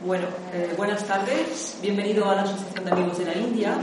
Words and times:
Bueno, 0.00 0.26
eh, 0.54 0.74
buenas 0.76 1.04
tardes. 1.04 1.76
Bienvenido 1.82 2.24
a 2.30 2.36
la 2.36 2.42
Asociación 2.42 2.84
de 2.84 2.90
Amigos 2.92 3.18
de 3.18 3.24
la 3.24 3.34
India. 3.34 3.76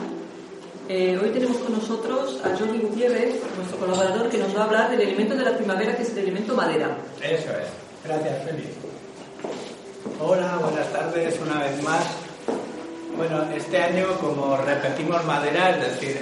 Eh, 0.88 1.20
hoy 1.22 1.30
tenemos 1.32 1.58
con 1.58 1.74
nosotros 1.74 2.40
a 2.46 2.58
Jordi 2.58 2.78
Gutiérrez, 2.78 3.41
nuestro 3.58 3.78
colaborador, 3.78 4.30
que 4.30 4.38
nos 4.38 4.55
va 4.55 4.62
a 4.62 4.64
hablar 4.64 4.91
del 4.91 5.02
elemento 5.02 5.36
de 5.36 5.44
la 5.44 5.58
primavera, 5.58 5.94
que 5.94 6.04
es 6.04 6.12
el 6.12 6.20
elemento 6.20 6.55
madera. 6.55 6.96
Eso 7.22 7.50
es. 7.52 7.68
Gracias, 8.05 8.46
Félix. 8.46 8.70
Hola, 10.22 10.58
buenas 10.62 10.90
tardes 10.94 11.38
una 11.41 11.60
vez 11.60 11.84
más. 11.84 12.05
Bueno, 13.18 13.44
este 13.54 13.77
año, 13.84 14.08
como 14.22 14.55
repetimos 14.55 15.22
madera, 15.26 15.72
es 15.72 15.82
decir, 15.82 16.22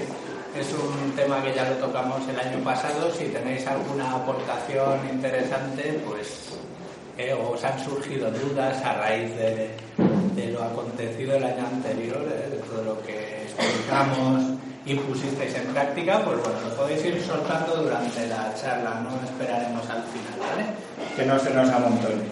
es 0.57 0.67
un 0.73 1.11
tema 1.16 1.44
que 1.44 1.53
ya 1.53 1.69
lo 1.69 1.75
tocamos 1.75 2.27
el 2.27 2.39
año 2.39 2.63
pasado. 2.63 3.13
Si 3.13 3.25
tenéis 3.25 3.67
alguna 3.67 4.16
aportación 4.16 5.07
interesante, 5.11 6.02
pues 6.07 6.52
eh, 7.17 7.34
os 7.34 7.63
han 7.63 7.80
surgido 7.84 8.31
dudas 8.31 8.84
a 8.84 8.94
raíz 8.94 9.35
de, 9.35 9.70
lo 10.52 10.64
acontecido 10.64 11.36
el 11.36 11.44
año 11.44 11.66
anterior, 11.66 12.25
eh, 12.25 12.50
de 12.50 12.58
todo 12.58 12.83
lo 12.83 13.02
que 13.03 13.44
explicamos 13.44 14.44
y 14.86 14.95
pusisteis 14.95 15.55
en 15.55 15.67
práctica, 15.73 16.22
pues 16.25 16.38
bueno, 16.39 16.59
lo 16.67 16.75
podéis 16.75 17.05
ir 17.05 17.22
soltando 17.23 17.78
durante 17.78 18.28
la 18.28 18.53
charla, 18.55 19.02
no 19.02 19.16
esperaremos 19.23 19.89
al 19.89 20.03
final, 20.03 20.39
¿vale? 20.39 20.66
Que 21.16 21.25
no 21.25 21.39
se 21.39 21.53
nos 21.53 21.70
amontone. 21.70 22.23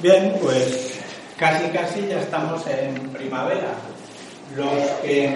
Bien, 0.00 0.34
pues 0.42 0.98
casi 1.36 1.68
casi 1.70 2.08
ya 2.08 2.20
estamos 2.20 2.66
en 2.66 2.94
primavera. 3.10 3.74
Los 4.56 4.68
que 5.02 5.32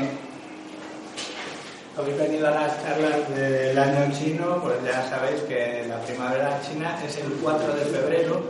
habéis 1.99 2.19
venido 2.19 2.49
a 2.49 2.51
las 2.51 2.83
charlas 2.83 3.29
del 3.35 3.79
año 3.79 4.13
chino, 4.13 4.61
pues 4.63 4.77
ya 4.85 5.09
sabéis 5.09 5.43
que 5.43 5.85
la 5.89 5.99
primavera 6.01 6.61
china 6.61 6.99
es 7.07 7.17
el 7.17 7.33
4 7.43 7.75
de 7.75 7.85
febrero 7.87 8.43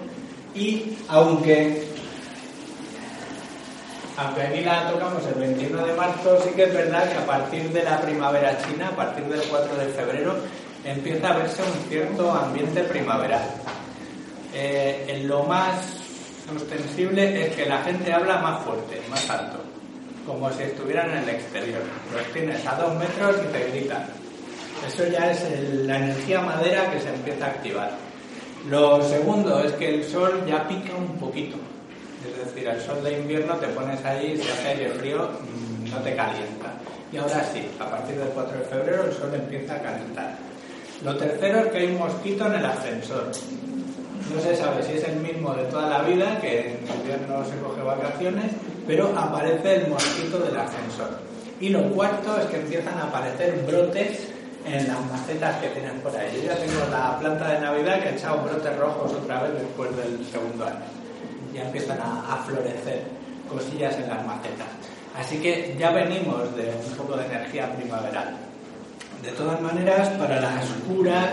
y 0.55 0.98
aunque 1.08 1.86
aunque 4.16 4.42
aquí 4.42 4.61
la 4.62 4.91
tocamos 4.91 5.22
el 5.27 5.34
21 5.34 5.86
de 5.86 5.92
marzo, 5.92 6.41
sí 6.42 6.50
que 6.56 6.64
es 6.64 6.72
verdad 6.72 7.08
que 7.11 7.19
a 7.19 7.27
partir 7.27 7.70
de 7.70 7.83
la 7.83 8.00
primavera 8.00 8.56
china, 8.64 8.88
a 8.88 8.97
partir 8.97 9.25
del 9.25 9.42
4 9.42 9.77
de 9.77 9.86
febrero, 9.88 10.36
empieza 10.84 11.28
a 11.28 11.36
verse 11.36 11.62
un 11.62 11.88
cierto 11.91 12.33
ambiente 12.33 12.83
primaveral. 12.84 13.44
Eh, 14.55 15.05
en 15.08 15.28
lo 15.28 15.42
más 15.42 15.77
ostensible 16.50 17.47
es 17.47 17.55
que 17.55 17.66
la 17.66 17.83
gente 17.83 18.10
habla 18.10 18.38
más 18.38 18.64
fuerte, 18.64 19.03
más 19.10 19.28
alto 19.28 19.66
como 20.27 20.50
si 20.52 20.64
estuvieran 20.64 21.10
en 21.10 21.19
el 21.19 21.28
exterior. 21.30 21.82
Los 22.12 22.32
tienes 22.32 22.66
a 22.66 22.74
dos 22.77 22.94
metros 22.94 23.36
y 23.44 23.52
te 23.52 23.70
gritan. 23.70 24.06
Eso 24.86 25.06
ya 25.06 25.30
es 25.30 25.42
la 25.84 25.96
energía 25.96 26.41
madera 26.41 26.91
que 26.91 27.00
se 27.00 27.08
empieza 27.08 27.46
a 27.46 27.48
activar. 27.48 27.91
Lo 28.69 29.02
segundo 29.02 29.62
es 29.62 29.72
que 29.72 29.94
el 29.94 30.04
sol 30.04 30.44
ya 30.47 30.66
pica 30.66 30.94
un 30.97 31.16
poquito. 31.19 31.56
Es 32.28 32.44
decir, 32.44 32.69
el 32.69 32.80
sol 32.80 33.02
de 33.02 33.19
invierno 33.19 33.54
te 33.54 33.69
pones 33.69 34.04
ahí, 34.04 34.36
si 34.36 34.48
hace 34.48 34.69
aire 34.69 34.91
frío, 34.91 35.28
mm, 35.28 35.91
no 35.91 35.98
te 35.98 36.16
calienta. 36.16 36.75
Y 37.12 37.16
ahora 37.19 37.44
sí, 37.53 37.62
a 37.78 37.88
partir 37.88 38.16
del 38.16 38.28
4 38.28 38.59
de 38.59 38.65
febrero 38.65 39.04
el 39.04 39.12
sol 39.12 39.32
empieza 39.32 39.76
a 39.76 39.82
calentar. 39.82 40.36
Lo 41.04 41.16
tercero 41.16 41.60
es 41.60 41.66
que 41.66 41.78
hay 41.78 41.86
un 41.86 41.98
mosquito 41.98 42.47
en 42.47 42.54
el 42.54 42.65
ascensor. 42.65 43.31
No 44.34 44.41
se 44.41 44.56
sabe 44.56 44.82
si 44.82 44.94
es 44.94 45.04
el 45.04 45.16
mismo 45.16 45.54
de 45.54 45.65
toda 45.65 45.88
la 45.88 46.03
vida, 46.03 46.41
que 46.41 46.72
en 46.72 46.98
invierno 46.98 47.44
se 47.44 47.56
coge 47.59 47.82
vacaciones, 47.82 48.53
pero 48.86 49.12
aparece 49.16 49.76
el 49.76 49.88
mosquito 49.88 50.38
del 50.38 50.56
ascensor. 50.56 51.19
Y 51.60 51.70
lo 51.70 51.82
cuarto 51.91 52.38
es 52.38 52.47
que 52.47 52.60
empiezan 52.60 52.98
a 52.98 53.04
aparecer 53.04 53.64
brotes 53.66 54.28
en 54.66 54.86
las 54.88 55.00
macetas 55.10 55.56
que 55.56 55.69
tienen 55.69 56.00
por 56.00 56.14
ahí. 56.16 56.30
Yo 56.36 56.48
ya 56.48 56.56
tengo 56.56 56.80
la 56.91 57.19
planta 57.19 57.48
de 57.52 57.60
Navidad 57.60 58.02
que 58.02 58.08
ha 58.08 58.12
echado 58.12 58.42
brotes 58.42 58.76
rojos 58.76 59.12
otra 59.12 59.42
vez 59.42 59.54
después 59.54 59.97
del 59.97 60.24
segundo 60.26 60.66
año. 60.66 60.84
Ya 61.54 61.64
empiezan 61.64 61.98
a, 62.00 62.42
florecer 62.47 63.04
cosillas 63.48 63.94
en 63.97 64.08
las 64.08 64.26
macetas. 64.26 64.66
Así 65.18 65.38
que 65.38 65.74
ya 65.78 65.91
venimos 65.92 66.54
de 66.56 66.74
un 66.84 66.97
poco 66.97 67.16
de 67.16 67.26
energía 67.26 67.74
primaveral. 67.74 68.36
De 69.22 69.30
todas 69.32 69.60
maneras, 69.62 70.08
para 70.10 70.41
las 70.41 70.66
curas 70.86 71.30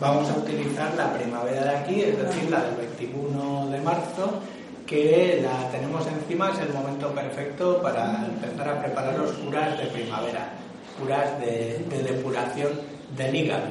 vamos 0.00 0.30
a 0.30 0.38
utilizar 0.38 0.94
la 0.96 1.12
primavera 1.12 1.64
de 1.64 1.76
aquí, 1.76 2.02
es 2.02 2.16
decir, 2.16 2.50
la 2.50 2.62
del 2.62 2.76
21 2.76 3.66
de 3.70 3.80
marzo, 3.80 4.40
que 4.86 5.40
la 5.42 5.68
tenemos 5.70 6.06
encima, 6.06 6.52
es 6.52 6.60
el 6.60 6.72
momento 6.72 7.10
perfecto 7.10 7.82
para 7.82 8.24
empezar 8.24 8.68
a 8.68 8.82
preparar 8.82 9.18
los 9.18 9.32
curas 9.32 9.76
de 9.78 9.86
primavera, 9.86 10.52
curas 10.98 11.40
de, 11.40 11.84
depuración 12.02 12.70
del 13.16 13.34
hígado. 13.34 13.66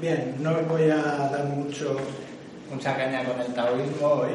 Bien, 0.00 0.36
no 0.40 0.52
os 0.52 0.68
voy 0.68 0.90
a 0.90 0.96
dar 0.96 1.44
mucho, 1.46 1.96
mucha 2.72 2.96
caña 2.96 3.24
con 3.24 3.40
el 3.40 3.52
taoísmo 3.54 4.06
hoy. 4.06 4.32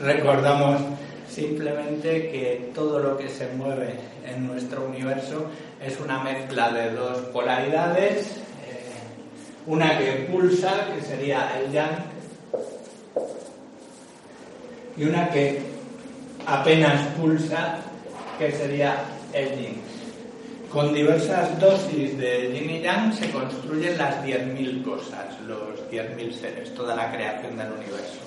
Recordamos 0.00 0.80
simplemente 1.28 2.30
que 2.30 2.72
todo 2.74 2.98
lo 2.98 3.16
que 3.16 3.28
se 3.28 3.48
mueve 3.52 3.94
en 4.26 4.46
nuestro 4.46 4.86
universo 4.86 5.46
es 5.84 6.00
una 6.00 6.22
mezcla 6.22 6.72
de 6.72 6.90
dos 6.90 7.18
polaridades, 7.32 8.26
eh, 8.66 8.90
una 9.66 9.98
que 9.98 10.28
pulsa, 10.30 10.86
que 10.94 11.02
sería 11.02 11.60
el 11.60 11.72
yang, 11.72 12.15
y 14.96 15.04
una 15.04 15.28
que 15.30 15.60
apenas 16.46 17.00
pulsa, 17.18 17.78
que 18.38 18.52
sería 18.52 18.96
el 19.32 19.50
yin. 19.58 19.82
Con 20.72 20.92
diversas 20.92 21.58
dosis 21.60 22.18
de 22.18 22.52
yin 22.52 22.70
y 22.70 22.82
yang 22.82 23.12
se 23.12 23.30
construyen 23.30 23.96
las 23.98 24.22
10.000 24.24 24.84
cosas, 24.84 25.40
los 25.46 25.90
10.000 25.90 26.32
seres, 26.32 26.74
toda 26.74 26.94
la 26.94 27.12
creación 27.12 27.56
del 27.56 27.72
universo. 27.72 28.20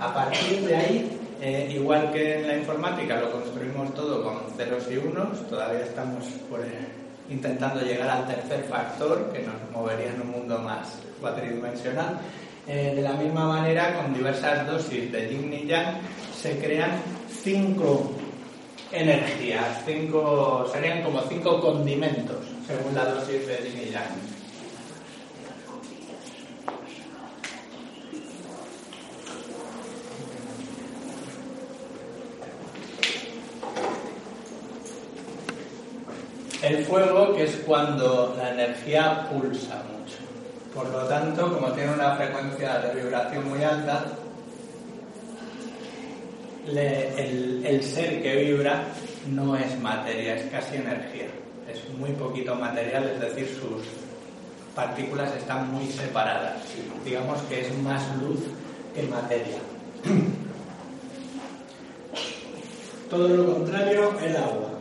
A 0.00 0.12
partir 0.12 0.62
de 0.66 0.76
ahí, 0.76 1.18
eh, 1.40 1.70
igual 1.74 2.12
que 2.12 2.40
en 2.40 2.48
la 2.48 2.56
informática 2.56 3.20
lo 3.20 3.30
construimos 3.32 3.94
todo 3.94 4.22
con 4.22 4.40
ceros 4.56 4.84
y 4.90 4.96
unos, 4.96 5.48
todavía 5.48 5.84
estamos 5.84 6.24
intentando 7.30 7.80
llegar 7.80 8.10
al 8.10 8.26
tercer 8.26 8.64
factor 8.64 9.30
que 9.32 9.40
nos 9.40 9.54
movería 9.72 10.10
en 10.10 10.20
un 10.20 10.30
mundo 10.30 10.58
más 10.58 10.98
cuatridimensional. 11.20 12.18
Eh, 12.72 12.92
de 12.94 13.02
la 13.02 13.14
misma 13.14 13.48
manera, 13.48 13.96
con 13.96 14.14
diversas 14.14 14.64
dosis 14.64 15.10
de 15.10 15.28
yin 15.28 15.52
y 15.52 15.66
yang, 15.66 15.98
se 16.40 16.56
crean 16.56 17.02
cinco 17.42 18.12
energías, 18.92 19.82
cinco, 19.84 20.70
serían 20.72 21.02
como 21.02 21.20
cinco 21.22 21.60
condimentos, 21.60 22.36
según 22.68 22.94
la 22.94 23.06
dosis 23.06 23.44
de 23.44 23.56
yin 23.56 23.88
y 23.88 23.90
yang. 23.90 24.04
El 36.62 36.84
fuego, 36.84 37.34
que 37.34 37.42
es 37.42 37.56
cuando 37.66 38.36
la 38.38 38.50
energía 38.50 39.28
pulsa 39.28 39.82
por 40.74 40.88
lo 40.88 41.04
tanto, 41.04 41.52
como 41.52 41.72
tiene 41.72 41.94
una 41.94 42.16
frecuencia 42.16 42.78
de 42.78 43.02
vibración 43.02 43.48
muy 43.48 43.62
alta, 43.64 44.06
el, 46.66 47.82
ser 47.82 48.22
que 48.22 48.36
vibra 48.36 48.84
no 49.28 49.56
es 49.56 49.80
materia, 49.80 50.36
es 50.36 50.50
casi 50.50 50.76
energía. 50.76 51.26
Es 51.68 51.88
muy 51.98 52.12
poquito 52.12 52.54
material, 52.54 53.10
es 53.14 53.20
decir, 53.20 53.48
sus 53.48 53.82
partículas 54.74 55.34
están 55.36 55.72
muy 55.72 55.86
separadas. 55.86 56.62
Digamos 57.04 57.40
que 57.42 57.60
es 57.62 57.78
más 57.78 58.02
luz 58.20 58.40
que 58.94 59.02
materia. 59.04 59.58
Todo 63.10 63.28
lo 63.28 63.54
contrario, 63.54 64.12
el 64.22 64.36
agua 64.36 64.79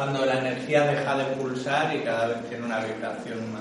cuando 0.00 0.24
la 0.24 0.38
energía 0.38 0.86
deja 0.86 1.14
de 1.14 1.24
pulsar 1.36 1.94
y 1.94 1.98
cada 1.98 2.28
vez 2.28 2.48
tiene 2.48 2.64
una 2.64 2.82
vibración 2.82 3.52
más 3.52 3.60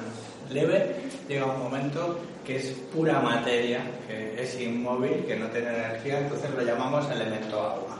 leve, 0.50 0.96
llega 1.28 1.46
un 1.48 1.60
momento 1.60 2.18
que 2.46 2.56
es 2.56 2.68
pura 2.94 3.20
materia, 3.20 3.82
que 4.08 4.42
es 4.42 4.58
inmóvil, 4.58 5.26
que 5.26 5.36
no 5.36 5.48
tiene 5.48 5.68
energía, 5.68 6.20
entonces 6.20 6.50
lo 6.52 6.62
llamamos 6.62 7.12
elemento 7.12 7.62
agua. 7.62 8.00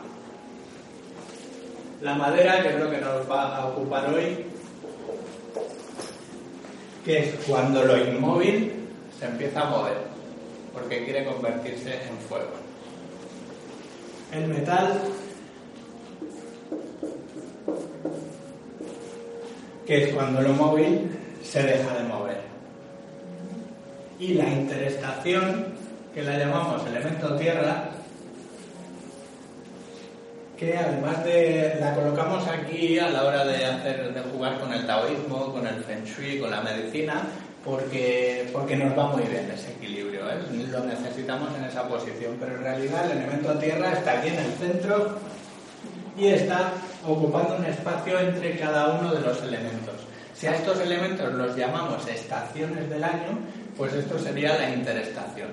La 2.00 2.16
madera, 2.16 2.64
que 2.64 2.70
es 2.70 2.80
lo 2.80 2.90
que 2.90 3.00
nos 3.00 3.30
va 3.30 3.58
a 3.58 3.66
ocupar 3.68 4.14
hoy, 4.14 4.46
que 7.04 7.20
es 7.20 7.36
cuando 7.46 7.84
lo 7.84 7.98
inmóvil 7.98 8.88
se 9.20 9.26
empieza 9.26 9.64
a 9.64 9.70
mover, 9.70 9.98
porque 10.74 11.04
quiere 11.04 11.26
convertirse 11.26 11.94
en 12.08 12.18
fuego. 12.20 12.54
El 14.32 14.48
metal, 14.48 14.98
que 19.90 20.04
es 20.04 20.14
cuando 20.14 20.40
lo 20.40 20.54
móvil 20.54 21.10
se 21.44 21.64
deja 21.64 21.96
de 21.96 22.04
mover. 22.04 22.42
Y 24.20 24.36
la 24.36 24.48
interestación, 24.48 25.66
que 26.14 26.22
la 26.22 26.38
llamamos 26.38 26.86
elemento 26.86 27.36
tierra, 27.38 27.90
que 30.60 30.78
además 30.78 31.24
de 31.24 31.78
la 31.80 31.96
colocamos 31.96 32.48
aquí 32.48 33.00
a 33.00 33.10
la 33.10 33.24
hora 33.24 33.44
de 33.44 33.66
hacer 33.66 34.14
de 34.14 34.22
jugar 34.30 34.60
con 34.60 34.72
el 34.72 34.86
taoísmo, 34.86 35.52
con 35.52 35.66
el 35.66 35.84
feng 35.84 36.06
shui, 36.06 36.38
con 36.38 36.52
la 36.52 36.62
medicina, 36.62 37.24
porque, 37.66 38.48
porque 38.54 38.76
nos 38.76 38.96
va 38.96 39.08
muy 39.08 39.24
bien 39.24 39.50
ese 39.52 39.72
equilibrio, 39.72 40.20
¿eh? 40.30 40.68
lo 40.72 40.84
necesitamos 40.86 41.50
en 41.58 41.64
esa 41.64 41.88
posición, 41.88 42.38
pero 42.40 42.58
en 42.58 42.62
realidad 42.62 43.10
el 43.10 43.18
elemento 43.18 43.58
tierra 43.58 43.94
está 43.94 44.20
aquí 44.20 44.28
en 44.28 44.38
el 44.38 44.52
centro 44.54 45.18
y 46.20 46.28
está 46.28 46.74
ocupando 47.08 47.56
un 47.56 47.66
espacio 47.66 48.20
entre 48.20 48.58
cada 48.58 49.00
uno 49.00 49.14
de 49.14 49.22
los 49.22 49.42
elementos. 49.42 49.96
Si 50.34 50.48
a 50.48 50.56
estos 50.56 50.80
elementos 50.82 51.34
los 51.34 51.56
llamamos 51.56 52.08
estaciones 52.08 52.90
del 52.90 53.04
año, 53.04 53.40
pues 53.78 53.94
esto 53.94 54.20
sería 54.20 54.58
la 54.58 54.70
interestación. 54.70 55.50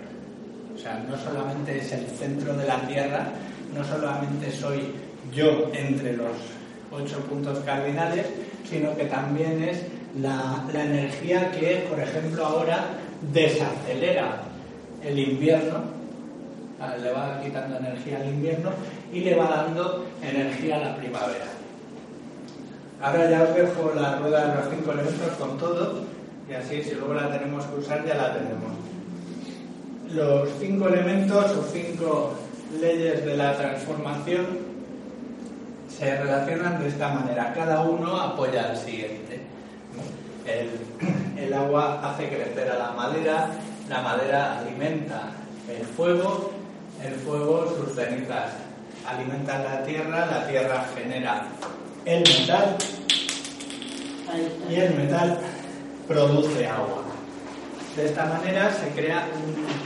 O 0.74 0.78
sea, 0.78 1.02
no 1.08 1.16
solamente 1.16 1.78
es 1.78 1.92
el 1.92 2.06
centro 2.06 2.54
de 2.54 2.66
la 2.66 2.80
Tierra, 2.86 3.28
no 3.74 3.84
solamente 3.84 4.50
soy 4.50 4.92
yo 5.32 5.70
entre 5.72 6.16
los 6.16 6.36
ocho 6.92 7.18
puntos 7.20 7.58
cardinales, 7.60 8.26
sino 8.68 8.94
que 8.96 9.04
también 9.04 9.62
es 9.62 9.82
la, 10.20 10.64
energía 10.72 11.50
que, 11.52 11.86
por 11.88 12.00
ejemplo, 12.00 12.44
ahora 12.44 12.84
desacelera 13.32 14.42
el 15.04 15.18
invierno, 15.18 15.84
le 17.02 17.12
va 17.12 17.40
quitando 17.42 17.78
energía 17.78 18.18
al 18.18 18.28
invierno 18.28 18.70
y 19.16 19.20
le 19.20 19.34
va 19.34 19.48
dando 19.48 20.04
energía 20.22 20.76
a 20.76 20.80
la 20.80 20.96
primavera. 20.96 21.46
Ahora 23.00 23.30
ya 23.30 23.44
os 23.44 23.54
dejo 23.54 23.92
la 23.96 24.18
rueda 24.18 24.48
de 24.48 24.56
los 24.56 24.74
cinco 24.74 24.92
elementos 24.92 25.32
con 25.38 25.56
todo 25.56 26.04
y 26.46 26.52
así 26.52 26.82
si 26.82 26.94
luego 26.96 27.14
la 27.14 27.32
tenemos 27.32 27.64
que 27.64 27.78
usar 27.78 28.04
ya 28.04 28.14
la 28.14 28.34
tenemos. 28.34 28.72
Los 30.12 30.50
cinco 30.60 30.88
elementos 30.88 31.50
o 31.50 31.62
cinco 31.72 32.34
leyes 32.78 33.24
de 33.24 33.38
la 33.38 33.56
transformación 33.56 34.46
se 35.88 36.14
relacionan 36.22 36.78
de 36.82 36.88
esta 36.88 37.08
manera. 37.08 37.54
Cada 37.54 37.80
uno 37.84 38.20
apoya 38.20 38.68
al 38.68 38.76
siguiente. 38.76 39.40
El, 40.44 41.42
el, 41.42 41.54
agua 41.54 42.00
hace 42.04 42.28
crecer 42.28 42.70
a 42.70 42.78
la 42.78 42.90
madera, 42.90 43.48
la 43.88 44.02
madera 44.02 44.58
alimenta 44.58 45.30
el 45.70 45.86
fuego, 45.86 46.52
el 47.02 47.14
fuego 47.14 47.74
sus 47.78 47.94
cenizas 47.94 48.65
alimenta 49.06 49.58
la 49.58 49.82
tierra, 49.84 50.26
la 50.26 50.46
tierra 50.46 50.86
genera 50.94 51.46
el 52.04 52.20
metal 52.20 52.76
y 54.70 54.74
el 54.74 54.94
metal 54.94 55.38
produce 56.06 56.66
agua. 56.66 57.02
De 57.96 58.06
esta 58.06 58.26
manera 58.26 58.70
se 58.72 58.88
crea 58.90 59.26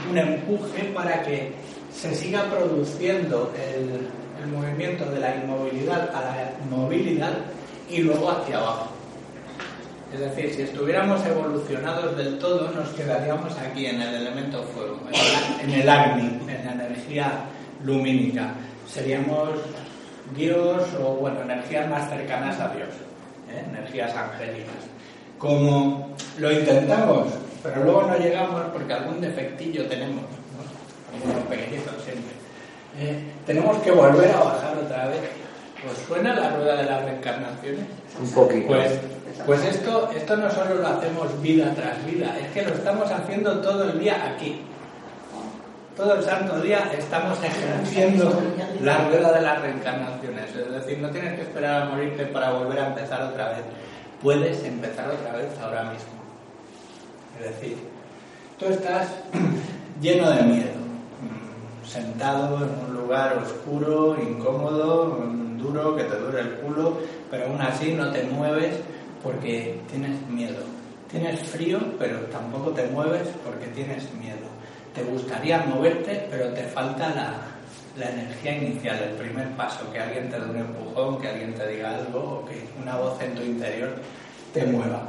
un, 0.09 0.17
empuje 0.17 0.83
para 0.93 1.23
que 1.23 1.53
se 1.93 2.13
siga 2.13 2.43
produciendo 2.49 3.53
el, 3.55 4.09
movimiento 4.51 5.05
de 5.05 5.19
la 5.19 5.35
inmovilidad 5.35 6.09
a 6.15 6.21
la 6.21 6.75
movilidad 6.75 7.33
y 7.89 7.99
luego 7.99 8.31
hacia 8.31 8.57
abajo. 8.57 8.87
Es 10.11 10.19
decir, 10.19 10.53
si 10.53 10.63
estuviéramos 10.63 11.25
evolucionados 11.25 12.17
del 12.17 12.39
todo, 12.39 12.71
nos 12.71 12.89
quedaríamos 12.89 13.55
aquí 13.59 13.85
en 13.85 14.01
el 14.01 14.15
elemento 14.15 14.63
fuego, 14.63 14.99
en 15.63 15.69
el 15.69 15.87
Agni, 15.87 16.39
en 16.49 16.65
la 16.65 16.85
energía 16.85 17.45
lumínica. 17.85 18.55
Seríamos 18.91 19.49
Dios 20.35 20.83
o, 21.01 21.15
bueno, 21.15 21.41
energías 21.43 21.89
más 21.89 22.09
cercanas 22.09 22.59
a 22.59 22.69
Dios, 22.69 22.89
¿eh? 23.49 23.63
energías 23.69 24.13
angélicas. 24.13 24.75
Como 25.37 26.13
lo 26.37 26.51
intentamos, 26.51 27.27
pero 27.63 27.83
luego 27.85 28.03
no 28.03 28.17
llegamos 28.17 28.61
porque 28.73 28.93
algún 28.93 29.21
defectillo 29.21 29.85
tenemos 29.87 30.25
como 31.11 31.33
pequeñitos 31.45 32.03
siempre. 32.03 32.33
Eh, 32.99 33.23
tenemos 33.45 33.77
que 33.77 33.91
volver 33.91 34.29
a 34.31 34.43
bajar 34.43 34.77
otra 34.77 35.07
vez. 35.07 35.21
¿Os 35.89 35.97
suena 36.07 36.35
la 36.35 36.49
rueda 36.49 36.75
de 36.75 36.83
las 36.83 37.03
reencarnaciones? 37.05 37.85
Un 38.19 38.31
poquito. 38.31 38.67
Pues, 38.67 38.99
pues 39.45 39.65
esto, 39.65 40.11
esto 40.15 40.35
no 40.35 40.51
solo 40.51 40.75
lo 40.75 40.87
hacemos 40.87 41.41
vida 41.41 41.73
tras 41.73 42.05
vida, 42.05 42.37
es 42.39 42.51
que 42.51 42.61
lo 42.61 42.75
estamos 42.75 43.09
haciendo 43.09 43.61
todo 43.61 43.85
el 43.85 43.99
día 43.99 44.33
aquí. 44.33 44.61
Todo 45.95 46.15
el 46.15 46.23
santo 46.23 46.59
día 46.61 46.91
estamos 46.97 47.37
ejerciendo 47.43 48.41
la 48.81 49.09
rueda 49.09 49.33
de 49.33 49.41
las 49.41 49.61
reencarnaciones. 49.61 50.55
Es 50.55 50.71
decir, 50.71 50.99
no 50.99 51.09
tienes 51.09 51.35
que 51.35 51.41
esperar 51.41 51.83
a 51.83 51.85
morirte 51.85 52.25
para 52.27 52.51
volver 52.51 52.79
a 52.79 52.87
empezar 52.87 53.21
otra 53.23 53.49
vez. 53.49 53.63
Puedes 54.21 54.63
empezar 54.63 55.09
otra 55.09 55.33
vez 55.33 55.49
ahora 55.59 55.83
mismo. 55.83 56.21
Es 57.39 57.45
decir, 57.45 57.77
tú 58.57 58.65
estás 58.67 59.07
lleno 60.01 60.29
de 60.31 60.43
miedo 60.43 60.81
sentado 61.91 62.57
en 62.57 62.85
un 62.85 62.93
lugar 63.01 63.37
oscuro, 63.37 64.15
incómodo, 64.21 65.17
duro, 65.57 65.95
que 65.95 66.03
te 66.05 66.15
dure 66.15 66.41
el 66.41 66.53
culo, 66.55 66.97
pero 67.29 67.47
aún 67.47 67.61
así 67.61 67.91
no 67.91 68.11
te 68.11 68.23
mueves 68.23 68.77
porque 69.21 69.81
tienes 69.89 70.25
miedo. 70.29 70.59
Tienes 71.09 71.41
frío, 71.41 71.79
pero 71.99 72.19
tampoco 72.27 72.71
te 72.71 72.87
mueves 72.87 73.27
porque 73.43 73.67
tienes 73.67 74.03
miedo. 74.13 74.40
Te 74.93 75.03
gustaría 75.03 75.59
moverte, 75.59 76.27
pero 76.29 76.49
te 76.49 76.63
falta 76.63 77.09
la, 77.09 78.09
energía 78.09 78.57
inicial, 78.57 78.97
el 78.99 79.15
primer 79.15 79.49
paso, 79.51 79.91
que 79.91 79.99
alguien 79.99 80.29
te 80.29 80.39
dé 80.39 80.45
un 80.45 80.57
empujón, 80.57 81.21
que 81.21 81.27
alguien 81.27 81.53
te 81.53 81.67
diga 81.67 81.95
algo 81.95 82.19
o 82.19 82.45
que 82.45 82.67
una 82.81 82.95
voz 82.95 83.21
en 83.21 83.35
tu 83.35 83.41
interior 83.41 83.95
te 84.53 84.65
mueva. 84.65 85.03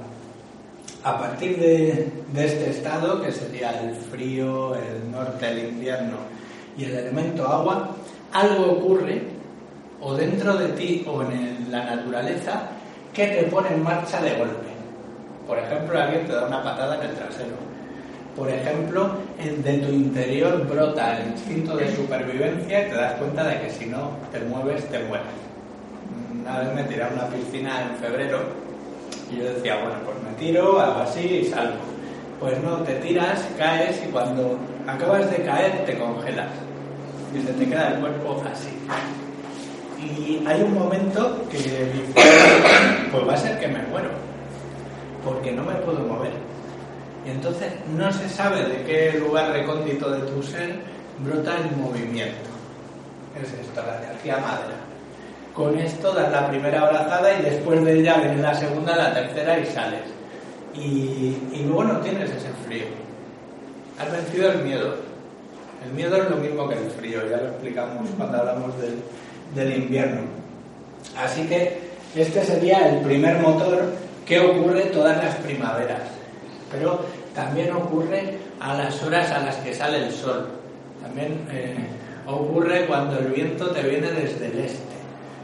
A 1.05 1.19
partir 1.19 1.59
de, 1.59 2.13
de 2.33 2.45
este 2.45 2.71
estado, 2.71 3.23
que 3.23 3.33
sería 3.33 3.81
el 3.83 3.95
frío, 3.95 4.75
el 4.77 5.11
norte, 5.11 5.49
el 5.49 5.71
invierno, 5.71 6.19
y 6.77 6.85
el 6.85 6.97
elemento 6.97 7.47
agua, 7.47 7.91
algo 8.33 8.73
ocurre 8.73 9.23
o 10.01 10.15
dentro 10.15 10.57
de 10.57 10.69
ti 10.69 11.05
o 11.07 11.23
en 11.23 11.69
la 11.71 11.85
naturaleza 11.85 12.69
que 13.13 13.27
te 13.27 13.43
pone 13.45 13.69
en 13.69 13.83
marcha 13.83 14.21
de 14.23 14.37
golpe. 14.37 14.73
Por 15.47 15.59
ejemplo, 15.59 16.01
alguien 16.01 16.27
te 16.27 16.33
da 16.33 16.47
una 16.47 16.63
patada 16.63 16.97
en 16.97 17.11
el 17.11 17.17
trasero. 17.17 17.72
Por 18.37 18.49
ejemplo, 18.49 19.11
de 19.39 19.79
tu 19.79 19.93
interior 19.93 20.67
brota 20.67 21.19
el 21.19 21.33
instinto 21.33 21.77
de 21.77 21.95
supervivencia 21.95 22.87
y 22.87 22.91
te 22.91 22.97
das 22.97 23.13
cuenta 23.15 23.45
de 23.45 23.61
que 23.61 23.71
si 23.71 23.87
no 23.87 24.11
te 24.33 24.41
mueves, 24.41 24.89
te 24.89 25.01
mueres. 25.01 25.27
Una 26.41 26.61
vez 26.61 26.75
me 26.75 26.83
tiré 26.85 27.03
a 27.03 27.09
una 27.09 27.27
piscina 27.27 27.83
en 27.83 27.97
febrero 27.97 28.41
y 29.31 29.37
yo 29.37 29.45
decía, 29.45 29.77
bueno, 29.77 29.99
pues 30.05 30.17
me 30.25 30.33
tiro, 30.39 30.81
hago 30.81 31.01
así 31.03 31.21
y 31.21 31.45
salgo. 31.45 31.75
Pues 32.41 32.61
no, 32.63 32.79
te 32.79 32.95
tiras, 32.97 33.47
caes 33.59 34.03
y 34.07 34.11
cuando 34.11 34.59
acabas 34.87 35.31
de 35.31 35.37
caer 35.45 35.85
te 35.85 35.99
congelas 35.99 36.49
y 37.35 37.47
se 37.47 37.53
te 37.53 37.67
queda 37.67 37.95
el 37.95 38.01
cuerpo 38.01 38.43
así. 38.51 38.71
Y 40.01 40.43
hay 40.47 40.63
un 40.63 40.75
momento 40.75 41.47
que 41.51 41.59
dices, 41.59 42.15
pues 43.13 43.29
va 43.29 43.35
a 43.35 43.37
ser 43.37 43.61
que 43.61 43.69
me 43.69 43.83
muero, 43.83 44.09
porque 45.25 45.53
no 45.53 45.63
me 45.65 45.75
puedo 45.75 46.01
mover. 46.01 46.52
Y 47.27 47.31
entonces 47.31 47.73
no 47.97 48.13
se 48.13 48.29
sabe 48.29 48.65
de 48.65 48.85
qué 48.85 49.19
lugar 49.19 49.53
recóndito 49.53 50.11
de 50.11 50.31
tu 50.31 50.43
ser 50.43 50.77
brota 51.25 51.57
el 51.57 51.77
movimiento. 51.77 52.51
Es 53.41 53.53
esto, 53.53 53.83
la 53.87 54.03
energía 54.05 54.39
madre. 54.39 54.75
Con 55.55 55.79
esto 55.79 56.13
das 56.13 56.33
la 56.33 56.49
primera 56.49 56.81
abrazada 56.81 57.39
y 57.39 57.43
después 57.43 57.85
de 57.85 58.01
ella 58.01 58.17
viene 58.17 58.43
la 58.43 58.55
segunda, 58.55 58.97
la 58.97 59.13
tercera 59.13 59.59
y 59.59 59.67
sales 59.67 60.23
y, 60.75 61.65
luego 61.67 61.85
no 61.85 62.01
tienes 62.01 62.31
ese 62.31 62.49
frío. 62.67 62.85
Has 63.99 64.11
vencido 64.11 64.53
el 64.53 64.63
miedo. 64.65 64.95
El 65.85 65.93
miedo 65.93 66.17
es 66.17 66.31
lo 66.31 66.37
mismo 66.37 66.69
que 66.69 66.77
el 66.77 66.91
frío, 66.91 67.29
ya 67.29 67.39
lo 67.39 67.49
explicamos 67.49 68.09
cuando 68.17 68.39
hablamos 68.39 68.81
del, 68.81 69.03
del 69.55 69.83
invierno. 69.83 70.23
Así 71.17 71.43
que 71.47 71.81
este 72.15 72.45
sería 72.45 72.89
el 72.89 73.01
primer 73.01 73.39
motor 73.39 73.93
que 74.25 74.41
ocurre 74.41 74.83
todas 74.87 75.17
las 75.23 75.35
primaveras. 75.37 76.12
Pero 76.73 77.05
también 77.35 77.73
ocurre 77.73 78.39
a 78.61 78.75
las 78.75 79.03
horas 79.03 79.31
a 79.31 79.41
las 79.41 79.57
que 79.57 79.75
sale 79.75 80.07
el 80.07 80.13
sol. 80.13 80.49
También 81.03 81.47
eh, 81.51 81.77
ocurre 82.27 82.87
cuando 82.87 83.19
el 83.19 83.27
viento 83.29 83.71
te 83.71 83.83
viene 83.83 84.11
desde 84.11 84.47
el 84.47 84.59
este. 84.59 84.93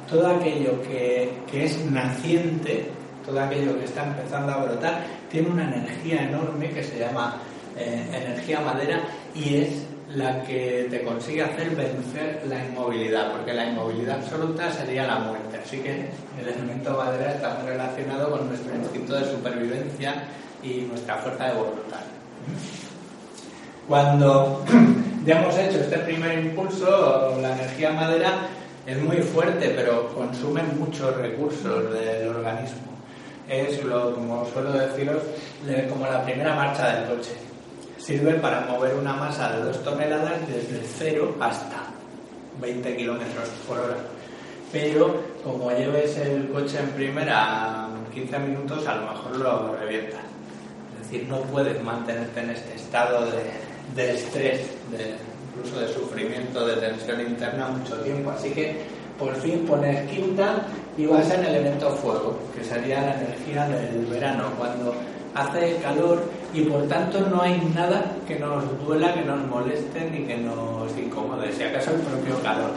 Todo 0.08 0.26
aquello 0.28 0.80
que, 0.82 1.30
que 1.50 1.64
es 1.64 1.85
naciente 1.90 2.90
todo 3.28 3.40
aquello 3.40 3.78
que 3.78 3.85
está 3.85 4.06
empezando 4.06 4.52
a 4.52 4.64
brotar, 4.64 5.04
tiene 5.30 5.49
una 5.49 5.64
energía 5.64 6.23
enorme 6.23 6.70
que 6.70 6.82
se 6.82 6.99
llama 6.99 7.37
eh, 7.76 8.06
energía 8.12 8.61
madera 8.61 9.02
y 9.35 9.56
es 9.56 9.87
la 10.14 10.42
que 10.42 10.87
te 10.90 11.02
consigue 11.02 11.42
hacer 11.42 11.68
vencer 11.76 12.42
la 12.49 12.64
inmovilidad, 12.64 13.32
porque 13.32 13.52
la 13.52 13.66
inmovilidad 13.66 14.16
absoluta 14.16 14.73
sería 14.73 15.06
la 15.06 15.18
muerte. 15.18 15.61
Así 15.62 15.78
que 15.78 16.08
el 16.40 16.49
elemento 16.49 16.97
madera 16.97 17.35
está 17.35 17.58
muy 17.58 17.70
relacionado 17.70 18.30
con 18.30 18.49
nuestro 18.49 18.75
instinto 18.75 19.16
de 19.16 19.30
supervivencia 19.30 20.14
y 20.62 20.81
nuestra 20.83 21.17
fuerza 21.17 21.47
de 21.47 21.55
voluntad. 21.55 22.00
Cuando 23.87 24.65
ya 25.25 25.41
hemos 25.41 25.57
hecho 25.57 25.81
este 25.81 25.99
primer 25.99 26.38
impulso, 26.38 27.38
la 27.41 27.55
energía 27.55 27.91
madera 27.91 28.49
es 28.87 29.03
muy 29.03 29.19
fuerte, 29.19 29.73
pero 29.77 30.09
consume 30.15 30.62
muchos 30.79 31.17
recursos 31.17 31.93
del 31.93 32.29
organismo. 32.29 32.88
Es, 33.49 33.83
lo, 33.83 34.15
como 34.15 34.47
suelo 34.47 34.73
deciros, 34.73 35.23
como 35.88 36.07
la 36.07 36.23
primera 36.23 36.55
marcha 36.55 36.95
del 36.95 37.09
coche. 37.09 37.33
Sirve 37.99 38.35
para 38.35 38.61
mover 38.62 38.95
una 38.95 39.15
masa 39.15 39.53
de 39.53 39.65
2 39.65 39.85
toneladas 39.85 40.47
desde 40.49 40.83
cero 40.87 41.35
hasta 41.41 41.85
20 42.61 42.97
kilómetros 42.97 43.49
por 43.67 43.79
hora. 43.79 43.97
Pero 44.73 45.23
como 45.43 45.71
lleves 45.71 46.17
el 46.19 46.49
coche 46.50 46.79
en 46.79 46.91
primera 46.91 47.88
15 48.12 48.38
minutos, 48.38 48.87
a 48.87 48.95
lo 48.97 49.03
mejor 49.03 49.37
lo 49.37 49.77
revientas. 49.77 50.21
Decir, 51.11 51.27
no 51.29 51.41
puedes 51.43 51.83
mantenerte 51.83 52.41
en 52.41 52.50
este 52.50 52.75
estado 52.75 53.27
de, 53.27 54.03
de 54.03 54.15
estrés, 54.15 54.61
incluso 55.50 55.81
de 55.81 55.88
sufrimiento, 55.88 56.67
de 56.67 56.77
tensión 56.77 57.21
interna 57.21 57.69
mucho 57.69 57.97
tiempo. 58.00 58.31
Así 58.31 58.50
que 58.50 58.77
por 59.19 59.35
fin 59.37 59.65
pones 59.67 60.09
quinta 60.11 60.67
y 60.97 61.07
vas 61.07 61.31
en 61.31 61.45
elemento 61.45 61.91
fuego, 61.91 62.38
que 62.55 62.62
sería 62.62 63.00
la 63.00 63.15
energía 63.15 63.67
del 63.69 64.07
verano, 64.07 64.45
cuando 64.59 64.95
hace 65.35 65.77
calor 65.83 66.25
y 66.53 66.62
por 66.62 66.87
tanto 66.88 67.21
no 67.21 67.43
hay 67.43 67.59
nada 67.75 68.05
que 68.27 68.38
nos 68.38 68.65
duela, 68.85 69.15
que 69.15 69.23
nos 69.23 69.45
moleste 69.47 70.11
ni 70.11 70.27
que 70.27 70.37
nos 70.37 70.97
incomode, 70.97 71.53
si 71.53 71.62
acaso 71.62 71.93
el 71.93 72.00
propio 72.00 72.43
calor. 72.43 72.71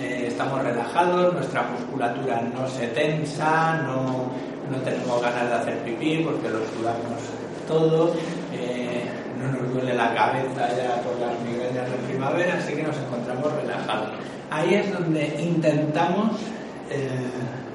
Eh, 0.00 0.26
estamos 0.28 0.62
relajados, 0.62 1.34
nuestra 1.34 1.62
musculatura 1.62 2.42
no 2.54 2.68
se 2.68 2.88
tensa, 2.88 3.82
no, 3.82 4.30
no 4.70 4.76
tenemos 4.84 5.22
ganas 5.22 5.48
de 5.48 5.54
hacer 5.54 5.78
pipí 5.84 6.22
porque 6.24 6.48
lo 6.48 6.58
sudamos 6.76 7.22
todo. 7.66 8.14
Eh, 8.52 9.04
no 9.38 9.52
nos 9.52 9.74
duele 9.74 9.94
la 9.94 10.14
cabeza 10.14 10.68
ya 10.76 11.00
por 11.02 11.18
las 11.18 11.38
migrañas 11.40 11.90
de 11.90 11.96
primavera, 12.08 12.54
así 12.54 12.74
que 12.74 12.82
nos 12.82 12.96
encontramos 12.96 13.52
relajados. 13.52 14.10
Ahí 14.50 14.74
es 14.74 14.92
donde 14.92 15.26
intentamos 15.40 16.40
eh, 16.90 17.08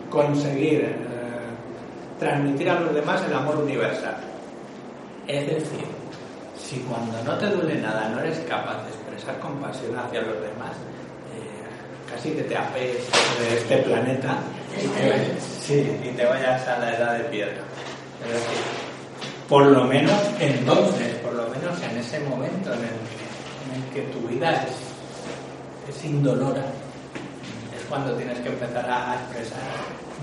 conseguir 0.10 0.82
eh, 0.82 0.96
transmitir 2.20 2.70
a 2.70 2.80
los 2.80 2.94
demás 2.94 3.22
el 3.28 3.34
amor 3.34 3.58
universal. 3.58 4.18
Es 5.28 5.46
decir, 5.46 5.86
si 6.58 6.78
cuando 6.80 7.22
no 7.24 7.38
te 7.38 7.48
duele 7.48 7.76
nada 7.82 8.10
no 8.10 8.20
eres 8.20 8.40
capaz 8.50 8.84
de 8.86 8.90
expresar 8.90 9.40
compasión 9.40 9.98
hacia 9.98 10.22
los 10.22 10.42
demás, 10.42 10.74
casi 12.10 12.32
que 12.32 12.44
te 12.44 12.58
apees 12.58 12.98
de 13.40 13.58
este 13.58 13.78
planeta 13.78 14.38
y 14.76 14.88
te, 14.88 15.40
sí, 15.40 16.00
y 16.04 16.10
te 16.10 16.26
vayas 16.26 16.68
a 16.68 16.80
la 16.80 16.96
edad 16.96 17.18
de 17.20 17.24
piedra. 17.26 17.62
Es 18.26 18.34
decir, 18.34 18.89
por 19.50 19.66
lo 19.66 19.84
menos 19.86 20.14
entonces, 20.40 21.16
por 21.16 21.34
lo 21.34 21.48
menos 21.50 21.82
en 21.82 21.98
ese 21.98 22.20
momento 22.20 22.72
en 22.72 22.82
el 22.82 23.94
que, 23.94 24.02
tu 24.14 24.28
vida 24.28 24.64
es, 24.64 25.96
es 25.96 26.06
indolora, 26.06 26.66
es 27.76 27.84
cuando 27.90 28.14
tienes 28.14 28.40
que 28.40 28.50
empezar 28.50 28.88
a 28.88 29.16
expresar 29.16 29.60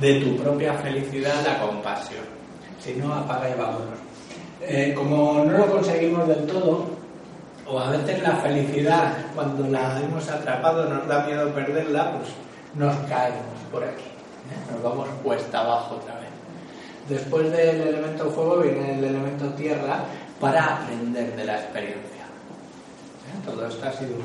de 0.00 0.20
tu 0.20 0.36
propia 0.36 0.74
felicidad 0.74 1.34
la 1.44 1.58
compasión. 1.58 2.24
Si 2.80 2.94
no, 2.94 3.12
apaga 3.12 3.50
y 3.50 3.54
vámonos. 3.54 3.98
Eh, 4.60 4.94
como 4.96 5.44
no 5.44 5.58
lo 5.58 5.66
conseguimos 5.66 6.28
del 6.28 6.46
todo, 6.46 6.86
o 7.66 7.80
a 7.80 7.90
veces 7.90 8.22
la 8.22 8.36
felicidad, 8.36 9.12
cuando 9.34 9.66
la 9.68 10.00
hemos 10.00 10.28
atrapado, 10.30 10.88
nos 10.88 11.06
da 11.08 11.26
miedo 11.26 11.52
perderla, 11.52 12.12
pues 12.12 12.28
nos 12.74 12.94
caemos 13.08 13.58
por 13.72 13.82
aquí. 13.82 14.02
¿eh? 14.02 14.72
Nos 14.72 14.82
vamos 14.82 15.08
cuesta 15.24 15.60
abajo 15.60 15.96
otra 15.96 16.14
vez. 16.14 16.25
Después 17.08 17.52
del 17.52 17.80
elemento 17.80 18.30
fuego 18.30 18.58
viene 18.62 18.98
el 18.98 19.04
elemento 19.04 19.46
tierra 19.50 20.04
para 20.40 20.76
aprender 20.76 21.36
de 21.36 21.44
la 21.44 21.60
experiencia. 21.60 22.24
¿Eh? 23.26 23.44
Todo 23.44 23.66
esto 23.68 23.86
ha 23.86 23.92
sido 23.92 24.16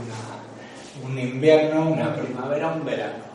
un 1.04 1.18
invierno, 1.18 1.92
una 1.92 2.16
primavera, 2.16 2.70
un 2.70 2.86
verano. 2.86 3.32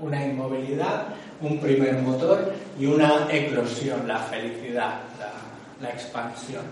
una 0.00 0.24
inmovilidad, 0.24 1.06
un 1.40 1.58
primer 1.58 1.94
motor 2.02 2.52
y 2.78 2.86
una 2.86 3.26
eclosión, 3.30 4.06
la 4.06 4.18
felicidad, 4.18 5.00
la, 5.80 5.90
expansión. 5.90 6.62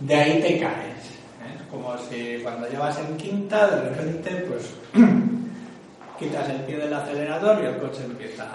De 0.00 0.14
ahí 0.14 0.40
te 0.40 0.58
caes. 0.60 0.96
¿eh? 1.42 1.64
Como 1.70 1.96
si 1.98 2.38
cuando 2.42 2.68
llevas 2.68 2.98
en 3.00 3.16
quinta, 3.16 3.66
de 3.66 3.88
repente, 3.88 4.30
pues 4.48 4.74
quitas 6.18 6.48
el 6.48 6.60
pie 6.60 6.76
del 6.78 6.94
acelerador 6.94 7.62
y 7.62 7.66
el 7.66 7.78
coche 7.78 8.04
empieza 8.04 8.46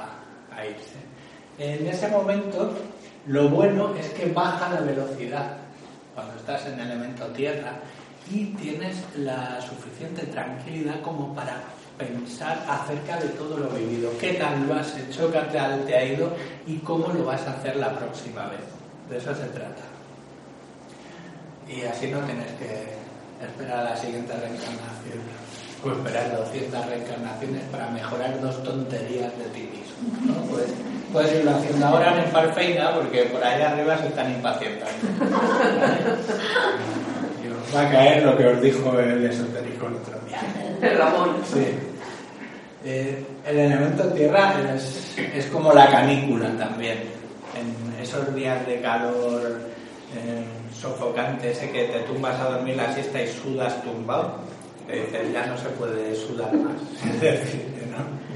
a 0.56 0.66
irse. 0.66 1.07
En 1.58 1.88
ese 1.88 2.08
momento, 2.10 2.72
lo 3.26 3.50
bueno 3.50 3.96
es 3.96 4.08
que 4.10 4.32
baja 4.32 4.70
la 4.70 4.82
velocidad 4.82 5.58
cuando 6.14 6.36
estás 6.36 6.68
en 6.68 6.80
elemento 6.80 7.26
tierra 7.28 7.74
y 8.32 8.46
tienes 8.56 8.98
la 9.16 9.60
suficiente 9.62 10.28
tranquilidad 10.28 11.02
como 11.02 11.34
para 11.34 11.64
pensar 11.98 12.64
acerca 12.70 13.18
de 13.18 13.30
todo 13.30 13.58
lo 13.58 13.70
vivido, 13.70 14.12
qué 14.20 14.34
tal 14.34 14.68
lo 14.68 14.76
has 14.76 14.96
hecho, 14.98 15.32
qué 15.32 15.40
tal 15.52 15.84
te 15.86 15.96
ha 15.96 16.06
ido 16.06 16.32
y 16.68 16.78
cómo 16.78 17.08
lo 17.08 17.26
vas 17.26 17.42
a 17.48 17.54
hacer 17.54 17.76
la 17.78 17.98
próxima 17.98 18.48
vez. 18.48 18.62
De 19.10 19.18
eso 19.18 19.34
se 19.34 19.48
trata. 19.48 19.82
Y 21.68 21.82
así 21.84 22.08
no 22.12 22.20
tienes 22.20 22.52
que 22.54 22.98
esperar 23.44 23.80
a 23.80 23.90
la 23.92 23.98
siguiente 23.98 24.34
reencarnación 24.34 25.22
o 25.84 25.92
esperar 25.92 26.38
200 26.38 26.86
reencarnaciones 26.86 27.64
para 27.72 27.90
mejorar 27.90 28.42
dos 28.42 28.64
tonterías 28.64 29.36
de 29.38 29.46
ti 29.46 29.62
mismo. 29.62 29.87
¿No? 30.26 30.34
Pues, 30.52 30.68
puedes 31.12 31.34
irlo 31.34 31.52
haciendo 31.52 31.86
ahora 31.86 32.24
en 32.24 32.32
Parfeina 32.32 32.94
porque 32.94 33.24
por 33.24 33.44
ahí 33.44 33.62
arriba 33.62 33.98
se 33.98 34.08
están 34.08 34.32
impacientando. 34.32 34.94
va 37.76 37.82
a 37.82 37.92
caer 37.92 38.24
lo 38.24 38.38
que 38.38 38.48
os 38.48 38.62
dijo 38.62 39.00
el 39.00 39.26
esotérico 39.26 39.88
el 39.88 39.96
otro 39.96 40.20
día. 40.28 40.42
El 40.82 40.98
Ramón. 40.98 41.36
Sí. 41.52 41.66
Eh, 42.86 43.26
el 43.46 43.60
elemento 43.60 44.06
tierra 44.14 44.56
es, 44.76 45.46
como 45.52 45.74
la 45.74 45.90
canícula 45.90 46.50
también. 46.58 47.00
En 47.56 48.02
esos 48.02 48.34
días 48.36 48.66
de 48.68 48.80
calor 48.82 49.60
eh, 50.16 50.44
sofocante, 50.74 51.52
ese 51.52 51.72
que 51.72 51.86
te 51.86 52.00
tumbas 52.02 52.40
a 52.40 52.52
dormir 52.52 52.76
la 52.76 52.94
siesta 52.94 53.22
y 53.22 53.28
sudas 53.28 53.82
tumbado, 53.84 54.36
te 54.88 54.94
dices 54.94 55.34
ya 55.34 55.46
no 55.48 55.58
se 55.58 55.70
puede 55.70 56.16
sudar 56.16 56.54
más. 56.54 56.76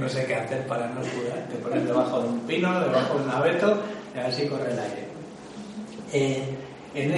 No 0.02 0.10
sé 0.10 0.26
qué 0.26 0.34
hacer 0.34 0.66
para 0.66 0.88
no 0.88 1.04
sudar. 1.04 1.46
Te 1.48 1.58
pones 1.58 1.86
debajo 1.86 2.22
de 2.22 2.30
un 2.30 2.40
pino, 2.40 2.80
debajo 2.82 3.20
de 3.20 3.24
un 3.24 3.30
abeto 3.30 3.78
y 4.16 4.18
a 4.18 4.24
ver 4.24 4.34
si 4.34 4.48
corre 4.48 4.72
el 4.72 4.80
aire. 4.80 5.06
Eh, 6.12 6.44
en, 6.96 7.12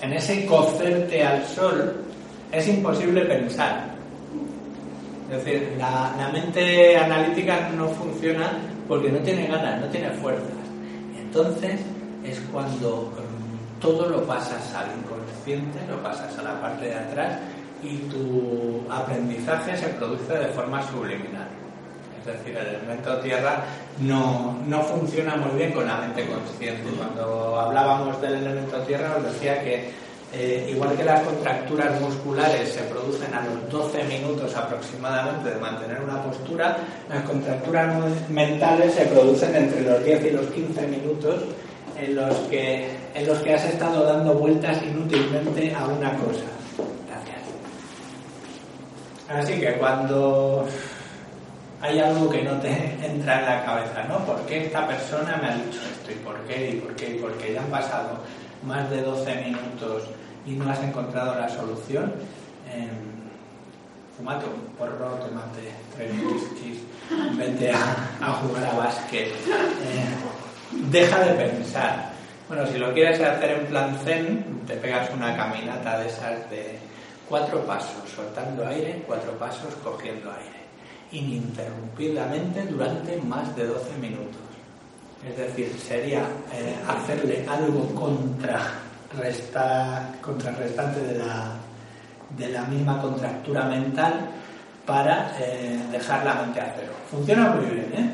en 0.00 0.12
ese 0.14 0.46
cocerte 0.46 1.22
al 1.22 1.46
sol 1.46 2.02
es 2.50 2.66
imposible 2.66 3.26
pensar. 3.26 3.90
Es 5.30 5.44
decir, 5.44 5.74
la, 5.76 6.14
la, 6.16 6.30
mente 6.30 6.96
analítica 6.96 7.68
no 7.76 7.88
funciona 7.88 8.52
porque 8.88 9.12
no 9.12 9.18
tiene 9.18 9.46
ganas, 9.46 9.82
no 9.82 9.86
tiene 9.88 10.08
fuerzas. 10.12 10.48
Entonces 11.18 11.78
es 12.24 12.40
cuando 12.50 13.12
todo 13.82 14.08
lo 14.08 14.26
pasas 14.26 14.74
al 14.74 14.86
inconsciente, 14.98 15.78
lo 15.90 16.02
pasas 16.02 16.38
a 16.38 16.42
la 16.42 16.58
parte 16.58 16.86
de 16.86 16.94
atrás 16.94 17.38
y 17.82 17.98
tu 18.08 18.82
aprendizaje 18.90 19.76
se 19.76 19.88
produce 19.88 20.32
de 20.32 20.46
forma 20.46 20.82
subliminal. 20.90 21.61
Es 22.26 22.38
decir, 22.38 22.56
el 22.56 22.76
elemento 22.76 23.16
tierra 23.18 23.64
no, 24.00 24.82
funciona 24.84 25.36
muy 25.36 25.58
bien 25.58 25.72
con 25.72 25.86
la 25.86 25.96
mente 25.96 26.24
consciente. 26.26 26.88
Cuando 26.96 27.58
hablábamos 27.60 28.20
del 28.20 28.34
elemento 28.34 28.78
tierra 28.82 29.16
os 29.18 29.24
decía 29.24 29.60
que 29.62 29.90
eh, 30.32 30.70
igual 30.70 30.96
que 30.96 31.04
las 31.04 31.20
contracturas 31.22 32.00
musculares 32.00 32.72
se 32.72 32.82
producen 32.84 33.34
a 33.34 33.44
los 33.44 33.70
12 33.70 34.04
minutos 34.04 34.54
aproximadamente 34.56 35.50
de 35.50 35.56
mantener 35.56 36.00
una 36.00 36.22
postura, 36.22 36.78
las 37.08 37.22
contracturas 37.24 38.30
mentales 38.30 38.94
se 38.94 39.06
producen 39.06 39.54
entre 39.54 39.82
los 39.82 40.02
10 40.04 40.24
y 40.24 40.30
los 40.30 40.46
15 40.46 40.86
minutos 40.86 41.42
en 41.98 42.14
los 42.14 42.34
que, 42.48 42.88
en 43.14 43.26
los 43.26 43.38
que 43.40 43.54
has 43.54 43.64
estado 43.64 44.04
dando 44.04 44.34
vueltas 44.34 44.82
inútilmente 44.82 45.74
a 45.74 45.86
una 45.86 46.16
cosa. 46.16 46.44
Así 49.28 49.58
que 49.58 49.72
cuando 49.74 50.66
hay 51.82 51.98
algo 51.98 52.30
que 52.30 52.42
no 52.42 52.52
te 52.60 52.68
entra 53.02 53.40
en 53.40 53.46
la 53.46 53.64
cabeza, 53.64 54.04
¿no? 54.08 54.24
¿Por 54.24 54.46
qué 54.46 54.66
esta 54.66 54.86
persona 54.86 55.36
me 55.42 55.48
ha 55.48 55.56
dicho 55.56 55.80
esto? 55.82 56.12
¿Y 56.12 56.14
por 56.24 56.38
qué? 56.46 56.70
¿Y 56.70 56.76
por 56.76 56.94
qué? 56.94 57.10
¿Y 57.10 57.18
por 57.18 57.32
qué? 57.38 57.52
Ya 57.52 57.60
han 57.60 57.66
pasado 57.66 58.20
más 58.64 58.88
de 58.88 59.02
12 59.02 59.34
minutos 59.36 60.04
y 60.46 60.52
no 60.52 60.70
has 60.70 60.80
encontrado 60.82 61.34
la 61.38 61.48
solución. 61.48 62.12
Eh, 62.68 62.88
fumate 64.16 64.46
un 64.46 64.74
porro, 64.76 65.08
tomate 65.16 65.72
tres 65.96 66.12
whiskies, 66.22 66.78
vete 67.36 67.72
a, 67.72 68.32
jugar 68.40 68.64
a 68.64 68.74
básquet. 68.74 69.28
Eh, 69.28 70.04
deja 70.90 71.18
de 71.24 71.34
pensar. 71.34 72.12
Bueno, 72.48 72.66
si 72.66 72.78
lo 72.78 72.92
quieres 72.92 73.20
hacer 73.20 73.50
en 73.50 73.66
plan 73.66 73.98
zen, 74.04 74.62
te 74.66 74.76
pegas 74.76 75.10
una 75.10 75.36
caminata 75.36 75.98
de 75.98 76.08
esas 76.08 76.50
de 76.50 76.78
cuatro 77.28 77.64
pasos 77.64 78.08
soltando 78.14 78.66
aire, 78.66 79.02
cuatro 79.06 79.32
pasos 79.38 79.74
cogiendo 79.82 80.30
aire, 80.30 80.61
ininterrumpidamente 81.12 82.66
durante 82.66 83.16
más 83.22 83.54
de 83.56 83.66
12 83.66 83.98
minutos. 83.98 84.40
Es 85.28 85.36
decir, 85.36 85.72
sería 85.78 86.22
eh, 86.52 86.74
hacerle 86.88 87.46
algo 87.48 87.86
contra 87.94 88.60
contrarrestante 90.20 91.00
de 91.00 91.18
la, 91.18 91.52
de 92.36 92.48
la 92.48 92.62
misma 92.64 93.00
contractura 93.00 93.66
mental 93.66 94.30
para 94.86 95.36
eh, 95.38 95.78
dejar 95.92 96.24
la 96.24 96.34
mente 96.34 96.60
a 96.60 96.74
cero. 96.76 96.92
Funciona 97.10 97.50
muy 97.50 97.66
bien, 97.66 97.92
¿eh? 97.94 98.10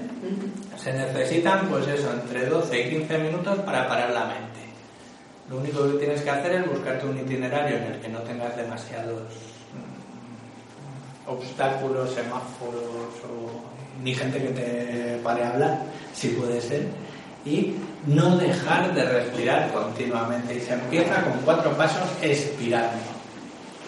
Se 0.77 0.93
necesitan, 0.93 1.67
pues 1.69 1.87
eso, 1.87 2.13
entre 2.13 2.47
12 2.47 2.81
y 2.81 2.91
15 2.91 3.19
minutos 3.19 3.59
para 3.61 3.89
parar 3.89 4.11
la 4.11 4.27
mente. 4.27 4.59
Lo 5.49 5.59
único 5.59 5.91
que 5.93 5.99
tienes 5.99 6.21
que 6.21 6.31
hacer 6.31 6.53
es 6.53 6.69
buscarte 6.69 7.07
un 7.07 7.19
itinerario 7.19 7.79
en 7.79 7.85
el 7.85 8.01
que 8.01 8.09
no 8.09 8.19
tengas 8.21 8.55
demasiados 8.57 9.23
obstáculos, 11.29 12.15
semáforos 12.15 13.13
o 13.25 14.03
ni 14.03 14.15
gente 14.15 14.39
que 14.39 14.49
te 14.49 15.21
pare 15.23 15.45
a 15.45 15.51
hablar, 15.51 15.83
si 16.15 16.29
puede 16.29 16.61
ser, 16.61 16.87
y 17.45 17.75
no 18.07 18.37
dejar 18.37 18.95
de 18.95 19.05
respirar 19.05 19.73
continuamente. 19.73 20.57
Y 20.57 20.61
se 20.61 20.75
empieza 20.75 21.23
con 21.23 21.39
cuatro 21.45 21.73
pasos 21.73 22.09
expirando. 22.23 22.97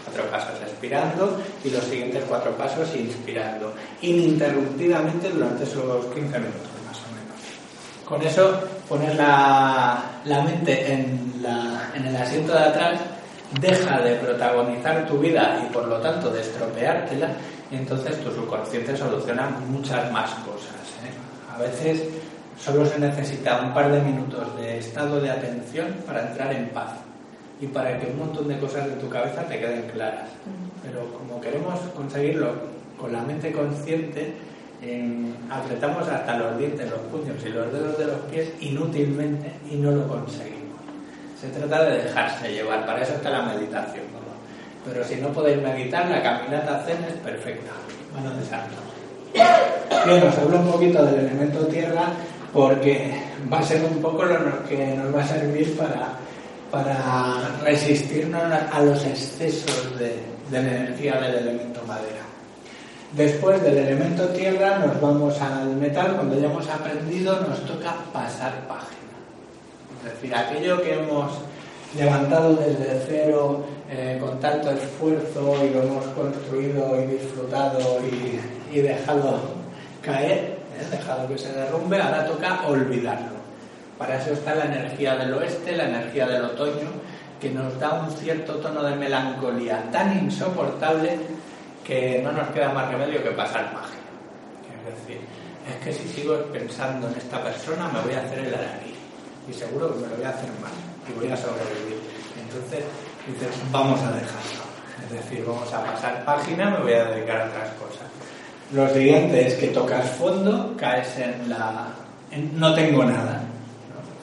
Cuatro 0.05 0.31
pasos 0.31 0.61
expirando 0.63 1.41
y 1.65 1.71
los 1.71 1.85
siguientes 1.85 2.25
cuatro 2.29 2.53
pasos 2.57 2.89
inspirando, 2.97 3.73
ininterrumpidamente 4.03 5.29
durante 5.31 5.65
esos 5.65 6.07
15 6.07 6.39
minutos. 6.39 6.71
Con 8.05 8.21
eso 8.23 8.61
pones 8.89 9.15
la, 9.15 10.03
mente 10.27 10.93
en, 10.93 11.33
en 11.95 12.07
el 12.07 12.17
asiento 12.17 12.53
de 12.53 12.59
atrás, 12.59 13.01
deja 13.59 14.01
de 14.01 14.17
protagonizar 14.17 15.07
tu 15.07 15.19
vida 15.19 15.61
y 15.65 15.73
por 15.73 15.87
lo 15.89 15.99
tanto 15.99 16.31
de 16.31 16.41
estropeártela, 16.41 17.29
entonces 17.71 18.23
tu 18.23 18.31
subconsciente 18.31 18.97
soluciona 18.97 19.49
muchas 19.69 20.11
más 20.13 20.31
cosas. 20.45 20.75
¿eh? 21.05 21.55
A 21.55 21.59
veces 21.59 22.09
solo 22.59 22.87
se 22.87 22.99
necesita 22.99 23.61
un 23.61 23.75
par 23.75 23.91
de 23.91 24.01
minutos 24.01 24.57
de 24.57 24.79
estado 24.79 25.21
de 25.21 25.31
atención 25.31 25.89
para 26.07 26.29
entrar 26.29 26.53
en 26.53 26.69
paz 26.69 26.93
y 27.61 27.67
para 27.67 27.99
que 27.99 28.07
un 28.07 28.19
montón 28.19 28.49
de 28.49 28.59
cosas 28.59 28.87
de 28.87 28.93
tu 28.93 29.09
cabeza 29.09 29.43
te 29.43 29.59
queden 29.59 29.83
claras. 29.93 30.29
Pero 30.83 31.13
como 31.13 31.41
queremos 31.41 31.79
conseguirlo 31.95 32.55
con 32.99 33.13
la 33.13 33.23
mente 33.23 33.53
consciente, 33.53 34.35
apretamos 35.51 36.09
hasta 36.09 36.39
los 36.39 36.59
dientes, 36.59 36.91
los 36.91 37.01
puños 37.01 37.37
y 37.45 37.51
los 37.51 37.73
dedos 37.73 37.99
de 37.99 38.07
los 38.07 38.19
pies 38.31 38.51
inútilmente 38.61 39.53
y 39.71 39.77
no 39.77 39.91
lo 39.91 40.09
conseguimos. 40.09 40.60
Se 41.41 41.49
trata 41.49 41.85
de 41.85 42.03
dejarse 42.03 42.53
llevar, 42.53 42.85
para 42.85 43.03
eso 43.03 43.15
está 43.15 43.31
la 43.31 43.43
meditación. 43.43 44.05
Pero 44.85 45.05
si 45.05 45.17
no 45.17 45.29
podéis 45.29 45.63
meditar, 45.63 46.09
la 46.09 46.23
caminata 46.23 46.83
zen 46.85 47.05
es 47.05 47.15
perfecta. 47.17 47.71
Mano 48.15 48.35
de 48.37 48.45
santo. 48.47 48.77
Bien, 50.07 50.23
os 50.27 50.39
hablo 50.39 50.59
un 50.59 50.73
poquito 50.73 51.05
del 51.05 51.27
elemento 51.27 51.67
tierra 51.67 52.09
porque 52.53 53.15
va 53.53 53.61
a 53.61 53.63
ser 53.63 53.85
un 53.85 54.03
poco 54.03 54.25
lo 54.25 54.65
que 54.69 54.95
nos 54.97 55.15
va 55.15 55.23
a 55.23 55.27
servir 55.27 55.77
para, 55.77 56.09
para 56.71 57.41
resistirnos 57.63 58.43
a 58.43 58.83
los 58.83 59.05
excesos 59.05 59.99
de, 59.99 60.17
la 60.51 60.59
energía 60.59 61.21
del 61.21 61.37
elemento 61.37 61.81
madera. 61.87 62.25
Después 63.13 63.63
del 63.63 63.79
elemento 63.79 64.29
tierra 64.29 64.79
nos 64.79 65.01
vamos 65.01 65.41
al 65.41 65.77
metal, 65.77 66.17
cuando 66.17 66.39
ya 66.39 66.47
hemos 66.47 66.69
aprendido 66.69 67.41
nos 67.41 67.65
toca 67.67 67.95
pasar 68.13 68.53
página. 68.67 69.00
Es 70.05 70.15
decir, 70.15 70.35
aquello 70.35 70.81
que 70.83 70.95
hemos 70.95 71.33
levantado 71.97 72.57
desde 72.57 73.03
cero 73.07 73.67
eh, 73.91 74.19
con 74.21 74.41
tanto 74.41 74.71
esfuerzo 74.71 75.65
y 75.65 75.71
lo 75.71 75.83
hemos 75.83 76.05
construido 76.07 77.03
y 77.03 77.07
disfrutado 77.07 78.01
y, 78.73 78.81
dejado 78.81 79.41
caer, 80.03 80.57
eh, 80.79 80.87
dejado 80.91 81.29
que 81.29 81.37
se 81.37 81.53
derrumbe, 81.53 82.01
ahora 82.01 82.27
toca 82.27 82.67
olvidarlo. 82.67 83.41
Para 83.99 84.17
eso 84.17 84.33
está 84.33 84.55
la 84.55 84.65
energía 84.65 85.17
del 85.17 85.35
oeste, 85.35 85.77
la 85.77 85.85
energía 85.85 86.27
del 86.27 86.45
otoño, 86.45 86.89
que 87.39 87.51
nos 87.51 87.79
da 87.79 88.01
un 88.01 88.11
cierto 88.11 88.55
tono 88.55 88.83
de 88.83 88.97
melancolía 88.97 89.85
tan 89.93 90.17
insoportable 90.19 91.19
que 91.85 92.23
no 92.23 92.33
nos 92.33 92.49
queda 92.51 92.73
más 92.73 92.91
remedio 92.91 93.23
que 93.23 93.31
pasar 93.31 93.73
página. 93.73 94.01
Es 94.89 95.01
decir, 95.01 95.21
es 95.69 95.85
que 95.85 95.93
si 95.93 96.09
sigo 96.09 96.37
pensando 96.53 97.09
en 97.09 97.15
esta 97.17 97.43
persona 97.43 97.89
me 97.89 98.01
voy 98.01 98.15
a 98.15 98.21
hacer 98.21 98.39
el 98.39 98.55
araquí 98.55 98.90
y 99.51 99.53
seguro 99.53 99.93
que 99.93 100.01
me 100.01 100.09
lo 100.09 100.17
voy 100.17 100.25
a 100.25 100.31
hacer 100.31 100.51
mal 100.63 100.71
y 101.09 101.13
voy 101.19 101.31
a 101.31 101.37
sobrevivir. 101.37 102.01
Entonces 102.41 102.85
dices, 103.27 103.51
vamos 103.73 104.01
a 104.01 104.13
dejarlo. 104.13 104.71
Es 105.05 105.11
decir, 105.11 105.45
vamos 105.45 105.73
a 105.73 105.85
pasar 105.85 106.25
página, 106.25 106.71
me 106.71 106.83
voy 106.83 106.93
a 106.93 107.05
dedicar 107.07 107.41
a 107.41 107.45
otras 107.47 107.71
cosas. 107.71 108.07
Lo 108.73 108.89
siguiente 108.89 109.49
es 109.49 109.55
que 109.55 109.69
tocas 109.69 110.09
fondo, 110.11 110.75
caes 110.77 111.19
en 111.19 111.49
la... 111.49 111.89
no 112.55 112.75
tengo 112.75 113.05
nada. 113.05 113.43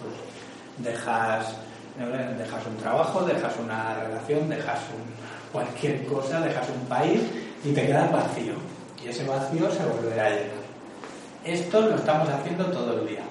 Pues 0.02 0.88
dejas, 0.88 1.56
dejas 1.98 2.66
un 2.66 2.78
trabajo, 2.78 3.22
dejas 3.24 3.54
una 3.62 3.96
relación, 3.96 4.48
dejas 4.48 4.80
cualquier 5.52 6.06
cosa, 6.06 6.40
dejas 6.40 6.70
un 6.70 6.88
país 6.88 7.20
y 7.66 7.74
te 7.74 7.86
quedas 7.86 8.12
vacío. 8.12 8.54
Y 9.04 9.10
ese 9.10 9.26
vacío 9.26 9.70
se 9.72 9.86
volverá 9.86 10.28
a 10.28 10.30
llenar. 10.30 10.68
Esto 11.44 11.82
lo 11.82 11.96
estamos 11.96 12.30
haciendo 12.30 12.66
todo 12.68 13.02
el 13.02 13.08
día. 13.08 13.24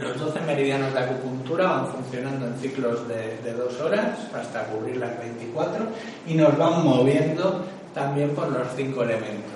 Los 0.00 0.18
12 0.18 0.40
meridianos 0.40 0.92
de 0.92 0.98
acupuntura 0.98 1.66
van 1.68 1.86
funcionando 1.86 2.48
en 2.48 2.56
ciclos 2.58 3.06
de, 3.06 3.52
dos 3.52 3.80
horas 3.80 4.18
hasta 4.34 4.64
cubrir 4.64 4.96
las 4.96 5.16
24 5.20 5.86
y 6.26 6.34
nos 6.34 6.58
van 6.58 6.84
moviendo 6.84 7.64
también 7.94 8.30
por 8.30 8.50
los 8.50 8.66
cinco 8.74 9.04
elementos. 9.04 9.54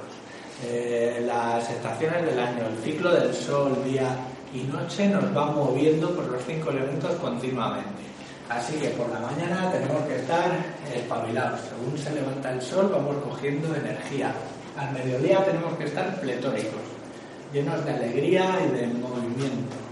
Eh, 0.65 1.25
las 1.27 1.69
estaciones 1.69 2.25
del 2.25 2.39
año, 2.39 2.69
el 2.69 2.79
ciclo 2.85 3.13
del 3.13 3.35
sol, 3.35 3.83
día 3.85 4.17
y 4.55 4.63
noche 4.63 5.09
nos 5.09 5.35
van 5.35 5.57
moviendo 5.57 6.11
por 6.15 6.29
los 6.29 6.43
cinco 6.45 6.71
elementos 6.71 7.17
continuamente. 7.17 8.05
Así 8.49 8.75
que 8.77 8.91
por 8.91 9.09
la 9.11 9.19
mañana 9.19 9.73
tenemos 9.73 10.03
que 10.03 10.17
estar 10.17 10.53
espabilados. 10.95 11.61
Según 11.69 11.99
se 11.99 12.15
levanta 12.15 12.53
el 12.53 12.63
sol, 12.63 12.89
vamos 12.93 13.17
cogiendo 13.25 13.75
energía. 13.75 14.33
Al 14.77 14.93
mediodía 14.93 15.45
tenemos 15.45 15.77
que 15.77 15.85
estar 15.85 16.21
pletóricos, 16.21 16.81
llenos 17.53 17.85
de 17.85 17.91
alegría 17.91 18.57
y 18.65 18.77
de 18.77 18.87
movimiento. 18.87 19.88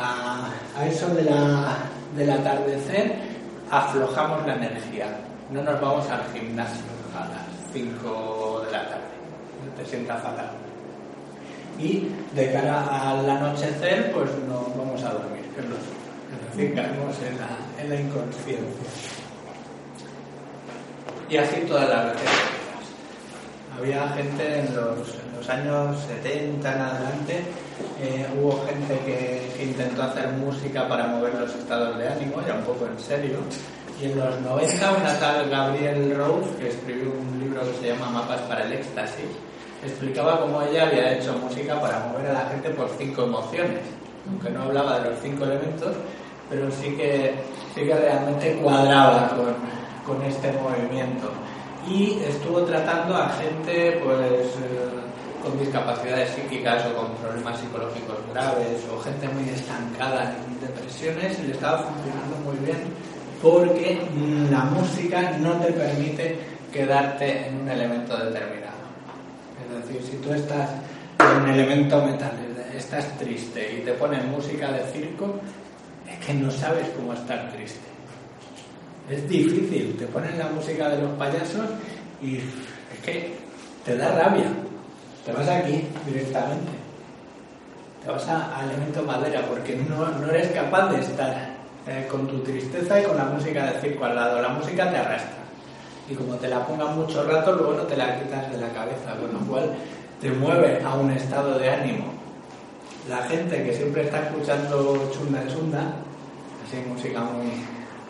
A, 0.00 0.48
eso 0.86 1.08
de 1.14 1.24
la, 1.24 1.76
del 2.16 2.30
atardecer 2.30 3.16
aflojamos 3.70 4.46
la 4.46 4.54
energía. 4.54 5.06
No 5.50 5.62
nos 5.62 5.80
vamos 5.80 6.08
al 6.10 6.22
gimnasio 6.32 6.82
a 7.14 7.28
las 7.28 7.72
5 7.72 8.62
de 8.66 8.72
la 8.72 8.88
tarde. 8.88 9.04
Te 9.76 9.84
sienta 9.84 10.16
fatal. 10.16 10.50
Y 11.78 12.08
de 12.34 12.52
cara 12.52 13.10
al 13.10 13.28
anochecer, 13.28 14.12
pues 14.12 14.30
nos 14.48 14.76
vamos 14.76 15.02
a 15.02 15.12
dormir, 15.12 15.44
que 15.54 15.60
es 15.60 15.68
lo 15.68 15.76
en 16.58 16.74
la, 16.74 17.82
en 17.82 17.88
la 17.88 17.96
inconsciencia. 17.96 18.90
Y 21.28 21.36
así 21.36 21.60
todas 21.60 21.88
las 21.88 22.06
veces. 22.06 22.28
Había 23.78 24.08
gente 24.10 24.60
en 24.60 24.74
los, 24.74 25.48
años 25.48 25.96
70 26.06 26.72
en 26.72 26.80
adelante, 26.80 27.42
eh, 28.00 28.26
hubo 28.36 28.64
gente 28.66 28.98
que, 29.04 29.62
intentó 29.62 30.02
hacer 30.02 30.28
música 30.28 30.88
para 30.88 31.06
mover 31.06 31.34
los 31.34 31.54
estados 31.54 31.98
de 31.98 32.08
ánimo, 32.08 32.40
ya 32.46 32.54
un 32.54 32.62
poco 32.62 32.86
en 32.86 32.98
serio. 32.98 33.38
Y 34.00 34.06
en 34.06 34.18
los 34.18 34.40
90 34.40 34.92
una 34.92 35.18
tal 35.18 35.50
Gabriel 35.50 36.16
Rose, 36.16 36.48
que 36.58 36.68
escribió 36.68 37.10
un 37.10 37.40
libro 37.40 37.60
que 37.60 37.74
se 37.78 37.86
llama 37.92 38.10
Mapas 38.10 38.40
para 38.42 38.64
el 38.64 38.72
Éxtasis, 38.72 39.28
explicaba 39.84 40.40
cómo 40.40 40.62
ella 40.62 40.86
había 40.86 41.12
hecho 41.14 41.34
música 41.34 41.78
para 41.80 42.06
mover 42.06 42.28
a 42.28 42.32
la 42.32 42.48
gente 42.50 42.70
por 42.70 42.88
cinco 42.98 43.24
emociones, 43.24 43.80
aunque 44.28 44.50
no 44.50 44.62
hablaba 44.62 45.00
de 45.00 45.10
los 45.10 45.18
cinco 45.20 45.44
elementos, 45.44 45.94
pero 46.48 46.70
sí 46.70 46.96
que, 46.96 47.34
sí 47.74 47.82
que 47.82 47.94
realmente 47.94 48.54
cuadraba 48.56 49.28
con, 49.28 50.16
con 50.16 50.24
este 50.26 50.52
movimiento. 50.52 51.30
Y 51.88 52.18
estuvo 52.24 52.62
tratando 52.62 53.16
a 53.16 53.28
gente 53.30 54.00
pues, 54.04 54.20
eh, 54.20 54.99
con 55.42 55.58
discapacidades 55.58 56.30
psíquicas 56.30 56.84
o 56.86 56.96
con 56.96 57.14
problemas 57.16 57.58
psicológicos 57.58 58.16
graves 58.32 58.86
o 58.92 59.00
gente 59.00 59.28
muy 59.28 59.48
estancada 59.48 60.34
en 60.36 60.60
depresiones 60.60 61.38
le 61.40 61.52
estaba 61.52 61.82
funcionando 61.82 62.36
muy 62.44 62.56
bien 62.64 62.78
porque 63.42 64.00
la 64.50 64.64
música 64.64 65.36
no 65.40 65.52
te 65.54 65.72
permite 65.72 66.38
quedarte 66.72 67.48
en 67.48 67.62
un 67.62 67.68
elemento 67.68 68.16
determinado. 68.16 68.80
Es 69.64 69.86
decir, 69.86 70.02
si 70.10 70.16
tú 70.18 70.32
estás 70.32 70.70
en 71.18 71.42
un 71.42 71.48
elemento 71.48 72.04
metal, 72.04 72.32
estás 72.76 73.16
triste 73.18 73.78
y 73.78 73.84
te 73.84 73.92
ponen 73.92 74.30
música 74.30 74.70
de 74.72 74.84
circo, 74.92 75.40
es 76.08 76.26
que 76.26 76.34
no 76.34 76.50
sabes 76.50 76.86
cómo 76.96 77.14
estar 77.14 77.50
triste. 77.52 77.88
Es 79.08 79.28
difícil, 79.28 79.96
te 79.96 80.06
ponen 80.06 80.38
la 80.38 80.48
música 80.48 80.88
de 80.90 81.02
los 81.02 81.10
payasos 81.12 81.66
y 82.22 82.36
es 82.36 83.00
que 83.04 83.34
te 83.84 83.96
da 83.96 84.12
rabia. 84.12 84.50
Te 85.30 85.36
vas 85.36 85.48
aquí 85.48 85.86
directamente. 86.06 86.72
Te 88.04 88.10
vas 88.10 88.26
a, 88.28 88.64
elemento 88.64 89.02
madera 89.02 89.42
porque 89.48 89.76
no, 89.76 90.28
eres 90.28 90.50
capaz 90.50 90.88
de 90.88 91.00
estar 91.00 91.50
eh, 91.86 92.08
con 92.10 92.26
tu 92.26 92.40
tristeza 92.40 93.00
y 93.00 93.04
con 93.04 93.16
la 93.16 93.26
música 93.26 93.70
de 93.70 93.80
circo 93.80 94.06
al 94.06 94.16
lado. 94.16 94.42
La 94.42 94.48
música 94.48 94.90
te 94.90 94.96
arrastra. 94.96 95.38
y 96.08 96.14
como 96.14 96.34
te 96.34 96.48
la 96.48 96.66
pongan 96.66 96.96
mucho 96.96 97.22
rato, 97.22 97.52
luego 97.52 97.74
no 97.74 97.82
te 97.84 97.96
la 97.96 98.18
quitas 98.18 98.50
de 98.50 98.58
la 98.58 98.70
cabeza, 98.70 99.14
con 99.20 99.32
lo 99.32 99.38
cual 99.46 99.70
te 100.20 100.30
mueve 100.32 100.82
a 100.84 100.94
un 100.94 101.12
estado 101.12 101.56
de 101.60 101.70
ánimo. 101.70 102.06
La 103.08 103.18
gente 103.28 103.62
que 103.62 103.72
siempre 103.72 104.02
está 104.02 104.24
escuchando 104.24 105.12
chunda 105.12 105.46
chunda, 105.46 105.94
así 106.66 106.82
música 106.88 107.20
muy, 107.20 107.52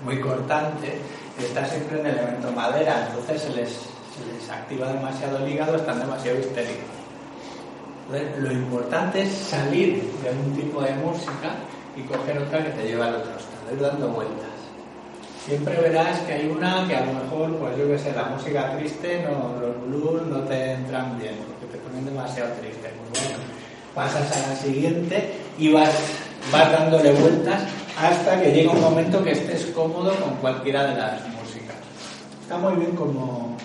muy 0.07 0.23
cortante, 0.23 0.97
está 1.39 1.67
siempre 1.67 2.01
en 2.01 2.07
el 2.07 2.19
elemento 2.19 2.51
madera, 2.53 3.09
entonces 3.09 3.43
se 3.43 3.51
les, 3.51 3.69
se 3.69 4.33
les 4.33 4.51
activa 4.51 4.91
demasiado 4.91 5.37
el 5.37 5.53
hígado, 5.53 5.77
están 5.77 6.01
demasiado 6.01 6.39
histéricos. 6.39 7.00
Lo 8.11 8.51
importante 8.51 9.23
es 9.23 9.33
salir 9.33 10.03
de 10.23 10.31
un 10.31 10.57
tipo 10.57 10.83
de 10.83 10.93
música 10.95 11.55
y 11.97 12.03
coger 12.03 12.39
otra 12.39 12.65
que 12.65 12.71
te 12.71 12.89
lleva 12.89 13.07
al 13.07 13.17
otro 13.17 13.31
estado, 13.31 13.73
ir 13.73 13.81
dando 13.81 14.09
vueltas. 14.09 14.51
Siempre 15.47 15.81
verás 15.81 16.19
que 16.21 16.33
hay 16.33 16.49
una 16.49 16.87
que 16.89 16.97
a 16.97 17.07
lo 17.07 17.13
mejor, 17.13 17.57
pues 17.57 17.79
yo 17.79 17.87
que 17.87 17.99
sé, 17.99 18.13
la 18.13 18.25
música 18.25 18.77
triste, 18.77 19.23
no, 19.23 19.61
los 19.61 19.81
blues 19.87 20.23
no 20.27 20.41
te 20.41 20.73
entran 20.73 21.19
bien, 21.19 21.37
porque 21.47 21.77
te 21.77 21.79
ponen 21.79 22.05
demasiado 22.05 22.51
triste. 22.61 22.91
Pues 23.11 23.25
bueno, 23.25 23.45
pasas 23.95 24.37
a 24.37 24.49
la 24.49 24.57
siguiente 24.57 25.31
y 25.57 25.73
vas, 25.73 25.95
vas 26.53 26.73
dándole 26.73 27.13
vueltas 27.13 27.63
hasta 27.97 28.41
que 28.41 28.53
llega 28.53 28.73
un 28.73 28.81
momento 28.81 29.23
que 29.23 29.33
estés 29.33 29.67
cómodo 29.67 30.15
con 30.17 30.35
cualquiera 30.37 30.85
de 30.85 30.97
las 30.97 31.21
músicas. 31.29 31.77
Está 32.43 32.59
muy 32.59 32.75
bien 32.75 32.97
como, 32.97 33.57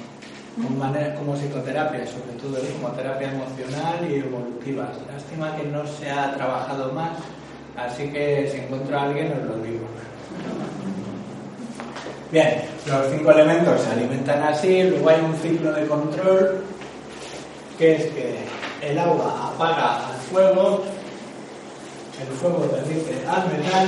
como, 0.55 0.69
manera, 0.69 1.15
como 1.15 1.35
psicoterapia, 1.35 2.05
sobre 2.07 2.39
todo 2.41 2.57
como 2.73 2.93
terapia 2.95 3.31
emocional 3.31 4.07
y 4.09 4.15
evolutiva. 4.15 4.89
Lástima 5.11 5.55
que 5.55 5.63
no 5.67 5.85
se 5.85 6.09
ha 6.09 6.33
trabajado 6.35 6.93
más, 6.93 7.17
así 7.75 8.09
que 8.09 8.49
si 8.51 8.57
encuentro 8.59 8.97
a 8.97 9.03
alguien 9.03 9.33
os 9.33 9.49
lo 9.49 9.63
digo. 9.63 9.85
Bien, 12.31 12.63
los 12.87 13.11
cinco 13.11 13.31
elementos 13.31 13.81
se 13.81 13.91
alimentan 13.91 14.43
así, 14.43 14.83
luego 14.83 15.09
hay 15.09 15.21
un 15.21 15.35
ciclo 15.35 15.71
de 15.73 15.85
control, 15.87 16.63
que 17.77 17.95
es 17.95 18.05
que 18.07 18.45
el 18.81 18.97
agua 18.97 19.51
apaga 19.53 20.07
al 20.07 20.15
fuego, 20.31 20.83
el 22.19 22.27
fuego 22.37 22.61
permite 22.71 23.15
al 23.27 23.47
metal, 23.51 23.87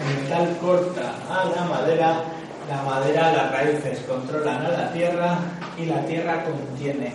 el 0.00 0.22
metal 0.22 0.56
corta 0.60 1.14
a 1.28 1.44
la 1.54 1.64
madera, 1.64 2.24
la 2.68 2.82
madera, 2.82 3.32
las 3.32 3.52
raíces 3.52 4.00
controlan 4.08 4.66
a 4.66 4.68
la 4.68 4.92
tierra 4.92 5.38
y 5.78 5.86
la 5.86 6.04
tierra 6.04 6.44
contiene 6.44 7.12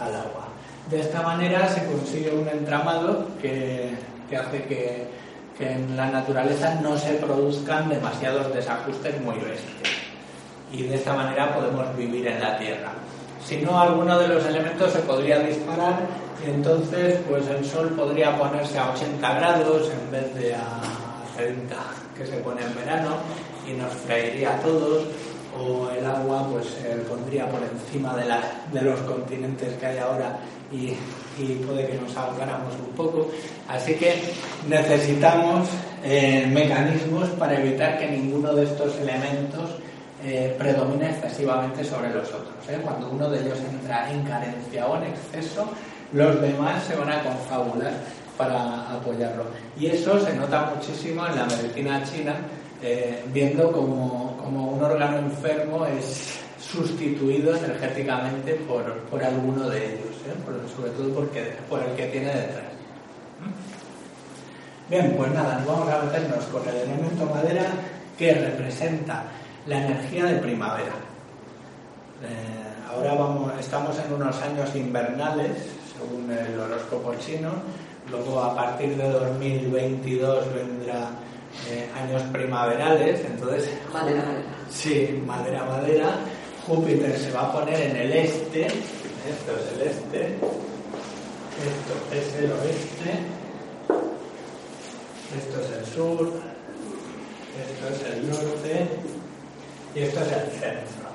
al 0.00 0.14
agua. 0.14 0.48
De 0.88 1.00
esta 1.00 1.22
manera 1.22 1.68
se 1.68 1.84
consigue 1.86 2.30
un 2.30 2.48
entramado 2.48 3.26
que, 3.40 3.94
que 4.28 4.36
hace 4.36 4.64
que, 4.64 5.26
en 5.58 5.96
la 5.96 6.10
naturaleza 6.10 6.74
no 6.82 6.98
se 6.98 7.14
produzcan 7.14 7.88
demasiados 7.88 8.52
desajustes 8.54 9.18
muy 9.22 9.36
bestias. 9.36 9.90
Y 10.70 10.82
de 10.82 10.96
esta 10.96 11.14
manera 11.14 11.54
podemos 11.54 11.96
vivir 11.96 12.26
en 12.26 12.40
la 12.40 12.58
tierra. 12.58 12.90
Si 13.42 13.56
no, 13.58 13.80
alguno 13.80 14.18
de 14.18 14.28
los 14.28 14.44
elementos 14.44 14.92
se 14.92 14.98
podría 14.98 15.38
disparar 15.38 16.00
y 16.44 16.50
entonces 16.50 17.20
pues 17.26 17.48
el 17.48 17.64
sol 17.64 17.88
podría 17.96 18.36
ponerse 18.36 18.78
a 18.78 18.90
80 18.90 19.34
grados 19.34 19.90
en 19.90 20.10
vez 20.10 20.34
de 20.34 20.54
a 20.54 20.82
30 21.36 21.74
que 22.16 22.26
se 22.26 22.36
pone 22.38 22.62
en 22.62 22.74
verano 22.74 23.16
y 23.68 23.72
nos 23.72 23.92
freiría 23.92 24.56
a 24.56 24.60
todos 24.60 25.04
o 25.58 25.90
el 25.90 26.04
agua 26.04 26.48
pues 26.50 26.66
pondría 27.08 27.48
por 27.48 27.60
encima 27.62 28.14
de, 28.14 28.26
la, 28.26 28.40
de 28.72 28.82
los 28.82 29.00
continentes 29.00 29.74
que 29.74 29.86
hay 29.86 29.98
ahora 29.98 30.38
y, 30.70 30.92
y, 31.40 31.62
puede 31.66 31.86
que 31.86 31.94
nos 31.94 32.16
ahogáramos 32.16 32.74
un 32.74 32.94
poco. 32.94 33.30
Así 33.68 33.94
que 33.94 34.14
necesitamos 34.68 35.68
eh, 36.04 36.46
mecanismos 36.52 37.28
para 37.30 37.58
evitar 37.58 37.98
que 37.98 38.08
ninguno 38.08 38.52
de 38.52 38.64
estos 38.64 38.96
elementos 38.98 39.70
eh, 40.24 40.54
predomine 40.58 41.10
excesivamente 41.10 41.84
sobre 41.84 42.12
los 42.12 42.28
otros. 42.28 42.54
¿eh? 42.68 42.78
Cuando 42.82 43.10
uno 43.10 43.30
de 43.30 43.40
ellos 43.40 43.58
entra 43.70 44.10
en 44.10 44.22
carencia 44.22 44.86
o 44.86 44.96
en 44.96 45.04
exceso, 45.04 45.68
los 46.12 46.40
demás 46.40 46.84
se 46.84 46.96
van 46.96 47.10
a 47.10 47.22
confabular 47.22 47.92
para 48.36 48.92
apoyarlo. 48.92 49.44
Y 49.78 49.86
eso 49.86 50.18
se 50.24 50.34
nota 50.34 50.72
muchísimo 50.74 51.26
en 51.26 51.36
la 51.36 51.46
medicina 51.46 52.02
china, 52.04 52.34
eh, 52.88 53.24
viendo 53.32 53.72
como, 53.72 54.36
como, 54.36 54.70
un 54.70 54.84
órgano 54.84 55.18
enfermo 55.18 55.84
es 55.86 56.38
sustituido 56.60 57.56
energéticamente 57.56 58.54
por, 58.54 58.84
por 59.10 59.24
alguno 59.24 59.68
de 59.68 59.94
ellos, 59.94 60.14
¿eh? 60.24 60.70
sobre 60.76 60.90
todo 60.92 61.08
porque, 61.12 61.52
por 61.68 61.82
el 61.82 61.96
que 61.96 62.06
tiene 62.06 62.28
detrás. 62.28 62.64
Bien, 64.88 65.14
pues 65.16 65.32
nada, 65.32 65.64
vamos 65.66 65.88
a 65.88 66.02
meternos 66.02 66.44
con 66.44 66.62
el 66.68 66.76
elemento 66.76 67.26
madera 67.26 67.64
que 68.16 68.32
representa 68.32 69.24
la 69.66 69.84
energía 69.84 70.26
de 70.26 70.36
primavera. 70.36 70.94
Eh, 72.22 72.88
ahora 72.88 73.14
vamos, 73.14 73.52
estamos 73.58 73.98
en 73.98 74.12
unos 74.12 74.40
años 74.42 74.72
invernales, 74.76 75.56
según 75.92 76.30
el 76.30 76.60
horóscopo 76.60 77.16
chino, 77.16 77.50
luego 78.12 78.40
a 78.40 78.54
partir 78.54 78.96
de 78.96 79.10
2022 79.10 80.54
vendrá 80.54 81.10
eh, 81.68 81.88
años 81.94 82.22
primaverales, 82.32 83.20
entonces... 83.24 83.70
Madera, 83.92 84.22
madera. 84.22 84.42
Sí, 84.70 85.22
madera, 85.26 85.64
madera. 85.64 86.18
Júpiter 86.66 87.18
se 87.18 87.30
va 87.32 87.42
a 87.42 87.52
poner 87.52 87.80
en 87.80 87.96
el 87.96 88.12
este, 88.12 88.66
esto 88.66 89.52
es 89.56 89.72
el 89.72 89.88
este, 89.88 90.26
esto 91.64 91.94
es 92.12 92.34
el 92.34 92.52
oeste, 92.52 93.10
esto 95.38 95.60
es 95.60 95.78
el 95.78 95.86
sur, 95.94 96.32
esto 97.62 97.88
es 97.88 98.14
el 98.14 98.30
norte 98.30 98.88
y 99.94 100.00
esto 100.00 100.20
es 100.20 100.32
el 100.32 100.50
centro. 100.50 101.06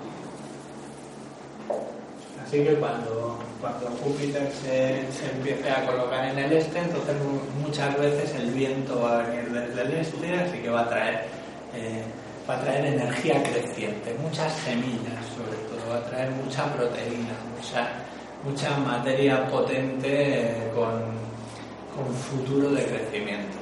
Así 2.44 2.64
que 2.64 2.76
cuando, 2.76 3.40
cuando 3.60 3.88
Júpiter 4.04 4.52
se, 4.52 5.02
empiece 5.34 5.70
a 5.70 5.86
colocar 5.86 6.26
en 6.26 6.40
el 6.40 6.54
este, 6.54 6.80
entonces 6.80 7.16
muchas 7.62 7.98
veces 7.98 8.36
el 8.36 8.52
viento 8.52 9.02
va 9.02 9.20
a 9.20 9.24
venir 9.24 9.52
desde 9.52 9.82
el 9.82 9.94
este, 9.94 10.40
así 10.40 10.58
que 10.60 10.70
va 10.70 10.82
a 10.82 10.90
traer, 10.90 11.26
eh, 11.76 12.04
va 12.50 12.56
a 12.56 12.62
traer 12.62 12.86
energía 12.86 13.42
creciente, 13.44 14.16
muchas 14.22 14.52
semillas 14.54 15.26
sobre 15.36 15.58
todo, 15.70 15.92
va 15.92 15.98
a 15.98 16.10
traer 16.10 16.32
mucha 16.32 16.66
proteína, 16.74 17.34
mucha, 17.56 17.90
mucha 18.44 18.78
materia 18.78 19.48
potente 19.48 20.42
eh, 20.42 20.72
con, 20.74 20.92
con 21.96 22.14
futuro 22.14 22.72
de 22.72 22.86
crecimiento 22.86 23.58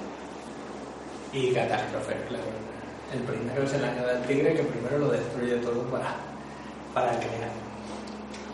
y 1.33 1.51
catástrofe, 1.53 2.15
claro. 2.27 2.69
El 3.13 3.21
primero 3.21 3.63
es 3.63 3.73
el 3.73 3.83
año 3.83 4.05
del 4.05 4.21
tigre 4.23 4.53
que 4.53 4.63
primero 4.63 4.99
lo 4.99 5.11
destruye 5.11 5.55
todo 5.57 5.81
para, 5.89 6.15
para 6.93 7.11
crear. 7.19 7.68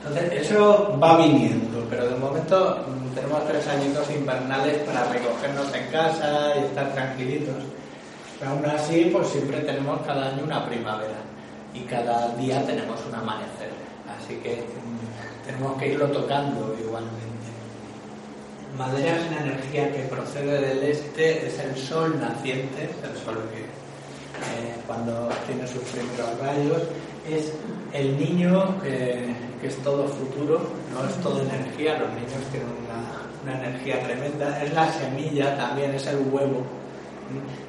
Entonces, 0.07 0.41
eso 0.43 0.97
va 1.01 1.17
viniendo, 1.17 1.83
pero 1.89 2.07
de 2.07 2.15
momento 2.15 2.85
tenemos 3.15 3.47
tres 3.47 3.67
añitos 3.67 4.07
invernales 4.11 4.77
para 4.83 5.05
recogernos 5.05 5.73
en 5.73 5.87
casa 5.91 6.53
y 6.57 6.65
estar 6.65 6.93
tranquilitos. 6.93 7.55
Pero 8.39 8.51
aún 8.51 8.65
así, 8.67 9.09
pues 9.11 9.29
siempre 9.29 9.61
tenemos 9.61 9.99
cada 10.05 10.27
año 10.27 10.43
una 10.43 10.63
primavera 10.67 11.17
y 11.73 11.79
cada 11.81 12.35
día 12.35 12.63
tenemos 12.65 12.99
un 13.07 13.15
amanecer. 13.15 13.71
Así 14.15 14.35
que 14.35 14.57
mmm, 14.57 15.45
tenemos 15.47 15.75
que 15.79 15.87
irlo 15.93 16.07
tocando 16.07 16.75
igualmente. 16.79 17.25
Madera 18.77 19.15
es 19.15 19.27
una 19.31 19.41
energía 19.41 19.91
que 19.91 20.03
procede 20.03 20.59
del 20.59 20.83
este, 20.83 21.47
es 21.47 21.57
el 21.59 21.75
sol 21.77 22.19
naciente, 22.19 22.83
el 22.83 23.17
sol 23.23 23.41
que 23.51 23.61
eh, 23.61 24.75
cuando 24.85 25.29
tiene 25.47 25.65
sus 25.65 25.81
primeros 25.83 26.37
rayos, 26.39 26.83
es 27.27 27.53
el 27.93 28.19
niño 28.19 28.79
que, 28.81 29.33
es 29.65 29.78
todo 29.78 30.08
futuro, 30.08 30.62
no 30.93 31.08
es 31.08 31.15
todo 31.21 31.41
energía, 31.41 31.97
los 31.97 32.10
niños 32.10 32.43
tienen 32.51 32.69
una, 32.86 33.23
una, 33.43 33.67
energía 33.67 34.04
tremenda, 34.04 34.63
es 34.63 34.73
la 34.73 34.91
semilla 34.91 35.58
también, 35.58 35.93
es 35.93 36.06
el 36.08 36.17
huevo, 36.32 36.63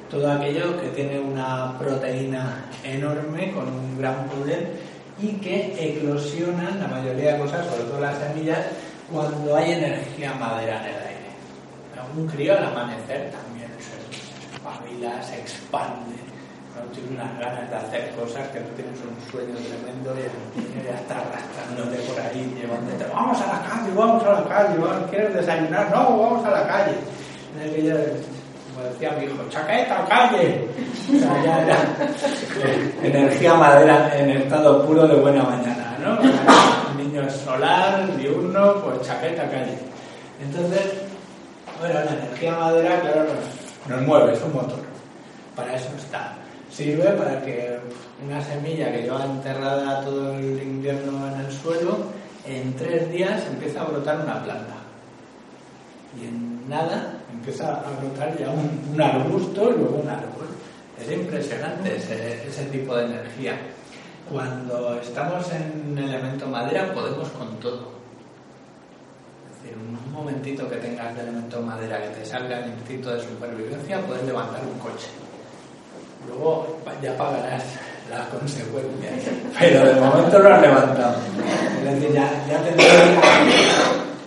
todo 0.09 0.31
aquello 0.31 0.79
que 0.79 0.89
tiene 0.89 1.19
una 1.19 1.77
proteína 1.77 2.65
enorme 2.83 3.51
con 3.51 3.67
un 3.67 3.97
gran 3.97 4.27
poder 4.27 4.77
y 5.19 5.33
que 5.33 5.75
eclosionan 5.79 6.79
la 6.79 6.87
mayoría 6.87 7.33
de 7.33 7.39
cosas, 7.39 7.65
sobre 7.65 7.83
todo 7.83 7.99
las 7.99 8.17
semillas, 8.19 8.65
cuando 9.11 9.55
hay 9.55 9.71
energía 9.71 10.33
madera 10.33 10.81
en 10.81 10.95
el 10.95 11.01
aire. 11.01 11.17
Un 12.15 12.27
crío 12.27 12.57
al 12.57 12.65
amanecer 12.65 13.31
también 13.31 13.69
se 13.79 14.55
espabila, 14.55 15.21
se 15.23 15.39
expande 15.39 16.16
no 16.77 16.91
tienes 16.93 17.11
unas 17.11 17.39
ganas 17.39 17.69
de 17.69 17.75
hacer 17.75 18.11
cosas 18.15 18.47
que 18.49 18.59
tú 18.59 18.71
tienes 18.75 18.97
un 19.01 19.17
sueño 19.31 19.55
tremendo 19.57 20.13
y 20.55 20.85
ya 20.85 20.95
está 20.95 21.15
arrastrándote 21.17 21.97
por 22.05 22.19
ahí, 22.21 22.53
llevándote, 22.55 23.05
vamos 23.13 23.41
a 23.41 23.47
la 23.47 23.61
calle, 23.65 23.91
vamos 23.95 24.23
a 24.23 24.31
la 24.31 24.43
calle, 24.47 24.77
vamos, 24.77 25.09
¿quieres 25.09 25.33
desayunar? 25.33 25.89
No, 25.91 26.17
vamos 26.17 26.45
a 26.45 26.51
la 26.51 26.67
calle. 26.67 26.93
En 27.57 28.27
como 28.73 28.89
decía 28.89 29.11
mi 29.17 29.25
hijo, 29.25 29.43
chaqueta, 29.49 30.05
calle. 30.07 30.67
O 31.09 31.47
era 31.47 31.77
energía 33.01 33.55
madera 33.55 34.11
en 34.15 34.29
estado 34.29 34.85
puro 34.85 35.07
de 35.07 35.15
buena 35.15 35.43
mañana, 35.43 35.97
¿no? 35.99 36.19
El 36.21 36.97
niño 36.97 37.23
es 37.23 37.33
solar, 37.37 38.15
diurno, 38.17 38.75
pues 38.83 39.01
chaqueta, 39.01 39.49
calle. 39.49 39.79
Entonces, 40.39 40.93
bueno, 41.79 41.95
la 41.95 42.11
energía 42.11 42.55
madera, 42.55 42.99
claro, 43.01 43.23
nos, 43.23 43.97
nos 43.97 44.07
mueve, 44.07 44.33
es 44.33 44.41
un 44.43 44.53
motor. 44.53 44.79
Para 45.55 45.73
eso 45.73 45.89
está 45.97 46.35
sirve 46.77 47.09
para 47.13 47.41
que 47.41 47.79
una 48.23 48.39
semilla 48.39 48.91
que 48.91 49.01
lleva 49.01 49.25
enterrada 49.25 50.01
todo 50.01 50.35
el 50.35 50.61
invierno 50.61 51.27
en 51.27 51.39
el 51.41 51.51
suelo, 51.51 51.97
en 52.45 52.75
tres 52.75 53.11
días 53.11 53.47
empieza 53.47 53.81
a 53.81 53.85
brotar 53.85 54.21
una 54.21 54.43
planta. 54.43 54.75
Y 56.21 56.27
en 56.27 56.69
nada 56.69 57.17
empieza 57.33 57.77
a 57.77 57.99
brotar 57.99 58.37
ya 58.37 58.51
un, 58.51 59.01
arbusto 59.01 59.71
y 59.71 59.77
luego 59.79 60.01
un 60.03 60.09
árbol. 60.09 60.47
Es 61.01 61.11
impresionante 61.11 61.95
ese, 61.95 62.65
tipo 62.65 62.95
de 62.95 63.05
energía. 63.05 63.57
Cuando 64.31 64.99
estamos 65.01 65.51
en 65.51 65.97
elemento 65.97 66.45
madera 66.45 66.93
podemos 66.93 67.27
con 67.29 67.59
todo. 67.59 67.91
Es 69.49 69.63
decir, 69.63 69.77
un 69.79 70.11
momentito 70.11 70.69
que 70.69 70.75
tengas 70.75 71.15
de 71.15 71.21
elemento 71.21 71.59
madera 71.59 72.03
que 72.03 72.19
te 72.19 72.25
salga 72.25 72.59
el 72.59 72.69
instinto 72.69 73.09
de 73.09 73.21
supervivencia, 73.21 73.99
puedes 74.01 74.23
levantar 74.25 74.61
un 74.63 74.77
coche. 74.77 75.07
Luego 76.27 76.77
ya 77.01 77.17
pagarás 77.17 77.63
las 78.09 78.27
consecuencias. 78.27 79.13
Pero 79.59 79.85
de 79.85 79.99
momento 79.99 80.39
lo 80.39 80.53
has 80.53 80.61
levantado. 80.61 81.15
Es 81.85 81.93
decir, 81.93 82.13
ya, 82.13 82.29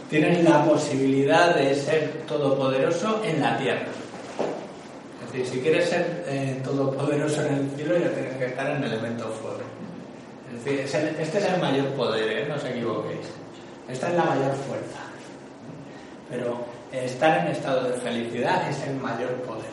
tienes 0.08 0.44
la 0.44 0.64
posibilidad 0.64 1.54
de 1.54 1.74
ser 1.74 2.10
todopoderoso 2.26 3.22
en 3.24 3.40
la 3.40 3.56
tierra. 3.56 3.86
Es 5.24 5.32
decir, 5.32 5.46
si 5.46 5.60
quieres 5.60 5.88
ser 5.88 6.24
eh, 6.26 6.60
todopoderoso 6.64 7.42
en 7.42 7.54
el 7.54 7.70
cielo, 7.76 7.96
ya 7.98 8.10
tienes 8.10 8.36
que 8.36 8.46
estar 8.46 8.70
en 8.70 8.82
el 8.82 8.92
elemento 8.92 9.28
fuego. 9.28 9.60
Es 10.52 10.64
decir, 10.64 10.80
este 11.18 11.38
es 11.38 11.44
el 11.44 11.60
mayor 11.60 11.86
poder, 11.90 12.28
¿eh? 12.28 12.46
no 12.48 12.56
os 12.56 12.64
equivoquéis. 12.64 13.26
Esta 13.88 14.08
es 14.08 14.14
la 14.14 14.24
mayor 14.24 14.52
fuerza. 14.66 15.00
Pero 16.28 16.64
estar 16.92 17.46
en 17.46 17.52
estado 17.52 17.88
de 17.88 17.96
felicidad 17.98 18.68
es 18.68 18.82
el 18.86 18.96
mayor 18.96 19.30
poder. 19.42 19.70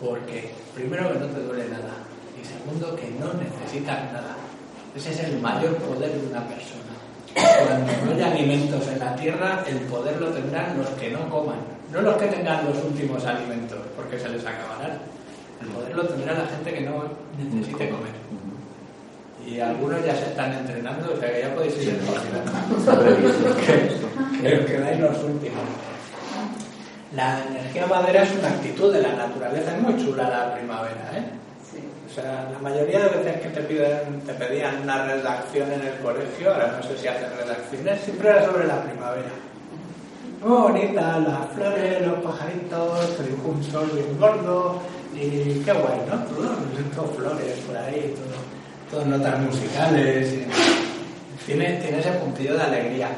Porque, 0.00 0.52
primero, 0.74 1.12
que 1.12 1.18
no 1.18 1.26
te 1.26 1.42
duele 1.42 1.68
nada. 1.68 1.94
Y 2.40 2.44
segundo, 2.44 2.94
que 2.94 3.10
no 3.18 3.34
necesitas 3.34 4.12
nada. 4.12 4.36
Ese 4.94 5.10
es 5.10 5.18
el 5.24 5.40
mayor 5.40 5.74
poder 5.76 6.12
de 6.12 6.28
una 6.28 6.46
persona. 6.46 6.84
Cuando 7.34 8.04
no 8.04 8.12
haya 8.14 8.30
alimentos 8.32 8.86
en 8.88 8.98
la 8.98 9.14
tierra, 9.16 9.64
el 9.66 9.78
poder 9.80 10.20
lo 10.20 10.28
tendrán 10.28 10.78
los 10.78 10.88
que 10.90 11.10
no 11.10 11.28
coman. 11.28 11.58
No 11.92 12.00
los 12.02 12.16
que 12.16 12.26
tengan 12.26 12.66
los 12.66 12.76
últimos 12.84 13.24
alimentos, 13.24 13.78
porque 13.96 14.18
se 14.18 14.28
les 14.28 14.44
acabarán. 14.44 14.98
El 15.60 15.68
poder 15.68 15.96
lo 15.96 16.06
tendrá 16.06 16.34
la 16.34 16.46
gente 16.46 16.72
que 16.72 16.82
no 16.82 17.04
necesite 17.38 17.90
comer. 17.90 18.12
Y 19.46 19.60
algunos 19.60 20.04
ya 20.04 20.14
se 20.14 20.26
están 20.26 20.52
entrenando, 20.52 21.12
o 21.12 21.16
sea 21.16 21.32
que 21.32 21.40
ya 21.40 21.54
podéis 21.54 21.82
ir 21.82 21.98
que, 24.42 24.64
que 24.66 24.78
dais 24.78 25.00
los 25.00 25.24
últimos. 25.24 25.64
La 27.14 27.42
energía 27.42 27.86
madera 27.86 28.22
es 28.22 28.32
una 28.32 28.48
actitud 28.48 28.92
de 28.92 29.00
la 29.00 29.12
naturaleza, 29.14 29.74
es 29.74 29.82
muy 29.82 29.96
chula 29.96 30.28
la 30.28 30.54
primavera, 30.54 31.10
¿eh? 31.14 31.24
O 32.06 32.14
sea, 32.20 32.48
la 32.52 32.58
mayoría 32.58 33.00
de 33.00 33.08
veces 33.16 33.40
que 33.40 33.48
te, 33.48 33.60
piden, 33.62 34.20
te 34.26 34.34
pedían 34.34 34.82
una 34.82 35.06
redacción 35.06 35.72
en 35.72 35.80
el 35.82 35.94
colegio, 36.02 36.52
ahora 36.52 36.76
no 36.76 36.82
sé 36.82 36.98
si 36.98 37.06
hacen 37.06 37.30
redacciones, 37.38 38.00
siempre 38.00 38.28
era 38.28 38.44
sobre 38.44 38.66
la 38.66 38.82
primavera. 38.82 39.30
Muy 40.42 40.56
bonita, 40.56 41.18
las 41.20 41.52
flores, 41.54 42.06
los 42.06 42.18
pajaritos, 42.20 43.18
un 43.44 43.64
sol 43.64 43.90
bien 43.94 44.18
gordo, 44.18 44.82
y 45.14 45.62
qué 45.64 45.72
guay, 45.72 46.00
¿no? 46.08 46.24
Todo, 46.94 47.08
flores 47.12 47.58
por 47.66 47.76
ahí, 47.76 48.14
todo, 48.90 49.04
notas 49.04 49.40
musicales. 49.40 50.34
Tiene, 51.46 51.72
tiene 51.80 52.00
ese 52.00 52.10
puntillo 52.12 52.54
de 52.54 52.62
alegría. 52.62 53.08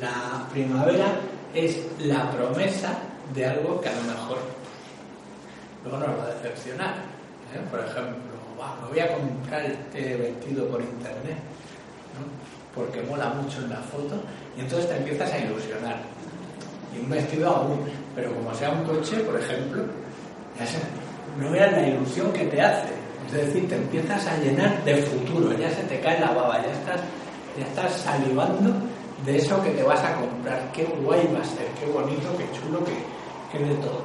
La 0.00 0.46
primavera 0.52 1.06
es 1.54 1.78
la 1.98 2.30
promesa 2.30 2.98
de 3.34 3.46
algo 3.46 3.80
que 3.80 3.88
a 3.88 3.92
lo 3.92 4.02
mejor 4.02 4.38
luego 5.84 5.98
nos 5.98 6.18
va 6.18 6.24
a 6.24 6.34
decepcionar. 6.34 6.94
¿eh? 7.54 7.60
Por 7.70 7.80
ejemplo, 7.80 8.32
me 8.82 8.88
voy 8.88 9.00
a 9.00 9.12
comprar 9.12 9.64
este 9.64 10.16
vestido 10.16 10.66
por 10.68 10.80
internet, 10.80 11.38
porque 12.74 13.02
mola 13.02 13.30
mucho 13.30 13.58
en 13.58 13.70
la 13.70 13.76
foto, 13.76 14.22
y 14.56 14.60
entonces 14.60 14.88
te 14.88 14.96
empiezas 14.96 15.32
a 15.32 15.38
ilusionar. 15.38 15.96
Y 16.94 17.00
un 17.00 17.10
vestido 17.10 17.48
aún, 17.48 17.80
pero 18.14 18.34
como 18.34 18.54
sea 18.54 18.70
un 18.70 18.84
coche, 18.84 19.18
por 19.20 19.40
ejemplo, 19.40 19.84
no 21.40 21.50
veas 21.50 21.72
la 21.72 21.88
ilusión 21.88 22.32
que 22.32 22.44
te 22.46 22.60
hace. 22.60 22.92
Es 23.26 23.32
decir, 23.32 23.68
te 23.68 23.76
empiezas 23.76 24.26
a 24.26 24.36
llenar 24.36 24.84
de 24.84 24.96
futuro, 24.96 25.56
ya 25.56 25.70
se 25.70 25.82
te 25.84 26.00
cae 26.00 26.20
la 26.20 26.32
baba, 26.32 26.60
ya 26.62 26.72
estás, 26.72 27.00
ya 27.58 27.64
estás 27.64 27.92
salivando 27.92 28.74
de 29.24 29.38
eso 29.38 29.62
que 29.62 29.70
te 29.70 29.82
vas 29.82 30.02
a 30.04 30.14
comprar. 30.16 30.70
Qué 30.72 30.84
guay 30.84 31.26
va 31.34 31.40
a 31.40 31.44
ser, 31.44 31.66
qué 31.80 31.86
bonito, 31.86 32.36
qué 32.36 32.44
chulo, 32.58 32.84
qué, 32.84 32.92
qué 33.52 33.58
de 33.58 33.74
todo. 33.76 34.02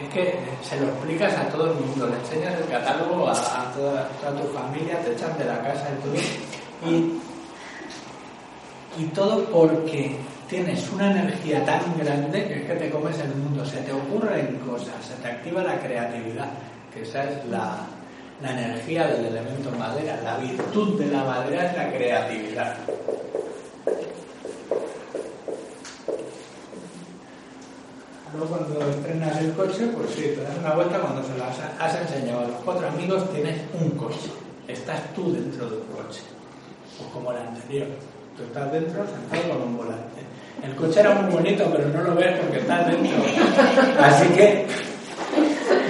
Es 0.00 0.08
que 0.12 0.38
se 0.62 0.80
lo 0.80 0.88
explicas 0.88 1.34
a 1.34 1.48
todo 1.48 1.72
el 1.72 1.74
mundo, 1.78 2.08
le 2.08 2.16
enseñas 2.16 2.60
el 2.60 2.68
catálogo 2.68 3.28
a, 3.28 3.72
toda, 3.74 4.08
tu 4.08 4.48
familia, 4.48 5.00
te 5.00 5.12
echan 5.12 5.38
de 5.38 5.44
la 5.44 5.62
casa 5.62 5.88
y 5.90 6.02
todo. 6.02 6.90
Y, 6.90 7.20
y 9.02 9.06
todo 9.06 9.44
porque 9.46 10.16
tienes 10.48 10.90
una 10.90 11.10
energía 11.10 11.64
tan 11.64 11.96
grande 11.98 12.46
que 12.46 12.54
es 12.54 12.64
que 12.66 12.74
te 12.74 12.90
comes 12.90 13.18
el 13.20 13.34
mundo, 13.36 13.64
se 13.64 13.78
te 13.78 13.92
ocurren 13.92 14.58
cosas, 14.58 14.94
se 15.06 15.14
te 15.22 15.28
activa 15.28 15.62
la 15.62 15.78
creatividad, 15.78 16.50
que 16.92 17.02
esa 17.02 17.24
es 17.24 17.44
la, 17.46 17.86
la 18.42 18.50
energía 18.50 19.06
del 19.06 19.26
elemento 19.26 19.70
madera, 19.78 20.20
la 20.22 20.36
virtud 20.38 20.98
de 21.00 21.06
la 21.06 21.24
madera 21.24 21.70
es 21.70 21.76
la 21.76 21.92
creatividad. 21.92 22.76
Luego 28.36 28.56
cuando 28.56 28.90
estrenas 28.90 29.38
el 29.38 29.52
coche, 29.52 29.86
pues 29.94 30.10
sí, 30.10 30.22
te 30.34 30.42
das 30.42 30.58
una 30.58 30.74
vuelta 30.74 30.98
cuando 30.98 31.22
se 31.22 31.38
lo 31.38 31.44
has, 31.44 31.94
enseñado 31.94 32.40
a 32.40 32.48
los 32.48 32.56
cuatro 32.64 32.88
amigos, 32.88 33.30
tienes 33.32 33.60
un 33.80 33.90
coche. 33.90 34.30
Estás 34.66 35.00
tú 35.14 35.32
dentro 35.32 35.70
del 35.70 35.80
coche. 35.94 36.22
Pues 36.98 37.10
como 37.12 37.30
el 37.30 37.38
anterior. 37.38 37.86
Tú 38.36 38.42
estás 38.42 38.72
dentro 38.72 39.04
sentado 39.06 39.54
con 39.54 39.68
un 39.68 39.76
volante. 39.76 40.20
El 40.64 40.74
coche 40.74 40.98
era 40.98 41.14
muy 41.14 41.32
bonito, 41.32 41.64
pero 41.70 41.88
no 41.90 42.02
lo 42.02 42.14
ves 42.16 42.40
porque 42.40 42.58
estás 42.58 42.86
dentro. 42.88 43.16
Así 44.00 44.26
que 44.30 44.66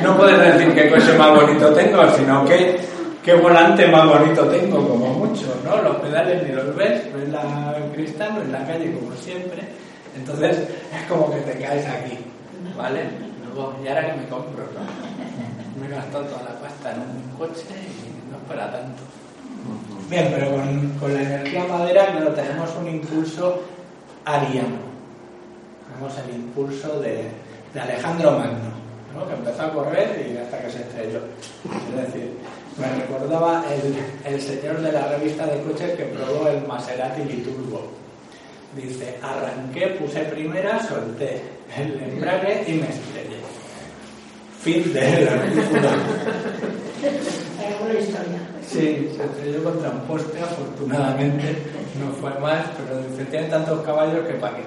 no 0.02 0.14
puedes 0.18 0.38
decir 0.38 0.74
qué 0.74 0.90
coche 0.90 1.16
más 1.16 1.34
bonito 1.34 1.72
tengo, 1.72 2.10
sino 2.14 2.44
que 2.44 2.78
qué 3.22 3.34
volante 3.34 3.86
más 3.86 4.06
bonito 4.06 4.44
tengo, 4.48 4.86
como 4.86 5.14
mucho, 5.14 5.46
¿no? 5.64 5.80
Los 5.80 5.96
pedales 5.96 6.46
ni 6.46 6.54
los 6.54 6.76
ves, 6.76 7.10
ves 7.14 7.28
la, 7.30 7.74
cristal, 7.94 8.34
ves 8.38 8.48
la 8.48 8.66
calle 8.66 8.92
como 8.92 9.16
siempre. 9.16 9.62
Entonces 10.14 10.58
es 10.58 11.08
como 11.08 11.32
que 11.32 11.40
te 11.40 11.58
caes 11.58 11.86
aquí. 11.86 12.18
¿Vale? 12.76 13.04
Luego, 13.44 13.74
¿y 13.82 13.88
ahora 13.88 14.06
que 14.06 14.20
me 14.20 14.28
compro? 14.28 14.64
¿no? 14.74 14.80
Me 15.80 15.86
he 15.86 15.90
gastado 15.90 16.24
toda 16.24 16.42
la 16.44 16.60
pasta 16.60 16.92
en 16.92 17.00
un 17.00 17.36
coche 17.36 17.66
y 17.70 18.30
no 18.30 18.38
es 18.38 18.44
para 18.48 18.70
tanto. 18.70 19.02
Bien, 20.08 20.30
pero 20.32 20.50
con, 20.52 20.88
con 21.00 21.14
la 21.14 21.22
energía 21.22 21.64
madera 21.64 22.06
claro, 22.12 22.30
tenemos 22.32 22.70
un 22.76 22.88
impulso 22.88 23.62
ariano. 24.24 24.76
Tenemos 25.88 26.18
el 26.18 26.34
impulso 26.34 27.00
de, 27.00 27.30
de 27.72 27.80
Alejandro 27.80 28.32
Magno, 28.32 28.70
¿no? 29.14 29.26
que 29.26 29.34
empezó 29.34 29.62
a 29.62 29.72
correr 29.72 30.30
y 30.30 30.36
hasta 30.36 30.60
que 30.60 30.70
se 30.70 30.82
estrelló. 30.82 31.20
Es 31.90 32.06
decir, 32.06 32.38
me 32.78 32.88
recordaba 33.00 33.64
el, 33.72 34.32
el 34.32 34.40
señor 34.40 34.80
de 34.80 34.92
la 34.92 35.08
revista 35.08 35.46
de 35.46 35.62
coches 35.62 35.96
que 35.96 36.04
probó 36.04 36.48
el 36.48 36.66
Maserati 36.66 37.22
Biturbo. 37.22 37.88
Dice, 38.76 39.18
arranqué, 39.22 39.86
puse 39.98 40.20
primera, 40.24 40.82
solté 40.82 41.40
el 41.76 42.00
embrague 42.02 42.64
y 42.66 42.72
me 42.72 42.88
estrellé. 42.88 43.38
Fin 44.60 44.92
de 44.92 45.24
la 45.24 45.40
película. 45.42 45.90
historia. 48.00 48.40
Sí, 48.66 49.12
se 49.16 49.24
estrelló 49.24 49.62
contra 49.62 49.90
un 49.90 50.00
poste, 50.00 50.40
afortunadamente 50.40 51.56
no 52.00 52.10
fue 52.20 52.36
más, 52.40 52.66
pero 52.76 53.00
dice, 53.02 53.24
tiene 53.26 53.46
tantos 53.48 53.80
caballos 53.82 54.26
que 54.26 54.34
para 54.34 54.56
qué. 54.56 54.64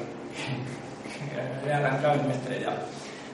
He 1.67 1.73
arrancado 1.73 2.15
y 2.15 2.27
me 2.27 2.33
he 2.33 2.37
estrellado. 2.37 2.77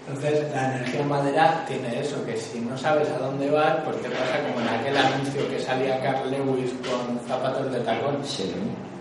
Entonces, 0.08 0.52
la 0.52 0.76
energía 0.76 1.04
madera 1.04 1.66
tiene 1.68 2.00
eso, 2.00 2.26
que 2.26 2.36
si 2.36 2.60
no 2.62 2.76
sabes 2.78 3.10
a 3.10 3.20
dónde 3.20 3.50
vas, 3.52 3.76
pues 3.86 4.02
te 4.02 4.10
pasa 4.10 4.40
como 4.48 4.60
en 4.60 4.68
aquel 4.68 4.98
anuncio 4.98 5.48
que 5.50 5.60
salía 5.60 6.02
Carl 6.02 6.32
Lewis 6.32 6.72
con 6.82 7.20
zapatos 7.28 7.72
de 7.72 7.80
tacón. 7.82 8.18
Sí 8.24 8.52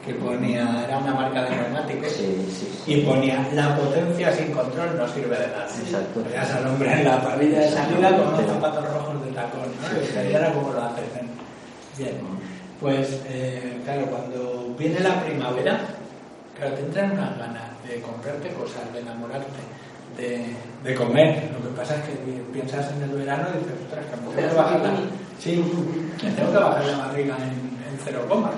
que 0.04 0.14
ponía, 0.14 0.84
era 0.84 0.98
una 0.98 1.14
marca 1.14 1.44
de 1.44 1.50
neumáticos, 1.56 2.12
y 2.86 2.96
ponía 3.02 3.48
la 3.54 3.76
potencia 3.76 4.32
sin 4.32 4.50
control 4.52 4.96
no 4.96 5.06
sirve 5.08 5.36
de 5.36 5.46
nada. 5.46 5.66
Exacto. 5.66 6.24
Veías 6.24 6.50
al 6.50 6.66
hombre 6.66 6.92
en 6.92 7.04
la 7.04 7.22
parrilla 7.22 7.60
de 7.60 7.68
salida 7.70 8.16
con 8.16 8.34
unos 8.34 8.46
zapatos 8.46 8.92
rojos 8.92 9.24
de 9.24 9.30
tacón, 9.30 9.70
¿no? 9.80 10.22
Y 10.28 10.34
era 10.34 10.52
como 10.52 10.72
lo 10.72 10.82
hacen. 10.82 11.30
Bien, 11.96 12.14
pues 12.80 13.20
eh, 13.28 13.80
claro, 13.84 14.06
cuando 14.06 14.74
viene 14.76 14.98
la 15.00 15.22
primavera, 15.22 15.80
claro, 16.58 16.74
te 16.74 16.80
entran 16.80 17.12
unas 17.12 17.38
ganas 17.38 17.62
de 17.86 18.00
comprarte 18.00 18.48
cosas, 18.54 18.92
de 18.92 19.00
enamorarte, 19.00 19.46
de, 20.16 20.46
de, 20.82 20.94
comer. 20.96 21.48
Lo 21.52 21.68
que 21.68 21.76
pasa 21.76 21.94
es 21.96 22.02
que 22.02 22.42
piensas 22.52 22.90
en 22.92 23.02
el 23.02 23.10
verano 23.10 23.46
y 23.54 23.58
dices, 23.58 23.78
ostras, 23.84 24.04
que 24.06 24.16
me 24.16 24.34
tengo 24.34 24.50
que 24.50 24.56
bajar 24.56 24.80
la, 24.80 24.94
sí, 25.38 25.64
me 26.24 26.30
tengo 26.32 26.50
que 26.50 26.58
bajar 26.58 26.84
la 26.86 26.96
barriga 26.96 27.36
en, 27.36 27.92
en 27.92 27.98
cero 28.04 28.26
coma. 28.28 28.50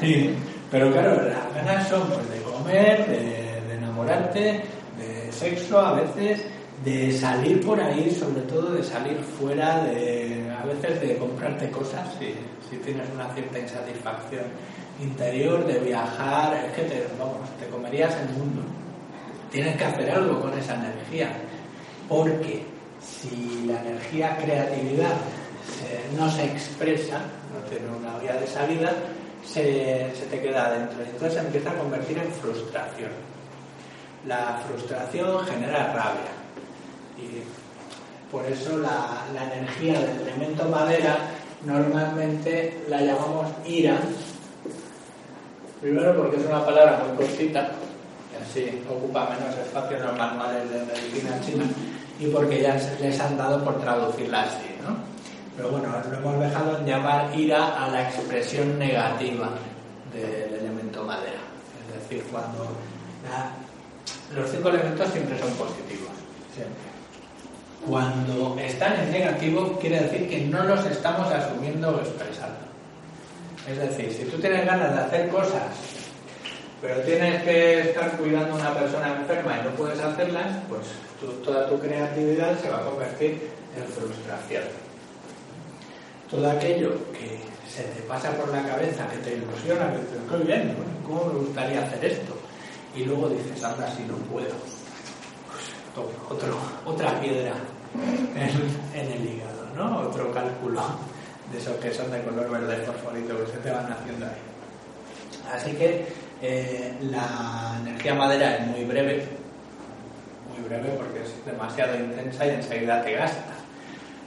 Sí. 0.00 0.36
Pero 0.72 0.90
claro, 0.90 1.22
las 1.28 1.54
ganas 1.54 1.86
son 1.86 2.08
pues, 2.08 2.30
de 2.30 2.40
comer, 2.40 3.06
de, 3.06 3.74
enamorarte, 3.76 4.62
de 4.98 5.30
sexo 5.30 5.78
a 5.78 6.00
veces, 6.00 6.46
de 6.82 7.12
salir 7.12 7.64
por 7.64 7.78
ahí, 7.78 8.10
sobre 8.10 8.40
todo 8.42 8.72
de 8.72 8.82
salir 8.82 9.18
fuera, 9.38 9.84
de 9.84 10.50
a 10.58 10.64
veces 10.64 10.98
de 11.02 11.18
comprarte 11.18 11.70
cosas, 11.70 12.08
si, 12.18 12.34
si 12.70 12.78
tienes 12.78 13.06
una 13.14 13.28
cierta 13.34 13.58
insatisfacción 13.58 14.44
interior, 14.98 15.66
de 15.66 15.78
viajar, 15.80 16.54
es 16.54 16.72
que 16.72 16.82
te, 16.88 17.06
vamos, 17.18 17.50
te 17.60 17.66
comerías 17.66 18.16
el 18.16 18.30
mundo. 18.38 18.62
Tienes 19.50 19.76
que 19.76 19.84
hacer 19.84 20.10
algo 20.10 20.40
con 20.40 20.58
esa 20.58 20.74
energía, 20.76 21.32
porque 22.08 22.64
si 22.98 23.66
la 23.66 23.78
energía 23.82 24.38
creatividad 24.38 25.16
no 26.16 26.30
se 26.30 26.44
expresa, 26.44 27.18
no 27.52 27.68
tiene 27.68 27.94
una 27.94 28.18
vía 28.18 28.40
de 28.40 28.46
salida, 28.46 28.92
se, 29.44 30.12
te 30.30 30.40
queda 30.40 30.66
adentro. 30.66 30.98
Y 31.02 31.10
entonces 31.10 31.34
se 31.34 31.40
empieza 31.40 31.70
a 31.70 31.74
convertir 31.74 32.18
en 32.18 32.32
frustración. 32.32 33.10
La 34.26 34.60
frustración 34.66 35.46
genera 35.46 35.92
rabia. 35.92 36.32
Y 37.18 37.42
por 38.30 38.44
eso 38.46 38.78
la, 38.78 39.24
la 39.34 39.52
energía 39.52 40.00
del 40.00 40.20
elemento 40.20 40.64
madera 40.68 41.18
normalmente 41.64 42.84
la 42.88 43.00
llamamos 43.02 43.48
ira. 43.66 43.98
Primero 45.80 46.16
porque 46.16 46.36
es 46.36 46.46
una 46.46 46.64
palabra 46.64 47.02
muy 47.04 47.16
cortita, 47.16 47.72
así 48.40 48.82
ocupa 48.88 49.30
menos 49.30 49.56
espacio 49.58 49.96
en 49.96 50.06
los 50.06 50.16
manuales 50.16 50.70
de 50.70 50.78
medicina 50.84 51.40
china, 51.44 51.64
y 52.20 52.26
porque 52.26 52.62
ya 52.62 52.80
les 53.00 53.20
han 53.20 53.36
dado 53.36 53.64
por 53.64 53.80
traducirla 53.80 54.42
así, 54.42 54.76
¿no? 54.82 55.11
Pero 55.56 55.70
bueno, 55.70 55.88
lo 56.10 56.16
hemos 56.16 56.40
dejado 56.40 56.78
en 56.78 56.86
llamar 56.86 57.38
ira 57.38 57.84
a 57.84 57.88
la 57.88 58.08
expresión 58.08 58.78
negativa 58.78 59.50
del 60.12 60.54
elemento 60.60 61.04
madera. 61.04 61.40
Es 61.86 62.02
decir, 62.02 62.24
cuando 62.30 62.68
los 64.34 64.50
cinco 64.50 64.68
elementos 64.70 65.08
siempre 65.10 65.38
son 65.38 65.50
positivos. 65.52 66.10
Cuando 67.86 68.56
están 68.60 69.00
en 69.00 69.10
negativo, 69.10 69.78
quiere 69.80 70.00
decir 70.00 70.28
que 70.28 70.40
no 70.46 70.62
los 70.64 70.86
estamos 70.86 71.30
asumiendo 71.32 71.90
o 71.90 71.98
expresando. 71.98 72.60
Es 73.68 73.78
decir, 73.78 74.12
si 74.12 74.24
tú 74.24 74.38
tienes 74.38 74.64
ganas 74.64 74.94
de 74.94 75.00
hacer 75.00 75.28
cosas, 75.28 75.62
pero 76.80 77.00
tienes 77.02 77.42
que 77.42 77.80
estar 77.80 78.16
cuidando 78.16 78.54
a 78.54 78.58
una 78.58 78.74
persona 78.74 79.16
enferma 79.20 79.58
y 79.58 79.64
no 79.64 79.70
puedes 79.70 80.00
hacerlas, 80.00 80.46
pues 80.68 80.82
toda 81.44 81.68
tu 81.68 81.78
creatividad 81.78 82.58
se 82.60 82.70
va 82.70 82.78
a 82.78 82.84
convertir 82.84 83.50
en 83.76 83.84
frustración. 83.92 84.81
Todo 86.32 86.50
aquello 86.50 86.92
que 87.12 87.38
se 87.68 87.82
te 87.82 88.00
pasa 88.08 88.30
por 88.32 88.48
la 88.48 88.66
cabeza, 88.66 89.06
que 89.06 89.18
te 89.18 89.34
ilusiona, 89.34 89.92
que 89.92 89.98
te 89.98 90.16
estoy 90.16 90.42
bien, 90.44 90.74
¿cómo 91.06 91.26
me 91.26 91.40
gustaría 91.40 91.82
hacer 91.82 92.02
esto? 92.06 92.34
Y 92.96 93.04
luego 93.04 93.28
dices, 93.28 93.62
ahora 93.62 93.86
si 93.94 94.02
no 94.04 94.16
puedo. 94.32 94.48
Pues, 95.94 96.06
otra 96.86 97.20
piedra 97.20 97.52
en, 98.34 98.98
en 98.98 99.12
el 99.12 99.26
hígado, 99.26 99.66
¿no? 99.76 100.08
Otro 100.08 100.32
cálculo 100.32 100.80
de 101.52 101.58
esos 101.58 101.76
que 101.76 101.92
son 101.92 102.10
de 102.10 102.22
color 102.22 102.50
verde 102.50 102.82
fosforito 102.86 103.44
que 103.44 103.52
se 103.52 103.58
te 103.58 103.70
van 103.70 103.92
haciendo 103.92 104.24
ahí. 104.24 105.52
Así 105.52 105.72
que 105.72 106.06
eh, 106.40 106.94
la 107.02 107.76
energía 107.82 108.14
madera 108.14 108.56
es 108.56 108.66
muy 108.68 108.84
breve, 108.84 109.26
muy 110.48 110.66
breve 110.66 110.88
porque 110.96 111.24
es 111.24 111.44
demasiado 111.44 111.94
intensa 111.94 112.46
y 112.46 112.50
enseguida 112.50 113.04
te 113.04 113.12
gasta. 113.12 113.61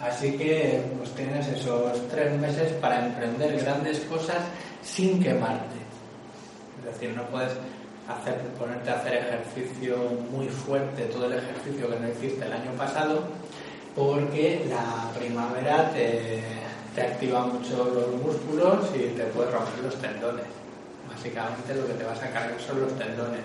Así 0.06 0.34
que 0.34 0.84
pues 0.98 1.10
tienes 1.16 1.48
esos 1.48 2.08
tres 2.10 2.40
meses 2.40 2.74
para 2.74 3.08
emprender 3.08 3.60
grandes 3.60 4.00
cosas 4.02 4.38
sin 4.84 5.22
quemarte. 5.22 5.76
Es 6.80 6.94
decir, 6.94 7.16
no 7.16 7.24
puedes 7.24 7.54
hacer, 8.08 8.40
ponerte 8.60 8.92
a 8.92 8.96
hacer 8.96 9.14
ejercicio 9.16 9.98
muy 10.32 10.48
fuerte, 10.48 11.06
todo 11.06 11.26
el 11.26 11.34
ejercicio 11.34 11.90
que 11.90 12.00
no 12.00 12.08
hiciste 12.10 12.46
el 12.46 12.54
año 12.54 12.72
pasado, 12.78 13.24
porque 13.96 14.68
la 14.70 15.12
primavera 15.18 15.90
te, 15.92 16.44
activa 17.02 17.48
mucho 17.48 17.86
los 17.86 18.22
músculos 18.22 18.92
y 18.96 19.16
te 19.18 19.24
puede 19.26 19.50
romper 19.50 19.86
los 19.86 19.96
tendones. 19.96 20.46
Básicamente 21.10 21.74
lo 21.74 21.88
que 21.88 21.94
te 21.94 22.04
vas 22.04 22.22
a 22.22 22.30
cargar 22.30 22.62
son 22.62 22.82
los 22.82 22.96
tendones. 22.98 23.42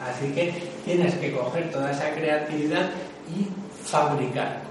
Así 0.00 0.32
que 0.32 0.62
tienes 0.84 1.14
que 1.16 1.32
coger 1.32 1.72
toda 1.72 1.90
esa 1.90 2.12
creatividad 2.12 2.90
y 3.28 3.48
fabricar. 3.84 4.67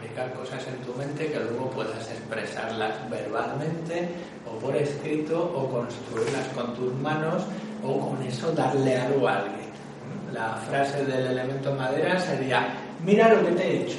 Fabricar 0.00 0.32
cosas 0.32 0.66
en 0.66 0.76
tu 0.78 0.94
mente 0.94 1.30
que 1.30 1.38
luego 1.38 1.68
puedas 1.70 2.10
expresarlas 2.10 2.94
verbalmente 3.10 4.08
o 4.46 4.58
por 4.58 4.74
escrito 4.74 5.38
o 5.38 5.68
construirlas 5.68 6.46
con 6.54 6.74
tus 6.74 6.94
manos 6.94 7.42
o 7.84 8.08
con 8.08 8.22
eso 8.22 8.50
darle 8.52 8.96
algo 8.96 9.28
a 9.28 9.40
alguien. 9.40 9.68
La 10.32 10.54
frase 10.56 11.04
del 11.04 11.26
elemento 11.26 11.74
madera 11.74 12.18
sería, 12.18 12.68
mira 13.04 13.28
lo 13.34 13.44
que 13.44 13.52
te 13.52 13.62
he 13.62 13.82
hecho. 13.82 13.98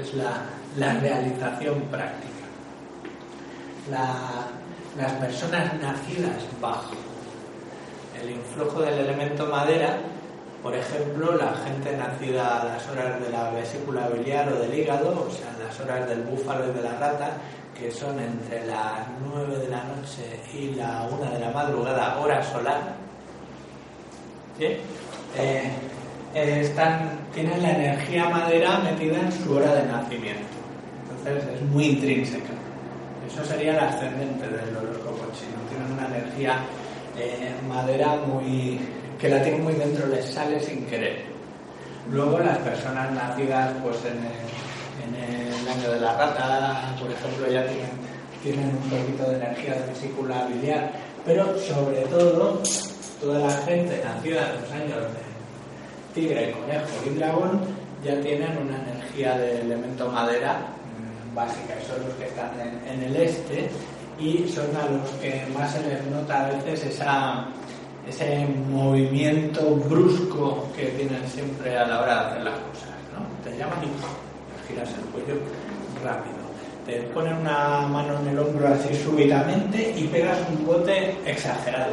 Es 0.00 0.14
la, 0.14 0.42
la 0.76 0.94
realización 0.94 1.80
práctica 1.82 2.32
las 4.98 5.12
personas 5.14 5.80
nacidas 5.80 6.42
bajo 6.60 6.94
el 8.20 8.30
influjo 8.30 8.82
del 8.82 8.98
elemento 8.98 9.46
madera, 9.46 9.98
por 10.62 10.76
ejemplo, 10.76 11.34
la 11.34 11.54
gente 11.64 11.96
nacida 11.96 12.60
a 12.60 12.64
las 12.64 12.88
horas 12.88 13.20
de 13.20 13.30
la 13.30 13.50
vesícula 13.50 14.08
biliar 14.08 14.52
o 14.52 14.60
del 14.60 14.72
hígado, 14.72 15.26
o 15.28 15.30
sea, 15.30 15.52
las 15.58 15.78
horas 15.80 16.08
del 16.08 16.22
búfalo 16.22 16.70
y 16.70 16.76
de 16.76 16.82
la 16.82 16.92
rata, 16.98 17.32
que 17.76 17.90
son 17.90 18.20
entre 18.20 18.64
las 18.66 19.08
9 19.24 19.58
de 19.58 19.68
la 19.68 19.82
noche 19.82 20.40
y 20.54 20.74
la 20.76 21.08
1 21.10 21.32
de 21.32 21.38
la 21.40 21.50
madrugada, 21.50 22.20
hora 22.20 22.40
solar, 22.44 22.94
eh, 24.60 24.78
eh, 25.36 26.60
están, 26.60 27.18
tienen 27.34 27.60
la 27.60 27.70
energía 27.72 28.28
madera 28.28 28.78
metida 28.78 29.18
en 29.18 29.32
su 29.32 29.56
hora 29.56 29.74
de 29.74 29.86
nacimiento. 29.86 30.46
Entonces 31.10 31.54
es 31.54 31.62
muy 31.62 31.86
intrínseca. 31.86 32.52
Eso 33.26 33.44
sería 33.44 33.72
el 33.72 33.80
ascendente 33.80 34.46
del 34.46 34.76
horóscopo 34.76 35.24
chino. 35.32 35.58
Tienen 35.68 35.92
una 35.92 36.06
energía 36.06 36.58
eh, 37.18 37.52
madera 37.68 38.16
muy 38.26 38.78
que 39.22 39.28
la 39.28 39.40
tienen 39.40 39.62
muy 39.62 39.74
dentro, 39.74 40.04
les 40.08 40.26
sale 40.26 40.58
sin 40.58 40.84
querer. 40.86 41.22
Luego 42.10 42.40
las 42.40 42.58
personas 42.58 43.12
nacidas 43.12 43.72
pues 43.80 43.96
en 44.04 44.18
el, 44.18 45.68
año 45.68 45.92
de 45.92 46.00
la 46.00 46.12
rata, 46.14 46.92
por 47.00 47.08
ejemplo, 47.08 47.46
ya 47.46 47.64
tienen, 47.64 47.90
tienen 48.42 48.76
un 48.76 48.90
poquito 48.90 49.30
de 49.30 49.36
energía 49.36 49.74
de 49.74 49.86
vesícula 49.86 50.44
biliar, 50.46 50.90
pero 51.24 51.56
sobre 51.60 52.00
todo 52.10 52.60
toda 53.20 53.38
la 53.38 53.52
gente 53.58 54.02
nacida 54.04 54.50
en 54.50 54.60
los 54.60 54.72
años 54.72 55.12
de 55.14 56.20
tigre, 56.20 56.52
conejo 56.52 56.86
y 57.06 57.10
dragón 57.10 57.60
ya 58.04 58.20
tienen 58.20 58.58
una 58.58 58.76
energía 58.82 59.38
de 59.38 59.60
elemento 59.60 60.08
madera 60.08 60.66
básicas, 61.32 61.78
son 61.86 62.04
los 62.04 62.14
que 62.16 62.26
están 62.26 62.50
en, 62.60 63.02
el 63.04 63.16
este 63.16 63.70
y 64.18 64.48
son 64.48 64.66
a 64.76 64.84
los 64.90 65.08
que 65.20 65.46
más 65.56 65.72
se 65.72 65.80
les 65.88 66.04
nota 66.06 66.46
a 66.46 66.50
veces 66.50 66.84
esa, 66.84 67.46
ese 68.08 68.46
movimiento 68.70 69.76
brusco 69.76 70.68
que 70.76 70.86
tienen 70.86 71.26
siempre 71.28 71.76
a 71.76 71.86
la 71.86 72.00
hora 72.00 72.14
de 72.14 72.20
hacer 72.20 72.42
las 72.42 72.54
cosas. 72.54 72.90
¿no? 73.12 73.50
Te 73.50 73.56
llaman 73.56 73.78
y 73.82 74.68
giras 74.68 74.90
el 74.90 75.04
cuello 75.10 75.40
rápido. 76.02 76.42
Te 76.86 77.02
ponen 77.14 77.36
una 77.36 77.86
mano 77.86 78.18
en 78.20 78.28
el 78.28 78.38
hombro 78.38 78.68
así 78.68 78.94
súbitamente 78.94 79.94
y 79.96 80.08
pegas 80.08 80.38
un 80.50 80.66
bote 80.66 81.16
exagerado. 81.24 81.92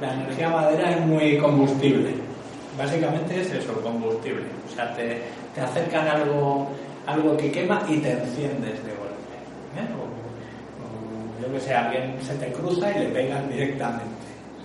La 0.00 0.12
energía 0.14 0.50
madera 0.50 0.90
es 0.90 1.06
muy 1.06 1.38
combustible. 1.38 2.14
Básicamente 2.76 3.40
es 3.40 3.52
eso, 3.52 3.72
combustible. 3.82 4.44
O 4.70 4.74
sea, 4.74 4.94
te, 4.94 5.22
te 5.54 5.60
acercan 5.60 6.08
algo 6.08 6.68
algo 7.06 7.36
que 7.36 7.50
quema 7.50 7.82
y 7.88 7.98
te 7.98 8.12
enciendes 8.12 8.84
de 8.84 8.92
golpe. 8.94 9.36
¿eh? 9.78 9.88
O, 9.94 11.42
yo 11.42 11.52
que 11.52 11.60
sé, 11.60 11.74
alguien 11.74 12.16
se 12.20 12.34
te 12.34 12.52
cruza 12.52 12.90
y 12.90 13.04
le 13.04 13.08
pegan 13.10 13.48
directamente. 13.48 14.15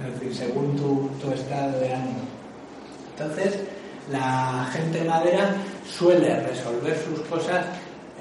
Es 0.06 0.14
decir, 0.14 0.36
según 0.36 0.76
tu, 0.76 1.10
tu 1.22 1.32
estado 1.32 1.80
de 1.80 1.94
ánimo. 1.94 2.22
Entonces, 3.18 3.60
la 4.10 4.68
gente 4.72 5.04
madera 5.04 5.56
suele 5.86 6.40
resolver 6.42 6.98
sus 6.98 7.22
cosas 7.22 7.66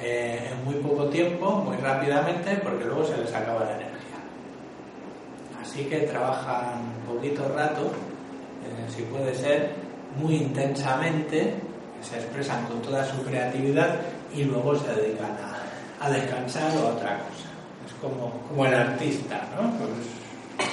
eh, 0.01 0.51
en 0.53 0.65
muy 0.65 0.75
poco 0.77 1.07
tiempo, 1.09 1.57
muy 1.57 1.77
rápidamente, 1.79 2.57
porque 2.63 2.85
luego 2.85 3.05
se 3.05 3.17
les 3.17 3.33
acaba 3.35 3.65
la 3.65 3.73
energía. 3.73 4.19
Así 5.61 5.85
que 5.85 6.01
trabajan 6.01 6.93
poquito 7.07 7.49
rato, 7.55 7.87
eh, 7.87 8.91
si 8.95 9.03
puede 9.03 9.35
ser, 9.35 9.71
muy 10.17 10.37
intensamente, 10.37 11.55
se 12.03 12.17
expresan 12.17 12.65
con 12.67 12.81
toda 12.83 13.05
su 13.05 13.23
creatividad 13.23 13.97
y 14.35 14.45
luego 14.45 14.75
se 14.77 14.93
dedican 14.95 15.31
a, 15.31 16.05
a 16.05 16.11
descansar 16.11 16.71
o 16.77 16.89
a 16.89 16.93
otra 16.93 17.19
cosa. 17.19 17.49
Es 17.87 17.93
como, 18.01 18.33
como 18.49 18.67
el 18.67 18.75
artista, 18.75 19.49
¿no? 19.55 19.71
Pues 19.79 19.91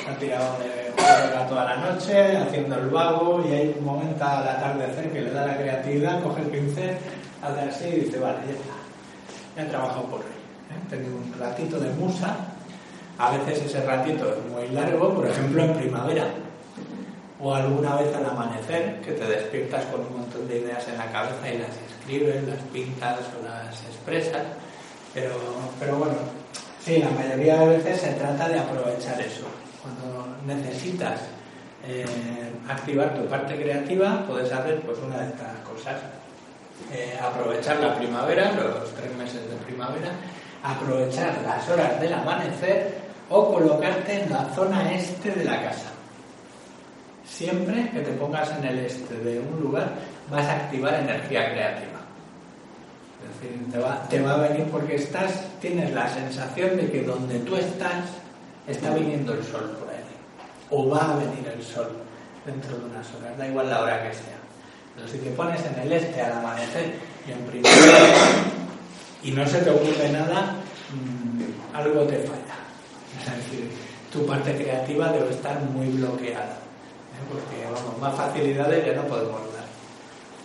ha 0.08 0.20
tirado 0.20 0.58
de 0.60 0.92
juega 0.96 1.48
toda 1.48 1.66
la 1.66 1.76
noche 1.78 2.38
haciendo 2.38 2.76
el 2.76 2.90
vago 2.90 3.44
y 3.48 3.54
hay 3.54 3.76
un 3.78 3.86
momento 3.86 4.24
al 4.24 4.48
atardecer 4.48 5.12
que 5.12 5.22
le 5.22 5.32
da 5.32 5.46
la 5.46 5.58
creatividad, 5.58 6.24
coge 6.24 6.42
el 6.42 6.48
pincel, 6.48 6.98
hace 7.42 7.62
así 7.62 7.88
y 7.88 8.00
dice, 8.02 8.20
vale, 8.20 8.40
ya 9.56 9.64
está. 9.64 9.72
Ya 9.72 9.78
he 9.78 10.08
por 10.08 10.20
hoy. 10.20 10.26
¿eh? 10.26 10.80
He 10.86 10.90
tenido 10.90 11.18
un 11.18 11.34
ratito 11.40 11.80
de 11.80 11.90
musa. 11.92 12.36
A 13.18 13.32
veces 13.36 13.66
ese 13.66 13.82
ratito 13.84 14.32
es 14.32 14.52
muy 14.52 14.68
largo, 14.70 15.14
por 15.14 15.28
ejemplo 15.28 15.64
en 15.64 15.74
primavera 15.74 16.26
o 17.40 17.54
alguna 17.54 17.96
vez 17.96 18.14
al 18.16 18.26
amanecer, 18.26 19.00
que 19.02 19.12
te 19.12 19.26
despiertas 19.26 19.86
con 19.86 20.02
un 20.02 20.22
montón 20.22 20.48
de 20.48 20.60
ideas 20.60 20.88
en 20.88 20.98
la 20.98 21.12
cabeza 21.12 21.54
y 21.54 21.60
las 21.60 21.70
escribes, 21.70 22.48
las 22.48 22.60
pintas 22.74 23.20
o 23.40 23.46
las 23.46 23.80
expresas. 23.84 24.42
Pero, 25.14 25.36
pero 25.80 25.98
bueno, 25.98 26.16
sí, 26.84 26.98
la 26.98 27.10
mayoría 27.12 27.58
de 27.58 27.78
veces 27.78 28.02
se 28.02 28.14
trata 28.14 28.50
de 28.50 28.60
aprovechar 28.60 29.20
eso. 29.22 29.46
Cuando 29.88 30.28
necesitas 30.46 31.22
eh, 31.88 32.06
activar 32.68 33.16
tu 33.16 33.26
parte 33.28 33.56
creativa, 33.56 34.26
puedes 34.28 34.52
hacer 34.52 34.82
pues 34.82 34.98
una 35.00 35.20
de 35.20 35.28
estas 35.30 35.58
cosas. 35.60 35.96
Eh, 36.92 37.18
aprovechar 37.22 37.78
la 37.78 37.96
primavera, 37.96 38.52
los 38.52 38.94
tres 38.94 39.16
meses 39.16 39.50
de 39.50 39.56
primavera, 39.66 40.12
aprovechar 40.64 41.42
las 41.44 41.68
horas 41.70 42.00
del 42.00 42.14
amanecer 42.14 42.98
o 43.30 43.54
colocarte 43.54 44.24
en 44.24 44.32
la 44.32 44.46
zona 44.54 44.94
este 44.94 45.32
de 45.32 45.44
la 45.44 45.64
casa. 45.64 45.92
Siempre 47.26 47.90
que 47.90 48.02
te 48.02 48.12
pongas 48.14 48.52
en 48.58 48.66
el 48.66 48.80
este 48.80 49.16
de 49.16 49.40
un 49.40 49.60
lugar 49.60 49.92
vas 50.30 50.46
a 50.46 50.56
activar 50.56 50.94
energía 50.96 51.52
creativa. 51.52 51.98
Es 53.24 53.42
decir, 53.42 53.72
te 53.72 53.80
va, 53.80 54.04
te 54.08 54.22
va 54.22 54.34
a 54.34 54.48
venir 54.48 54.66
porque 54.72 54.96
estás, 54.96 55.46
tienes 55.60 55.92
la 55.94 56.08
sensación 56.08 56.78
de 56.78 56.90
que 56.92 57.04
donde 57.04 57.40
tú 57.40 57.56
estás 57.56 58.06
está 58.68 58.94
viniendo 58.94 59.34
el 59.34 59.44
sol 59.44 59.78
por 59.80 59.90
ahí. 59.90 60.04
O 60.70 60.90
va 60.90 61.14
a 61.14 61.16
venir 61.18 61.48
el 61.48 61.64
sol 61.64 61.90
dentro 62.46 62.78
de 62.78 62.86
unas 62.86 63.08
horas, 63.16 63.38
da 63.38 63.48
igual 63.48 63.70
la 63.70 63.82
hora 63.82 64.04
que 64.04 64.14
sea. 64.14 64.38
Pero 64.96 65.08
si 65.08 65.18
te 65.20 65.30
pones 65.32 65.64
en 65.66 65.80
el 65.80 65.92
este 65.92 66.22
al 66.22 66.34
amanecer 66.34 66.96
y 67.28 67.32
en 67.32 67.40
primavera 67.40 68.08
y 69.24 69.32
no 69.32 69.46
se 69.48 69.60
te 69.60 69.70
ocurre 69.70 70.10
nada, 70.10 70.56
mm, 70.92 71.76
algo 71.76 72.02
te 72.02 72.18
falla. 72.18 72.58
Es 73.20 73.38
decir, 73.38 73.72
tu 74.12 74.26
parte 74.26 74.56
creativa 74.56 75.12
debe 75.12 75.30
estar 75.30 75.60
muy 75.62 75.88
bloqueada. 75.88 76.54
¿eh? 76.54 77.24
Porque, 77.32 77.64
vamos, 77.66 78.00
más 78.00 78.16
facilidades 78.16 78.86
ya 78.86 78.94
no 78.94 79.08
podemos 79.08 79.42
dar. 79.54 79.66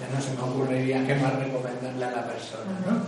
Ya 0.00 0.14
no 0.14 0.20
se 0.20 0.32
me 0.34 0.42
ocurriría 0.42 1.06
qué 1.06 1.14
más 1.16 1.34
recomendarle 1.34 2.04
a 2.04 2.10
la 2.10 2.26
persona, 2.26 2.72
¿no? 2.86 3.02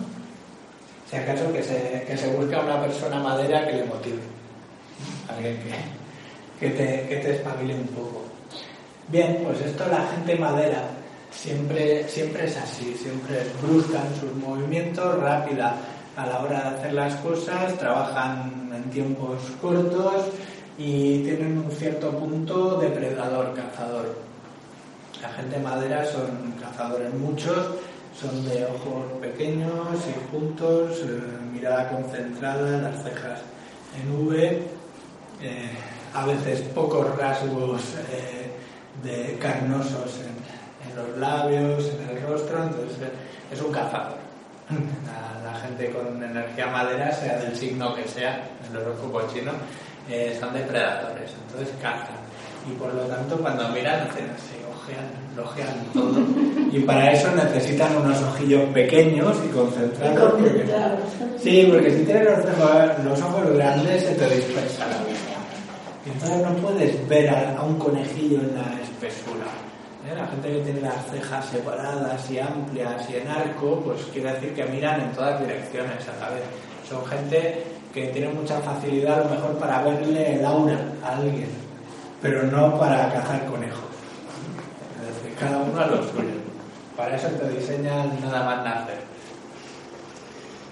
Si 1.11 1.17
acaso 1.17 1.53
que 1.53 1.63
se, 1.63 2.05
que 2.07 2.17
se 2.17 2.29
busque 2.29 2.55
a 2.55 2.61
una 2.61 2.81
persona 2.81 3.21
madera 3.21 3.67
que 3.67 3.73
le 3.73 3.85
motive. 3.85 4.34
Alguien 5.29 5.59
que, 6.59 6.67
que, 6.67 6.75
te, 6.75 7.09
que 7.09 7.17
te 7.17 7.37
espabile 7.37 7.75
un 7.75 7.87
poco. 7.89 8.23
Bien, 9.09 9.43
pues 9.45 9.61
esto 9.61 9.87
la 9.87 10.07
gente 10.09 10.37
madera 10.37 10.83
siempre, 11.31 12.09
siempre 12.09 12.47
es 12.47 12.57
así, 12.57 12.95
siempre 12.95 13.43
es 13.43 13.63
brusca 13.63 14.01
en 14.07 14.21
sus 14.21 14.35
movimientos, 14.35 15.21
rápida 15.21 15.77
a 16.17 16.27
la 16.27 16.41
hora 16.41 16.61
de 16.61 16.77
hacer 16.77 16.93
las 16.95 17.15
cosas, 17.17 17.77
trabajan 17.79 18.71
en 18.75 18.85
tiempos 18.91 19.41
cortos 19.61 20.27
y 20.79 21.23
tienen 21.25 21.59
un 21.59 21.71
cierto 21.71 22.11
punto 22.13 22.79
depredador-cazador. 22.79 24.15
La 25.21 25.29
gente 25.31 25.59
madera 25.59 26.05
son 26.05 26.55
cazadores 26.61 27.13
muchos, 27.15 27.57
son 28.19 28.45
de 28.49 28.65
ojos 28.65 29.05
pequeños 29.21 29.99
y 30.09 30.31
juntos, 30.31 31.01
eh, 31.03 31.21
mirada 31.53 31.89
concentrada, 31.89 32.79
las 32.79 33.03
cejas 33.03 33.41
en 34.01 34.27
V, 34.27 34.63
eh, 35.45 35.69
a 36.15 36.25
veces 36.25 36.63
pocos 36.75 37.15
rasgos 37.19 37.83
eh, 38.11 38.51
de 39.03 39.37
carnosos 39.39 40.21
en, 40.21 40.35
los 40.97 41.19
labios, 41.19 41.91
en 42.01 42.17
el 42.17 42.23
rostro, 42.23 42.63
entonces 42.63 43.09
es 43.51 43.61
un 43.61 43.73
cazador. 43.73 44.17
La, 45.45 45.61
gente 45.61 45.91
con 45.91 46.23
energía 46.23 46.67
madera, 46.67 47.11
sea 47.13 47.39
del 47.39 47.57
signo 47.57 47.95
que 47.95 48.07
sea, 48.07 48.45
el 48.71 48.77
horóscopo 48.77 49.23
chino, 49.33 49.53
eh, 50.09 50.37
son 50.39 50.53
depredadores, 50.53 51.31
entonces 51.47 51.75
cazan. 51.81 52.17
Y 52.71 52.75
por 52.75 52.93
lo 52.95 53.03
tanto, 53.03 53.37
cuando 53.39 53.69
miran, 53.71 54.07
hacen 54.09 54.31
así, 54.31 54.57
ojean, 54.71 55.07
ojean 55.43 55.75
todo. 55.93 56.21
Y 56.71 56.81
para 56.81 57.13
eso 57.13 57.31
necesitan 57.35 57.97
unos 57.97 58.21
ojillos 58.23 58.65
pequeños 58.73 59.37
y 59.45 59.49
concentrados. 59.49 60.35
sí, 61.39 61.69
porque 61.71 61.91
si 61.91 62.05
tienes 62.05 62.25
los, 62.25 63.05
los 63.05 63.23
ojos 63.23 63.51
grandes, 63.55 64.03
se 64.03 64.15
te 64.15 64.35
dispersa 64.35 64.87
la 64.87 64.99
vista. 64.99 65.34
Entonces 66.07 66.43
no 66.43 66.53
puedes 66.57 67.09
ver 67.09 67.31
a 67.31 67.63
un 67.63 67.79
conejillo 67.79 68.41
en 68.41 68.55
la 68.55 68.81
espesura. 68.83 69.47
¿eh? 70.07 70.15
La 70.15 70.27
gente 70.27 70.53
que 70.53 70.61
tiene 70.61 70.81
las 70.83 71.07
cejas 71.11 71.47
separadas 71.47 72.31
y 72.31 72.39
amplias 72.39 73.09
y 73.09 73.17
en 73.17 73.29
arco, 73.29 73.81
pues 73.81 74.03
quiere 74.13 74.35
decir 74.35 74.55
que 74.55 74.65
miran 74.67 75.01
en 75.01 75.13
todas 75.13 75.41
direcciones 75.41 76.07
a 76.09 76.21
la 76.21 76.35
vez. 76.35 76.45
Son 76.89 77.05
gente 77.07 77.65
que 77.93 78.09
tiene 78.09 78.29
mucha 78.35 78.61
facilidad 78.61 79.21
a 79.21 79.25
lo 79.25 79.31
mejor 79.31 79.59
para 79.59 79.83
verle 79.83 80.35
el 80.35 80.45
aura 80.45 80.79
a 81.03 81.17
alguien, 81.17 81.49
pero 82.21 82.43
no 82.43 82.79
para 82.79 83.11
cazar 83.11 83.47
conejos. 83.47 83.79
Es 85.01 85.23
decir, 85.23 85.39
cada 85.39 85.59
uno 85.59 85.81
a 85.81 85.87
lo 85.87 86.03
suyo. 86.03 86.45
Para 86.97 87.17
eso 87.17 87.29
te 87.29 87.49
diseñan 87.49 88.21
nada 88.21 88.45
más 88.45 88.65
nacer. 88.65 88.99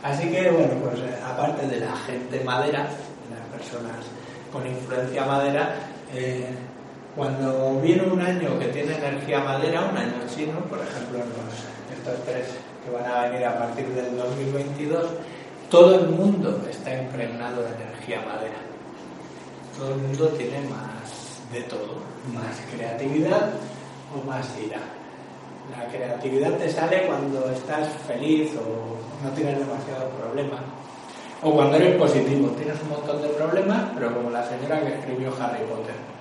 Así 0.03 0.28
que, 0.28 0.51
bueno, 0.51 0.74
pues 0.83 0.99
eh, 0.99 1.14
aparte 1.24 1.66
de 1.68 1.80
la 1.80 1.97
gente 1.97 2.45
madera, 2.45 2.83
de 2.83 3.37
las 3.37 3.49
personas 3.51 3.97
con 4.53 4.67
influencia 4.67 5.25
madera, 5.25 5.75
eh, 6.15 6.47
cuando 7.17 7.81
viene 7.81 8.05
un 8.05 8.21
año 8.21 8.59
que 8.59 8.67
tiene 8.69 8.97
energía 8.97 9.41
madera, 9.41 9.89
un 9.91 9.97
año 9.97 10.15
chino, 10.35 10.61
por 10.69 10.79
ejemplo, 10.79 11.21
estos 11.93 12.25
tres 12.25 12.49
que 12.85 12.91
van 12.91 13.05
a 13.05 13.29
venir 13.29 13.47
a 13.47 13.59
partir 13.59 13.87
del 13.89 14.17
2022, 14.17 15.07
todo 15.71 16.01
el 16.01 16.09
mundo 16.09 16.61
está 16.69 16.95
impregnado 16.95 17.63
de 17.63 17.75
energía 17.75 18.21
madera. 18.21 18.59
Todo 19.79 19.95
el 19.95 20.01
mundo 20.01 20.29
tiene 20.29 20.61
más 20.69 21.41
de 21.53 21.63
todo, 21.63 21.97
más 22.33 22.61
creatividad 22.75 23.51
o 24.15 24.27
más 24.27 24.47
ira. 24.59 24.81
La 25.71 25.87
creatividad 25.87 26.53
te 26.59 26.71
sale 26.71 27.07
cuando 27.07 27.51
estás 27.51 27.89
feliz 28.07 28.53
o 28.57 28.97
no 29.25 29.31
tienes 29.35 29.59
demasiados 29.59 30.13
problemas. 30.21 30.61
O 31.43 31.53
cuando 31.53 31.76
eres 31.76 31.97
positivo, 31.97 32.49
tienes 32.51 32.80
un 32.82 32.90
montón 32.90 33.20
de 33.20 33.28
problemas, 33.28 33.90
pero 33.95 34.14
como 34.14 34.30
la 34.30 34.47
señora 34.47 34.80
que 34.80 34.95
escribió 34.95 35.32
Harry 35.40 35.64
Potter 35.64 36.12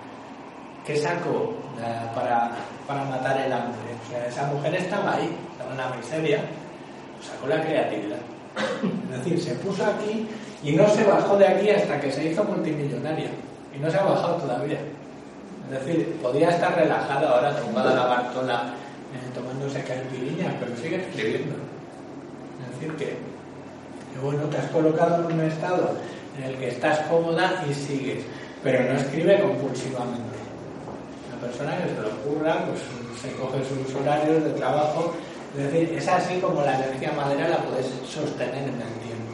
¿qué 0.85 0.97
sacó 0.97 1.53
eh, 1.79 2.09
para, 2.15 2.51
para, 2.87 3.05
matar 3.05 3.39
el 3.39 3.53
hambre? 3.53 3.95
O 4.05 4.11
sea, 4.11 4.25
esa 4.27 4.47
mujer 4.47 4.75
estaba 4.75 5.15
ahí, 5.15 5.29
estaba 5.51 5.71
en 5.71 5.77
la 5.77 5.95
miseria, 5.95 6.41
sacó 7.21 7.47
la 7.47 7.61
creatividad. 7.61 8.19
Es 9.11 9.23
decir, 9.23 9.39
se 9.39 9.55
puso 9.55 9.85
aquí 9.85 10.27
y 10.63 10.71
no 10.73 10.87
se 10.89 11.03
bajó 11.03 11.37
de 11.37 11.47
aquí 11.47 11.69
hasta 11.69 11.99
que 11.99 12.11
se 12.11 12.25
hizo 12.25 12.43
multimillonaria. 12.43 13.29
Y 13.75 13.79
no 13.79 13.89
se 13.89 13.97
ha 13.97 14.03
bajado 14.03 14.35
todavía. 14.35 14.79
Es 15.71 15.85
decir, 15.85 16.17
podía 16.21 16.49
estar 16.49 16.75
relajada 16.75 17.29
ahora, 17.29 17.55
tumbada 17.55 17.95
la 17.95 18.05
Bartola, 18.05 18.73
eh, 19.13 19.31
tomándose 19.33 19.81
caipirinhas, 19.83 20.53
pero 20.59 20.75
sigue 20.75 20.97
escribiendo. 20.97 21.55
Es 22.61 22.79
decir, 22.79 22.95
que, 22.97 23.17
bueno, 24.19 24.43
te 24.43 24.57
has 24.57 24.67
colocado 24.67 25.29
en 25.29 25.39
un 25.39 25.45
estado 25.45 25.95
en 26.37 26.43
el 26.43 26.55
que 26.57 26.69
estás 26.69 26.99
cómoda 27.07 27.63
y 27.69 27.73
sigues, 27.73 28.23
pero 28.63 28.83
no 28.83 28.99
escribe 28.99 29.41
compulsivamente 29.41 30.41
persona 31.41 31.75
que 31.77 31.89
se 31.89 32.01
le 32.01 32.07
ocurra, 32.07 32.65
pues 32.65 32.79
se 33.21 33.31
coge 33.35 33.59
sus 33.65 33.95
horarios 33.95 34.43
de 34.43 34.51
trabajo. 34.51 35.13
Es 35.57 35.63
decir, 35.65 35.97
es 35.97 36.07
así 36.07 36.39
como 36.39 36.61
la 36.61 36.75
energía 36.75 37.11
madera 37.11 37.49
la 37.49 37.57
puedes 37.57 37.87
sostener 38.07 38.63
en 38.63 38.75
el 38.75 38.93
tiempo. 39.03 39.33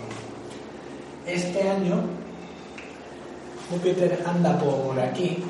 Este 1.27 1.69
año 1.69 2.01
Júpiter 3.69 4.23
anda 4.25 4.57
por 4.57 4.97
aquí, 4.97 5.43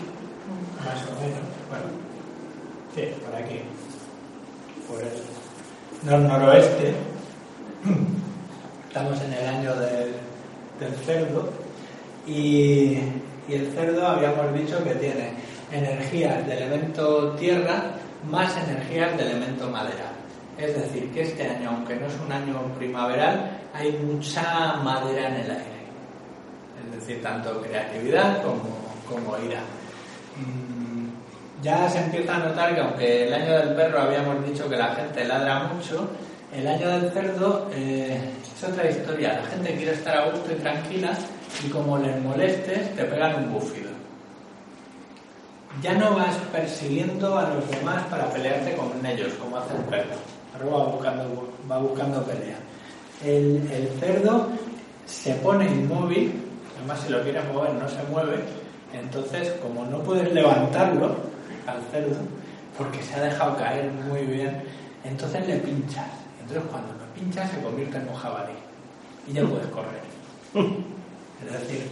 más 0.79 1.03
o 1.03 1.13
menos, 1.21 1.45
bueno, 1.69 1.85
sí, 2.95 3.03
por 3.23 3.35
aquí, 3.35 3.61
por 4.89 6.13
el 6.13 6.27
noroeste. 6.27 6.95
Estamos 8.97 9.21
en 9.21 9.33
el 9.33 9.47
año 9.47 9.75
del, 9.75 10.11
del 10.79 10.93
cerdo 11.05 11.53
y, 12.25 12.97
el 13.47 13.71
cerdo 13.75 14.07
habíamos 14.07 14.51
dicho 14.55 14.83
que 14.83 14.95
tiene 14.95 15.33
energías 15.71 16.47
de 16.47 16.57
elemento 16.57 17.33
tierra 17.33 17.91
más 18.27 18.57
energías 18.57 19.15
de 19.15 19.23
elemento 19.23 19.69
madera. 19.69 20.13
Es 20.57 20.75
decir, 20.75 21.11
que 21.11 21.21
este 21.21 21.47
año, 21.47 21.69
aunque 21.69 21.95
no 21.95 22.07
es 22.07 22.13
un 22.25 22.31
año 22.31 22.59
primaveral, 22.75 23.59
hay 23.71 23.91
mucha 23.91 24.77
madera 24.77 25.27
en 25.27 25.35
el 25.35 25.51
aire. 25.51 25.79
Es 26.83 26.99
decir, 26.99 27.21
tanto 27.21 27.61
creatividad 27.61 28.41
como, 28.41 28.63
como 29.07 29.37
ira. 29.45 29.59
Mm, 30.37 31.61
ya 31.61 31.87
se 31.87 31.99
empieza 31.99 32.35
a 32.35 32.39
notar 32.39 32.73
que 32.73 32.81
aunque 32.81 33.27
el 33.27 33.33
año 33.35 33.59
del 33.59 33.75
perro 33.75 34.01
habíamos 34.01 34.43
dicho 34.43 34.67
que 34.67 34.75
la 34.75 34.95
gente 34.95 35.23
ladra 35.23 35.65
mucho, 35.65 36.09
el 36.51 36.67
año 36.67 36.89
del 36.89 37.11
cerdo 37.11 37.69
eh, 37.71 38.31
es 38.57 38.63
otra 38.63 38.89
historia. 38.89 39.39
La 39.41 39.49
gente 39.49 39.75
quiere 39.75 39.93
estar 39.93 40.17
a 40.17 40.31
gusto 40.31 40.51
y 40.51 40.55
tranquila 40.55 41.13
y 41.65 41.69
como 41.69 41.97
les 41.97 42.19
molestes 42.21 42.95
te 42.95 43.03
pegan 43.03 43.43
un 43.43 43.53
bufido 43.53 43.87
ya 45.81 45.93
no 45.93 46.15
vas 46.15 46.35
persiguiendo 46.51 47.37
a 47.37 47.49
los 47.49 47.69
demás 47.69 48.03
para 48.05 48.29
pelearte 48.31 48.75
con 48.75 49.05
ellos, 49.05 49.33
como 49.33 49.57
hace 49.57 49.75
el 49.75 49.83
perro. 49.83 50.15
Ahora 50.53 50.77
va 50.77 50.91
buscando, 50.91 51.49
va 51.69 51.77
buscando 51.77 52.23
pelea. 52.23 52.57
El, 53.23 53.69
el 53.71 53.87
cerdo 53.99 54.47
se 55.05 55.33
pone 55.35 55.65
inmóvil, 55.65 56.33
además 56.77 57.01
si 57.05 57.11
lo 57.11 57.21
quieres 57.21 57.43
mover 57.53 57.73
no 57.73 57.87
se 57.87 58.01
mueve, 58.09 58.39
entonces 58.93 59.51
como 59.61 59.85
no 59.85 59.99
puedes 59.99 60.31
levantarlo, 60.33 61.15
al 61.67 61.81
cerdo 61.91 62.17
porque 62.77 63.01
se 63.03 63.15
ha 63.15 63.21
dejado 63.21 63.57
caer 63.57 63.91
muy 63.91 64.21
bien. 64.21 64.63
Entonces 65.03 65.47
le 65.47 65.57
pinchas. 65.57 66.05
Entonces 66.41 66.63
cuando 66.71 66.93
pinchas 67.17 67.51
se 67.51 67.61
convierte 67.61 67.97
en 67.97 68.09
un 68.09 68.15
jabalí 68.15 68.53
y 69.27 69.33
ya 69.33 69.43
puedes 69.43 69.67
correr. 69.67 70.01
Es 71.37 71.51
decir, 71.51 71.83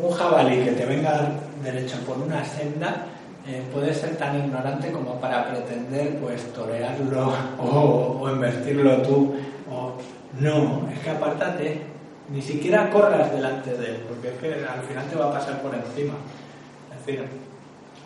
un, 0.00 0.10
jabalí 0.12 0.62
que 0.62 0.70
te 0.70 0.86
venga 0.86 1.32
derecho 1.64 1.96
por 2.06 2.16
una 2.16 2.44
senda 2.44 3.06
eh, 3.44 3.60
puede 3.72 3.92
ser 3.92 4.16
tan 4.16 4.38
ignorante 4.38 4.92
como 4.92 5.20
para 5.20 5.48
pretender 5.48 6.16
pues 6.20 6.52
torearlo 6.52 7.32
o, 7.58 8.20
o 8.20 8.30
invertirlo 8.30 9.02
tú. 9.02 9.34
O, 9.68 9.94
no, 10.40 10.88
es 10.92 11.00
que 11.00 11.10
apártate, 11.10 11.82
ni 12.28 12.42
siquiera 12.42 12.90
corras 12.90 13.32
delante 13.32 13.76
de 13.76 13.86
él, 13.86 14.04
porque 14.08 14.28
es 14.28 14.34
que 14.34 14.64
al 14.64 14.82
final 14.82 15.06
te 15.08 15.16
va 15.16 15.26
a 15.26 15.32
pasar 15.32 15.62
por 15.62 15.74
encima. 15.74 16.14
Es 16.92 17.06
decir, 17.06 17.26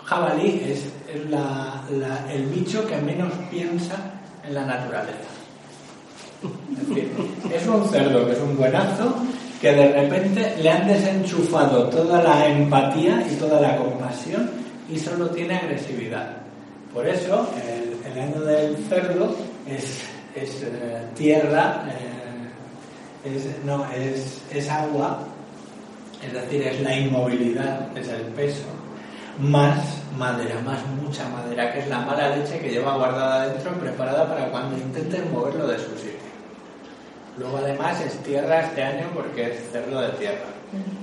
jabalí 0.04 0.62
es, 0.64 0.92
el 1.08 2.46
bicho 2.46 2.86
que 2.86 2.96
menos 2.96 3.32
piensa 3.50 3.96
en 4.46 4.54
la 4.54 4.64
naturaleza. 4.64 5.39
Es 7.54 7.66
un 7.66 7.88
cerdo 7.88 8.26
que 8.26 8.32
es 8.32 8.38
un 8.38 8.56
buenazo, 8.56 9.14
que 9.60 9.72
de 9.72 9.92
repente 9.92 10.54
le 10.60 10.70
han 10.70 10.86
desenchufado 10.86 11.88
toda 11.88 12.22
la 12.22 12.46
empatía 12.46 13.24
y 13.30 13.34
toda 13.36 13.60
la 13.60 13.76
compasión 13.76 14.50
y 14.88 14.98
solo 14.98 15.28
tiene 15.30 15.56
agresividad. 15.56 16.36
Por 16.94 17.06
eso 17.06 17.48
el, 17.56 18.20
año 18.20 18.40
del 18.40 18.76
cerdo 18.88 19.36
es, 19.66 20.02
eh, 20.34 21.02
tierra, 21.14 21.84
eh, 23.24 23.36
es, 23.36 23.46
no, 23.64 23.86
es 23.92 24.70
agua, 24.70 25.24
es 26.24 26.32
decir, 26.32 26.62
es 26.62 26.80
la 26.80 26.96
inmovilidad, 26.96 27.96
es 27.96 28.08
el 28.08 28.22
peso, 28.34 28.66
más 29.38 29.78
madera, 30.18 30.60
más 30.60 30.78
mucha 31.02 31.28
madera, 31.28 31.72
que 31.72 31.80
es 31.80 31.88
la 31.88 32.00
mala 32.00 32.36
leche 32.36 32.58
que 32.58 32.70
lleva 32.70 32.96
guardada 32.96 33.48
dentro, 33.48 33.72
preparada 33.72 34.28
para 34.28 34.50
cuando 34.50 34.76
intenten 34.76 35.32
moverlo 35.32 35.66
de 35.66 35.78
su 35.78 35.90
sitio. 35.96 36.19
Luego 37.40 37.56
además 37.56 37.98
es 38.02 38.18
tierra 38.18 38.60
este 38.60 38.82
año 38.82 39.08
porque 39.14 39.50
es 39.50 39.72
cerdo 39.72 40.02
de 40.02 40.10
tierra. 40.10 40.44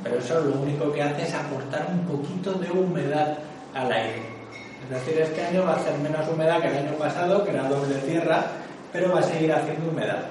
Pero 0.04 0.20
eso 0.20 0.40
lo 0.40 0.62
único 0.62 0.92
que 0.94 1.02
hace 1.02 1.24
es 1.24 1.34
aportar 1.34 1.88
un 1.92 2.06
poquito 2.06 2.54
de 2.54 2.70
humedad 2.70 3.40
al 3.74 3.92
aire. 3.92 4.22
Es 4.84 4.90
decir, 4.90 5.20
este 5.20 5.44
año 5.44 5.66
va 5.66 5.74
a 5.74 5.80
ser 5.80 5.98
menos 5.98 6.30
humedad 6.30 6.62
que 6.62 6.68
el 6.68 6.78
año 6.78 6.94
pasado, 6.94 7.44
que 7.44 7.50
era 7.50 7.68
doble 7.68 7.96
tierra, 7.96 8.46
pero 8.94 9.14
va 9.14 9.20
a 9.20 9.24
seguir 9.24 9.52
haciendo 9.52 9.90
humedad. 9.90 10.26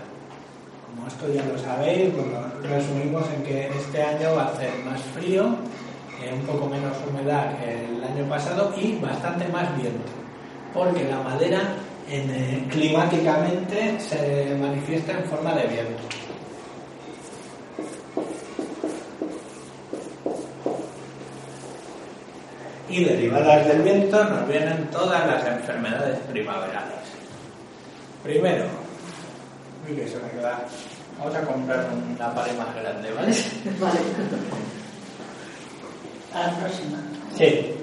Como 0.86 1.08
esto 1.08 1.26
ya 1.28 1.44
lo 1.44 1.58
sabéis, 1.58 2.14
pues 2.14 2.70
resumimos 2.70 3.24
en 3.34 3.42
que 3.42 3.68
este 3.76 4.00
año 4.00 4.36
va 4.36 4.44
a 4.44 4.56
ser 4.56 4.70
más 4.84 5.00
frío, 5.12 5.56
eh, 6.22 6.32
un 6.32 6.46
poco 6.46 6.68
menos 6.68 6.96
humedad 7.10 7.58
que 7.58 7.84
el 7.84 8.04
año 8.04 8.24
pasado 8.28 8.72
y 8.76 8.96
bastante 9.00 9.48
más 9.48 9.76
viento, 9.76 10.12
porque 10.72 11.04
la 11.04 11.18
madera 11.18 11.62
eh, 12.08 12.66
climáticamente 12.70 13.98
se 14.00 14.56
manifiesta 14.60 15.12
en 15.12 15.24
forma 15.24 15.54
de 15.54 15.66
viento. 15.66 16.02
Y 22.88 23.04
derivadas 23.04 23.66
del 23.66 23.82
viento 23.82 24.24
nos 24.24 24.48
vienen 24.48 24.88
todas 24.90 25.26
las 25.26 25.44
enfermedades 25.46 26.18
primaverales. 26.30 26.94
Primero, 28.22 28.66
que 29.86 30.08
se 30.08 30.18
me 30.18 30.30
queda. 30.30 30.64
Vamos 31.18 31.34
a 31.34 31.40
comprar 31.42 31.88
una 31.92 32.34
pared 32.34 32.56
más 32.56 32.74
grande, 32.74 33.10
¿vale? 33.12 33.32
Vale. 33.80 33.98
A 36.34 36.46
la 36.46 36.56
próxima. 36.58 36.98
Sí. 37.36 37.74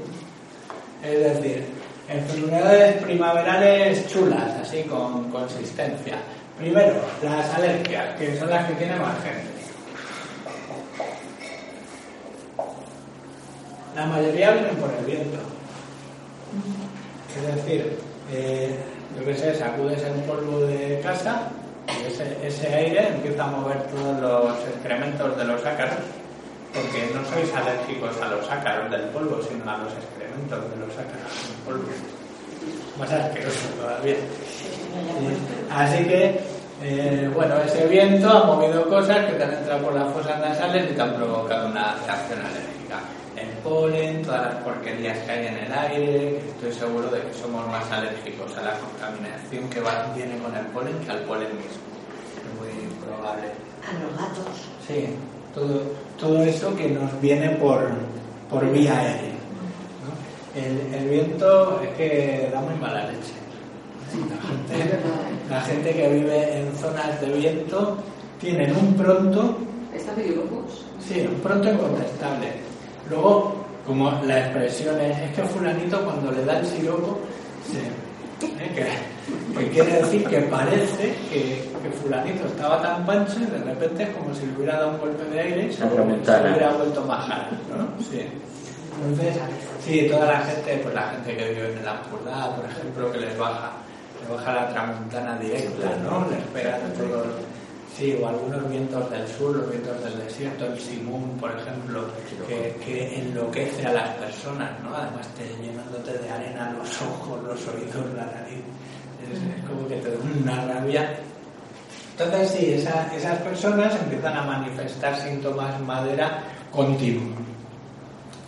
Es 1.03 1.19
decir, 1.19 1.82
Enfermedades 2.13 3.01
primaverales 3.01 4.07
chulas, 4.07 4.51
así 4.61 4.83
con 4.83 5.31
consistencia. 5.31 6.17
Primero, 6.59 6.93
las 7.23 7.51
alergias, 7.55 8.15
que 8.19 8.37
son 8.37 8.51
las 8.51 8.67
que 8.67 8.75
tiene 8.75 8.95
más 8.97 9.15
gente. 9.23 9.51
La 13.95 14.05
mayoría 14.05 14.51
vienen 14.51 14.75
por 14.75 14.91
el 14.93 15.05
viento. 15.05 15.39
Es 17.35 17.55
decir, 17.55 17.97
eh, 18.31 18.77
yo 19.17 19.25
que 19.25 19.33
sé, 19.33 19.55
sacudes 19.55 20.03
el 20.03 20.13
polvo 20.21 20.59
de 20.59 20.99
casa 21.01 21.49
y 21.99 22.11
ese, 22.11 22.37
ese 22.45 22.75
aire 22.75 23.07
empieza 23.07 23.45
a 23.45 23.47
mover 23.47 23.87
todos 23.87 24.21
los 24.21 24.59
excrementos 24.67 25.35
de 25.35 25.45
los 25.45 25.65
ácaros 25.65 25.97
porque 26.71 27.11
no 27.13 27.25
sois 27.25 27.53
alérgicos 27.55 28.21
a 28.21 28.27
los 28.27 28.49
ácaros 28.49 28.91
del 28.91 29.01
polvo, 29.09 29.41
sino 29.41 29.69
a 29.69 29.77
los 29.77 29.93
excrementos 29.93 30.22
de 30.33 30.77
los 30.77 30.93
ácaros 30.97 31.33
del 31.47 31.57
polvo. 31.65 31.89
Más 32.99 33.11
asqueroso 33.11 33.67
todavía. 33.79 34.15
Así 35.71 36.03
que, 36.05 36.39
eh, 36.81 37.29
bueno, 37.33 37.55
ese 37.65 37.87
viento 37.87 38.29
ha 38.29 38.43
movido 38.43 38.87
cosas 38.87 39.25
que 39.25 39.33
te 39.33 39.43
han 39.43 39.53
entrado 39.53 39.83
por 39.83 39.93
las 39.93 40.11
fosas 40.13 40.39
nasales 40.39 40.91
y 40.91 40.93
te 40.93 41.01
han 41.01 41.15
provocado 41.15 41.69
una 41.69 41.95
reacción 42.05 42.39
alérgica. 42.39 42.99
El 43.35 43.49
polen, 43.63 44.21
todas 44.21 44.53
las 44.53 44.63
porquerías 44.63 45.17
que 45.19 45.31
hay 45.31 45.47
en 45.47 45.57
el 45.57 45.73
aire, 45.73 46.37
estoy 46.37 46.71
seguro 46.71 47.09
de 47.09 47.21
que 47.21 47.33
somos 47.33 47.67
más 47.67 47.89
alérgicos 47.91 48.55
a 48.57 48.61
la 48.61 48.73
contaminación 48.77 49.69
que 49.69 49.81
va, 49.81 50.13
viene 50.15 50.37
con 50.37 50.55
el 50.55 50.65
polen 50.67 50.97
que 50.99 51.11
al 51.11 51.19
polen 51.21 51.49
mismo. 51.57 51.83
Es 52.37 52.59
muy 52.59 52.69
probable. 53.03 53.47
A 53.83 53.93
los 53.99 54.17
gatos. 54.17 54.69
Sí, 54.87 55.15
todo, 55.53 55.81
todo 56.19 56.43
eso 56.43 56.75
que 56.75 56.89
nos 56.89 57.19
viene 57.19 57.49
por, 57.51 57.89
por 58.49 58.69
vía 58.71 58.97
aérea. 58.97 59.32
El, 60.55 61.09
viento 61.09 61.81
es 61.81 61.89
que 61.97 62.49
da 62.51 62.61
muy 62.61 62.75
mala 62.75 63.07
leche. 63.07 63.33
La 65.49 65.61
gente, 65.61 65.91
que 65.91 66.09
vive 66.09 66.59
en 66.59 66.75
zonas 66.75 67.19
de 67.19 67.33
viento 67.33 67.97
tienen 68.39 68.75
un 68.75 68.93
pronto. 68.93 69.57
¿Está 69.93 70.13
medio 70.13 70.35
locos? 70.37 70.85
Sí, 70.99 71.21
un 71.21 71.39
pronto 71.41 71.71
incontestable. 71.71 72.51
Luego, 73.09 73.55
como 73.87 74.11
la 74.25 74.39
expresión 74.39 74.99
es, 75.01 75.17
es 75.17 75.35
que 75.35 75.43
fulanito 75.43 75.99
cuando 76.05 76.31
le 76.31 76.45
da 76.45 76.59
el 76.59 76.65
siroco 76.65 77.19
¿eh? 77.73 78.97
que, 79.57 79.69
quiere 79.69 79.91
decir 80.01 80.23
que 80.25 80.41
parece 80.41 81.13
que, 81.29 81.69
fulanito 82.01 82.45
estaba 82.45 82.81
tan 82.81 83.05
pancho 83.05 83.39
y 83.39 83.45
de 83.45 83.57
repente 83.57 84.03
es 84.03 84.09
como 84.09 84.33
si 84.33 84.45
le 84.45 84.55
hubiera 84.55 84.77
dado 84.77 84.91
un 84.91 84.99
golpe 84.99 85.23
de 85.25 85.39
aire 85.39 85.67
y 85.67 85.73
se, 85.73 85.83
hubiera 85.85 86.73
vuelto 86.77 87.01
majara, 87.05 87.49
¿no? 87.75 88.03
Sí. 88.03 88.21
Entonces, 89.01 89.41
sí, 89.83 90.07
toda 90.09 90.25
la 90.25 90.39
gente, 90.39 90.79
pues 90.83 90.93
la 90.93 91.09
gente 91.09 91.35
que 91.35 91.49
vive 91.49 91.73
en 91.73 91.85
la 91.85 91.91
Ampurdá, 91.91 92.55
por 92.55 92.65
ejemplo, 92.65 93.11
que 93.11 93.19
les 93.19 93.37
baja, 93.37 93.71
les 94.21 94.29
baja 94.29 94.53
la 94.53 94.69
tramontana 94.69 95.37
directa, 95.37 95.95
¿no? 96.03 96.27
Les 96.29 96.43
pega 96.53 96.77
todo 96.97 97.25
Sí, 97.97 98.17
o 98.19 98.27
algunos 98.27 98.67
vientos 98.71 99.07
del 99.11 99.27
sur, 99.27 99.55
los 99.55 99.69
vientos 99.69 100.03
del 100.03 100.17
desierto, 100.25 100.65
el 100.65 100.79
simún, 100.79 101.37
por 101.39 101.51
ejemplo, 101.51 102.07
que, 102.47 102.75
que, 102.83 103.19
enloquece 103.19 103.85
a 103.85 103.93
las 103.93 104.09
personas, 104.15 104.71
¿no? 104.81 104.95
Además 104.95 105.27
te 105.37 105.45
llenándote 105.63 106.17
de 106.17 106.29
arena 106.31 106.75
los 106.75 107.01
ojos, 107.03 107.43
los 107.43 107.67
oídos, 107.67 108.11
la 108.15 108.25
nariz. 108.25 108.63
Es, 109.31 109.69
como 109.69 109.87
que 109.87 109.97
te 109.97 110.09
da 110.09 110.17
una 110.41 110.73
rabia. 110.73 111.19
Entonces 112.17 112.51
sí, 112.51 112.73
esas 112.73 113.37
personas 113.39 113.95
empiezan 113.95 114.37
a 114.37 114.41
manifestar 114.41 115.15
síntomas 115.15 115.79
madera 115.81 116.43
continuos, 116.71 117.39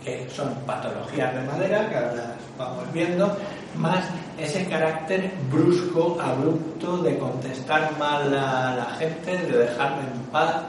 que 0.06 0.30
son 0.30 0.54
patologías 0.64 1.34
de 1.34 1.42
madera, 1.42 1.88
que 1.88 1.96
ahora 1.96 2.36
vamos 2.56 2.92
viendo, 2.92 3.36
más 3.74 4.04
ese 4.38 4.64
carácter 4.66 5.32
brusco, 5.50 6.16
abrupto 6.20 6.98
de 6.98 7.18
contestar 7.18 7.98
mal 7.98 8.32
a 8.32 8.76
la 8.76 8.84
gente, 9.00 9.36
de 9.36 9.58
dejarme 9.58 10.02
en 10.02 10.20
paz, 10.30 10.62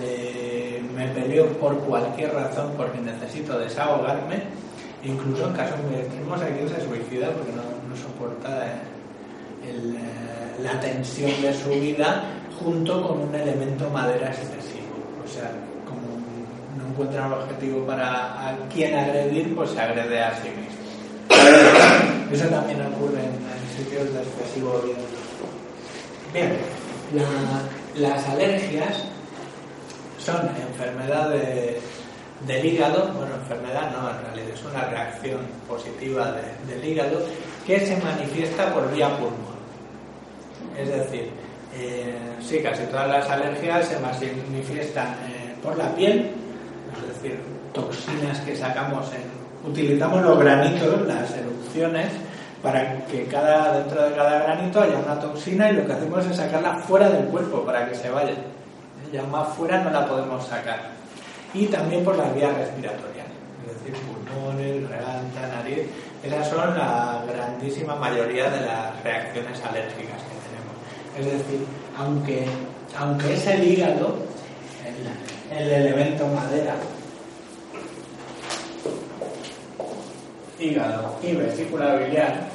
de 0.00 0.82
me 0.96 1.06
peleo 1.08 1.46
por 1.58 1.78
cualquier 1.78 2.34
razón 2.34 2.72
porque 2.76 2.98
necesito 3.00 3.56
desahogarme, 3.56 4.42
incluso 5.04 5.46
en 5.46 5.52
casos 5.52 5.78
muy 5.84 6.00
extremos 6.00 6.42
hay 6.42 6.52
quien 6.54 6.68
se 6.68 6.84
suicida 6.84 7.30
porque 7.30 7.52
no, 7.52 7.62
soporta 7.94 8.66
eh, 9.64 9.92
la 10.60 10.80
tensión 10.80 11.30
de 11.40 11.54
su 11.54 11.70
vida 11.70 12.24
junto 12.58 13.06
con 13.06 13.28
un 13.28 13.34
elemento 13.34 13.88
madera 13.90 14.28
excesivo. 14.28 14.96
O 15.24 15.28
sea, 15.28 15.52
como 15.84 16.08
no 16.78 16.81
encuentra 16.92 17.26
un 17.26 17.32
objetivo 17.32 17.86
para 17.86 18.48
a 18.48 18.56
quien 18.72 18.94
agredir, 18.94 19.54
pues 19.54 19.70
se 19.70 19.80
agrede 19.80 20.20
a 20.20 20.34
sí 20.36 20.48
mismo. 20.50 20.82
Eso 22.32 22.46
también 22.48 22.80
ocurre 22.82 23.20
en, 23.20 23.42
sitios 23.76 24.12
de 24.12 24.20
excesivo 24.20 24.82
viento. 24.84 25.02
Bien, 26.34 26.58
las 27.96 28.28
alergias 28.28 29.04
son 30.18 30.50
enfermedad 30.56 31.30
del 31.30 32.64
hígado, 32.64 33.12
bueno, 33.14 33.34
enfermedad 33.36 33.90
no, 33.92 34.10
en 34.10 34.20
realidad 34.26 34.54
es 34.54 34.64
una 34.64 34.84
reacción 34.84 35.40
positiva 35.66 36.36
del 36.66 36.84
hígado 36.84 37.20
que 37.66 37.80
se 37.80 37.96
manifiesta 37.96 38.74
por 38.74 38.92
vía 38.92 39.08
pulmón. 39.16 39.62
Es 40.78 40.88
decir, 40.88 41.30
eh, 41.74 42.14
sí, 42.40 42.60
casi 42.62 42.84
todas 42.84 43.08
las 43.08 43.30
alergias 43.30 43.88
se 43.88 43.98
manifiestan 43.98 45.14
eh, 45.28 45.54
por 45.62 45.78
la 45.78 45.94
piel, 45.94 46.30
decir, 47.22 47.40
toxinas 47.72 48.40
que 48.40 48.56
sacamos 48.56 49.12
en 49.12 49.42
utilizamos 49.66 50.22
los 50.22 50.38
granitos, 50.38 51.06
las 51.06 51.30
erupciones 51.36 52.08
para 52.62 53.04
que 53.06 53.26
cada, 53.26 53.78
dentro 53.78 54.02
de 54.02 54.14
cada 54.14 54.42
granito 54.44 54.80
haya 54.80 54.98
una 54.98 55.18
toxina 55.18 55.70
y 55.70 55.76
lo 55.76 55.86
que 55.86 55.92
hacemos 55.92 56.24
es 56.26 56.36
sacarla 56.36 56.74
fuera 56.74 57.08
del 57.10 57.26
cuerpo 57.26 57.64
para 57.64 57.88
que 57.88 57.94
se 57.94 58.10
vaya. 58.10 58.34
Ya 59.12 59.22
más 59.24 59.48
fuera 59.56 59.82
no 59.82 59.90
la 59.90 60.06
podemos 60.06 60.46
sacar. 60.46 60.92
Y 61.52 61.66
también 61.66 62.04
por 62.04 62.16
las 62.16 62.34
vías 62.34 62.56
respiratorias, 62.56 63.26
es 63.66 63.84
decir, 63.84 63.94
pulmones, 64.06 64.88
garganta, 64.88 65.48
nariz. 65.54 65.86
Esas 66.22 66.48
son 66.48 66.78
la 66.78 67.24
grandísima 67.28 67.96
mayoría 67.96 68.48
de 68.48 68.60
las 68.60 69.02
reacciones 69.02 69.60
alérgicas 69.60 70.22
que 70.22 70.38
tenemos. 70.46 70.76
Es 71.18 71.26
decir, 71.26 71.66
aunque, 71.98 72.46
aunque 72.96 73.34
es 73.34 73.46
el 73.48 73.64
hígado, 73.64 74.16
el 75.50 75.70
elemento 75.70 76.26
madera, 76.28 76.74
hígado 80.62 81.16
y 81.22 81.34
vesícula 81.34 81.96
biliar, 81.96 82.48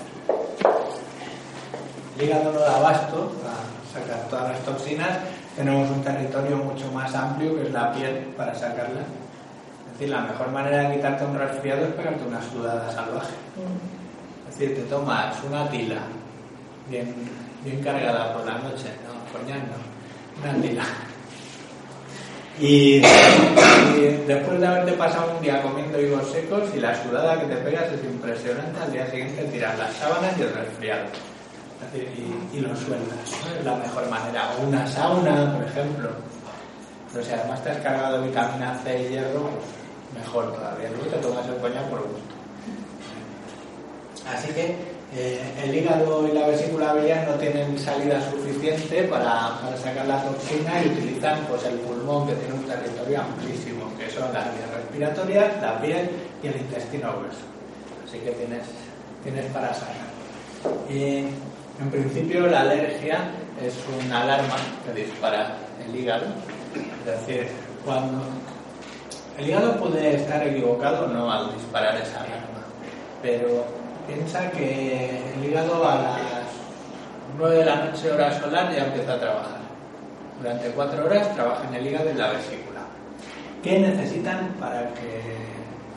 el 2.18 2.26
hígado 2.26 2.54
no 2.54 2.60
da 2.60 2.78
abasto 2.78 3.32
a 3.46 3.94
sacar 3.94 4.28
todas 4.30 4.50
las 4.50 4.60
toxinas, 4.62 5.20
tenemos 5.56 5.90
un 5.90 6.04
territorio 6.04 6.58
mucho 6.58 6.92
más 6.92 7.14
amplio 7.14 7.56
que 7.56 7.64
es 7.64 7.72
la 7.72 7.92
piel 7.92 8.34
para 8.38 8.54
sacarla. 8.56 9.02
Es 9.02 10.00
decir, 10.00 10.10
la 10.10 10.22
mejor 10.22 10.52
manera 10.52 10.90
de 10.90 10.96
quitarte 10.96 11.26
un 11.26 11.38
resfriado 11.38 11.86
es 11.86 11.94
pegarte 11.94 12.24
una 12.24 12.42
sudada 12.42 12.92
salvaje. 12.92 13.34
Es 14.50 14.58
decir, 14.58 14.76
te 14.76 14.84
tomas 14.84 15.36
una 15.44 15.70
tila 15.70 16.02
bien, 16.90 17.14
bien 17.64 17.84
cargada 17.84 18.34
por 18.34 18.46
la 18.46 18.54
noche, 18.60 18.90
no, 19.06 19.40
coñac 19.40 19.62
no, 19.64 20.50
una 20.50 20.62
tila. 20.62 20.84
Y, 22.60 23.00
después 24.26 24.60
de 24.60 24.68
haberte 24.68 24.94
pasado 24.94 25.36
un 25.36 25.42
día 25.42 25.62
comiendo 25.62 26.02
higos 26.02 26.32
secos 26.32 26.64
y 26.76 26.80
la 26.80 26.96
sudada 27.04 27.40
que 27.40 27.46
te 27.48 27.56
pegas 27.58 27.92
es 27.92 28.04
impresionante, 28.04 28.80
al 28.80 28.92
día 28.92 29.10
siguiente 29.10 29.44
tiras 29.46 29.78
las 29.78 29.94
sábanas 29.94 30.38
y 30.38 30.42
el 30.42 30.54
resfriado. 30.54 31.06
Y, 31.94 32.58
y 32.58 32.60
lo 32.62 32.76
sueltas, 32.76 33.18
¿no? 33.46 33.60
es 33.60 33.66
la 33.66 33.76
mejor 33.76 34.10
manera. 34.10 34.52
O 34.58 34.68
una 34.68 34.88
sauna, 34.88 35.54
por 35.56 35.68
ejemplo. 35.68 36.10
Pero 37.14 37.24
si 37.24 37.32
además 37.32 37.64
te 37.64 37.70
has 37.70 37.78
cargado 37.78 38.24
vitamina 38.24 38.78
C 38.84 39.04
y 39.04 39.10
hierro, 39.10 39.50
mejor 40.16 40.54
todavía. 40.54 40.90
Luego 40.90 41.06
te 41.06 41.18
tomas 41.18 41.48
el 41.48 41.58
coñac 41.58 41.86
por 41.86 42.02
gusto. 42.02 42.36
Así 44.28 44.52
que 44.54 44.97
eh, 45.16 45.40
el 45.64 45.74
hígado 45.74 46.28
y 46.28 46.34
la 46.34 46.48
vesícula 46.48 46.94
biliar 46.94 47.28
no 47.30 47.36
tienen 47.36 47.80
salida 47.80 48.22
suficiente 48.30 49.04
para, 49.04 49.58
sacar 49.82 50.06
la 50.06 50.22
toxina 50.22 50.84
y 50.84 50.90
utilizan 50.90 51.46
pues, 51.48 51.64
el 51.64 51.76
pulmón 51.80 52.28
que 52.28 52.36
tiene 52.36 52.56
un 52.56 52.64
territorio 52.66 53.22
amplísimo, 53.22 53.92
que 53.98 54.10
son 54.10 54.34
las 54.34 54.46
vías 54.54 54.70
respiratorias, 54.76 55.62
la 55.62 55.82
piel 55.82 56.10
y 56.44 56.48
el 56.48 56.58
intestino 56.58 57.14
grueso. 57.20 57.40
Así 58.06 58.20
que 58.20 58.32
tienes, 58.32 58.64
tienes 59.24 59.46
para 59.52 59.74
sacar. 59.74 60.08
Y, 60.90 61.28
en 61.80 61.92
principio 61.92 62.48
la 62.48 62.62
alergia 62.62 63.30
es 63.64 63.76
una 64.04 64.24
alarma 64.24 64.56
que 64.86 65.02
dispara 65.02 65.56
el 65.86 65.96
hígado. 65.96 66.26
Es 67.00 67.28
decir, 67.28 67.48
cuando 67.86 68.24
el 69.38 69.48
hígado 69.48 69.78
puede 69.78 70.16
estar 70.16 70.46
equivocado 70.46 71.08
no 71.08 71.32
al 71.32 71.54
disparar 71.54 71.96
esa 71.96 72.18
alarma, 72.18 72.66
pero 73.22 73.77
piensa 74.08 74.50
que 74.52 75.22
el 75.36 75.46
hígado 75.46 75.88
a 75.88 75.96
las 75.96 76.22
9 77.38 77.58
de 77.58 77.66
la 77.66 77.76
noche 77.76 78.12
hora 78.12 78.40
solar 78.40 78.74
ya 78.74 78.86
empieza 78.86 79.14
a 79.14 79.20
trabajar. 79.20 79.60
Durante 80.40 80.70
4 80.70 81.06
horas 81.06 81.36
trabaja 81.36 81.68
en 81.68 81.76
el 81.76 81.88
hígado 81.88 82.10
y 82.10 82.14
la 82.14 82.32
vesícula. 82.32 82.82
¿Qué 83.62 83.80
necesitan 83.80 84.56
para 84.60 84.94
que 84.94 85.22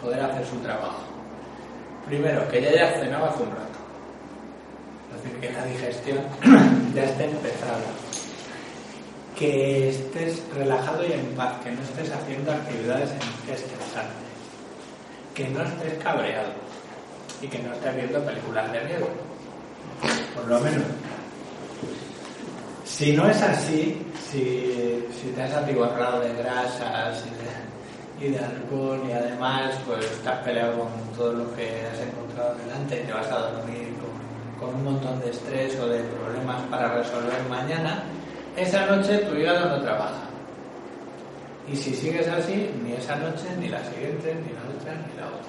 poder 0.03 0.21
hacer 0.21 0.45
su 0.45 0.57
trabajo? 0.59 1.03
Primero, 2.07 2.49
que 2.49 2.61
ya 2.61 2.71
haya 2.71 3.01
cenado 3.01 3.27
hace 3.27 3.43
un 3.43 3.51
rato. 3.51 3.79
Es 5.15 5.23
decir, 5.23 5.41
que 5.41 5.53
la 5.53 5.65
digestión 5.65 6.19
ya 6.95 7.05
esté 7.05 7.25
empezada. 7.25 7.79
Que 9.37 9.91
estés 9.91 10.43
relajado 10.55 11.07
y 11.07 11.13
en 11.13 11.35
paz, 11.37 11.55
que 11.63 11.71
no 11.71 11.81
estés 11.83 12.11
haciendo 12.11 12.53
actividades 12.53 13.11
estresantes. 13.49 14.31
Que 15.35 15.49
no 15.49 15.63
estés 15.63 16.03
cabreado 16.03 16.70
y 17.41 17.47
que 17.47 17.59
no 17.59 17.72
estés 17.72 17.97
viendo 17.97 18.20
películas 18.24 18.72
de 18.72 18.80
miedo. 18.82 19.09
Por 20.34 20.47
lo 20.47 20.61
menos. 20.61 20.84
Si 22.84 23.12
no 23.12 23.28
es 23.28 23.41
así, 23.43 24.07
si, 24.30 25.07
si 25.12 25.28
te 25.34 25.43
has 25.43 25.53
atiborrado 25.55 26.20
de 26.20 26.34
grasas 26.34 27.24
y 27.26 28.24
de, 28.24 28.30
y 28.32 28.36
alcohol 28.36 29.01
y 29.09 29.12
además 29.12 29.74
pues 29.86 30.05
estás 30.05 30.38
peleado 30.45 30.80
con 30.80 30.91
todo 31.16 31.32
lo 31.32 31.55
que 31.55 31.86
has 31.86 31.99
encontrado 32.01 32.55
delante 32.57 33.01
y 33.01 33.07
te 33.07 33.12
vas 33.12 33.30
a 33.30 33.38
dormir 33.38 33.95
con, 33.99 34.68
con 34.68 34.76
un 34.76 34.84
montón 34.84 35.20
de 35.20 35.30
estrés 35.30 35.78
o 35.78 35.86
de 35.88 36.01
problemas 36.01 36.61
para 36.70 36.95
resolver 36.95 37.43
mañana, 37.49 38.03
esa 38.57 38.84
noche 38.86 39.18
tu 39.18 39.34
hígado 39.36 39.70
no 39.70 39.82
trabaja. 39.82 40.24
Y 41.70 41.76
si 41.76 41.95
sigues 41.95 42.28
así, 42.28 42.70
ni 42.82 42.93
esa 42.93 43.16
noche, 43.16 43.45
ni 43.59 43.68
la 43.68 43.82
siguiente, 43.84 44.34
ni 44.34 44.53
la 44.53 44.61
otra, 44.68 44.93
ni 45.07 45.18
la 45.18 45.28
otra. 45.28 45.39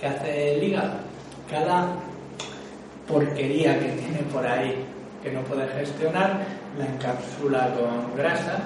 ¿Qué 0.00 0.06
hace 0.06 0.56
el 0.56 0.64
hígado? 0.64 0.94
Cada 1.50 1.88
porquería 3.06 3.78
que 3.78 3.92
tiene 3.92 4.18
por 4.32 4.46
ahí 4.46 4.84
que 5.22 5.32
no 5.32 5.40
puede 5.42 5.66
gestionar, 5.68 6.44
la 6.78 6.86
encapsula 6.86 7.70
con 7.74 8.14
grasa, 8.14 8.58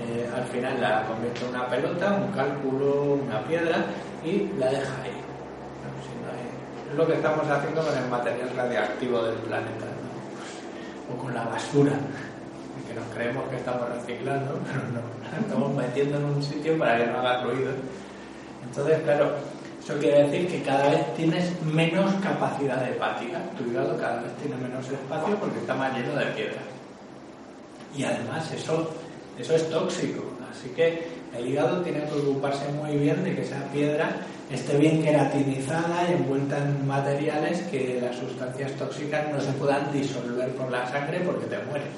eh, 0.00 0.28
al 0.34 0.44
final 0.44 0.80
la 0.80 1.04
convierte 1.06 1.44
en 1.44 1.50
una 1.50 1.68
pelota, 1.68 2.12
un 2.14 2.32
cálculo, 2.32 3.18
una 3.22 3.44
piedra 3.44 3.84
y 4.24 4.48
la 4.58 4.70
deja 4.70 5.02
ahí. 5.02 5.12
Es 6.90 6.96
lo 6.96 7.06
que 7.06 7.14
estamos 7.14 7.46
haciendo 7.48 7.82
con 7.82 7.96
el 7.96 8.08
material 8.08 8.50
radioactivo 8.56 9.22
del 9.22 9.36
planeta, 9.36 9.86
¿no? 9.86 11.14
o 11.14 11.18
con 11.18 11.34
la 11.34 11.44
basura, 11.44 11.92
que 12.86 12.94
nos 12.94 13.06
creemos 13.14 13.48
que 13.48 13.56
estamos 13.56 13.88
reciclando, 13.90 14.58
pero 14.66 14.80
no, 14.92 15.00
la 15.30 15.38
estamos 15.40 15.74
metiendo 15.74 16.18
en 16.18 16.24
un 16.24 16.42
sitio 16.42 16.78
para 16.78 16.98
que 16.98 17.06
no 17.06 17.18
haga 17.18 17.44
ruido. 17.44 17.72
Entonces, 18.64 19.02
claro, 19.02 19.32
eso 19.84 19.98
quiere 19.98 20.28
decir 20.28 20.46
que 20.46 20.62
cada 20.62 20.90
vez 20.90 21.14
tienes 21.16 21.60
menos 21.62 22.14
capacidad 22.22 22.88
hepática. 22.88 23.40
Tu 23.58 23.68
hígado 23.68 23.96
cada 23.98 24.22
vez 24.22 24.30
tiene 24.40 24.56
menos 24.56 24.88
espacio 24.88 25.36
porque 25.40 25.58
está 25.58 25.74
más 25.74 25.92
lleno 25.96 26.14
de 26.14 26.26
piedra. 26.26 26.62
Y 27.96 28.04
además 28.04 28.48
eso, 28.52 28.90
eso 29.36 29.56
es 29.56 29.68
tóxico. 29.68 30.22
Así 30.48 30.68
que 30.68 31.08
el 31.36 31.48
hígado 31.48 31.82
tiene 31.82 32.04
que 32.04 32.12
ocuparse 32.12 32.68
muy 32.68 32.96
bien 32.96 33.24
de 33.24 33.34
que 33.34 33.42
esa 33.42 33.60
piedra 33.72 34.10
esté 34.52 34.76
bien 34.76 35.02
queratinizada 35.02 36.08
y 36.08 36.12
envuelta 36.12 36.58
en 36.58 36.86
materiales 36.86 37.62
que 37.62 37.98
las 38.00 38.14
sustancias 38.14 38.72
tóxicas 38.72 39.32
no 39.32 39.40
se 39.40 39.50
puedan 39.52 39.92
disolver 39.92 40.50
por 40.50 40.70
la 40.70 40.88
sangre 40.92 41.20
porque 41.26 41.46
te 41.46 41.58
mueres. 41.64 41.88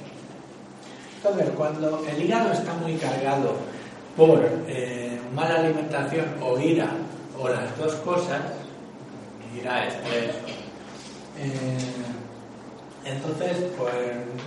Entonces, 1.16 1.50
cuando 1.54 2.02
el 2.08 2.22
hígado 2.22 2.50
está 2.50 2.72
muy 2.74 2.94
cargado 2.94 3.56
por 4.16 4.42
eh, 4.68 5.18
mala 5.34 5.56
alimentación 5.56 6.26
o 6.40 6.58
ira 6.58 6.88
o 7.38 7.48
las 7.48 7.76
dos 7.78 7.94
cosas, 7.96 8.40
ira, 9.56 9.86
estrés, 9.86 10.36
eh, 11.38 11.78
entonces 13.04 13.56
pues 13.76 13.94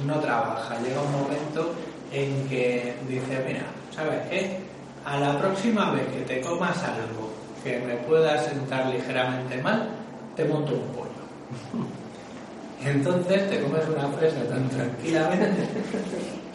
no 0.06 0.20
trabaja. 0.20 0.80
Llega 0.82 1.02
un 1.02 1.12
momento 1.12 1.74
en 2.12 2.48
que 2.48 2.96
dice, 3.08 3.44
mira, 3.46 3.64
¿sabes 3.96 4.28
qué? 4.30 4.60
A 5.06 5.20
la 5.20 5.40
próxima 5.40 5.92
vez 5.92 6.08
que 6.08 6.22
te 6.22 6.42
comas 6.42 6.78
algo 6.84 7.32
que 7.64 7.80
me 7.80 7.96
pueda 8.08 8.42
sentar 8.44 8.88
ligeramente 8.88 9.62
mal, 9.62 9.90
te 10.36 10.46
monto 10.46 10.74
un 10.74 10.88
pollo. 10.94 11.88
Entonces 12.86 13.50
te 13.50 13.62
comes 13.62 13.84
una 13.88 14.08
fresa 14.10 14.44
tan 14.48 14.70
tranquilamente 14.70 15.68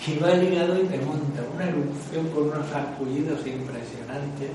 y 0.06 0.18
va 0.18 0.32
el 0.32 0.52
hígado 0.52 0.80
y 0.80 0.84
te 0.84 0.98
monta 0.98 1.42
una 1.54 1.68
erupción 1.68 2.28
con 2.28 2.44
unos 2.44 2.72
arcullidos 2.72 3.40
impresionantes 3.44 4.50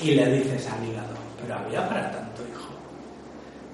y 0.00 0.12
le 0.12 0.38
dices 0.38 0.68
al 0.68 0.88
hígado, 0.88 1.14
pero 1.40 1.58
había 1.58 1.88
para 1.88 2.10
tanto, 2.10 2.42
hijo. 2.50 2.70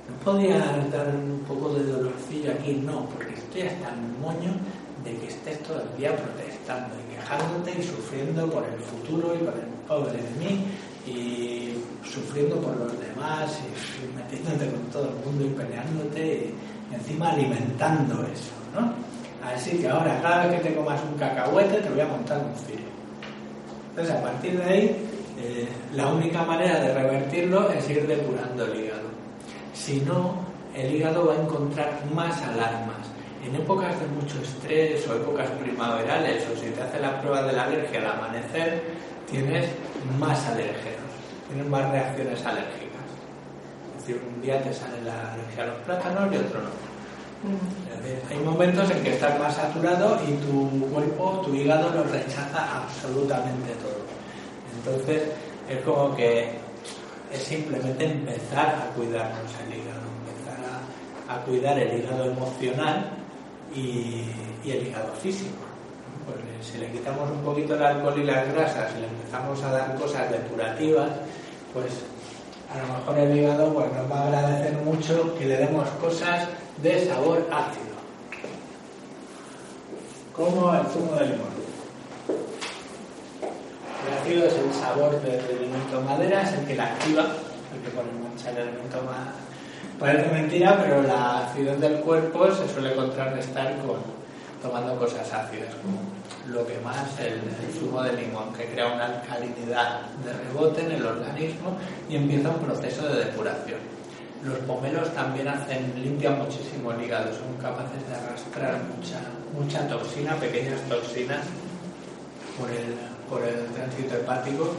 ¿No 0.08 0.24
podía 0.24 0.58
dar 0.58 1.14
un 1.14 1.44
poco 1.46 1.74
de 1.74 1.84
dolorcillo 1.84 2.52
aquí? 2.52 2.72
No, 2.84 3.06
porque 3.06 3.34
estoy 3.34 3.62
hasta 3.62 3.90
el 3.90 4.00
moño 4.20 4.52
de 5.04 5.16
que 5.16 5.28
estés 5.28 5.62
todo 5.62 5.82
el 5.82 5.98
día 5.98 6.16
protestando 6.16 6.94
y 6.96 7.14
quejándote 7.14 7.70
y 7.78 7.82
sufriendo 7.82 8.50
por 8.50 8.64
el 8.64 8.80
futuro 8.80 9.34
y 9.34 9.38
por 9.38 9.54
el 9.54 9.68
pobre 9.86 10.12
de 10.12 10.30
mí 10.38 10.64
y 11.06 11.74
sufriendo 12.04 12.56
por 12.60 12.76
los 12.76 12.92
demás 13.00 13.58
y 13.60 14.16
metiéndote 14.16 14.70
con 14.70 14.82
todo 14.90 15.08
el 15.08 15.24
mundo 15.24 15.44
y 15.44 15.48
peleándote 15.50 16.52
y 16.90 16.94
encima 16.94 17.30
alimentando 17.30 18.22
eso, 18.24 18.52
¿no? 18.74 18.92
Así 19.46 19.78
que 19.78 19.88
ahora 19.88 20.20
cada 20.20 20.46
vez 20.46 20.60
que 20.60 20.68
te 20.68 20.74
comas 20.74 21.00
un 21.10 21.18
cacahuete 21.18 21.78
te 21.78 21.90
voy 21.90 22.00
a 22.00 22.06
montar 22.06 22.38
un 22.38 22.54
cirio. 22.66 22.88
Entonces 23.90 24.14
a 24.14 24.22
partir 24.22 24.58
de 24.58 24.64
ahí 24.64 25.08
eh, 25.40 25.68
la 25.94 26.08
única 26.08 26.42
manera 26.42 26.80
de 26.80 26.94
revertirlo 26.94 27.70
es 27.70 27.88
ir 27.88 28.06
depurando 28.06 28.64
el 28.64 28.84
hígado. 28.84 29.08
Si 29.72 30.00
no, 30.00 30.34
el 30.74 30.94
hígado 30.94 31.26
va 31.26 31.34
a 31.34 31.42
encontrar 31.42 32.00
más 32.12 32.42
alarmas. 32.42 33.06
En 33.44 33.54
épocas 33.54 33.98
de 34.00 34.06
mucho 34.08 34.40
estrés 34.42 35.06
o 35.08 35.14
épocas 35.14 35.48
primaverales 35.62 36.44
o 36.52 36.58
si 36.58 36.70
te 36.70 36.82
hace 36.82 36.98
la 36.98 37.20
prueba 37.20 37.42
de 37.42 37.52
la 37.52 37.64
alergia 37.64 38.00
al 38.00 38.18
amanecer, 38.18 38.82
tienes 39.30 39.68
más 40.18 40.44
alérgenos, 40.46 41.10
tienes 41.46 41.66
más 41.68 41.88
reacciones 41.90 42.44
alérgicas. 42.44 43.06
Es 43.96 44.06
decir, 44.06 44.22
un 44.34 44.42
día 44.42 44.60
te 44.60 44.74
sale 44.74 45.00
la 45.04 45.34
alergia 45.34 45.62
a 45.62 45.66
los 45.68 45.76
plátanos 45.84 46.34
y 46.34 46.36
otro 46.36 46.60
no. 46.62 46.98
Decir, 48.02 48.18
hay 48.28 48.38
momentos 48.38 48.90
en 48.90 49.02
que 49.04 49.12
estás 49.12 49.38
más 49.38 49.54
saturado 49.54 50.18
y 50.26 50.32
tu 50.44 50.90
cuerpo, 50.90 51.42
tu 51.44 51.54
hígado 51.54 51.90
lo 51.90 52.02
rechaza 52.04 52.82
absolutamente 52.82 53.72
todo. 53.74 54.17
Entonces 54.76 55.22
es 55.68 55.80
como 55.82 56.14
que 56.16 56.50
es 57.32 57.42
simplemente 57.42 58.04
empezar 58.04 58.68
a 58.68 58.94
cuidarnos 58.94 59.52
el 59.66 59.78
hígado, 59.78 60.02
empezar 60.26 60.58
a, 61.28 61.44
cuidar 61.44 61.78
el 61.78 61.98
hígado 61.98 62.30
emocional 62.30 63.10
y, 63.74 64.24
y 64.64 64.70
el 64.70 64.86
hígado 64.86 65.12
físico. 65.14 65.64
Pues 66.26 66.66
si 66.66 66.78
le 66.78 66.90
quitamos 66.90 67.30
un 67.30 67.42
poquito 67.42 67.74
el 67.74 67.82
alcohol 67.82 68.18
y 68.18 68.24
las 68.24 68.52
grasas 68.52 68.92
y 68.96 69.00
le 69.00 69.06
empezamos 69.08 69.62
a 69.62 69.72
dar 69.72 69.94
cosas 69.96 70.30
depurativas, 70.30 71.10
pues 71.72 71.92
a 72.72 72.78
lo 72.78 72.98
mejor 72.98 73.18
el 73.18 73.38
hígado 73.38 73.72
pues, 73.72 73.92
nos 73.92 74.10
va 74.10 74.20
a 74.20 74.26
agradecer 74.26 74.72
mucho 74.84 75.34
que 75.38 75.46
le 75.46 75.56
demos 75.56 75.88
cosas 76.00 76.48
de 76.82 77.06
sabor 77.06 77.46
ácido, 77.50 77.96
como 80.34 80.74
el 80.74 80.86
zumo 80.86 81.14
de 81.14 81.26
limón. 81.26 81.67
Ácido 84.08 84.46
es 84.46 84.54
el 84.54 84.72
sabor 84.72 85.20
del 85.22 85.40
elemento 85.40 86.00
madera, 86.02 86.42
es 86.42 86.52
el 86.52 86.66
que 86.66 86.74
la 86.76 86.84
activa, 86.84 87.22
el 87.74 87.82
que 87.82 87.90
pone 87.90 88.10
en 88.10 88.22
marcha 88.22 88.50
el 88.50 88.58
elemento 88.58 89.02
madera. 89.02 89.32
Parece 89.98 90.28
mentira, 90.32 90.78
pero 90.80 91.02
la 91.02 91.46
acidez 91.46 91.80
del 91.80 91.96
cuerpo 92.00 92.46
se 92.52 92.68
suele 92.68 92.94
contrarrestar 92.94 93.76
con 93.78 94.18
tomando 94.62 94.98
cosas 94.98 95.32
ácidas, 95.32 95.74
como 95.82 96.00
lo 96.52 96.66
que 96.66 96.78
más 96.80 97.18
el, 97.20 97.34
el, 97.34 97.72
zumo 97.78 98.02
de 98.02 98.12
limón, 98.12 98.52
que 98.54 98.66
crea 98.66 98.88
una 98.88 99.06
alcalinidad 99.06 100.00
de 100.24 100.32
rebote 100.32 100.82
en 100.82 100.92
el 100.92 101.06
organismo 101.06 101.76
y 102.08 102.16
empieza 102.16 102.50
un 102.50 102.58
proceso 102.58 103.06
de 103.08 103.24
depuración. 103.24 103.78
Los 104.44 104.58
pomelos 104.60 105.12
también 105.14 105.48
hacen, 105.48 105.92
limpian 105.96 106.38
muchísimo 106.38 106.92
el 106.92 107.02
hígado, 107.02 107.32
son 107.32 107.54
capaces 107.60 108.08
de 108.08 108.14
arrastrar 108.14 108.80
mucha, 108.84 109.20
mucha 109.52 109.88
toxina, 109.88 110.34
pequeñas 110.36 110.80
toxinas, 110.88 111.44
por 112.58 112.70
el, 112.70 112.94
por 113.28 113.42
el 113.44 113.66
tránsito 113.66 114.16
hepático. 114.16 114.74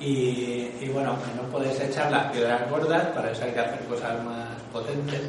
Y, 0.00 0.88
bueno, 0.92 1.10
aunque 1.10 1.30
no 1.40 1.48
puedes 1.48 1.78
echar 1.80 2.10
las 2.10 2.32
piedras 2.32 2.68
gordas, 2.68 3.06
para 3.08 3.30
eso 3.30 3.44
hay 3.44 3.52
que 3.52 3.60
hacer 3.60 3.84
cosas 3.86 4.24
más 4.24 4.48
potentes, 4.72 5.20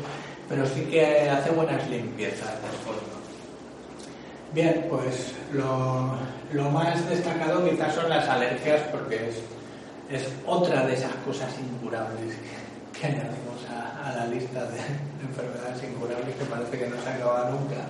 pero 0.49 0.65
sí 0.65 0.81
que 0.85 1.29
hace 1.29 1.51
buenas 1.51 1.87
limpiezas 1.89 2.49
del 2.61 2.71
fondo. 2.83 3.13
Bien, 4.51 4.85
pues 4.89 5.33
lo, 5.51 6.15
lo, 6.53 6.69
más 6.71 7.07
destacado 7.07 7.67
quizás 7.69 7.93
son 7.93 8.09
las 8.09 8.27
alergias 8.27 8.81
porque 8.91 9.29
es, 9.29 9.41
es 10.09 10.27
otra 10.45 10.85
de 10.85 10.93
esas 10.93 11.13
cosas 11.25 11.51
incurables 11.59 12.35
que, 12.99 13.05
añadimos 13.07 13.65
a, 13.69 14.13
la 14.15 14.27
lista 14.27 14.65
de 14.65 14.77
enfermedades 15.27 15.83
incurables 15.83 16.35
que 16.35 16.45
parece 16.45 16.79
que 16.79 16.87
no 16.87 17.01
se 17.01 17.09
acaba 17.09 17.49
nunca. 17.49 17.85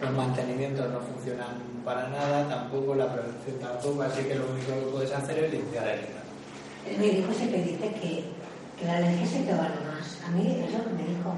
Los 0.00 0.10
mantenimientos 0.12 0.90
no 0.90 1.00
funcionan 1.00 1.71
para 1.84 2.08
nada, 2.08 2.48
tampoco 2.48 2.94
la 2.94 3.12
prevención 3.12 3.58
tampoco, 3.60 4.02
así 4.02 4.22
que 4.22 4.34
lo 4.34 4.46
único 4.50 4.72
que 4.72 4.90
puedes 4.92 5.12
hacer 5.12 5.44
es 5.44 5.52
limpiar 5.52 5.88
el 5.88 6.00
hígado. 6.00 6.22
El 6.88 6.98
médico 6.98 7.32
siempre 7.32 7.62
dice 7.62 7.90
que, 8.00 8.24
que 8.78 8.86
la 8.86 8.96
alergia 8.96 9.26
se 9.26 9.40
te 9.40 9.52
va 9.52 9.62
más. 9.62 10.20
A 10.26 10.30
mí 10.30 10.64
es 10.64 10.72
lo 10.72 10.84
que 10.84 10.90
me 10.90 11.08
dijo. 11.08 11.34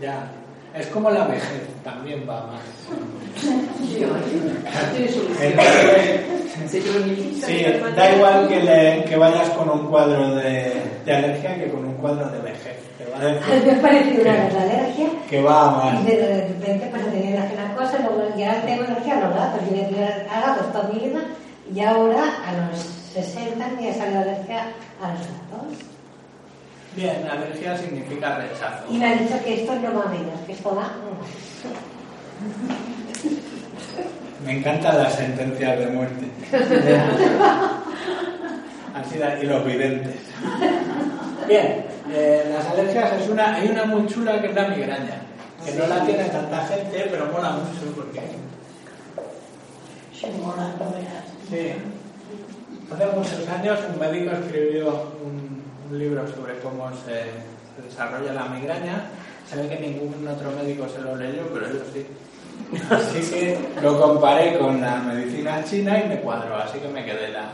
Ya, 0.00 0.30
es 0.74 0.86
como 0.88 1.10
la 1.10 1.26
vejez, 1.26 1.66
también 1.82 2.26
va 2.28 2.46
más. 2.46 2.60
Sí, 7.46 7.64
da 7.96 8.14
igual 8.14 8.48
que, 8.48 8.62
le, 8.62 9.04
que, 9.04 9.16
vayas 9.16 9.48
con 9.50 9.70
un 9.70 9.86
cuadro 9.86 10.34
de, 10.34 10.72
de, 11.04 11.14
alergia 11.14 11.56
que 11.56 11.70
con 11.70 11.84
un 11.84 11.94
cuadro 11.94 12.28
de 12.30 12.40
vejez. 12.40 12.76
Te 12.98 13.04
va 13.10 13.18
a 13.18 13.24
decir 13.26 13.64
me 13.64 13.72
ha 13.72 13.80
parecido 13.80 14.22
una 14.22 14.32
alergia. 14.32 15.08
Que 15.30 15.42
va 15.42 15.70
más. 15.70 16.02
Y 16.02 16.06
de 16.06 16.46
repente 16.48 16.90
alergia 16.94 17.30
a 17.30 17.34
una 17.34 17.37
ya 18.52 18.62
tengo 18.64 18.84
alergia 18.84 19.18
a 19.18 19.20
los 19.20 19.34
gatos. 19.34 19.60
Yo 19.68 19.76
he 19.76 19.84
tenido 19.84 20.04
a 20.04 20.40
gatos 20.40 20.72
toda 20.72 20.88
mi 20.88 21.00
vida 21.00 21.20
y 21.74 21.80
ahora 21.80 22.24
a 22.46 22.70
los 22.70 22.78
60 23.12 23.68
me 23.78 23.90
ha 23.90 23.94
salido 23.94 24.20
alergia 24.20 24.72
a 25.02 25.12
los 25.12 25.20
gatos. 25.20 25.84
Bien, 26.96 27.28
alergia 27.30 27.76
significa 27.76 28.38
rechazo. 28.38 28.84
Y 28.90 28.98
me 28.98 29.06
ha 29.06 29.14
dicho 29.14 29.34
que 29.44 29.62
esto 29.62 29.74
no 29.76 29.94
va 29.94 30.04
a 30.04 30.08
menos, 30.08 30.40
que 30.46 30.52
esto 30.52 30.74
va. 30.74 30.90
Me 34.44 34.58
encantan 34.58 34.98
las 35.02 35.14
sentencias 35.14 35.78
de 35.78 35.86
muerte. 35.88 36.26
Así 38.94 39.18
y 39.42 39.46
los 39.46 39.64
videntes. 39.64 40.16
Bien, 41.46 41.84
eh, 42.12 42.50
las 42.52 42.66
alergias 42.66 43.12
es 43.20 43.28
una, 43.28 43.54
hay 43.54 43.68
una 43.68 43.84
muy 43.84 44.06
chula 44.06 44.40
que 44.40 44.48
es 44.48 44.54
la 44.54 44.68
migraña, 44.68 45.20
que 45.70 45.78
no 45.78 45.86
la 45.86 46.04
tiene 46.04 46.24
tanta 46.24 46.66
gente, 46.66 47.06
pero 47.10 47.26
mola 47.26 47.50
mucho 47.50 47.94
porque. 47.94 48.20
Se 50.18 50.30
mola, 50.38 50.74
no 50.78 50.92
Sí. 51.50 51.72
Hace 52.92 53.06
muchos 53.06 53.48
años 53.48 53.78
un 53.92 54.00
médico 54.00 54.32
escribió 54.32 55.12
un, 55.22 55.62
un 55.90 55.98
libro 55.98 56.26
sobre 56.28 56.58
cómo 56.60 56.90
se, 56.90 57.24
se, 57.76 57.82
desarrolla 57.82 58.32
la 58.32 58.46
migraña. 58.46 59.10
Se 59.48 59.56
ve 59.56 59.68
que 59.68 59.78
ningún 59.78 60.26
otro 60.26 60.50
médico 60.52 60.88
se 60.88 61.00
lo 61.00 61.16
leyó, 61.16 61.48
pero 61.52 61.66
yo 61.66 61.80
sí. 61.92 62.06
Así 62.90 63.30
que 63.30 63.58
lo 63.82 64.00
comparé 64.00 64.58
con 64.58 64.80
la 64.80 64.96
medicina 64.96 65.62
china 65.64 66.02
y 66.02 66.08
me 66.08 66.20
cuadró, 66.20 66.56
así 66.56 66.80
que 66.80 66.88
me 66.88 67.04
quedé 67.04 67.28
la, 67.28 67.52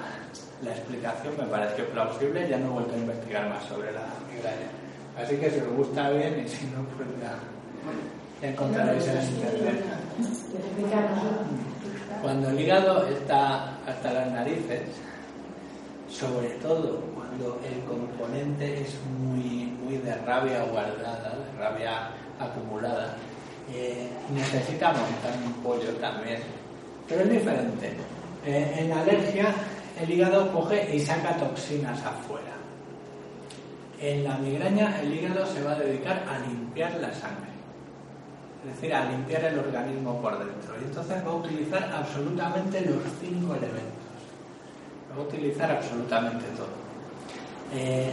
la 0.63 0.71
explicación, 0.71 1.35
me 1.39 1.45
pareció 1.45 1.87
plausible, 1.91 2.49
ya 2.49 2.57
no 2.57 2.67
he 2.67 2.71
vuelto 2.71 2.95
a 2.95 2.99
investigar 2.99 3.49
más 3.51 3.65
sobre 3.65 3.93
la 3.93 4.07
migraña. 4.33 4.71
Así 5.23 5.37
que 5.37 5.51
si 5.51 5.61
os 5.61 5.69
gusta 5.77 6.09
bien 6.11 6.43
y 6.45 6.49
si 6.49 6.65
no, 6.67 6.83
pues 6.97 7.07
ya 7.21 7.39
encontraréis 8.43 9.07
el 9.09 9.25
internet. 9.25 9.85
Cuando 12.23 12.49
el 12.51 12.61
hígado 12.61 13.07
está 13.09 13.77
hasta 13.87 14.13
las 14.13 14.33
narices, 14.33 14.83
sobre 16.09 16.49
todo 16.63 17.01
cuando 17.15 17.61
el 17.67 17.85
componente 17.85 18.83
es 18.83 18.97
muy, 19.19 19.67
muy 19.83 19.99
de 19.99 20.15
rabia 20.17 20.63
guardada, 20.65 21.35
de 21.37 21.59
rabia 21.59 22.11
acumulada, 22.39 23.17
eh, 23.73 24.09
necesita 24.33 24.89
montar 24.89 25.33
un 25.45 25.53
pollo 25.63 25.91
también. 26.01 26.41
Pero 27.09 27.23
es 27.23 27.31
diferente. 27.31 27.93
Eh, 28.47 28.77
en 28.79 28.91
la 28.91 29.01
alergia, 29.01 29.55
el 30.01 30.11
hígado 30.11 30.53
coge 30.53 30.95
y 30.95 31.01
saca 31.01 31.37
toxinas 31.37 32.03
afuera. 32.05 32.53
En 34.01 34.25
la 34.25 34.37
migraña, 34.39 35.01
el 35.01 35.15
hígado 35.15 35.47
se 35.47 35.63
va 35.63 35.73
a 35.73 35.79
dedicar 35.79 36.25
a 36.29 36.39
limpiar 36.47 36.93
la 37.01 37.13
sangre. 37.13 37.54
Es 38.67 38.75
decir, 38.75 38.95
a 38.95 39.05
limpiar 39.11 39.45
el 39.45 39.59
organismo 39.59 40.21
por 40.23 40.39
dentro. 40.39 40.75
Y 40.81 40.85
entonces 40.85 41.25
va 41.27 41.31
a 41.31 41.35
utilizar 41.35 41.93
absolutamente 41.93 42.81
los 42.81 43.03
cinco 43.21 43.55
elementos 43.55 44.05
va 45.17 45.23
a 45.23 45.27
utilizar 45.27 45.71
absolutamente 45.71 46.45
todo. 46.57 46.69
Eh, 47.73 48.13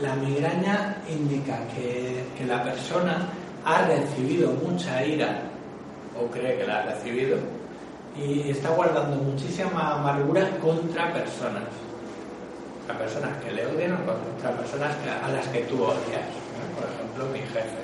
la 0.00 0.14
migraña 0.16 0.96
indica 1.08 1.58
que, 1.74 2.24
que, 2.36 2.44
la 2.44 2.62
persona 2.62 3.28
ha 3.64 3.82
recibido 3.86 4.50
mucha 4.52 5.04
ira 5.04 5.40
o 6.20 6.26
cree 6.30 6.58
que 6.58 6.66
la 6.66 6.80
ha 6.80 6.82
recibido 6.82 7.38
y 8.16 8.50
está 8.50 8.70
guardando 8.70 9.16
muchísima 9.16 9.94
amargura 9.94 10.48
contra 10.58 11.12
personas. 11.12 11.64
Contra 12.78 12.98
personas 12.98 13.42
que 13.42 13.52
le 13.52 13.66
odian 13.66 13.94
o 13.94 14.04
contra 14.04 14.50
personas 14.56 14.94
a 15.22 15.28
las 15.30 15.46
que 15.48 15.60
tú 15.62 15.82
odias. 15.82 16.28
Por 16.76 16.88
ejemplo, 16.90 17.26
mi 17.32 17.40
jefe 17.40 17.83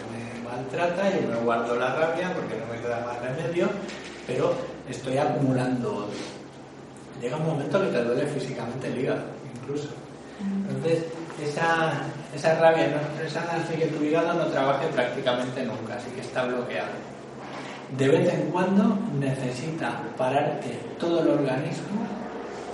maltrata 0.50 1.10
y 1.10 1.22
yo 1.22 1.28
me 1.28 1.36
guardo 1.44 1.76
la 1.76 1.94
rabia 1.94 2.32
porque 2.34 2.56
no 2.56 2.66
me 2.72 2.80
queda 2.80 3.04
más 3.06 3.20
remedio, 3.20 3.68
pero 4.26 4.54
estoy 4.88 5.18
acumulando 5.18 6.06
odio 6.06 6.40
llega 7.20 7.36
un 7.36 7.46
momento 7.46 7.80
que 7.80 7.88
te 7.88 8.04
duele 8.04 8.26
físicamente 8.26 8.88
el 8.88 8.98
hígado, 8.98 9.22
incluso. 9.54 9.88
Entonces, 10.40 11.04
esa, 11.42 11.92
esa 12.34 12.58
rabia 12.58 12.88
no 12.88 12.96
expresada 12.96 13.56
hace 13.56 13.74
que 13.74 13.86
tu 13.86 14.02
hígado 14.02 14.34
no 14.34 14.46
trabaje 14.46 14.86
prácticamente 14.88 15.64
nunca, 15.64 15.96
así 15.96 16.10
que 16.10 16.22
está 16.22 16.44
bloqueado. 16.44 16.92
De 17.96 18.08
vez 18.08 18.32
en 18.32 18.50
cuando 18.50 18.98
necesita 19.18 20.00
pararte 20.16 20.78
todo 20.98 21.22
el 21.22 21.28
organismo 21.28 22.06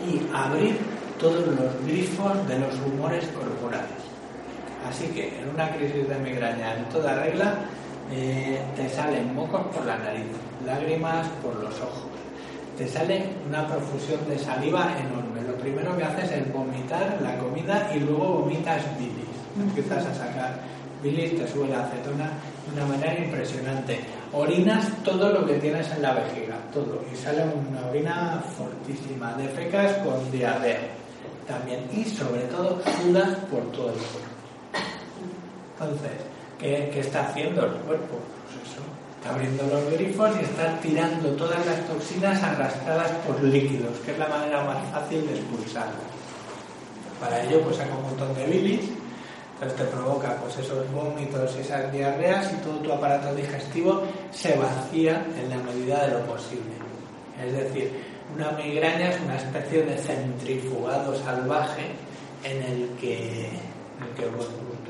y 0.07 0.20
abrir 0.35 0.79
todos 1.18 1.47
los 1.47 1.87
grifos 1.87 2.47
de 2.47 2.59
los 2.59 2.74
humores 2.87 3.27
corporales. 3.29 3.95
Así 4.89 5.07
que 5.09 5.39
en 5.39 5.49
una 5.49 5.68
crisis 5.70 6.09
de 6.09 6.18
migraña 6.18 6.76
en 6.76 6.84
toda 6.89 7.22
regla 7.22 7.55
eh, 8.12 8.61
te 8.76 8.89
salen 8.89 9.34
mocos 9.34 9.66
por 9.74 9.84
la 9.84 9.99
nariz, 9.99 10.26
lágrimas 10.64 11.26
por 11.43 11.57
los 11.57 11.74
ojos, 11.80 12.07
te 12.78 12.87
sale 12.87 13.30
una 13.49 13.66
profusión 13.66 14.20
de 14.28 14.39
saliva 14.39 14.95
enorme. 14.99 15.43
Lo 15.43 15.57
primero 15.57 15.97
que 15.97 16.05
haces 16.05 16.30
es 16.30 16.53
vomitar 16.53 17.18
la 17.22 17.37
comida 17.39 17.91
y 17.95 18.01
luego 18.01 18.43
vomitas 18.43 18.82
bilis. 18.99 19.26
Empiezas 19.59 20.07
a 20.07 20.14
sacar 20.14 20.61
bilis, 21.03 21.37
te 21.37 21.49
sube 21.49 21.68
la 21.68 21.84
acetona 21.84 22.30
de 22.66 22.76
una 22.76 22.87
manera 22.87 23.18
impresionante. 23.18 24.01
Orinas 24.32 24.89
todo 25.03 25.32
lo 25.32 25.47
que 25.47 25.55
tienes 25.55 25.91
en 25.91 26.03
la 26.03 26.14
vejiga, 26.14 26.57
todo. 26.72 27.03
Y 27.11 27.16
sale 27.16 27.45
una 27.45 27.87
orina 27.89 28.43
fortísima. 28.57 29.32
Defecas 29.34 29.95
con 30.05 30.30
diarrea 30.30 30.80
también. 31.49 31.89
Y 31.93 32.05
sobre 32.05 32.43
todo 32.43 32.80
sudas 33.03 33.37
por 33.51 33.62
todo 33.72 33.89
el 33.89 33.97
cuerpo. 33.97 34.26
Entonces, 35.79 36.12
¿qué, 36.59 36.91
¿qué, 36.93 37.01
está 37.01 37.29
haciendo 37.29 37.66
el 37.66 37.72
cuerpo? 37.72 38.16
Pues 38.45 38.64
eso, 38.64 38.81
está 39.16 39.35
abriendo 39.35 39.64
los 39.66 39.93
grifos 39.93 40.31
y 40.41 40.45
está 40.45 40.81
tirando 40.81 41.29
todas 41.31 41.64
las 41.66 41.87
toxinas 41.87 42.43
arrastradas 42.43 43.11
por 43.27 43.43
líquidos, 43.43 43.99
que 44.05 44.12
es 44.12 44.18
la 44.18 44.29
manera 44.29 44.64
más 44.64 44.79
fácil 44.91 45.27
de 45.27 45.35
expulsarlas. 45.35 46.16
Para 47.20 47.43
ello, 47.45 47.61
pues 47.62 47.77
saca 47.77 47.95
un 47.95 48.03
montón 48.03 48.35
de 48.35 48.47
bilis, 48.47 48.91
entonces 49.55 49.79
te 49.79 49.85
provoca 49.85 50.37
pues 50.37 50.57
esos 50.59 50.91
vómitos 50.93 51.55
y 51.57 51.61
esas 51.61 51.93
diarreas 51.93 52.53
y 52.53 52.57
todo 52.57 52.79
tu 52.79 52.93
aparato 52.93 53.35
digestivo 53.35 54.03
se 54.31 54.57
vacía 54.57 55.27
en 55.39 55.51
la 55.51 55.57
medida 55.57 56.07
de 56.07 56.12
lo 56.12 56.27
posible. 56.27 56.72
Es 57.43 57.53
decir, 57.53 58.03
una 58.35 58.51
migraña 58.53 59.11
es 59.11 59.20
una 59.20 59.37
especie 59.37 59.83
de 59.83 59.97
centrifugado 59.99 61.14
salvaje 61.22 61.87
en 62.45 62.62
el 62.62 62.89
que, 63.01 63.49
en 63.49 64.03
el 64.03 64.14
que 64.14 64.27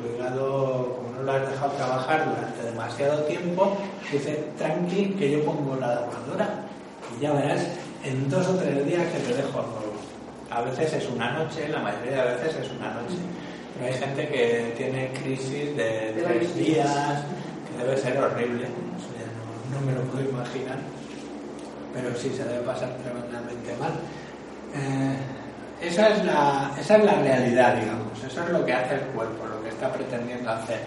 hígado, 0.05 0.97
como 0.97 1.17
no 1.17 1.23
lo 1.23 1.33
has 1.33 1.49
dejado 1.49 1.73
trabajar 1.73 2.25
durante 2.29 2.63
demasiado 2.63 3.23
tiempo, 3.25 3.77
dice, 4.11 4.49
tranqui, 4.59 5.15
que 5.19 5.31
yo 5.33 5.45
pongo 5.45 5.77
la 5.77 5.89
lavadora 5.89 6.49
y 7.17 7.23
ya 7.23 7.33
verás 7.33 7.67
en 8.05 8.29
dos 8.29 8.47
o 8.49 8.55
tres 8.57 8.85
días 8.87 9.07
que 9.13 9.19
te 9.21 9.35
dejo 9.35 9.63
nuevo. 9.63 9.95
A 10.51 10.63
veces 10.63 10.93
es 10.93 11.09
una 11.09 11.33
noche, 11.33 11.69
la 11.69 11.81
mayoría 11.81 12.25
de 12.25 12.35
veces 12.37 12.57
es 12.63 12.71
una 12.71 12.93
noche. 12.95 13.17
Pero 13.75 13.93
hay 13.93 13.99
gente 14.01 14.29
que 14.29 14.75
tiene 14.77 15.13
crisis 15.23 15.77
de 15.77 16.15
tres 16.25 16.55
días, 16.57 17.25
que 17.71 17.85
debe 17.85 17.97
ser 17.97 18.19
horrible. 18.19 18.67
no, 18.67 19.79
no 19.79 19.87
me 19.87 19.93
lo 19.93 20.03
puedo 20.03 20.29
imaginar 20.29 20.79
pero 21.97 22.15
sí 22.15 22.31
se 22.37 22.45
debe 22.45 22.61
pasar 22.61 22.91
tremendamente 23.03 23.75
mal. 23.81 23.93
Eh, 24.75 25.89
esa, 25.89 26.09
es 26.11 26.25
la, 26.25 26.71
esa 26.79 26.97
es 26.97 27.05
la 27.05 27.15
realidad, 27.15 27.77
digamos, 27.77 28.25
eso 28.25 28.43
es 28.43 28.51
lo 28.51 28.65
que 28.65 28.73
hace 28.73 28.95
el 28.95 29.01
cuerpo, 29.01 29.45
está 29.77 29.93
pretendiendo 29.93 30.51
hacer. 30.51 30.81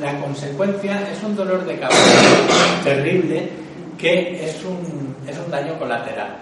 La 0.00 0.18
consecuencia 0.18 1.10
es 1.10 1.22
un 1.22 1.36
dolor 1.36 1.64
de 1.64 1.78
cabeza 1.78 2.80
terrible 2.84 3.50
que 3.98 4.46
es 4.46 4.64
un, 4.64 5.14
es 5.26 5.36
un 5.38 5.50
daño 5.50 5.78
colateral. 5.78 6.38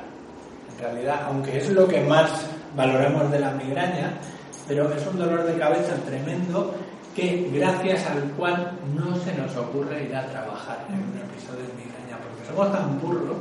En 0.72 0.84
realidad, 0.84 1.22
aunque 1.26 1.58
es 1.58 1.68
lo 1.70 1.88
que 1.88 2.00
más 2.02 2.30
valoramos 2.76 3.30
de 3.32 3.40
la 3.40 3.50
migraña, 3.50 4.12
pero 4.68 4.92
es 4.92 5.04
un 5.06 5.18
dolor 5.18 5.44
de 5.44 5.58
cabeza 5.58 5.94
tremendo 6.06 6.74
que 7.16 7.50
gracias 7.52 8.06
al 8.06 8.22
cual 8.36 8.78
no 8.94 9.16
se 9.16 9.34
nos 9.34 9.56
ocurre 9.56 10.04
ir 10.04 10.14
a 10.14 10.24
trabajar 10.26 10.86
en 10.88 11.02
un 11.02 11.18
episodio 11.18 11.66
de 11.66 11.74
migraña, 11.74 12.16
porque 12.22 12.46
somos 12.46 12.70
tan 12.70 13.00
burros 13.00 13.38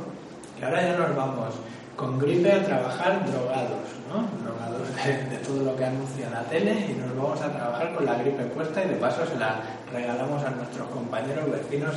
que 0.58 0.64
ahora 0.64 0.82
ya 0.82 0.98
nos 0.98 1.14
vamos 1.14 1.54
con 1.98 2.16
gripe 2.16 2.52
a 2.52 2.62
trabajar 2.62 3.26
drogados, 3.26 3.90
¿no? 4.08 4.22
Drogados 4.44 4.86
de, 5.04 5.36
todo 5.38 5.64
lo 5.64 5.76
que 5.76 5.84
anuncia 5.84 6.30
la 6.30 6.44
tele 6.44 6.86
y 6.88 6.92
nos 6.92 7.16
vamos 7.16 7.40
a 7.42 7.52
trabajar 7.52 7.92
con 7.92 8.06
la 8.06 8.14
gripe 8.14 8.44
puesta 8.44 8.84
y 8.84 8.88
de 8.88 8.94
paso 8.94 9.26
se 9.26 9.36
la 9.36 9.60
regalamos 9.92 10.44
a 10.44 10.50
nuestros 10.50 10.88
compañeros 10.90 11.50
vecinos 11.50 11.96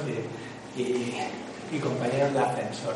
y, 0.76 1.80
compañeros 1.80 2.34
de 2.34 2.40
ascensor. 2.40 2.96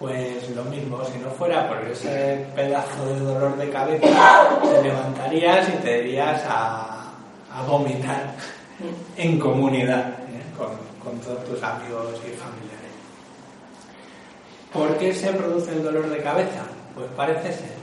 Pues 0.00 0.50
lo 0.50 0.64
mismo, 0.64 0.98
si 1.04 1.18
no 1.18 1.30
fuera 1.30 1.68
por 1.68 1.78
ese 1.86 2.44
pedazo 2.56 3.06
de 3.06 3.20
dolor 3.20 3.56
de 3.56 3.70
cabeza, 3.70 4.48
te 4.62 4.82
levantarías 4.82 5.68
y 5.68 5.72
te 5.82 5.98
irías 6.00 6.42
a, 6.48 6.96
vomitar 7.68 8.34
en 9.16 9.38
comunidad 9.38 10.08
¿eh? 10.08 10.42
con, 10.56 10.70
con 11.04 11.20
todos 11.20 11.44
tus 11.44 11.62
amigos 11.62 12.14
y 12.26 12.36
familiares. 12.36 12.69
¿Por 14.72 14.96
qué 14.98 15.12
se 15.12 15.32
produce 15.32 15.72
el 15.72 15.82
dolor 15.82 16.08
de 16.08 16.22
cabeza? 16.22 16.62
Pues 16.94 17.08
parece 17.16 17.52
ser 17.52 17.80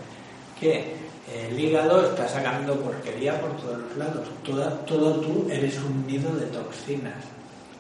que 0.60 0.96
el 1.34 1.60
hígado 1.60 2.10
está 2.10 2.28
sacando 2.28 2.80
porquería 2.80 3.40
por 3.42 3.52
todos 3.58 3.80
los 3.80 3.98
lados. 3.98 4.28
todo 4.44 5.20
tú 5.20 5.48
eres 5.52 5.78
un 5.80 6.08
nido 6.08 6.34
de 6.36 6.46
toxinas. 6.48 7.26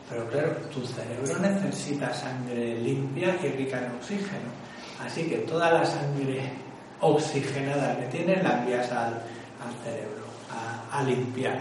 Pero 0.10 0.28
claro, 0.28 0.51
tu 0.74 0.86
cerebro 0.86 1.39
necesita 1.39 2.14
sangre 2.14 2.80
limpia 2.80 3.36
y 3.43 3.47
rica 3.47 3.78
en 3.78 3.91
oxígeno. 3.97 4.49
Así 5.05 5.24
que 5.24 5.38
toda 5.39 5.72
la 5.72 5.86
sangre 5.86 6.51
oxigenada 6.99 7.97
que 7.99 8.05
tienes 8.08 8.43
la 8.43 8.60
envías 8.60 8.91
al, 8.91 9.22
cerebro 9.84 10.26
a, 10.91 11.03
limpiar. 11.03 11.60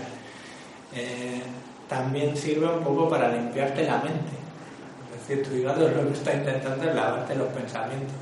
Eh, 0.94 1.42
también 1.88 2.36
sirve 2.36 2.66
un 2.66 2.82
poco 2.82 3.08
para 3.08 3.30
limpiarte 3.30 3.84
la 3.84 3.98
mente 3.98 4.45
que 5.26 5.36
tu 5.38 5.54
hígado 5.54 5.88
lo 5.88 6.06
que 6.06 6.12
está 6.12 6.34
intentando 6.34 6.88
es 6.88 6.94
lavarte 6.94 7.34
los 7.34 7.48
pensamientos. 7.48 8.14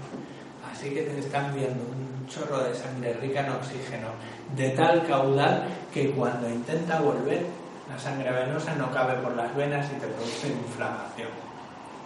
Así 0.71 0.91
que 0.91 1.03
te 1.03 1.19
están 1.19 1.55
viendo 1.55 1.85
un 1.85 2.27
chorro 2.27 2.65
de 2.65 2.75
sangre 2.75 3.15
rica 3.15 3.41
en 3.41 3.53
oxígeno, 3.53 4.09
de 4.57 4.71
tal 4.71 5.07
caudal 5.07 5.67
que 5.93 6.11
cuando 6.13 6.49
intenta 6.49 7.01
volver, 7.01 7.47
la 7.89 7.99
sangre 7.99 8.31
venosa 8.33 8.75
no 8.75 8.91
cabe 8.91 9.15
por 9.23 9.37
las 9.37 9.55
venas 9.55 9.87
y 9.95 10.01
te 10.01 10.07
produce 10.07 10.49
inflamación. 10.49 11.29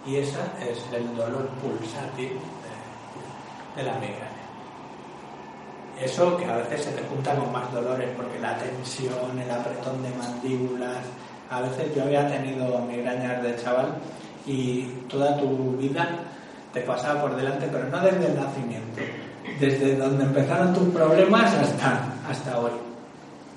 Y 0.05 0.17
ese 0.17 0.39
es 0.61 0.85
el 0.93 1.15
dolor 1.15 1.47
pulsátil 1.61 2.29
de, 2.29 3.81
de 3.81 3.83
la 3.83 3.93
migraña. 3.95 4.39
Eso 5.99 6.37
que 6.37 6.45
a 6.45 6.57
veces 6.57 6.85
se 6.85 6.91
te 6.91 7.03
junta 7.03 7.35
con 7.35 7.51
más 7.51 7.71
dolores 7.73 8.09
porque 8.15 8.39
la 8.39 8.57
tensión, 8.57 9.37
el 9.37 9.51
apretón 9.51 10.01
de 10.01 10.09
mandíbulas. 10.11 11.03
A 11.49 11.61
veces 11.61 11.93
yo 11.95 12.03
había 12.03 12.27
tenido 12.29 12.79
migrañas 12.79 13.41
de 13.43 13.55
chaval 13.57 13.95
y 14.45 14.83
toda 15.07 15.37
tu 15.37 15.77
vida 15.77 16.07
te 16.73 16.81
pasaba 16.81 17.21
por 17.21 17.35
delante, 17.35 17.67
pero 17.71 17.85
no 17.89 17.99
desde 18.01 18.27
el 18.27 18.35
nacimiento, 18.35 19.01
desde 19.59 19.95
donde 19.95 20.23
empezaron 20.23 20.73
tus 20.73 20.89
problemas 20.89 21.53
hasta, 21.53 22.13
hasta 22.29 22.59
hoy. 22.59 22.71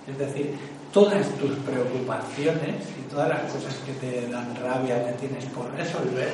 Es 0.08 0.18
decir, 0.18 0.56
todas 0.92 1.28
tus 1.38 1.56
preocupaciones 1.58 2.86
y 2.98 3.10
todas 3.10 3.28
las 3.28 3.40
cosas 3.52 3.74
que 3.86 3.92
te 3.92 4.28
dan 4.28 4.54
rabia, 4.56 5.04
que 5.06 5.12
tienes 5.12 5.44
por 5.46 5.70
resolver, 5.74 6.32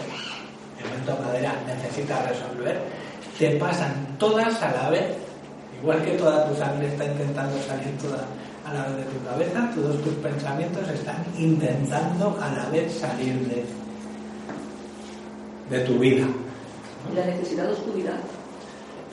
momento 0.83 1.19
madera 1.23 1.55
necesita 1.67 2.23
resolver, 2.23 2.81
te 3.39 3.51
pasan 3.57 4.17
todas 4.19 4.63
a 4.63 4.73
la 4.73 4.91
vez, 4.91 5.17
igual 5.81 6.03
que 6.05 6.13
toda 6.13 6.49
tu 6.49 6.57
sangre 6.57 6.89
está 6.89 7.05
intentando 7.05 7.59
salir 7.63 7.97
toda 7.99 8.25
a 8.65 8.75
la 8.75 8.85
vez 8.87 8.97
de 8.97 9.05
tu 9.05 9.25
cabeza, 9.25 9.71
todos 9.75 10.03
tus 10.03 10.15
pensamientos 10.15 10.89
están 10.89 11.25
intentando 11.37 12.39
a 12.41 12.51
la 12.51 12.69
vez 12.71 12.93
salir 12.93 13.35
de 13.49 13.65
de 15.71 15.81
tu 15.81 15.99
vida. 15.99 16.27
¿Y 17.11 17.17
la 17.17 17.27
necesidad 17.27 17.65
de 17.65 17.73
oscuridad? 17.73 18.19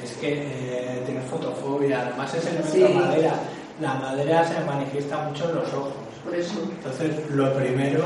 Es 0.03 0.11
que 0.13 0.33
eh, 0.33 1.03
tienes 1.05 1.25
fotofobia, 1.25 2.01
además 2.01 2.33
es 2.33 2.45
elemento 2.45 2.99
madera. 2.99 3.33
La 3.81 3.93
madera 3.95 4.45
se 4.47 4.59
manifiesta 4.61 5.17
mucho 5.23 5.49
en 5.49 5.55
los 5.55 5.73
ojos. 5.73 5.93
Por 6.23 6.35
eso. 6.35 6.55
Entonces, 6.77 7.29
lo 7.29 7.53
primero, 7.53 8.03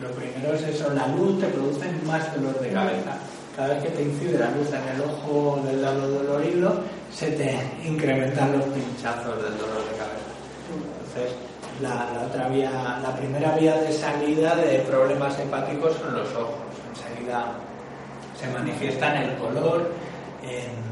lo 0.00 0.10
primero 0.10 0.54
es 0.54 0.62
eso, 0.62 0.90
la 0.92 1.06
luz 1.08 1.40
te 1.40 1.46
produce 1.46 1.86
más 2.04 2.34
dolor 2.34 2.58
de 2.60 2.70
cabeza. 2.70 3.16
Cada 3.56 3.74
vez 3.74 3.84
que 3.84 3.90
te 3.90 4.02
incide 4.02 4.38
la 4.38 4.50
luz 4.50 4.68
en 4.68 4.94
el 4.94 5.00
ojo 5.02 5.60
del 5.64 5.82
lado 5.82 6.08
dolorido, 6.08 6.80
se 7.12 7.30
te 7.32 7.58
incrementan 7.84 8.52
los 8.52 8.64
pinchazos 8.66 9.42
del 9.42 9.58
dolor 9.58 9.82
de 9.90 9.96
cabeza. 9.96 10.30
Entonces, 10.70 11.36
la, 11.80 12.10
la, 12.12 12.26
otra 12.26 12.48
vía, 12.48 13.00
la 13.02 13.16
primera 13.16 13.56
vía 13.56 13.76
de 13.76 13.92
salida 13.92 14.54
de 14.56 14.80
problemas 14.80 15.38
hepáticos 15.38 15.96
son 15.96 16.14
los 16.14 16.28
ojos. 16.34 16.54
Enseguida 16.90 17.46
se 18.38 18.46
manifiesta 18.48 19.16
en 19.16 19.30
el 19.30 19.36
color, 19.36 19.92
en, 20.42 20.88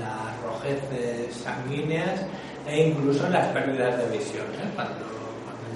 las 0.00 0.42
rojeces 0.42 1.34
sanguíneas 1.36 2.20
e 2.66 2.88
incluso 2.88 3.26
en 3.26 3.32
las 3.32 3.46
pérdidas 3.48 3.96
de 3.98 4.18
visión. 4.18 4.46
¿eh? 4.54 4.70
Cuando, 4.74 5.06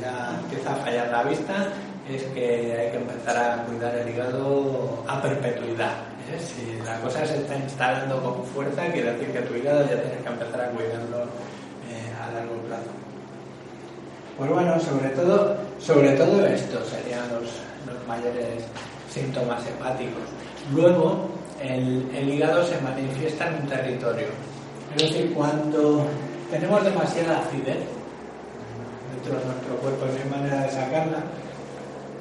ya 0.01 0.39
empieza 0.43 0.73
a 0.73 0.77
fallar 0.77 1.09
la 1.09 1.23
vista 1.23 1.69
es 2.09 2.25
que 2.35 2.77
hay 2.77 2.91
que 2.91 2.97
empezar 2.97 3.37
a 3.37 3.63
cuidar 3.65 3.95
el 3.97 4.09
hígado 4.09 5.05
a 5.07 5.23
perpetuidad. 5.23 5.93
¿eh? 6.31 6.41
Si 6.41 6.85
la 6.85 6.99
cosa 7.01 7.25
se 7.25 7.37
está 7.37 7.57
instalando 7.57 8.21
con 8.23 8.45
fuerza, 8.47 8.87
quiere 8.91 9.13
decir 9.13 9.33
que 9.33 9.41
tu 9.43 9.55
hígado 9.55 9.83
ya 9.83 10.03
tienes 10.03 10.23
que 10.23 10.29
empezar 10.29 10.61
a 10.61 10.71
cuidarlo 10.71 11.23
eh, 11.89 12.13
a 12.21 12.33
largo 12.33 12.57
plazo. 12.67 12.91
Pues 14.37 14.51
bueno, 14.51 14.81
sobre 14.81 15.11
todo, 15.11 15.57
sobre 15.79 16.11
todo 16.13 16.45
esto 16.47 16.83
serían 16.85 17.29
los 17.33 17.51
mayores 18.09 18.65
síntomas 19.09 19.65
hepáticos. 19.67 20.25
Luego, 20.71 21.29
el, 21.61 22.29
hígado 22.29 22.65
se 22.65 22.81
manifiesta 22.81 23.49
en 23.49 23.63
un 23.63 23.69
territorio. 23.69 24.27
Es 24.97 25.03
decir, 25.03 25.33
cuando 25.35 26.07
tenemos 26.51 26.85
demasiada 26.85 27.41
acidez 27.41 27.79
dentro 29.15 29.39
de 29.39 29.45
nuestro 29.47 29.77
cuerpo, 29.77 30.07
no 30.07 30.13
hay 30.13 30.41
manera 30.41 30.63
de 30.63 30.71
sacarla, 30.71 31.19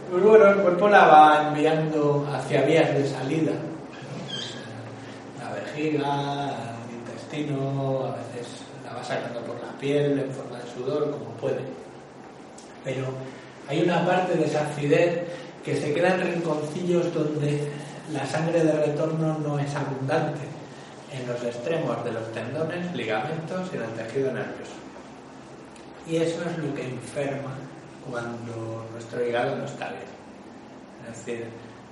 pues 0.10 0.24
bueno, 0.24 0.48
el 0.50 0.56
cuerpo 0.58 0.90
la 0.90 1.08
va 1.08 1.48
enviando 1.48 2.28
hacia 2.34 2.64
vías 2.64 2.94
de 2.94 3.08
salida. 3.08 3.54
La 5.40 5.54
vejiga, 5.54 6.56
el 6.90 6.96
intestino, 6.98 8.06
a 8.06 8.16
veces 8.18 8.62
la 8.84 8.94
va 8.94 9.04
sacando 9.04 9.42
por 9.42 9.56
la 9.62 9.72
piel 9.80 10.20
en 10.20 10.32
forma 10.32 10.60
de 10.60 10.70
sudor, 10.72 11.12
como 11.12 11.32
puede. 11.40 11.62
Pero 12.84 13.06
hay 13.70 13.84
una 13.84 14.06
parte 14.06 14.36
de 14.36 14.46
esa 14.46 14.68
acidez 14.68 15.22
que 15.64 15.78
se 15.78 15.94
queda 15.94 16.16
en 16.16 16.22
rinconcillos 16.34 17.14
donde 17.14 17.72
la 18.14 18.26
sangre 18.26 18.64
de 18.64 18.72
retorno 18.72 19.38
no 19.40 19.60
es 19.60 19.74
abundante 19.76 20.42
en 21.14 21.28
los 21.28 21.44
extremos 21.44 22.04
de 22.04 22.12
los 22.12 22.32
tendones, 22.32 22.94
ligamentos 22.96 23.70
y 23.74 23.78
en 23.78 23.84
el 23.84 23.92
tejido 23.92 24.32
nervioso. 24.32 24.72
Y 26.08 26.18
eso 26.18 26.42
es 26.50 26.58
lo 26.58 26.74
que 26.74 26.88
enferma 26.88 27.54
cuando 28.10 28.88
nuestro 28.92 29.26
hígado 29.26 29.56
no 29.56 29.66
está 29.66 29.90
bien. 29.90 30.12
Es 31.10 31.26
decir, 31.26 31.48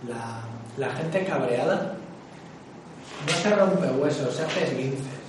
la, 0.07 0.89
gente 0.93 1.26
cabreada 1.26 1.95
no 3.28 3.34
se 3.34 3.55
rompe 3.55 3.88
huesos, 3.88 4.36
se 4.36 4.43
hace 4.43 4.63
esguinces. 4.63 5.20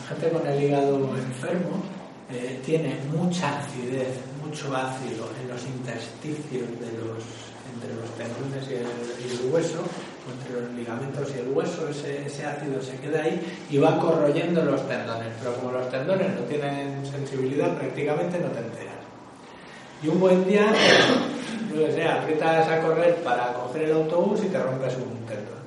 La 0.00 0.08
gente 0.08 0.30
con 0.30 0.46
el 0.46 0.62
hígado 0.62 1.16
enfermo 1.16 1.82
eh, 2.30 2.60
tiene 2.64 2.98
mucha 3.12 3.60
acidez, 3.60 4.18
mucho 4.44 4.74
ácido 4.76 5.30
en 5.40 5.48
los 5.48 5.64
intersticios 5.64 6.68
de 6.80 6.92
los, 6.98 7.24
entre 7.72 7.94
los 7.94 8.10
tendones 8.16 8.70
y 8.70 8.73
hueso, 9.54 9.78
entre 10.26 10.60
los 10.60 10.72
ligamentos 10.72 11.28
y 11.34 11.38
el 11.38 11.48
hueso, 11.48 11.88
ese, 11.88 12.26
ese, 12.26 12.44
ácido 12.44 12.82
se 12.82 12.96
queda 12.96 13.22
ahí 13.22 13.40
y 13.70 13.78
va 13.78 13.98
corroyendo 13.98 14.64
los 14.64 14.86
tendones. 14.88 15.32
Pero 15.38 15.54
como 15.56 15.72
los 15.72 15.88
tendones 15.90 16.28
no 16.34 16.40
tienen 16.46 17.06
sensibilidad, 17.06 17.76
prácticamente 17.76 18.38
no 18.40 18.48
te 18.48 18.58
enteras. 18.58 18.94
Y 20.02 20.08
un 20.08 20.18
buen 20.18 20.44
día, 20.46 20.66
no 21.74 21.86
sé, 21.92 22.04
aprietas 22.04 22.68
a 22.68 22.80
correr 22.80 23.14
para 23.22 23.52
coger 23.52 23.82
el 23.82 23.92
autobús 23.92 24.40
y 24.44 24.48
te 24.48 24.58
rompes 24.58 24.94
un 24.96 25.24
tendón. 25.26 25.62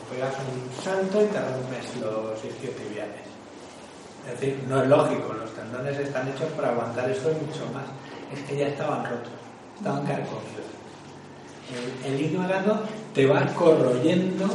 O 0.00 0.12
pegas 0.12 0.34
un 0.38 0.82
salto 0.82 1.22
y 1.22 1.26
te 1.26 1.40
rompes 1.40 1.96
los 2.00 2.44
isquiotibiales. 2.44 3.24
Es 4.26 4.40
decir, 4.40 4.64
no 4.66 4.82
es 4.82 4.88
lógico, 4.88 5.34
los 5.34 5.52
tendones 5.54 5.98
están 5.98 6.26
hechos 6.28 6.50
para 6.56 6.70
aguantar 6.70 7.10
eso 7.10 7.30
y 7.30 7.34
mucho 7.44 7.66
más. 7.74 7.84
Es 8.32 8.40
que 8.48 8.56
ya 8.56 8.68
estaban 8.68 9.04
rotos, 9.04 9.32
estaban 9.76 10.06
carcomidos. 10.06 10.73
El, 11.72 12.12
el 12.12 12.20
hígado 12.20 12.80
te 13.14 13.26
va 13.26 13.46
corroyendo 13.54 14.46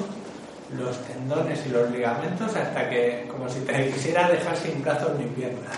los 0.77 0.97
tendones 1.05 1.65
y 1.65 1.69
los 1.69 1.89
ligamentos 1.89 2.55
hasta 2.55 2.89
que, 2.89 3.27
como 3.31 3.49
si 3.49 3.61
te 3.61 3.91
quisiera 3.91 4.29
dejar 4.29 4.55
sin 4.55 4.83
brazos 4.83 5.17
ni 5.17 5.25
piernas, 5.25 5.73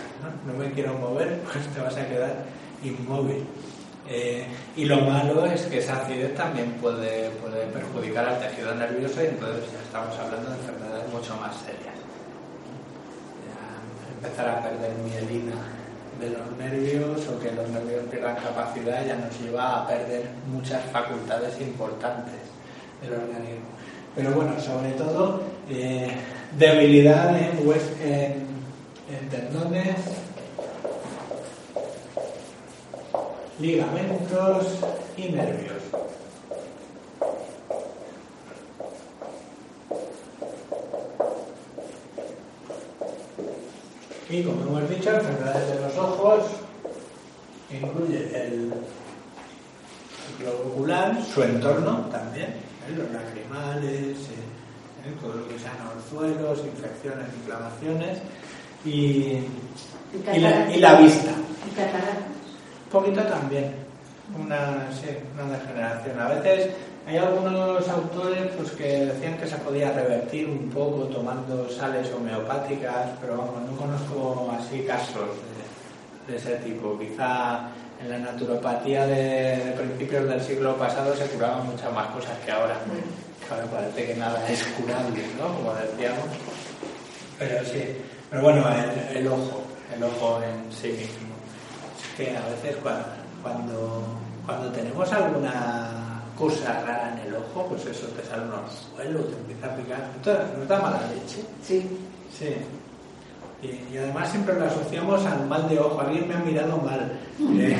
¿no? 0.45 0.53
me 0.53 0.71
quiero 0.71 0.93
mover, 0.95 1.39
pues 1.51 1.65
te 1.67 1.79
vas 1.79 1.95
a 1.95 2.07
quedar 2.07 2.45
inmóvil. 2.83 3.45
Eh, 4.09 4.45
y 4.75 4.85
lo 4.85 4.99
malo 5.01 5.45
es 5.45 5.61
que 5.63 5.77
esa 5.77 6.01
acidez 6.01 6.35
también 6.35 6.71
puede, 6.81 7.29
puede 7.41 7.65
perjudicar 7.67 8.25
al 8.25 8.39
tejido 8.39 8.75
nervioso 8.75 9.23
y 9.23 9.27
entonces 9.27 9.63
ya 9.71 9.81
estamos 9.81 10.17
hablando 10.17 10.49
de 10.49 10.55
enfermedades 10.57 11.13
mucho 11.13 11.35
más 11.37 11.55
serias 11.55 12.01
empezar 14.21 14.49
a 14.49 14.61
perder 14.61 14.93
mielina 15.03 15.55
de 16.21 16.29
los 16.29 16.57
nervios 16.57 17.27
o 17.27 17.39
que 17.39 17.51
los 17.51 17.67
nervios 17.69 18.05
pierdan 18.11 18.35
capacidad 18.35 19.05
ya 19.05 19.15
nos 19.15 19.39
lleva 19.41 19.81
a 19.81 19.87
perder 19.87 20.29
muchas 20.47 20.83
facultades 20.91 21.59
importantes 21.59 22.35
del 23.01 23.13
organismo. 23.13 23.65
Pero 24.15 24.31
bueno, 24.31 24.59
sobre 24.59 24.91
todo 24.91 25.41
eh, 25.69 26.11
debilidad 26.57 27.35
en, 27.35 27.57
en, 28.03 28.45
en 29.09 29.29
tendones, 29.29 29.95
ligamentos 33.59 34.79
y 35.17 35.29
nervios. 35.29 35.71
Y 44.31 44.43
como 44.43 44.61
hemos 44.61 44.89
dicho, 44.89 45.11
enfermedades 45.11 45.75
de 45.75 45.81
los 45.81 45.97
ojos 45.97 46.43
incluye 47.69 48.31
el 48.33 48.71
globo 50.39 50.71
ocular, 50.71 51.21
su 51.21 51.43
entorno 51.43 52.05
también, 52.09 52.47
¿eh? 52.47 52.95
los 52.95 53.11
lacrimales, 53.11 54.17
¿eh? 54.17 55.05
¿eh? 55.05 55.13
todo 55.19 55.35
lo 55.35 55.47
que 55.49 55.59
sean 55.59 55.75
orzuelos, 55.85 56.59
infecciones, 56.59 57.27
inflamaciones 57.41 58.19
y, 58.85 58.89
y, 60.33 60.39
la, 60.39 60.73
y 60.73 60.79
la, 60.79 60.95
vista. 60.95 61.31
¿Y 61.31 61.79
Un 61.81 62.89
poquito 62.89 63.23
también, 63.23 63.75
una, 64.39 64.89
sí, 64.93 65.09
una 65.33 65.57
degeneración. 65.57 66.17
A 66.17 66.29
veces 66.29 66.71
hay 67.11 67.17
algunos 67.17 67.89
autores 67.89 68.53
pues, 68.55 68.71
que 68.71 69.05
decían 69.05 69.37
que 69.37 69.45
se 69.45 69.57
podía 69.57 69.91
revertir 69.91 70.47
un 70.47 70.69
poco 70.69 71.03
tomando 71.07 71.69
sales 71.69 72.09
homeopáticas, 72.13 73.09
pero 73.19 73.37
vamos, 73.37 73.69
no 73.69 73.75
conozco 73.75 74.49
así 74.57 74.83
casos 74.83 75.27
de, 76.25 76.37
ese 76.37 76.55
tipo. 76.57 76.97
Quizá 76.97 77.67
en 78.01 78.11
la 78.11 78.17
naturopatía 78.17 79.05
de, 79.07 79.73
principios 79.77 80.29
del 80.29 80.41
siglo 80.41 80.77
pasado 80.77 81.13
se 81.13 81.25
curaban 81.25 81.67
muchas 81.67 81.91
más 81.91 82.07
cosas 82.11 82.31
que 82.45 82.51
ahora. 82.51 82.79
Ahora 83.51 83.65
parece 83.65 84.07
que 84.07 84.15
nada 84.15 84.49
es 84.49 84.63
curable, 84.63 85.21
¿no? 85.37 85.53
Como 85.53 85.73
decíamos. 85.73 86.27
Pero 87.37 87.65
sí, 87.65 87.83
pero 88.29 88.41
bueno, 88.41 88.63
el, 88.69 89.17
el 89.17 89.27
ojo, 89.27 89.63
el 89.93 90.01
ojo 90.01 90.39
en 90.43 90.71
sí 90.71 90.87
mismo. 90.87 91.35
Es 91.99 92.15
que 92.15 92.37
a 92.37 92.47
veces 92.47 92.77
cuando, 93.43 94.03
cuando 94.45 94.71
tenemos 94.71 95.11
alguna 95.11 96.00
cosa 96.41 96.81
rara 96.81 97.13
en 97.13 97.27
el 97.27 97.35
ojo, 97.35 97.67
pues 97.69 97.85
eso, 97.85 98.07
te 98.07 98.23
sale 98.25 98.43
un 98.43 98.53
orzuelo, 98.53 99.19
te 99.25 99.35
empieza 99.37 99.67
a 99.67 99.75
picar. 99.75 100.11
Entonces, 100.15 100.57
¿nos 100.57 100.67
da 100.67 100.79
mala 100.79 101.01
leche? 101.13 101.45
Sí. 101.61 101.85
Sí. 102.37 102.55
Y, 103.61 103.95
además 103.95 104.31
siempre 104.31 104.55
lo 104.55 104.65
asociamos 104.65 105.23
al 105.23 105.45
mal 105.47 105.69
de 105.69 105.79
ojo. 105.79 106.01
Alguien 106.01 106.27
me 106.27 106.33
ha 106.33 106.39
mirado 106.39 106.77
mal. 106.77 107.11
Eh, 107.59 107.77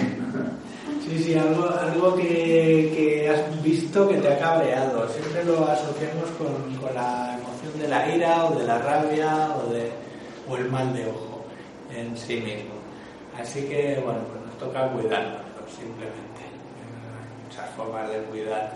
sí, 1.10 1.24
sí, 1.24 1.34
algo, 1.34 1.68
algo 1.70 2.16
que, 2.16 2.94
que, 2.96 3.30
has 3.30 3.64
visto 3.64 4.08
que 4.08 4.18
te 4.18 4.32
ha 4.32 4.38
cabreado. 4.38 5.10
Siempre 5.10 5.44
lo 5.44 5.66
asociamos 5.66 6.30
con, 6.38 6.76
con, 6.76 6.94
la 6.94 7.36
emoción 7.40 7.82
de 7.82 7.88
la 7.88 8.16
ira 8.16 8.46
o 8.46 8.60
de 8.60 8.68
la 8.68 8.78
rabia 8.78 9.56
o, 9.56 9.74
de, 9.74 9.92
o 10.48 10.56
el 10.56 10.70
mal 10.70 10.94
de 10.94 11.08
ojo 11.08 11.46
en 11.92 12.16
sí 12.16 12.36
mismo. 12.36 12.76
Así 13.40 13.64
que, 13.64 14.00
bueno, 14.04 14.20
pues 14.30 14.46
nos 14.46 14.58
toca 14.60 14.88
cuidarlo, 14.90 15.40
simplemente 15.68 16.31
muchas 17.52 17.70
formas 17.76 18.10
de 18.10 18.18
cuidar 18.24 18.72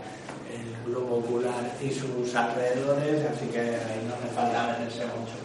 el 0.52 0.92
globo 0.92 1.18
ocular 1.18 1.64
y 1.82 1.92
sus 1.92 2.36
alrededores, 2.36 3.24
así 3.32 3.46
que 3.48 3.60
ahí 3.60 4.06
no 4.08 4.16
me 4.22 4.30
falta 4.36 4.78
meterse 4.78 5.06
mucho. 5.06 5.36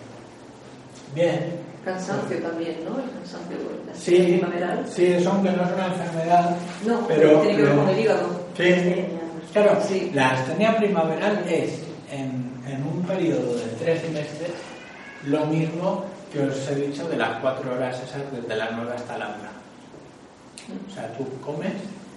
Bien. 1.14 1.60
Cansancio 1.84 2.38
también, 2.38 2.84
¿no? 2.84 2.98
El 2.98 3.10
cansancio 3.10 3.56
sí, 3.94 4.16
primaveral. 4.16 4.84
Sí, 4.88 5.06
eso 5.06 5.30
aunque 5.30 5.50
no 5.52 5.62
es 5.62 5.72
una 5.72 5.86
enfermedad. 5.86 6.56
No, 6.84 7.06
pero, 7.06 7.40
tiene 7.40 7.56
que 7.56 7.62
ver 7.62 7.76
con 7.76 7.88
el 7.88 8.00
hígado. 8.00 8.40
Sí, 8.56 9.06
claro, 9.52 9.80
sí. 9.86 10.10
la 10.12 10.30
astenia 10.30 10.76
primaveral 10.76 11.44
es 11.48 11.80
en, 12.10 12.52
en 12.66 12.82
un 12.84 13.02
periodo 13.04 13.54
de 13.54 13.66
tres 13.78 14.10
meses 14.10 14.50
lo 15.26 15.46
mismo 15.46 16.04
que 16.32 16.40
os 16.40 16.68
he 16.68 16.74
dicho 16.74 17.08
de 17.08 17.16
las 17.16 17.38
cuatro 17.40 17.72
horas 17.72 17.96
esas 18.02 18.22
desde 18.32 18.56
la 18.56 18.70
nueve 18.72 18.92
hasta 18.96 19.16
la 19.18 19.28
una. 19.28 19.50
O 20.88 20.94
sea, 20.94 21.12
tú 21.16 21.26
comes 21.40 21.72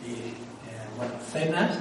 y 0.06 0.53
bueno, 0.98 1.14
cenas, 1.32 1.78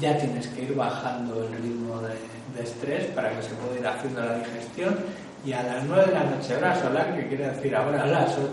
ya 0.00 0.16
tienes 0.16 0.46
que 0.48 0.62
ir 0.62 0.74
bajando 0.74 1.42
el 1.42 1.52
ritmo 1.62 2.00
de, 2.00 2.62
estrés 2.62 3.04
para 3.12 3.30
que 3.30 3.42
se 3.42 3.50
pueda 3.54 3.78
ir 3.78 3.86
haciendo 3.86 4.20
la 4.20 4.38
digestión 4.38 4.96
y 5.44 5.52
a 5.52 5.62
las 5.62 5.84
9 5.84 6.06
de 6.06 6.12
la 6.12 6.24
noche, 6.24 6.56
hora 6.56 6.80
solar, 6.80 7.14
que 7.14 7.28
quiere 7.28 7.50
decir 7.50 7.76
ahora 7.76 8.02
a 8.02 8.06
las 8.06 8.36
8, 8.36 8.48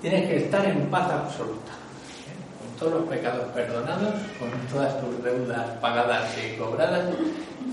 tienes 0.00 0.28
que 0.28 0.36
estar 0.38 0.64
en 0.64 0.86
paz 0.86 1.10
absoluta, 1.10 1.72
¿eh? 1.72 2.58
con 2.58 2.76
todos 2.78 3.00
los 3.00 3.10
pecados 3.10 3.44
perdonados, 3.52 4.14
con 4.38 4.50
todas 4.72 4.98
tus 5.02 5.22
deudas 5.22 5.66
pagadas 5.82 6.30
y 6.38 6.56
cobradas 6.56 7.04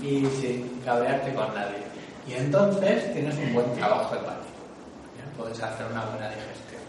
y 0.02 0.26
sin 0.26 0.80
cabrearte 0.84 1.32
con 1.32 1.54
nadie. 1.54 1.84
Y 2.28 2.34
entonces 2.34 3.10
tienes 3.14 3.34
un 3.38 3.54
buen 3.54 3.72
trabajo 3.74 4.14
hepático, 4.14 4.60
¿eh? 5.18 5.36
puedes 5.38 5.62
hacer 5.62 5.86
una 5.90 6.04
buena 6.04 6.28
digestión. 6.28 6.82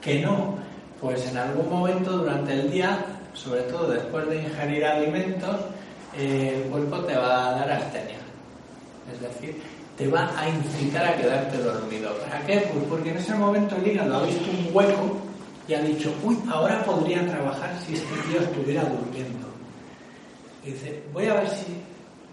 Que 0.00 0.20
no 0.22 0.65
pues 1.00 1.26
en 1.26 1.36
algún 1.36 1.68
momento 1.68 2.18
durante 2.18 2.52
el 2.52 2.70
día, 2.70 3.04
sobre 3.32 3.62
todo 3.62 3.88
después 3.88 4.28
de 4.28 4.42
ingerir 4.42 4.84
alimentos, 4.84 5.56
el 6.18 6.62
cuerpo 6.70 6.98
te 7.00 7.16
va 7.16 7.48
a 7.48 7.52
dar 7.52 7.70
astenia. 7.70 8.18
Es 9.12 9.20
decir, 9.20 9.62
te 9.96 10.08
va 10.08 10.30
a 10.38 10.48
incitar 10.48 11.06
a 11.06 11.16
quedarte 11.16 11.58
dormido. 11.58 12.12
¿Para 12.18 12.44
qué? 12.46 12.68
Pues 12.72 12.84
porque 12.88 13.10
en 13.10 13.16
ese 13.18 13.34
momento 13.34 13.76
el 13.76 13.86
hígado 13.86 14.16
ha 14.16 14.22
visto 14.22 14.50
un 14.50 14.74
hueco 14.74 15.16
y 15.68 15.74
ha 15.74 15.80
dicho, 15.80 16.12
uy, 16.22 16.38
ahora 16.50 16.84
podría 16.84 17.26
trabajar 17.26 17.76
si 17.84 17.94
este 17.94 18.14
tío 18.28 18.40
estuviera 18.40 18.84
durmiendo. 18.84 19.46
Y 20.64 20.72
dice, 20.72 21.02
voy 21.12 21.26
a 21.26 21.34
ver 21.34 21.48
si, 21.48 21.82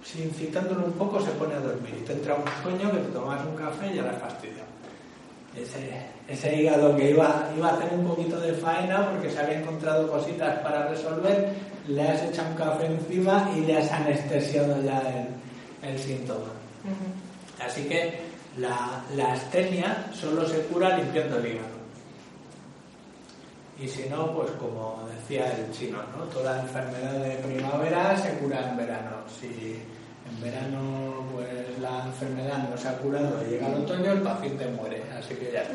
si 0.04 0.24
incitándolo 0.24 0.86
un 0.86 0.94
poco 0.94 1.22
se 1.22 1.32
pone 1.32 1.56
a 1.56 1.60
dormir. 1.60 1.96
Y 2.00 2.06
te 2.06 2.14
entra 2.14 2.36
un 2.36 2.44
sueño 2.64 2.92
que 2.92 2.98
te 2.98 3.12
tomas 3.12 3.46
un 3.46 3.56
café 3.56 3.92
y 3.92 3.96
ya 3.96 4.04
la 4.04 4.14
fastidia. 4.14 4.53
Ese, 5.56 6.08
ese 6.28 6.56
hígado 6.56 6.96
que 6.96 7.12
iba, 7.12 7.52
iba 7.56 7.70
a 7.70 7.74
hacer 7.74 7.94
un 7.94 8.08
poquito 8.08 8.40
de 8.40 8.54
faena 8.54 9.12
porque 9.12 9.30
se 9.30 9.40
había 9.40 9.60
encontrado 9.60 10.10
cositas 10.10 10.60
para 10.60 10.88
resolver, 10.88 11.54
le 11.88 12.08
has 12.08 12.24
echado 12.24 12.50
un 12.50 12.56
café 12.56 12.86
encima 12.88 13.52
y 13.56 13.62
le 13.62 13.78
has 13.78 13.92
anestesiado 13.92 14.82
ya 14.82 15.00
el, 15.82 15.90
el 15.90 16.00
síntoma. 16.00 16.50
Así 17.64 17.84
que 17.84 18.22
la, 18.58 19.04
la 19.16 19.34
astenia 19.34 20.08
solo 20.12 20.48
se 20.48 20.60
cura 20.64 20.98
limpiando 20.98 21.38
el 21.38 21.46
hígado. 21.46 21.84
Y 23.80 23.88
si 23.88 24.08
no, 24.10 24.34
pues 24.36 24.52
como 24.52 25.08
decía 25.16 25.52
el 25.56 25.72
chino, 25.72 25.98
¿no? 26.18 26.26
Toda 26.26 26.62
enfermedad 26.62 27.14
de 27.14 27.36
primavera 27.38 28.18
se 28.18 28.34
cura 28.38 28.70
en 28.70 28.78
verano. 28.78 29.18
Si 29.40 29.82
en 30.34 30.42
verano 30.42 31.26
pues 31.32 31.48
la 31.82 32.06
enfermedad 32.06 32.70
no 32.70 32.78
se 32.78 32.88
ha 32.88 32.98
curado 32.98 33.42
y 33.46 33.52
llega 33.52 33.68
el 33.68 33.84
otoño, 33.84 34.12
el 34.12 34.22
paciente 34.22 34.68
muere. 34.68 35.04
Así 35.18 35.36
que 35.36 35.52
ya 35.52 35.62
está. 35.62 35.74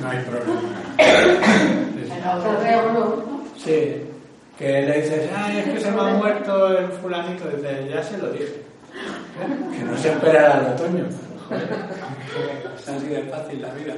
No 0.00 0.08
hay 0.08 0.18
problema. 0.24 0.60
Sí, 3.56 4.02
que 4.58 4.82
le 4.82 5.00
dices, 5.00 5.30
ay, 5.34 5.58
es 5.58 5.64
que 5.64 5.80
se 5.80 5.90
me 5.90 6.00
ha 6.00 6.14
muerto 6.14 6.78
el 6.78 6.88
fulanito. 6.88 7.48
Dice, 7.48 7.88
ya 7.88 8.02
se 8.02 8.18
lo 8.18 8.30
dije. 8.30 8.62
Que 9.76 9.84
no 9.84 9.96
se 9.96 10.10
espera 10.10 10.58
al 10.58 10.72
otoño. 10.74 11.06
Joder, 11.48 11.68
es 12.76 12.88
así 12.88 13.06
de 13.06 13.22
fácil 13.24 13.62
la 13.62 13.72
vida. 13.74 13.94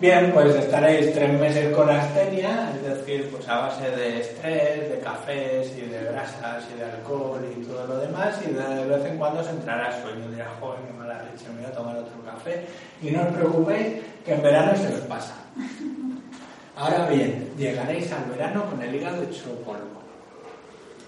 Bien, 0.00 0.32
pues 0.32 0.54
estaréis 0.56 1.14
tres 1.14 1.38
meses 1.38 1.74
con 1.74 1.88
astenia, 1.88 2.72
es 2.74 2.82
decir, 2.82 3.30
pues 3.30 3.48
a 3.48 3.58
base 3.60 3.88
de 3.90 4.20
estrés, 4.20 4.90
de 4.90 4.98
cafés 4.98 5.72
y 5.78 5.82
de 5.82 6.04
grasas 6.04 6.64
y 6.74 6.78
de 6.78 6.84
alcohol 6.84 7.40
y 7.56 7.64
todo 7.64 7.86
lo 7.86 7.98
demás, 7.98 8.38
y 8.44 8.52
de 8.52 8.84
vez 8.86 9.06
en 9.06 9.16
cuando 9.16 9.40
os 9.40 9.48
entrará 9.48 10.02
sueño, 10.02 10.28
dirá, 10.30 10.50
joder, 10.60 10.80
qué 10.86 10.92
mala 10.92 11.22
leche, 11.22 11.48
me 11.54 11.62
voy 11.62 11.70
a 11.70 11.72
tomar 11.72 11.96
otro 11.96 12.22
café. 12.24 12.66
Y 13.02 13.12
no 13.12 13.22
os 13.22 13.28
preocupéis, 13.28 14.02
que 14.24 14.34
en 14.34 14.42
verano 14.42 14.76
se 14.76 14.88
os 14.88 15.00
pasa. 15.02 15.34
Ahora 16.76 17.08
bien, 17.08 17.50
llegaréis 17.56 18.10
al 18.12 18.24
verano 18.24 18.64
con 18.68 18.82
el 18.82 18.94
hígado 18.94 19.22
hecho 19.22 19.54
polvo. 19.64 20.02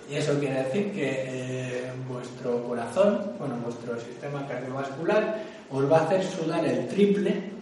Y 0.08 0.14
eso 0.14 0.38
quiere 0.38 0.62
decir 0.62 0.92
que 0.92 1.24
eh, 1.26 1.92
vuestro 2.08 2.62
corazón, 2.62 3.32
bueno, 3.40 3.56
vuestro 3.64 3.98
sistema 3.98 4.46
cardiovascular, 4.46 5.38
os 5.72 5.90
va 5.90 5.98
a 5.98 6.02
hacer 6.04 6.22
sudar 6.22 6.64
el 6.64 6.86
triple 6.86 7.55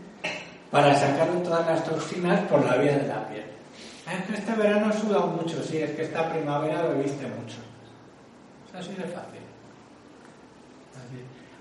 para 0.75 0.93
sacar 0.93 1.29
todas 1.45 1.65
las 1.69 1.85
toxinas 1.85 2.41
por 2.49 2.65
la 2.67 2.77
vía 2.79 2.99
de 2.99 3.07
la 3.07 3.29
piel. 3.29 3.45
Es 4.11 4.25
que 4.27 4.35
este 4.35 4.55
verano 4.55 4.93
he 4.93 5.01
sudado 5.01 5.29
mucho, 5.29 5.63
sí, 5.63 5.79
es 5.79 5.93
que 5.93 6.03
esta 6.03 6.29
primavera 6.33 6.83
bebiste 6.83 7.29
mucho. 7.29 7.59
Es 8.69 8.75
así 8.75 8.93
de 8.95 9.05
fácil. 9.05 9.39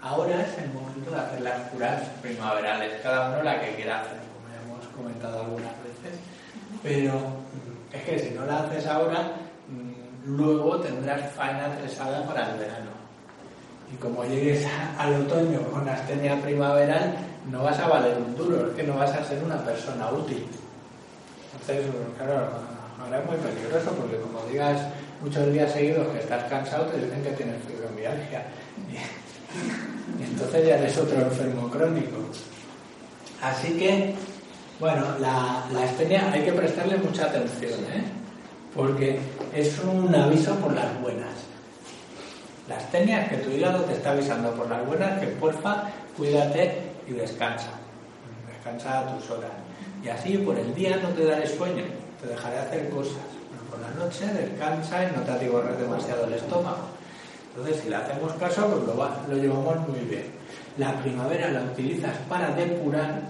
Ahora 0.01 0.41
es 0.41 0.57
el 0.57 0.73
momento 0.73 1.11
de 1.11 1.17
hacer 1.17 1.41
las 1.41 1.59
curas 1.69 2.01
primaverales, 2.23 3.01
cada 3.03 3.29
uno 3.29 3.43
la 3.43 3.61
que 3.61 3.75
quiera 3.75 4.01
hacer, 4.01 4.17
como 4.17 4.73
hemos 4.73 4.87
comentado 4.87 5.41
algunas 5.41 5.73
veces. 5.83 6.19
Pero 6.81 7.13
mm, 7.13 7.95
es 7.95 8.01
que 8.01 8.17
si 8.17 8.31
no 8.31 8.47
la 8.47 8.63
haces 8.63 8.87
ahora, 8.87 9.33
mm, 9.69 10.35
luego 10.35 10.79
tendrás 10.79 11.31
faena 11.33 11.69
tresada 11.77 12.25
para 12.25 12.51
el 12.51 12.57
verano. 12.57 12.89
Y 13.93 13.95
como 13.97 14.25
llegues 14.25 14.67
al 14.97 15.21
otoño 15.21 15.61
con 15.69 15.87
astenia 15.87 16.41
primaveral, 16.41 17.15
no 17.49 17.63
vas 17.63 17.79
a 17.79 17.87
valer 17.87 18.17
un 18.17 18.35
duro, 18.35 18.67
es 18.67 18.75
que 18.75 18.83
no 18.83 18.95
vas 18.95 19.11
a 19.11 19.23
ser 19.23 19.43
una 19.43 19.57
persona 19.57 20.09
útil. 20.11 20.45
Entonces, 21.51 21.85
claro, 22.17 22.47
ahora 23.01 23.19
es 23.19 23.25
muy 23.25 23.37
peligroso 23.37 23.91
porque 23.91 24.17
como 24.17 24.45
digas 24.49 24.81
muchos 25.21 25.51
días 25.51 25.71
seguidos 25.71 26.07
que 26.07 26.19
estás 26.19 26.43
cansado, 26.49 26.85
te 26.85 26.97
dicen 26.97 27.23
que 27.23 27.31
tienes 27.31 27.63
fibromialgia. 27.63 28.45
Y, 30.19 30.23
entonces 30.23 30.67
ya 30.67 30.77
eres 30.79 30.97
otro 30.97 31.21
enfermo 31.21 31.69
crónico. 31.69 32.17
Así 33.39 33.77
que, 33.77 34.15
bueno, 34.79 35.05
la, 35.19 35.63
la 35.71 35.83
astenia 35.83 36.31
hay 36.31 36.41
que 36.41 36.53
prestarle 36.53 36.97
mucha 36.97 37.25
atención, 37.25 37.79
¿eh? 37.93 38.03
porque 38.75 39.19
es 39.53 39.79
un 39.79 40.13
aviso 40.13 40.55
por 40.55 40.73
las 40.73 40.99
buenas. 41.01 41.29
La 42.67 42.77
astenia 42.77 43.23
es 43.23 43.29
que 43.29 43.37
tu 43.37 43.51
hígado 43.51 43.83
te 43.83 43.93
está 43.93 44.11
avisando 44.11 44.51
por 44.55 44.67
las 44.69 44.85
buenas 44.87 45.19
que 45.19 45.27
porfa, 45.27 45.83
cuídate 46.17 46.92
y 47.07 47.13
descansa. 47.13 47.71
Descansa 48.47 48.99
a 48.99 49.15
tus 49.15 49.29
horas. 49.29 49.51
Y 50.03 50.09
así 50.09 50.37
por 50.37 50.57
el 50.57 50.73
día 50.75 50.97
no 50.97 51.09
te 51.09 51.25
daré 51.25 51.47
sueño, 51.47 51.83
te 52.21 52.27
dejaré 52.27 52.59
hacer 52.59 52.89
cosas. 52.89 53.23
Pero 53.51 53.63
por 53.69 53.79
la 53.79 53.89
noche 54.03 54.25
descansa 54.27 55.03
y 55.03 55.15
no 55.15 55.21
te 55.23 55.31
atiborres 55.31 55.77
demasiado 55.77 56.25
el 56.25 56.33
estómago. 56.33 56.87
Entonces, 57.55 57.83
si 57.83 57.89
le 57.89 57.95
hacemos 57.97 58.33
caso, 58.33 58.67
pues 58.67 58.83
lo, 58.83 58.95
lo 58.95 59.41
llevamos 59.41 59.87
muy 59.87 59.99
bien. 59.99 60.25
La 60.77 60.99
primavera 61.01 61.51
la 61.51 61.61
utilizas 61.63 62.17
para 62.27 62.49
depurar. 62.51 63.21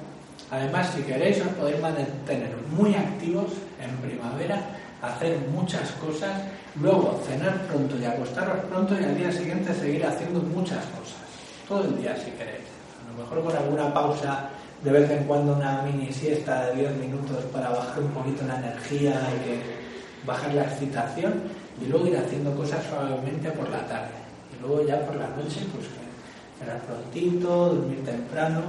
Además, 0.50 0.94
si 0.96 1.02
queréis, 1.04 1.42
os 1.42 1.48
podéis 1.50 1.82
mantener 1.82 2.56
muy 2.72 2.96
activos 2.96 3.52
en 3.82 3.96
primavera, 3.98 4.62
hacer 5.02 5.38
muchas 5.54 5.92
cosas, 5.94 6.42
luego 6.80 7.22
cenar 7.28 7.68
pronto 7.68 7.98
y 7.98 8.06
acostaros 8.06 8.64
pronto 8.66 8.96
y 9.00 9.04
al 9.04 9.18
día 9.18 9.32
siguiente 9.32 9.74
seguir 9.74 10.06
haciendo 10.06 10.40
muchas 10.40 10.86
cosas. 10.86 11.18
Todo 11.68 11.84
el 11.84 11.98
día, 11.98 12.16
si 12.16 12.32
queréis 12.32 12.63
a 13.14 13.18
lo 13.18 13.24
mejor 13.24 13.44
con 13.44 13.56
alguna 13.56 13.94
pausa, 13.94 14.50
de 14.84 14.92
vez 14.92 15.10
en 15.10 15.24
cuando 15.26 15.54
una 15.54 15.84
mini 15.84 16.12
siesta 16.12 16.66
de 16.68 16.82
10 16.82 16.98
minutos 16.98 17.38
para 17.52 17.70
bajar 17.70 18.00
un 18.00 18.10
poquito 18.10 18.46
la 18.48 18.58
energía 18.58 19.12
y 19.12 20.28
bajar 20.28 20.54
la 20.54 20.64
excitación 20.64 21.34
y 21.82 21.88
luego 21.88 22.08
ir 22.08 22.18
haciendo 22.18 22.56
cosas 22.56 22.84
suavemente 22.90 23.52
por 23.52 23.70
la 23.70 23.86
tarde. 23.88 24.12
Y 24.56 24.62
luego 24.62 24.86
ya 24.86 25.00
por 25.06 25.16
la 25.16 25.28
noche, 25.30 25.62
pues 25.74 25.88
cenar 26.60 26.82
prontito, 26.82 27.76
dormir 27.76 28.04
temprano. 28.04 28.62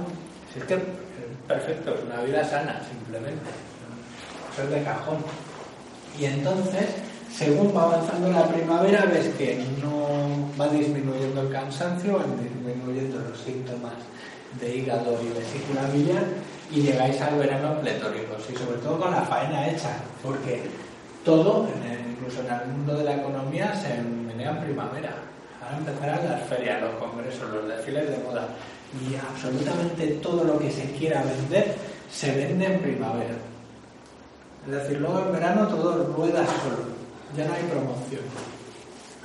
Si 0.53 0.59
es 0.59 0.65
que 0.65 0.79
perfecto, 1.47 1.95
es 1.95 2.03
una 2.03 2.21
vida 2.21 2.43
sana, 2.43 2.81
simplemente. 2.87 3.49
Es 4.61 4.69
de 4.69 4.83
cajón. 4.83 5.17
Y 6.19 6.25
entonces, 6.25 6.85
según 7.35 7.75
va 7.75 7.83
avanzando 7.83 8.31
la 8.31 8.47
primavera, 8.47 9.05
ves 9.05 9.27
que 9.37 9.61
no 9.81 10.49
va 10.59 10.69
disminuyendo 10.69 11.41
el 11.41 11.49
cansancio, 11.51 12.19
van 12.19 12.41
disminuyendo 12.41 13.19
los 13.19 13.37
síntomas 13.39 13.93
de 14.59 14.75
hígado 14.75 15.19
y 15.21 15.27
vesícula 15.37 15.81
biliar 15.93 16.23
y 16.71 16.81
llegáis 16.81 17.21
al 17.21 17.37
verano 17.37 17.79
pletóricos 17.81 18.43
y 18.51 18.55
sobre 18.55 18.77
todo 18.79 18.99
con 18.99 19.11
la 19.11 19.21
faena 19.21 19.69
hecha, 19.69 19.97
porque 20.23 20.63
todo, 21.23 21.67
incluso 22.09 22.41
en 22.41 22.53
el 22.53 22.67
mundo 22.67 22.97
de 22.97 23.03
la 23.03 23.15
economía, 23.15 23.75
se 23.75 24.01
menea 24.01 24.51
en 24.51 24.63
primavera. 24.63 25.15
Ahora 25.61 25.77
empezarán 25.77 26.29
las 26.29 26.47
ferias, 26.47 26.81
los 26.81 26.95
congresos, 26.95 27.49
los 27.49 27.67
desfiles 27.67 28.09
de 28.09 28.17
moda 28.23 28.47
y 28.93 29.15
absolutamente 29.15 30.07
todo 30.21 30.43
lo 30.43 30.59
que 30.59 30.71
se 30.71 30.91
quiera 30.91 31.23
vender 31.23 31.75
se 32.11 32.31
vende 32.35 32.65
en 32.65 32.79
primavera. 32.79 33.35
Es 34.65 34.71
decir, 34.71 34.99
luego 34.99 35.19
en 35.19 35.31
verano 35.33 35.67
todo 35.67 36.13
rueda 36.13 36.45
solo, 36.45 36.85
ya 37.35 37.45
no 37.45 37.53
hay 37.53 37.63
promoción. 37.63 38.21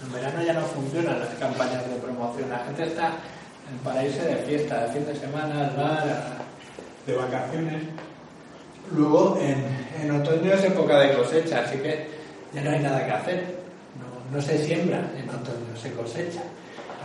En 0.03 0.13
verano 0.13 0.43
ya 0.43 0.55
no 0.55 0.63
funcionan 0.63 1.21
las 1.21 1.35
campañas 1.35 1.89
de 1.89 1.97
promoción, 1.97 2.51
la 2.51 2.59
gente 2.59 2.85
está 2.85 3.13
para 3.85 4.05
irse 4.05 4.23
de 4.23 4.37
fiesta, 4.37 4.87
de 4.87 4.93
fin 4.93 5.07
de 5.07 5.17
semana, 5.17 5.71
de 7.07 7.15
vacaciones. 7.15 7.83
Luego, 8.93 9.39
en, 9.41 10.11
otoño 10.11 10.53
es 10.53 10.65
época 10.65 10.99
de 11.01 11.15
cosecha, 11.15 11.63
así 11.65 11.79
que 11.79 12.09
ya 12.53 12.63
no 12.63 12.71
hay 12.71 12.81
nada 12.81 13.05
que 13.05 13.13
hacer. 13.13 13.61
No, 14.33 14.41
se 14.41 14.65
siembra 14.65 14.99
en 15.17 15.29
otoño, 15.29 15.77
se 15.81 15.93
cosecha. 15.93 16.43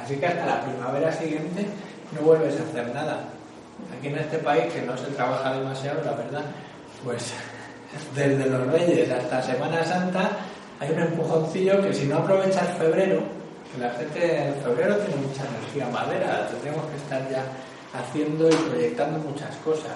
Así 0.04 0.16
que 0.18 0.28
hasta 0.28 0.46
la 0.46 0.62
primavera 0.62 1.12
siguiente 1.12 1.66
no 2.12 2.22
vuelves 2.22 2.60
a 2.60 2.64
hacer 2.64 2.94
nada. 2.94 3.26
Aquí 3.98 4.08
en 4.08 4.18
este 4.18 4.38
país, 4.40 4.72
que 4.74 4.82
no 4.82 4.96
se 4.98 5.08
trabaja 5.08 5.58
demasiado, 5.58 6.04
la 6.04 6.14
verdad, 6.14 6.46
pues 7.04 7.34
desde 8.16 8.50
los 8.50 8.68
Reyes 8.68 9.12
hasta 9.12 9.42
Semana 9.42 9.84
Santa 9.84 10.32
hay 10.80 10.92
un 10.92 11.00
empujoncillo 11.00 11.82
que 11.82 11.94
si 11.94 12.06
no 12.06 12.18
aprovechas 12.18 12.78
febrero, 12.78 13.22
la 13.80 13.90
gente 13.92 14.48
en 14.48 14.56
febrero 14.56 14.98
tiene 14.98 15.22
mucha 15.22 15.44
energía 15.46 15.88
madera, 15.90 16.48
tendríamos 16.50 16.86
que 16.86 16.98
estar 16.98 17.30
ya 17.30 17.44
haciendo 17.94 18.50
y 18.50 18.56
proyectando 18.56 19.20
muchas 19.20 19.56
cosas. 19.58 19.94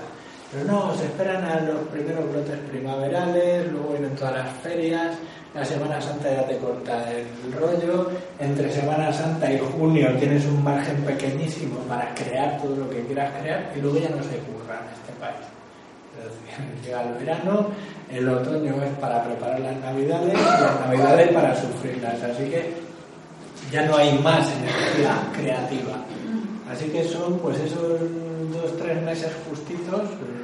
Pero 0.52 0.66
no, 0.66 0.96
se 0.98 1.06
esperan 1.06 1.44
a 1.46 1.60
los 1.62 1.88
primeros 1.90 2.30
brotes 2.32 2.58
primaverales, 2.70 3.72
luego 3.72 3.90
vienen 3.90 4.16
todas 4.16 4.34
las 4.34 4.50
ferias, 4.64 5.16
la 5.54 5.64
Semana 5.64 6.02
Santa 6.02 6.32
ya 6.32 6.48
te 6.48 6.58
corta 6.58 7.06
el 7.12 7.54
rollo, 7.54 8.10
entre 8.40 8.72
Semana 8.72 9.14
Santa 9.14 9.52
y 9.52 9.60
junio 9.60 10.16
tienes 10.18 10.46
un 10.46 10.64
margen 10.64 11.04
pequeñísimo 11.04 11.80
para 11.82 12.14
crear 12.16 12.60
todo 12.62 12.76
lo 12.76 12.90
que 12.90 13.04
quieras 13.06 13.32
crear 13.40 13.72
y 13.76 13.82
luego 13.82 14.00
ya 14.00 14.10
no 14.10 14.24
se 14.24 14.38
curra 14.40 14.82
en 14.82 14.94
este 14.94 15.14
país. 15.20 15.60
llega 16.84 17.04
el 17.04 17.14
verano, 17.14 17.68
el 18.12 18.28
otoño 18.28 18.84
es 18.84 18.92
para 19.00 19.24
preparar 19.24 19.60
las 19.60 19.76
navidades 19.78 20.34
las 20.34 20.80
navidades 20.82 21.32
para 21.32 21.56
sufrirlas. 21.56 22.24
Así 22.24 22.50
que 22.50 22.89
ya 23.72 23.84
no 23.84 23.98
hay 23.98 24.18
más 24.20 24.48
energía 24.52 25.16
creativa. 25.34 25.98
Así 26.70 26.86
que 26.86 27.04
son 27.04 27.40
pues 27.40 27.60
esos 27.60 28.00
dos, 28.52 28.78
tres 28.78 29.02
meses 29.02 29.32
justitos, 29.48 30.02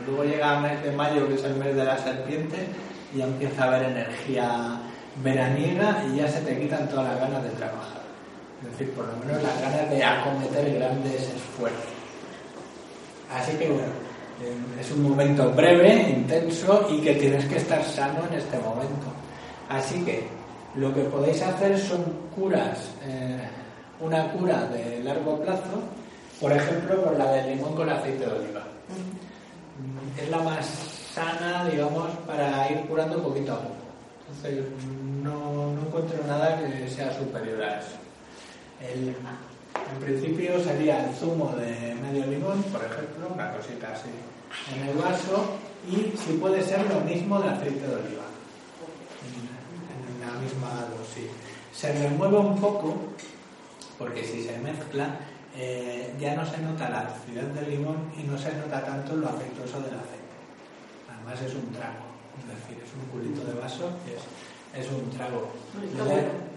luego 0.07 0.23
llega 0.23 0.55
el 0.55 0.61
mes 0.61 0.83
de 0.83 0.91
mayo, 0.91 1.27
que 1.27 1.35
es 1.35 1.43
el 1.43 1.55
mes 1.55 1.75
de 1.75 1.85
la 1.85 1.97
serpiente, 1.97 2.57
y 3.13 3.19
ya 3.19 3.25
empieza 3.25 3.63
a 3.63 3.67
haber 3.67 3.83
energía 3.91 4.79
veraniega 5.23 6.03
y 6.11 6.17
ya 6.17 6.27
se 6.27 6.41
te 6.41 6.59
quitan 6.59 6.89
todas 6.89 7.11
las 7.11 7.19
ganas 7.19 7.43
de 7.43 7.49
trabajar. 7.51 8.01
Es 8.63 8.71
decir, 8.71 8.93
por 8.93 9.05
lo 9.05 9.13
menos 9.17 9.41
las 9.43 9.61
ganas 9.61 9.89
de 9.89 10.03
acometer 10.03 10.73
grandes 10.75 11.21
esfuerzos. 11.21 11.93
Así 13.31 13.57
que 13.57 13.69
bueno, 13.69 13.93
eh, 14.43 14.81
es 14.81 14.91
un 14.91 15.03
momento 15.03 15.51
breve, 15.51 16.09
intenso 16.09 16.87
y 16.91 17.01
que 17.01 17.15
tienes 17.15 17.45
que 17.45 17.57
estar 17.57 17.83
sano 17.83 18.25
en 18.29 18.37
este 18.37 18.57
momento. 18.57 19.07
Así 19.69 20.03
que 20.03 20.27
lo 20.77 20.93
que 20.93 21.01
podéis 21.03 21.41
hacer 21.41 21.77
son 21.79 22.03
curas, 22.35 22.89
eh, 23.03 23.47
una 23.99 24.31
cura 24.33 24.65
de 24.65 25.03
largo 25.03 25.39
plazo, 25.41 25.81
por 26.39 26.51
ejemplo, 26.51 27.03
con 27.03 27.17
la 27.17 27.31
del 27.31 27.55
limón 27.55 27.75
con 27.75 27.89
aceite 27.89 28.25
de 28.25 28.31
oliva. 28.31 28.61
Es 30.21 30.29
la 30.29 30.39
más 30.39 30.65
sana, 31.13 31.65
digamos, 31.69 32.09
para 32.27 32.69
ir 32.71 32.81
curando 32.87 33.23
poquito 33.23 33.53
a 33.53 33.59
poco. 33.59 33.75
Entonces, 34.27 34.65
no, 35.23 35.71
encuentro 35.85 36.17
nada 36.27 36.59
que 36.59 36.89
sea 36.89 37.13
superior 37.17 37.63
a 37.63 37.79
eso. 37.79 37.97
En 38.81 39.99
principio 39.99 40.61
sería 40.63 41.05
el 41.05 41.15
zumo 41.15 41.53
de 41.55 41.95
medio 41.95 42.25
limón, 42.27 42.61
por 42.63 42.81
ejemplo, 42.83 43.29
una 43.33 43.51
cosita 43.53 43.93
así 43.93 44.09
en 44.75 44.89
el 44.89 44.97
vaso, 44.97 45.57
y 45.89 46.17
si 46.17 46.33
puede 46.33 46.61
ser 46.63 46.85
lo 46.89 47.01
mismo 47.01 47.39
de 47.41 47.49
aceite 47.49 47.87
de 47.87 47.95
oliva, 47.95 48.23
misma 50.35 50.87
dosis. 50.95 51.29
Se 51.73 51.91
remueve 51.91 52.37
un 52.37 52.59
poco, 52.59 52.95
porque 53.97 54.23
si 54.23 54.43
se 54.43 54.57
mezcla, 54.59 55.19
eh, 55.57 56.13
ya 56.19 56.35
no 56.35 56.45
se 56.45 56.57
nota 56.57 56.89
la 56.89 57.01
acidez 57.01 57.53
del 57.53 57.69
limón 57.69 58.11
y 58.17 58.23
no 58.23 58.37
se 58.37 58.53
nota 58.53 58.83
tanto 58.83 59.15
lo 59.15 59.29
aceitoso 59.29 59.79
del 59.79 59.95
aceite. 59.95 60.35
Además 61.09 61.41
es 61.41 61.53
un 61.53 61.71
trago, 61.71 62.03
es 62.39 62.47
decir, 62.47 62.83
es 62.83 62.91
un 62.93 63.05
culito 63.09 63.45
de 63.45 63.59
vaso, 63.59 63.89
es, 64.05 64.83
es 64.85 64.91
un 64.91 65.09
trago. 65.11 65.49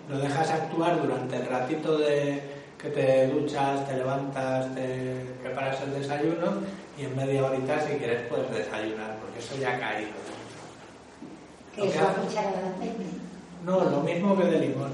Lo, 0.09 0.19
dejas 0.19 0.51
actuar 0.51 1.01
durante 1.01 1.37
el 1.37 1.47
ratito 1.47 1.99
de 1.99 2.43
que 2.81 2.89
te 2.89 3.29
duchas, 3.29 3.87
te 3.87 3.97
levantas, 3.97 4.75
te 4.75 5.27
preparas 5.43 5.81
el 5.83 5.95
desayuno 5.95 6.63
y 6.97 7.05
en 7.05 7.15
media 7.15 7.45
horita 7.45 7.81
si 7.81 7.95
quieres 7.95 8.23
puedes 8.29 8.51
desayunar, 8.51 9.17
porque 9.21 9.39
eso 9.39 9.57
ya 9.61 9.77
ha 9.77 9.79
caído. 9.79 10.11
¿Qué 11.75 11.87
es 11.87 11.97
una 11.97 12.15
cucharada 12.15 12.63
de 12.63 12.69
aceite? 12.69 13.28
No, 13.65 13.85
lo 13.85 14.01
mismo 14.01 14.37
que 14.37 14.45
de 14.45 14.61
limón. 14.61 14.91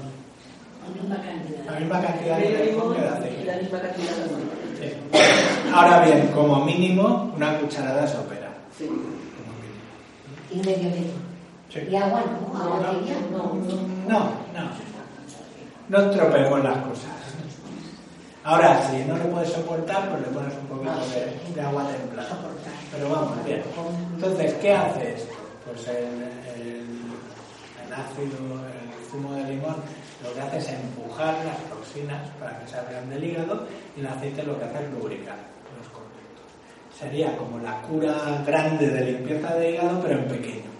La 0.83 1.01
misma 1.01 1.15
cantidad. 1.15 1.65
La 1.65 1.79
misma 1.79 2.01
cantidad 2.01 2.37
de 2.37 2.65
limón 2.65 2.93
que 2.93 3.01
de 3.01 3.05
y 3.05 3.09
aceite. 3.09 3.45
la 3.45 3.57
misma 3.57 3.81
cantidad 3.81 4.11
de 4.15 4.25
limón. 4.25 4.41
Sí. 4.79 5.71
Ahora 5.73 5.99
bien, 6.05 6.27
como 6.27 6.65
mínimo, 6.65 7.33
una 7.35 7.57
cucharada 7.59 8.07
sopera. 8.07 8.49
Sí. 8.77 8.87
Como 8.87 9.01
mínimo. 9.61 9.83
Y 10.51 10.57
medio 10.57 10.89
limón. 10.95 11.25
Sí. 11.69 11.79
Y 11.89 11.95
agua 11.95 12.23
no, 12.25 12.57
agua 12.57 12.79
No, 12.81 13.37
no, 13.37 13.53
no. 13.53 14.19
No, 14.19 14.19
no. 14.53 14.85
No 15.87 16.09
tropeemos 16.09 16.63
las 16.63 16.77
cosas. 16.77 17.15
Ahora, 18.43 18.79
si 18.89 19.03
no 19.05 19.17
lo 19.17 19.23
puedes 19.31 19.49
soportar, 19.49 20.09
pues 20.09 20.21
le 20.21 20.27
pones 20.27 20.53
un 20.53 20.67
poquito 20.67 20.93
de, 21.09 21.53
de 21.55 21.61
agua 21.61 21.83
templada. 21.87 22.37
Pero 22.91 23.09
vamos, 23.09 23.43
bien. 23.43 23.63
Entonces, 24.15 24.53
¿qué 24.61 24.71
hace 24.73 25.15
esto? 25.15 25.33
Pues 25.65 25.87
el 25.87 26.44
ácido, 27.95 28.37
el 28.67 29.09
zumo 29.09 29.33
de 29.33 29.43
limón, 29.43 29.75
lo 30.23 30.33
que 30.33 30.41
hace 30.41 30.57
es 30.57 30.69
empujar 30.69 31.35
las 31.45 31.57
toxinas 31.69 32.29
para 32.39 32.59
que 32.59 32.67
salgan 32.67 33.09
del 33.09 33.23
hígado 33.23 33.67
y 33.95 34.01
el 34.01 34.07
aceite 34.07 34.43
lo 34.43 34.57
que 34.59 34.65
hace 34.65 34.85
es 34.85 34.91
lubricar 34.91 35.37
los 35.77 35.87
conductos. 35.87 36.47
Sería 36.97 37.37
como 37.37 37.59
la 37.59 37.81
cura 37.81 38.43
grande 38.45 38.89
de 38.89 39.11
limpieza 39.11 39.55
de 39.55 39.71
hígado, 39.71 40.01
pero 40.01 40.19
en 40.19 40.27
pequeño. 40.27 40.71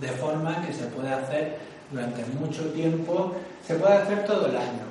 De 0.00 0.08
forma 0.08 0.64
que 0.64 0.72
se 0.72 0.84
puede 0.86 1.10
hacer 1.10 1.56
durante 1.90 2.24
mucho 2.38 2.70
tiempo, 2.72 3.34
se 3.66 3.74
puede 3.74 3.94
hacer 3.94 4.24
todo 4.24 4.46
el 4.46 4.56
año. 4.56 4.86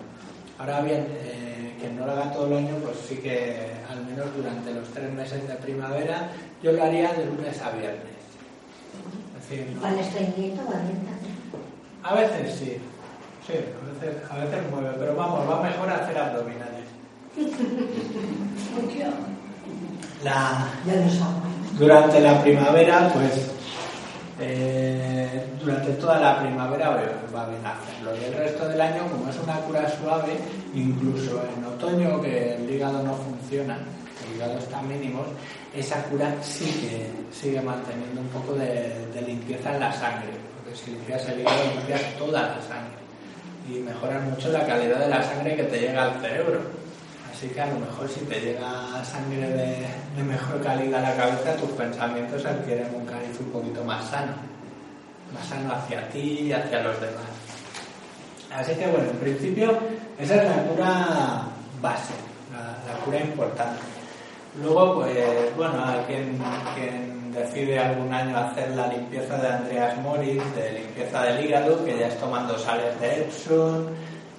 Ahora 0.60 0.82
bien, 0.82 1.08
eh, 1.10 1.76
quien 1.80 1.98
no 1.98 2.06
lo 2.06 2.12
haga 2.12 2.32
todo 2.32 2.48
el 2.48 2.66
año, 2.66 2.76
pues 2.84 2.98
sí 3.08 3.18
que 3.18 3.78
al 3.90 4.04
menos 4.06 4.36
durante 4.36 4.74
los 4.74 4.88
tres 4.90 5.12
meses 5.14 5.48
de 5.48 5.54
primavera, 5.56 6.32
yo 6.62 6.72
lo 6.72 6.84
haría 6.84 7.14
de 7.14 7.26
lunes 7.26 7.62
a 7.62 7.72
viernes. 7.72 8.18
Cuando 9.80 10.02
estoy 10.02 10.28
nieto, 10.36 10.62
valienta. 10.66 11.17
A 12.04 12.16
veces 12.16 12.56
sí, 12.58 12.78
sí, 13.46 13.54
a 13.54 14.06
veces, 14.06 14.32
a 14.32 14.36
veces 14.38 14.72
mueve, 14.72 14.96
pero 15.00 15.16
vamos, 15.16 15.50
va 15.50 15.62
mejor 15.62 15.90
hacer 15.90 16.18
abdominales. 16.18 16.86
La, 20.24 20.68
Ya 20.86 20.96
lo 20.96 21.10
sabes. 21.10 21.78
durante 21.78 22.20
la 22.20 22.42
primavera, 22.42 23.10
pues 23.14 23.52
eh, 24.40 25.46
durante 25.62 25.92
toda 25.94 26.20
la 26.20 26.40
primavera 26.40 26.90
va 27.36 27.48
bien 27.48 27.66
hacerlo. 27.66 28.12
Y 28.20 28.26
el 28.26 28.34
resto 28.34 28.68
del 28.68 28.82
año, 28.82 29.04
como 29.12 29.30
es 29.30 29.38
una 29.44 29.56
cura 29.62 29.90
suave, 29.90 30.38
incluso 30.74 31.42
en 31.56 31.66
otoño 31.66 32.22
que 32.22 32.56
el 32.56 32.70
hígado 32.70 33.04
no 33.04 33.14
funciona, 33.16 33.78
el 34.28 34.36
hígado 34.36 34.58
está 34.58 34.80
a 34.80 34.84
mínimos, 34.84 35.28
esa 35.76 36.02
cura 36.06 36.34
sí 36.42 36.66
que 36.66 37.12
sigue 37.36 37.62
manteniendo 37.62 38.22
un 38.22 38.30
poco 38.30 38.54
de, 38.54 39.08
de 39.14 39.22
limpieza 39.22 39.74
en 39.74 39.80
la 39.82 39.94
sangre, 39.94 40.30
si 40.78 40.92
limpias 40.92 41.28
el 41.28 41.42
hígado 41.42 41.64
limpias 41.76 42.02
toda 42.18 42.42
la 42.42 42.62
sangre 42.62 42.98
y 43.70 43.80
mejoras 43.80 44.24
mucho 44.24 44.50
la 44.50 44.66
calidad 44.66 45.00
de 45.00 45.10
la 45.10 45.24
sangre 45.24 45.56
que 45.56 45.64
te 45.64 45.80
llega 45.80 46.04
al 46.04 46.22
cerebro. 46.22 46.62
Así 47.32 47.50
que 47.50 47.62
a 47.62 47.68
lo 47.68 47.80
mejor 47.80 48.10
si 48.10 48.22
te 48.22 48.40
llega 48.40 49.04
sangre 49.04 49.50
de, 49.50 49.88
de 50.16 50.24
mejor 50.24 50.62
calidad 50.62 51.04
a 51.04 51.10
la 51.10 51.16
cabeza, 51.16 51.56
tus 51.56 51.70
pensamientos 51.72 52.46
adquieren 52.46 52.88
un 52.96 53.06
cariz 53.06 53.40
un 53.40 53.52
poquito 53.52 53.84
más 53.84 54.06
sano. 54.10 54.34
Más 55.34 55.46
sano 55.46 55.74
hacia 55.74 56.08
ti 56.10 56.48
y 56.48 56.54
hacia 56.54 56.82
los 56.82 57.00
demás. 57.02 57.26
Así 58.56 58.74
que 58.76 58.88
bueno, 58.88 59.10
en 59.12 59.18
principio 59.18 59.78
esa 60.18 60.36
es 60.36 60.50
la 60.50 60.64
cura 60.64 61.42
base, 61.82 62.14
la, 62.52 62.92
la 62.92 63.00
cura 63.02 63.20
importante. 63.20 63.82
Luego, 64.62 65.02
pues 65.02 65.56
bueno, 65.56 65.86
hay 65.86 66.00
quien, 66.08 66.40
quien 66.74 67.17
decide 67.38 67.80
algún 67.80 68.14
año 68.14 68.38
hacer 68.38 68.76
la 68.76 68.88
limpieza 68.88 69.38
de 69.38 69.48
Andreas 69.48 69.98
Moritz, 70.02 70.44
de 70.56 70.80
limpieza 70.80 71.24
del 71.24 71.46
hígado, 71.46 71.84
que 71.86 71.98
ya 71.98 72.08
es 72.08 72.18
tomando 72.18 72.58
sales 72.58 73.00
de 73.00 73.22
Epsom 73.22 73.86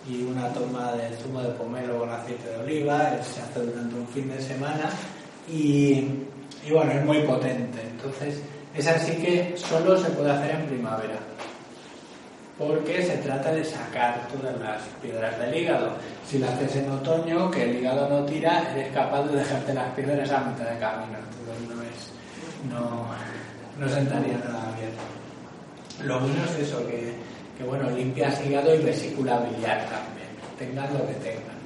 y 0.08 0.24
una 0.24 0.48
toma 0.48 0.92
de 0.92 1.16
zumo 1.16 1.42
de 1.42 1.50
pomelo 1.50 1.98
con 2.00 2.10
aceite 2.10 2.48
de 2.50 2.56
oliva, 2.56 3.10
se 3.22 3.40
hace 3.40 3.60
durante 3.60 3.94
un 3.94 4.08
fin 4.08 4.28
de 4.28 4.40
semana 4.40 4.90
y, 5.48 6.04
y 6.64 6.70
bueno, 6.72 6.92
es 6.92 7.04
muy 7.04 7.18
potente. 7.22 7.80
Entonces, 7.82 8.42
esa 8.74 8.98
sí 8.98 9.12
que 9.16 9.54
solo 9.56 9.96
se 9.96 10.10
puede 10.10 10.30
hacer 10.30 10.50
en 10.52 10.66
primavera 10.66 11.18
porque 12.58 13.02
se 13.02 13.16
trata 13.18 13.52
de 13.52 13.64
sacar 13.64 14.26
todas 14.32 14.58
las 14.60 14.82
piedras 15.00 15.38
del 15.38 15.54
hígado. 15.54 15.92
Si 16.26 16.38
la 16.38 16.48
haces 16.48 16.76
en 16.76 16.90
otoño, 16.90 17.50
que 17.52 17.62
el 17.62 17.76
hígado 17.76 18.08
no 18.08 18.24
tira, 18.26 18.68
eres 18.72 18.92
capaz 18.92 19.22
de 19.28 19.38
dejarte 19.38 19.72
las 19.72 19.94
piedras 19.94 20.30
a 20.32 20.40
mitad 20.40 20.68
de 20.68 20.78
camino. 20.78 21.37
No, 22.66 23.06
no 23.78 23.88
sentaría 23.88 24.38
nada 24.38 24.74
bien. 24.76 24.90
Lo 26.06 26.20
bueno 26.20 26.44
es 26.44 26.68
eso, 26.68 26.86
que, 26.86 27.12
que 27.56 27.64
bueno, 27.64 27.90
limpias 27.90 28.44
hígado 28.44 28.74
y 28.74 28.78
vesícula 28.78 29.40
biliar 29.40 29.86
también, 29.86 30.28
tengan 30.58 30.92
lo 30.92 31.06
que 31.06 31.14
tengan. 31.14 31.58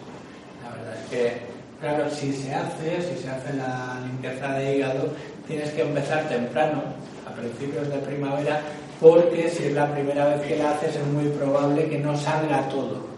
La 0.62 0.76
verdad 0.76 0.94
es 1.02 1.10
que, 1.10 1.32
claro, 1.80 2.10
si 2.10 2.32
se 2.32 2.54
hace, 2.54 3.00
si 3.02 3.22
se 3.22 3.30
hace 3.30 3.52
la 3.54 4.00
limpieza 4.06 4.52
de 4.54 4.76
hígado, 4.76 5.12
tienes 5.46 5.70
que 5.70 5.82
empezar 5.82 6.28
temprano, 6.28 6.82
a 7.26 7.34
principios 7.34 7.88
de 7.88 7.98
primavera, 7.98 8.60
porque 9.00 9.50
si 9.50 9.64
es 9.64 9.72
la 9.72 9.92
primera 9.92 10.26
vez 10.26 10.42
que 10.42 10.56
la 10.56 10.72
haces 10.72 10.96
es 10.96 11.06
muy 11.06 11.28
probable 11.30 11.88
que 11.88 11.98
no 11.98 12.16
salga 12.16 12.68
todo. 12.68 13.12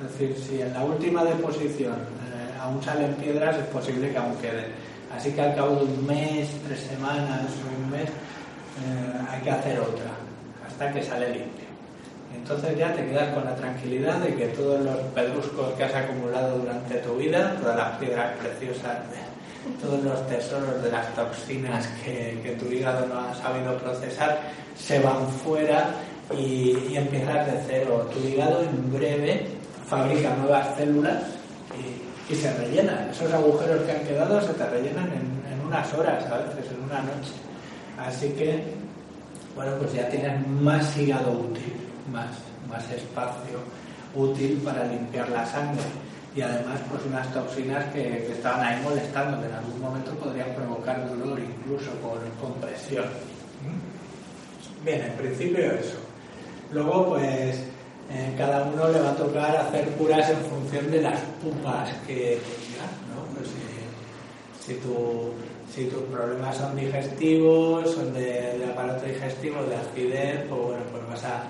Es 0.00 0.12
decir, 0.12 0.36
si 0.38 0.62
en 0.62 0.72
la 0.72 0.84
última 0.84 1.24
deposición 1.24 1.94
eh, 1.94 2.58
aún 2.60 2.82
salen 2.82 3.14
piedras, 3.14 3.56
es 3.56 3.66
posible 3.66 4.10
que 4.10 4.16
aún 4.16 4.36
queden. 4.36 4.87
Así 5.14 5.32
que 5.32 5.40
al 5.40 5.54
cabo 5.54 5.76
de 5.76 5.84
un 5.84 6.06
mes, 6.06 6.48
tres 6.66 6.80
semanas 6.80 7.46
o 7.64 7.84
un 7.84 7.90
mes, 7.90 8.08
eh, 8.08 9.26
hay 9.30 9.40
que 9.40 9.50
hacer 9.50 9.80
otra, 9.80 10.10
hasta 10.66 10.92
que 10.92 11.02
sale 11.02 11.30
limpio. 11.30 11.66
Entonces 12.34 12.76
ya 12.76 12.92
te 12.92 13.06
quedas 13.06 13.34
con 13.34 13.44
la 13.44 13.54
tranquilidad 13.56 14.18
de 14.18 14.34
que 14.34 14.48
todos 14.48 14.80
los 14.84 14.96
pedruscos 15.14 15.72
que 15.74 15.84
has 15.84 15.94
acumulado 15.94 16.58
durante 16.58 16.96
tu 16.96 17.16
vida, 17.16 17.56
todas 17.60 17.76
las 17.76 17.96
piedras 17.98 18.36
preciosas, 18.36 18.98
todos 19.82 20.02
los 20.04 20.26
tesoros 20.28 20.82
de 20.82 20.90
las 20.90 21.14
toxinas 21.14 21.86
que, 22.04 22.56
tu 22.60 22.66
hígado 22.66 23.06
no 23.06 23.20
ha 23.20 23.34
sabido 23.34 23.76
procesar, 23.78 24.38
se 24.76 25.00
van 25.00 25.26
fuera 25.28 25.90
y, 26.36 26.76
y 26.90 26.96
empiezas 26.96 27.46
de 27.46 27.60
cero. 27.66 28.08
Tu 28.12 28.28
hígado 28.28 28.62
en 28.62 28.92
breve 28.92 29.46
fabrica 29.88 30.36
nuevas 30.36 30.76
células 30.76 31.37
y, 32.28 32.34
se 32.34 32.52
rellenan. 32.54 33.08
Esos 33.10 33.32
agujeros 33.32 33.82
que 33.82 33.92
han 33.92 34.04
quedado 34.04 34.40
se 34.40 34.52
te 34.54 34.66
rellenan 34.66 35.10
en, 35.12 35.66
unas 35.66 35.92
horas, 35.92 36.24
a 36.24 36.38
veces 36.38 36.72
en 36.72 36.82
una 36.84 37.00
noche. 37.02 37.32
Así 37.98 38.30
que, 38.30 38.62
bueno, 39.54 39.76
pues 39.78 39.92
ya 39.92 40.08
tienes 40.08 40.46
más 40.46 40.96
hígado 40.96 41.30
útil, 41.32 41.74
más, 42.10 42.30
más 42.70 42.90
espacio 42.90 43.58
útil 44.14 44.60
para 44.64 44.84
limpiar 44.84 45.28
la 45.28 45.44
sangre. 45.44 45.82
Y 46.34 46.40
además, 46.40 46.80
pues 46.90 47.02
unas 47.04 47.30
toxinas 47.34 47.84
que, 47.92 48.02
que 48.02 48.32
estaban 48.32 48.64
ahí 48.64 48.80
molestando, 48.82 49.40
que 49.40 49.48
en 49.48 49.54
algún 49.54 49.80
momento 49.80 50.12
podrían 50.12 50.54
provocar 50.54 51.06
dolor, 51.08 51.38
incluso 51.38 51.90
por 52.02 52.18
compresión. 52.40 53.04
¿Mm? 53.04 54.84
Bien, 54.84 55.02
en 55.02 55.12
principio 55.14 55.72
eso. 55.72 55.98
Luego, 56.72 57.10
pues, 57.10 57.58
eh, 58.10 58.34
cada 58.38 58.64
uno 58.64 58.88
le 58.88 59.00
va 59.00 59.10
a 59.10 59.16
tocar 59.16 59.56
hacer 59.56 59.88
curas 59.90 60.30
en 60.30 60.38
función 60.38 60.90
de 60.90 61.02
las 61.02 61.20
pupas 61.42 61.90
que 62.06 62.40
tenga, 62.40 62.88
¿no? 63.12 63.20
Pues, 63.34 63.48
eh, 63.48 63.84
si, 64.60 64.74
tu, 64.76 65.34
tus 65.90 66.02
problemas 66.04 66.56
son 66.56 66.74
digestivos, 66.74 67.92
son 67.92 68.14
de, 68.14 68.58
de 68.58 68.64
aparato 68.64 69.04
digestivo, 69.04 69.62
de 69.64 69.76
acidez, 69.76 70.46
pues 70.48 70.60
bueno, 70.60 70.82
pues 70.90 71.06
vas 71.08 71.24
a, 71.24 71.42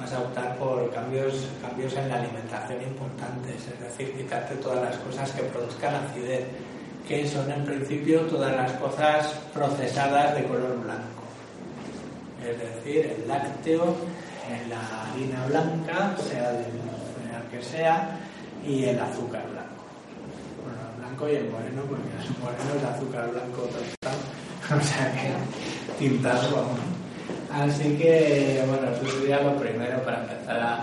vas 0.00 0.12
a 0.12 0.20
optar 0.20 0.56
por 0.56 0.90
cambios, 0.90 1.46
cambios 1.62 1.94
en 1.94 2.08
la 2.08 2.16
alimentación 2.16 2.82
importantes, 2.82 3.68
es 3.68 3.80
decir, 3.80 4.12
quitarte 4.16 4.56
todas 4.56 4.82
las 4.82 4.96
cosas 4.96 5.30
que 5.30 5.42
produzcan 5.44 5.94
acidez, 5.94 6.44
que 7.06 7.26
son 7.26 7.50
en 7.50 7.64
principio 7.64 8.22
todas 8.22 8.56
las 8.56 8.72
cosas 8.72 9.28
procesadas 9.54 10.34
de 10.34 10.44
color 10.44 10.80
blanco. 10.82 11.22
Es 12.42 12.58
decir, 12.58 13.16
el 13.16 13.28
lácteo, 13.28 13.94
eh, 14.50 14.66
la 14.68 15.12
harina 15.12 15.46
blanca, 15.46 16.16
sea 16.18 16.50
del 16.50 16.66
que 17.52 17.62
sea, 17.62 18.18
y 18.66 18.84
el 18.84 18.98
azúcar 18.98 19.44
blanco. 19.50 19.84
blanco 20.98 21.28
y 21.28 21.36
el 21.36 21.50
moreno, 21.50 21.82
porque 21.88 22.08
el 22.18 22.42
moreno 22.42 22.70
es 22.76 22.84
azúcar 22.84 23.30
blanco 23.30 23.62
tostado, 23.62 24.18
o 24.76 24.82
sea 24.82 25.12
que 25.12 25.98
tintado 25.98 26.56
vamos. 26.56 26.80
Así 27.52 27.96
que, 27.96 28.64
bueno, 28.66 28.90
eso 28.90 29.18
sería 29.18 29.40
lo 29.42 29.56
primero 29.56 30.02
para 30.02 30.22
empezar 30.22 30.58
a, 30.60 30.74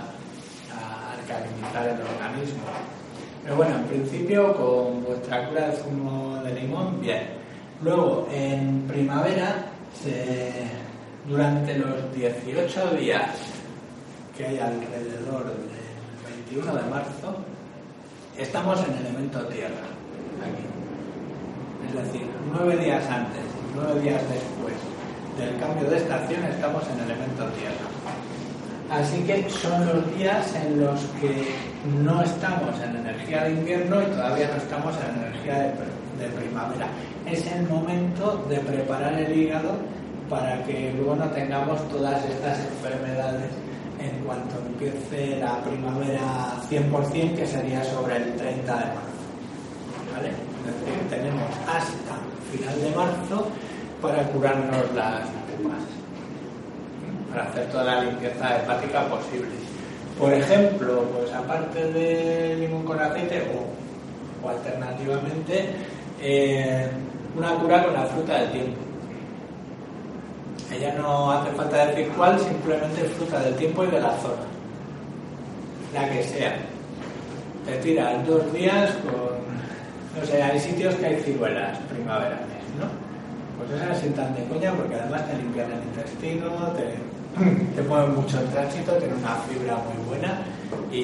a 0.72 1.14
alcalinizar 1.18 1.88
el 1.88 2.02
organismo. 2.02 2.64
Pero 3.44 3.56
bueno, 3.58 3.76
en 3.76 3.84
principio 3.84 4.56
con 4.56 5.04
vuestra 5.04 5.48
cura 5.48 5.70
de 5.70 5.78
zumo 5.78 6.42
de 6.44 6.54
limón, 6.54 7.02
bien. 7.02 7.24
Luego, 7.82 8.28
en 8.32 8.88
primavera, 8.88 9.66
durante 11.28 11.78
los 11.78 12.14
18 12.16 12.92
días 12.96 13.57
que 14.38 14.46
hay 14.46 14.60
alrededor 14.60 15.46
del 15.46 16.52
21 16.52 16.76
de 16.76 16.90
marzo, 16.90 17.36
estamos 18.38 18.80
en 18.88 19.06
elemento 19.06 19.40
tierra, 19.48 19.88
aquí. 20.42 20.64
Es 21.88 22.06
decir, 22.06 22.28
nueve 22.52 22.78
días 22.78 23.04
antes 23.10 23.48
nueve 23.78 24.02
días 24.02 24.22
después 24.30 24.74
del 25.38 25.60
cambio 25.60 25.90
de 25.90 25.98
estación 25.98 26.44
estamos 26.46 26.84
en 26.90 27.00
elemento 27.00 27.46
tierra. 27.54 27.88
Así 28.90 29.22
que 29.24 29.50
son 29.50 29.86
los 29.86 30.18
días 30.18 30.56
en 30.56 30.80
los 30.80 31.00
que 31.22 31.54
no 32.04 32.22
estamos 32.24 32.80
en 32.82 32.96
energía 32.96 33.44
de 33.44 33.52
invierno 33.52 34.02
y 34.02 34.06
todavía 34.06 34.48
no 34.48 34.58
estamos 34.58 34.96
en 34.98 35.24
energía 35.24 35.54
de, 35.60 36.24
de 36.24 36.30
primavera. 36.40 36.88
Es 37.26 37.46
el 37.52 37.68
momento 37.68 38.46
de 38.50 38.60
preparar 38.60 39.14
el 39.14 39.38
hígado 39.38 39.74
para 40.30 40.64
que 40.64 40.94
luego 40.96 41.16
no 41.16 41.26
tengamos 41.32 41.88
todas 41.90 42.24
estas 42.26 42.60
enfermedades 42.60 43.52
en 44.00 44.24
cuanto 44.26 44.58
empiece 44.66 45.40
la 45.40 45.62
primavera 45.62 46.54
100%, 46.70 47.36
que 47.36 47.46
sería 47.46 47.84
sobre 47.84 48.18
el 48.18 48.36
30 48.36 48.74
de 48.74 48.86
marzo. 48.86 49.18
Es 50.18 50.74
decir, 50.74 51.10
tenemos 51.10 51.50
hasta 51.68 52.18
final 52.52 52.82
de 52.82 52.96
marzo 52.96 53.48
para 54.02 54.24
curarnos 54.30 54.94
las 54.94 55.22
culpas 55.56 55.98
para 57.30 57.44
hacer 57.50 57.66
toda 57.70 57.84
la 57.84 58.04
limpieza 58.04 58.58
hepática 58.58 59.06
posible. 59.08 59.50
Por 60.20 60.34
ejemplo, 60.34 61.04
pues 61.14 61.32
aparte 61.34 61.92
de 61.92 62.56
limón 62.56 62.84
con 62.84 63.00
aceite 63.00 63.44
o, 63.54 64.46
o 64.46 64.50
alternativamente 64.50 65.70
eh, 66.22 66.90
una 67.36 67.54
cura 67.56 67.84
con 67.84 67.94
la 67.94 68.06
fruta 68.06 68.40
del 68.40 68.52
tiempo. 68.52 68.87
Ella 70.72 70.94
no 70.98 71.32
hace 71.32 71.52
falta 71.52 71.86
decir 71.88 72.10
cuál, 72.16 72.40
simplemente 72.40 73.04
fruta 73.16 73.40
del 73.40 73.56
tiempo 73.56 73.84
y 73.84 73.88
de 73.88 74.00
la 74.02 74.12
zona. 74.18 74.44
La 75.94 76.10
que 76.10 76.24
sea. 76.24 76.56
Te 77.66 77.78
tiras 77.78 78.26
dos 78.28 78.52
días 78.54 78.92
con... 79.04 79.38
No 80.20 80.26
sé, 80.26 80.42
hay 80.42 80.60
sitios 80.60 80.96
que 80.96 81.06
hay 81.06 81.16
ciruelas 81.22 81.78
primaverales, 81.90 82.64
¿no? 82.80 82.88
Pues 83.58 83.82
esas 83.82 84.00
sientan 84.00 84.34
de 84.36 84.44
coña 84.46 84.72
porque 84.74 84.96
además 84.96 85.28
te 85.30 85.38
limpian 85.38 85.72
el 85.72 85.84
intestino, 85.84 86.50
te, 86.74 87.76
te 87.76 87.88
mueven 87.88 88.16
mucho 88.16 88.40
el 88.40 88.48
tránsito, 88.48 88.94
tienen 88.94 89.18
una 89.18 89.36
fibra 89.48 89.76
muy 89.76 90.06
buena 90.08 90.40
y, 90.92 91.00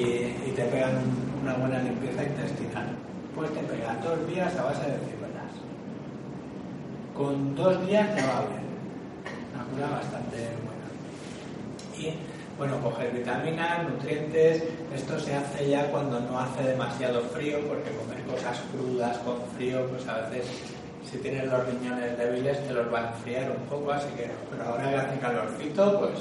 y 0.48 0.52
te 0.56 0.64
pegan 0.64 0.96
un- 0.98 1.42
una 1.42 1.54
buena 1.54 1.78
limpieza 1.80 2.22
intestinal. 2.24 2.86
Pues 3.36 3.52
te 3.52 3.60
pegan 3.60 4.00
dos 4.02 4.26
días 4.28 4.54
a 4.56 4.64
base 4.64 4.80
de 4.82 4.98
ciruelas. 5.06 5.52
Con 7.16 7.54
dos 7.54 7.86
días 7.86 8.08
ya 8.16 8.26
va 8.26 8.40
bien. 8.48 8.63
Bastante 9.90 10.36
buena. 10.62 10.88
Y 11.96 12.14
bueno, 12.56 12.80
coger 12.80 13.10
vitaminas, 13.12 13.88
nutrientes, 13.88 14.62
esto 14.94 15.18
se 15.18 15.34
hace 15.34 15.68
ya 15.70 15.90
cuando 15.90 16.20
no 16.20 16.38
hace 16.38 16.62
demasiado 16.62 17.20
frío, 17.22 17.58
porque 17.66 17.90
comer 17.90 18.22
cosas 18.24 18.60
crudas 18.72 19.18
con 19.18 19.36
frío, 19.56 19.86
pues 19.88 20.06
a 20.06 20.20
veces 20.20 20.46
si 21.10 21.18
tienes 21.18 21.46
los 21.46 21.66
riñones 21.66 22.16
débiles 22.16 22.66
te 22.66 22.72
los 22.72 22.92
va 22.92 23.00
a 23.00 23.08
enfriar 23.10 23.50
un 23.50 23.64
poco, 23.66 23.92
así 23.92 24.08
que, 24.16 24.30
pero 24.50 24.64
ahora 24.64 24.90
que 24.90 24.96
hace 24.96 25.18
calorcito, 25.18 25.98
pues 25.98 26.12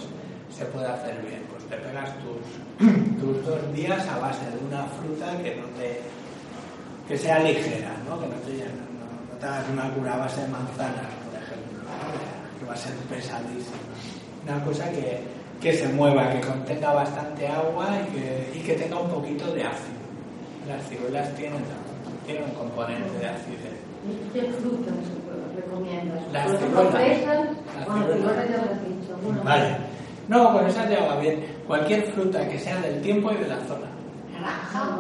se 0.56 0.66
puede 0.66 0.88
hacer 0.88 1.22
bien. 1.22 1.44
Pues 1.52 1.64
te 1.66 1.78
pegas 1.78 2.10
tus, 2.20 2.88
tus 3.22 3.46
dos 3.46 3.74
días 3.74 4.08
a 4.08 4.18
base 4.20 4.46
de 4.50 4.58
una 4.66 4.84
fruta 4.86 5.38
que 5.42 5.56
no 5.56 5.66
te 5.78 6.02
que 7.08 7.18
sea 7.18 7.40
ligera, 7.40 7.92
¿no? 8.08 8.20
Que 8.20 8.28
no 8.28 8.36
te, 8.36 8.54
no, 8.54 9.34
no 9.34 9.40
te 9.40 9.46
hagas 9.46 9.70
una 9.70 9.94
cura 9.94 10.14
a 10.14 10.18
base 10.18 10.42
de 10.42 10.48
manzanas, 10.48 11.12
por 11.26 11.42
ejemplo, 11.42 11.80
va 12.74 12.80
a 12.80 12.82
ser 12.82 12.94
pesadísima. 13.08 13.78
Una 14.48 14.64
cosa 14.66 14.90
que, 14.90 15.20
que 15.62 15.74
se 15.78 15.88
mueva, 15.90 16.30
que 16.32 16.42
contenga 16.42 16.92
bastante 16.94 17.48
agua 17.48 17.88
y 18.02 18.16
que, 18.16 18.60
y 18.60 18.62
que 18.64 18.74
tenga 18.74 19.00
un 19.00 19.10
poquito 19.10 19.46
de 19.54 19.64
ácido. 19.64 20.02
Las 20.68 20.84
ciruelas 20.90 21.34
tienen, 21.36 21.62
tienen 22.26 22.44
un 22.46 22.56
componente 22.56 23.20
de 23.20 23.28
acidez. 23.28 23.78
¿Qué 24.34 24.42
frutas 24.60 24.94
recomiendas? 25.56 26.24
Las 26.34 26.50
ciruelas. 26.58 26.94
Las 26.94 27.86
bueno, 27.86 28.06
ciruelas. 28.06 28.18
ciruelas 28.18 28.50
ya 28.50 28.58
lo 28.58 28.64
has 28.64 28.82
dicho. 28.88 29.18
Bueno, 29.24 29.44
Vale. 29.44 29.78
No, 30.30 30.54
con 30.54 30.66
esas 30.68 30.90
ya 30.90 31.06
va 31.06 31.18
bien. 31.20 31.46
Cualquier 31.68 32.04
fruta 32.14 32.48
que 32.48 32.58
sea 32.58 32.80
del 32.82 33.02
tiempo 33.02 33.32
y 33.32 33.36
de 33.36 33.48
la 33.50 33.60
zona. 33.68 33.88
Naranja, 34.32 34.98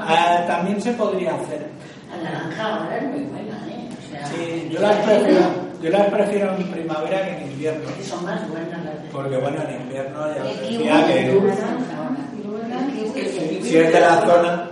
Ah, 0.00 0.44
también 0.46 0.80
se 0.82 0.92
podría 0.92 1.34
hacer. 1.34 1.66
La 2.10 2.30
naranja 2.30 2.74
ahora 2.76 2.96
es 2.98 3.04
muy 3.08 3.20
buena, 3.24 3.68
¿eh? 3.68 3.88
O 3.98 4.10
sea, 4.10 4.26
Sí, 4.26 4.68
yo 4.72 4.80
las 4.80 4.96
prefiero, 4.96 5.69
yo 5.82 5.90
las 5.90 6.08
prefiero 6.08 6.54
en 6.56 6.70
primavera 6.70 7.24
que 7.24 7.42
en 7.42 7.52
invierno. 7.52 7.88
que 7.96 8.04
son 8.04 8.24
más 8.24 8.48
buenas 8.48 8.84
las 8.84 9.02
de 9.02 9.08
Porque 9.12 9.36
bueno, 9.36 9.62
en 9.68 9.80
invierno 9.82 10.26
ya 10.34 10.42
decía 10.44 11.06
que 13.14 13.28
sí. 13.28 13.60
si 13.62 13.76
es 13.78 13.92
de 13.92 14.00
la 14.00 14.20
zona, 14.26 14.70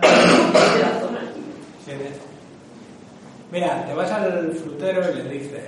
Mira, 3.50 3.82
te 3.86 3.94
vas 3.94 4.10
al 4.12 4.52
frutero 4.52 5.02
y 5.10 5.22
le 5.22 5.30
dices, 5.30 5.62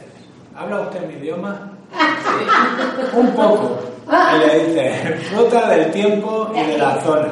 ¿habla 0.54 0.80
usted 0.80 1.06
mi 1.06 1.14
idioma? 1.14 1.72
Un 3.14 3.30
poco. 3.32 3.78
Y 4.06 4.38
le 4.38 4.64
dices, 4.66 5.28
fruta 5.28 5.68
del 5.70 5.90
tiempo 5.90 6.50
y 6.54 6.60
de 6.60 6.76
la 6.78 7.00
zona, 7.00 7.28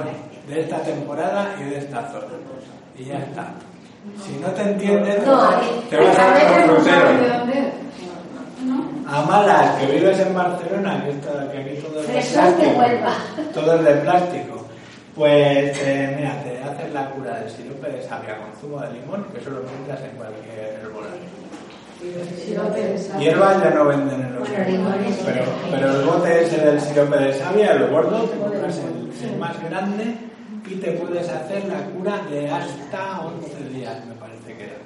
de 0.49 0.61
esta 0.61 0.79
temporada 0.83 1.55
y 1.61 1.65
de 1.65 1.79
esta 1.79 2.11
zona. 2.11 2.27
Y 2.97 3.05
ya 3.05 3.19
está. 3.19 3.53
Si 4.25 4.33
no 4.41 4.49
te 4.49 4.63
entiendes, 4.63 5.27
No, 5.27 5.51
te 5.91 5.97
vas 5.99 6.09
a 6.09 6.15
sabe 6.17 6.41
de 6.41 6.65
frutero. 6.65 7.09
Dónde 9.09 9.23
es. 9.23 9.29
A 9.29 9.31
malas, 9.31 9.77
que 9.77 9.87
vives 9.87 10.19
en 10.21 10.35
Barcelona, 10.35 11.05
que, 11.05 11.11
esto, 11.11 11.29
que 11.51 11.59
aquí 11.59 11.81
todo 11.83 12.01
es 12.01 12.07
de 12.09 12.21
plástico. 12.33 12.83
Todo 13.55 13.75
es 13.75 13.85
de 13.85 13.95
plástico. 13.95 14.65
Pues 15.15 15.77
eh, 15.83 16.15
mira, 16.17 16.43
te 16.43 16.63
haces 16.63 16.93
la 16.93 17.11
cura 17.11 17.41
del 17.41 17.51
sirope 17.51 17.91
de 17.91 18.03
savia 18.03 18.39
con 18.39 18.53
zumo 18.61 18.81
de 18.81 18.93
limón, 18.93 19.25
que 19.33 19.39
eso 19.41 19.51
lo 19.51 19.63
encuentras 19.63 20.01
en 20.03 20.17
cualquier 20.17 20.81
herbolario. 20.81 21.39
Hierbas 23.19 23.61
ya 23.61 23.71
no 23.71 23.85
venden 23.87 24.21
en 24.21 24.35
los 24.37 24.49
limones. 24.49 25.19
pero, 25.25 25.45
pero 25.73 25.91
el 25.91 26.07
bote 26.07 26.45
ese 26.45 26.59
del 26.59 26.81
sirope 26.81 27.19
de 27.19 27.35
savia, 27.35 27.73
el 27.73 27.91
gordo, 27.91 28.23
te 28.23 28.39
compras 28.39 28.79
el, 28.79 29.29
el 29.29 29.37
más 29.39 29.61
grande 29.65 30.17
y 30.69 30.75
te 30.77 30.93
puedes 30.93 31.29
hacer 31.29 31.65
la 31.65 31.81
cura 31.87 32.21
de 32.31 32.49
hasta 32.51 33.21
11 33.23 33.69
días, 33.71 34.05
me 34.07 34.15
parece 34.15 34.55
que 34.57 34.65
era. 34.65 34.79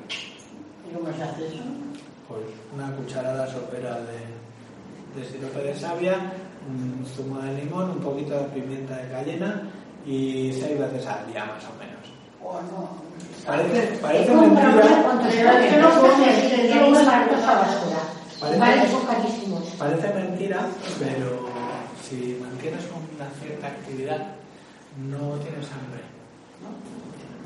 ¿Y 0.88 0.94
cómo 0.94 1.12
se 1.14 1.22
hace 1.22 1.46
eso? 1.48 1.81
Pues 2.32 2.46
una 2.74 2.90
cucharada 2.96 3.46
sopera 3.46 3.98
de, 4.00 5.20
de 5.20 5.28
sirope 5.28 5.62
de 5.62 5.78
savia, 5.78 6.32
un 6.66 7.04
zumo 7.04 7.40
de 7.40 7.52
limón, 7.62 7.90
un 7.90 8.00
poquito 8.00 8.38
de 8.38 8.44
pimienta 8.44 8.96
de 8.96 9.10
cayena 9.10 9.62
y 10.06 10.50
seis 10.52 10.78
veces 10.78 11.06
al 11.06 11.26
día 11.26 11.44
más 11.44 11.62
o 11.64 11.76
menos. 11.78 12.00
O 12.42 12.60
no. 12.72 12.88
Parece, 13.44 13.98
parece 14.00 14.32
mentira, 14.34 14.70
parece 19.78 20.14
mentira, 20.14 20.66
pero 20.98 21.48
si 22.02 22.38
mantienes 22.40 22.84
una 22.88 23.28
cierta 23.40 23.66
actividad, 23.66 24.18
no 24.96 25.36
tienes 25.38 25.68
hambre. 25.70 26.02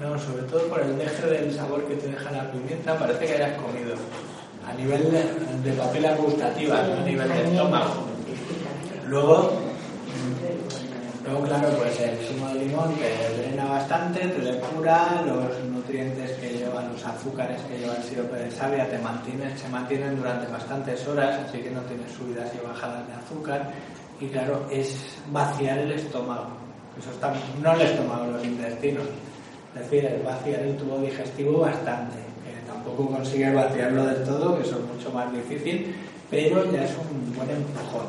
No, 0.01 0.19
sobre 0.19 0.43
todo 0.45 0.69
por 0.69 0.81
el 0.81 0.97
deje 0.99 1.27
del 1.27 1.55
sabor 1.55 1.85
que 1.87 1.97
te 1.97 2.09
deja 2.09 2.31
la 2.31 2.51
pimienta, 2.53 2.99
parece 2.99 3.27
que 3.27 3.35
hayas 3.35 3.59
comido. 3.61 3.97
A 4.67 4.75
nivel 4.75 5.11
de, 5.11 5.73
papilas 5.73 6.19
gustativas, 6.19 6.89
no 6.89 6.97
a 6.97 7.05
nivel 7.05 7.29
de 7.29 7.45
estómago. 7.45 8.07
Luego, 9.07 9.53
luego, 11.25 11.43
claro, 11.47 11.69
pues 11.79 12.01
el 12.01 12.19
zumo 12.19 12.49
de 12.49 12.55
limón 12.67 12.95
te 12.97 13.43
drena 13.43 13.65
bastante, 13.67 14.21
te 14.21 14.41
depura, 14.41 15.23
los 15.25 15.65
nutrientes 15.71 16.33
que 16.33 16.51
llevan, 16.51 16.93
los 16.93 17.05
azúcares 17.05 17.61
que 17.63 17.79
lleva 17.79 17.95
el 17.95 18.03
sirope 18.03 18.37
de 18.37 18.51
savia 18.51 18.89
te 18.91 18.99
mantienen, 18.99 19.57
se 19.57 19.69
mantienen 19.69 20.17
durante 20.17 20.51
bastantes 20.51 21.07
horas, 21.07 21.41
así 21.49 21.59
que 21.59 21.71
no 21.71 21.81
tienes 21.83 22.11
subidas 22.13 22.51
y 22.53 22.67
bajadas 22.67 23.07
de 23.07 23.15
azúcar. 23.15 23.71
Y 24.21 24.27
claro, 24.29 24.67
es 24.71 25.17
vaciar 25.31 25.79
el 25.79 25.93
estómago. 25.93 26.49
Eso 26.99 27.11
está, 27.11 27.33
no 27.63 27.73
el 27.73 27.81
estómago, 27.83 28.27
los 28.33 28.45
intestinos. 28.45 29.05
Es 29.75 29.83
decir, 29.83 30.07
es 30.07 30.25
vaciar 30.25 30.61
el 30.61 30.77
tubo 30.77 30.99
digestivo 30.99 31.61
bastante, 31.61 32.17
tampoco 32.87 33.17
consigues 33.17 33.53
vaciarlo 33.53 34.07
del 34.07 34.23
todo, 34.25 34.57
que 34.57 34.63
eso 34.63 34.79
es 34.79 34.97
mucho 34.97 35.11
más 35.11 35.33
difícil, 35.33 35.95
pero 36.31 36.71
ya 36.71 36.85
es 36.85 36.93
un 36.93 37.35
buen 37.35 37.51
empujón. 37.51 38.07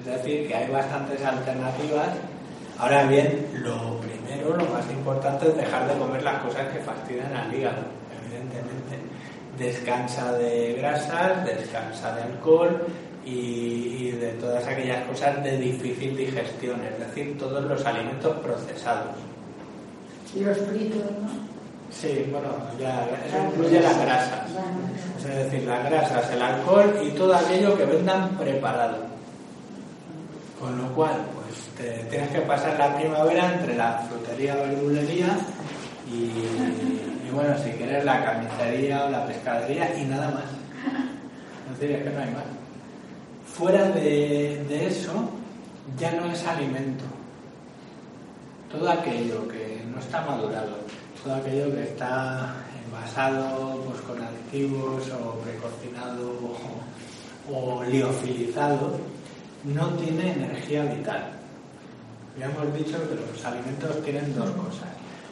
Es 0.00 0.06
decir, 0.06 0.48
que 0.48 0.54
hay 0.54 0.70
bastantes 0.70 1.22
alternativas. 1.22 2.08
Ahora 2.78 3.04
bien, 3.04 3.46
lo 3.62 4.00
primero 4.00 4.56
lo 4.56 4.64
más 4.66 4.88
importante 4.90 5.48
es 5.48 5.56
dejar 5.56 5.88
de 5.92 5.98
comer 5.98 6.22
las 6.22 6.42
cosas 6.42 6.68
que 6.72 6.78
fastidian 6.78 7.34
al 7.36 7.52
hígado, 7.52 7.82
evidentemente. 8.22 8.96
Descansa 9.58 10.32
de 10.38 10.74
grasas, 10.74 11.44
descansa 11.44 12.14
de 12.14 12.22
alcohol 12.22 12.86
y 13.24 14.12
de 14.12 14.28
todas 14.40 14.66
aquellas 14.66 15.04
cosas 15.06 15.42
de 15.44 15.58
difícil 15.58 16.16
digestión, 16.16 16.80
es 16.84 16.98
decir, 16.98 17.36
todos 17.36 17.62
los 17.64 17.84
alimentos 17.84 18.36
procesados. 18.38 19.16
Y 20.34 20.44
los 20.44 20.56
fritos, 20.58 21.02
¿no? 21.02 21.57
Sí, 21.90 22.28
bueno, 22.30 22.48
ya 22.78 23.06
eso 23.26 23.38
incluye 23.46 23.80
las 23.80 23.98
grasas. 24.00 24.50
Es 25.18 25.36
decir, 25.36 25.64
las 25.64 25.84
grasas, 25.84 26.30
el 26.30 26.42
alcohol 26.42 27.00
y 27.02 27.10
todo 27.10 27.34
aquello 27.34 27.76
que 27.76 27.84
vendan 27.84 28.28
preparado. 28.36 28.98
Con 30.60 30.76
lo 30.76 30.92
cual, 30.94 31.16
pues 31.34 31.58
te 31.76 32.04
tienes 32.04 32.30
que 32.30 32.40
pasar 32.40 32.78
la 32.78 32.96
primavera 32.96 33.52
entre 33.54 33.76
la 33.76 34.04
frutería, 34.08 34.56
verdulería 34.56 35.38
y, 36.10 36.14
y, 36.14 37.30
bueno, 37.32 37.56
si 37.58 37.70
quieres 37.70 38.04
la 38.04 38.24
carnicería 38.24 39.04
o 39.04 39.10
la 39.10 39.26
pescadería 39.26 39.98
y 39.98 40.04
nada 40.04 40.30
más. 40.30 40.44
Es 41.72 41.80
decir, 41.80 42.02
que 42.02 42.10
no 42.10 42.20
hay 42.20 42.30
más. 42.30 42.44
Fuera 43.46 43.88
de 43.88 44.86
eso, 44.86 45.30
ya 45.98 46.12
no 46.12 46.30
es 46.30 46.46
alimento. 46.46 47.04
Todo 48.70 48.90
aquello 48.90 49.48
que 49.48 49.82
no 49.90 49.98
está 49.98 50.20
madurado, 50.22 50.76
todo 51.22 51.34
aquello 51.34 51.74
que 51.74 51.82
está 51.82 52.54
envasado 52.84 53.82
pues, 53.86 54.00
con 54.02 54.20
aditivos 54.22 55.10
o 55.10 55.38
precocinado 55.40 56.32
o, 57.50 57.82
liofilizado, 57.84 58.98
no 59.64 59.88
tiene 59.94 60.32
energía 60.32 60.84
vital. 60.84 61.30
Ya 62.38 62.46
hemos 62.46 62.72
dicho 62.74 62.98
que 63.08 63.14
los 63.14 63.44
alimentos 63.44 64.02
tienen 64.04 64.34
dos 64.34 64.50
cosas. 64.50 64.88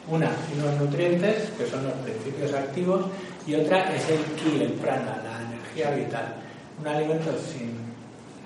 Una, 0.07 0.31
unos 0.55 0.81
nutrientes, 0.81 1.49
que 1.57 1.67
son 1.67 1.83
los 1.83 1.93
principios 1.93 2.53
activos, 2.53 3.05
y 3.45 3.55
otra 3.55 3.93
es 3.95 4.09
el 4.09 4.23
ki, 4.35 4.63
el 4.63 4.71
prana, 4.73 5.21
la 5.23 5.41
energía 5.47 5.91
vital. 5.91 6.35
Un 6.79 6.87
alimento 6.87 7.31
sin, 7.37 7.77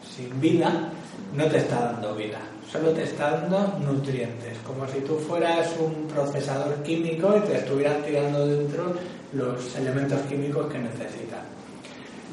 sin 0.03 0.39
vida 0.41 0.91
no 1.33 1.45
te 1.45 1.57
está 1.57 1.93
dando 1.93 2.15
vida, 2.15 2.39
solo 2.71 2.91
te 2.91 3.03
está 3.03 3.31
dando 3.31 3.79
nutrientes, 3.79 4.57
como 4.65 4.87
si 4.87 5.01
tú 5.01 5.17
fueras 5.17 5.69
un 5.77 6.07
procesador 6.07 6.81
químico 6.83 7.35
y 7.35 7.41
te 7.41 7.57
estuvieran 7.57 8.01
tirando 8.01 8.47
dentro 8.47 8.95
los 9.33 9.75
elementos 9.75 10.21
químicos 10.21 10.71
que 10.71 10.79
necesitas. 10.79 11.39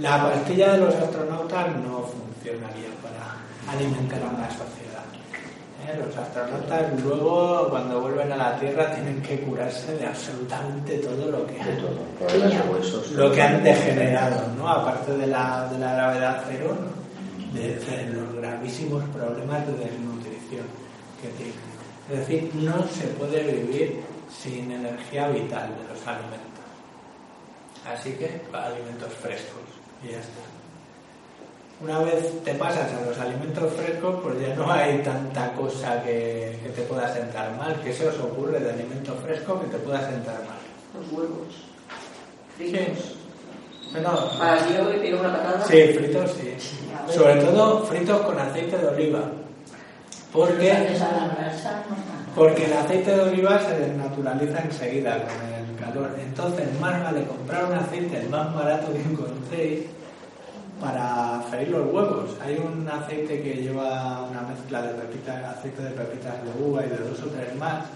La 0.00 0.30
pastilla 0.30 0.74
de 0.74 0.78
los 0.78 0.94
astronautas 0.94 1.74
no 1.82 2.04
funcionaría 2.04 2.88
para 3.02 3.72
alimentar 3.72 4.22
a 4.22 4.28
una 4.28 4.48
sociedad. 4.48 5.02
¿eh? 5.88 6.00
Los 6.06 6.16
astronautas 6.16 7.02
luego, 7.02 7.68
cuando 7.70 8.00
vuelven 8.00 8.30
a 8.30 8.36
la 8.36 8.60
Tierra, 8.60 8.94
tienen 8.94 9.20
que 9.20 9.40
curarse 9.40 9.96
de 9.96 10.06
absolutamente 10.06 10.98
todo 10.98 11.32
lo 11.32 11.46
que, 11.48 11.54
De 11.54 11.72
todo, 11.80 13.16
lo 13.16 13.32
que 13.32 13.42
han 13.42 13.64
degenerado, 13.64 14.46
¿no? 14.56 14.68
aparte 14.68 15.16
de 15.16 15.26
la, 15.26 15.68
de 15.68 15.78
la 15.80 15.94
gravedad 15.94 16.44
cero, 16.48 16.76
¿no? 16.80 17.58
de, 17.58 17.74
de 17.74 18.12
los 18.12 18.34
gravísimos 18.36 19.02
problemas 19.08 19.66
de 19.66 19.72
que 20.50 21.28
tienen. 21.36 21.54
Es 22.10 22.18
decir, 22.20 22.50
no 22.54 22.86
se 22.88 23.06
puede 23.08 23.42
vivir 23.42 24.00
sin 24.30 24.72
energía 24.72 25.28
vital 25.28 25.70
de 25.76 25.94
los 25.94 26.06
alimentos. 26.06 26.48
Así 27.86 28.12
que 28.12 28.40
alimentos 28.52 29.12
frescos 29.14 29.62
y 30.02 30.12
ya 30.12 30.18
está. 30.18 30.40
Una 31.80 32.00
vez 32.00 32.42
te 32.42 32.54
pasas 32.54 32.92
a 32.92 33.04
los 33.06 33.16
alimentos 33.18 33.72
frescos, 33.74 34.20
pues 34.22 34.40
ya 34.40 34.54
no 34.54 34.70
hay 34.70 34.98
tanta 34.98 35.52
cosa 35.52 36.02
que, 36.02 36.58
que 36.62 36.70
te 36.70 36.82
pueda 36.82 37.12
sentar 37.12 37.56
mal. 37.56 37.80
¿Qué 37.84 37.92
se 37.92 38.08
os 38.08 38.18
ocurre 38.18 38.58
de 38.58 38.70
alimento 38.70 39.14
fresco 39.16 39.60
que 39.60 39.68
te 39.68 39.78
pueda 39.78 40.00
sentar 40.00 40.38
mal? 40.40 40.58
Los 40.94 41.12
huevos. 41.12 41.68
Fritos. 42.56 43.14
Para 44.38 44.66
tiene 44.66 45.20
una 45.20 45.32
patada. 45.32 45.64
Sí, 45.64 45.82
fritos 45.94 46.30
sí. 46.32 46.54
Sobre 47.12 47.36
todo 47.36 47.84
fritos 47.84 48.20
con 48.22 48.38
aceite 48.38 48.76
de 48.76 48.86
oliva. 48.86 49.20
Porque, 52.34 52.66
el 52.66 52.72
aceite 52.72 53.16
de 53.16 53.20
oliva 53.20 53.58
se 53.60 53.78
desnaturaliza 53.78 54.60
enseguida 54.60 55.16
con 55.24 55.34
el 55.52 55.76
calor. 55.76 56.14
Entonces, 56.20 56.68
más 56.80 57.02
vale 57.02 57.24
comprar 57.24 57.64
un 57.64 57.72
aceite 57.72 58.20
el 58.20 58.28
más 58.28 58.54
barato 58.54 58.92
que 58.92 59.00
encontréis 59.00 59.86
para 60.80 61.42
freír 61.50 61.68
los 61.68 61.92
huevos. 61.92 62.36
Hay 62.44 62.56
un 62.56 62.88
aceite 62.88 63.42
que 63.42 63.54
lleva 63.54 64.28
una 64.30 64.42
mezcla 64.42 64.82
de 64.82 64.94
pepitas, 64.94 65.56
aceite 65.58 65.82
de 65.82 65.90
pepitas 65.90 66.34
de 66.44 66.64
uva 66.64 66.84
y 66.86 66.88
de 66.90 66.98
dos 66.98 67.20
o 67.22 67.26
tres 67.26 67.56
más, 67.56 67.86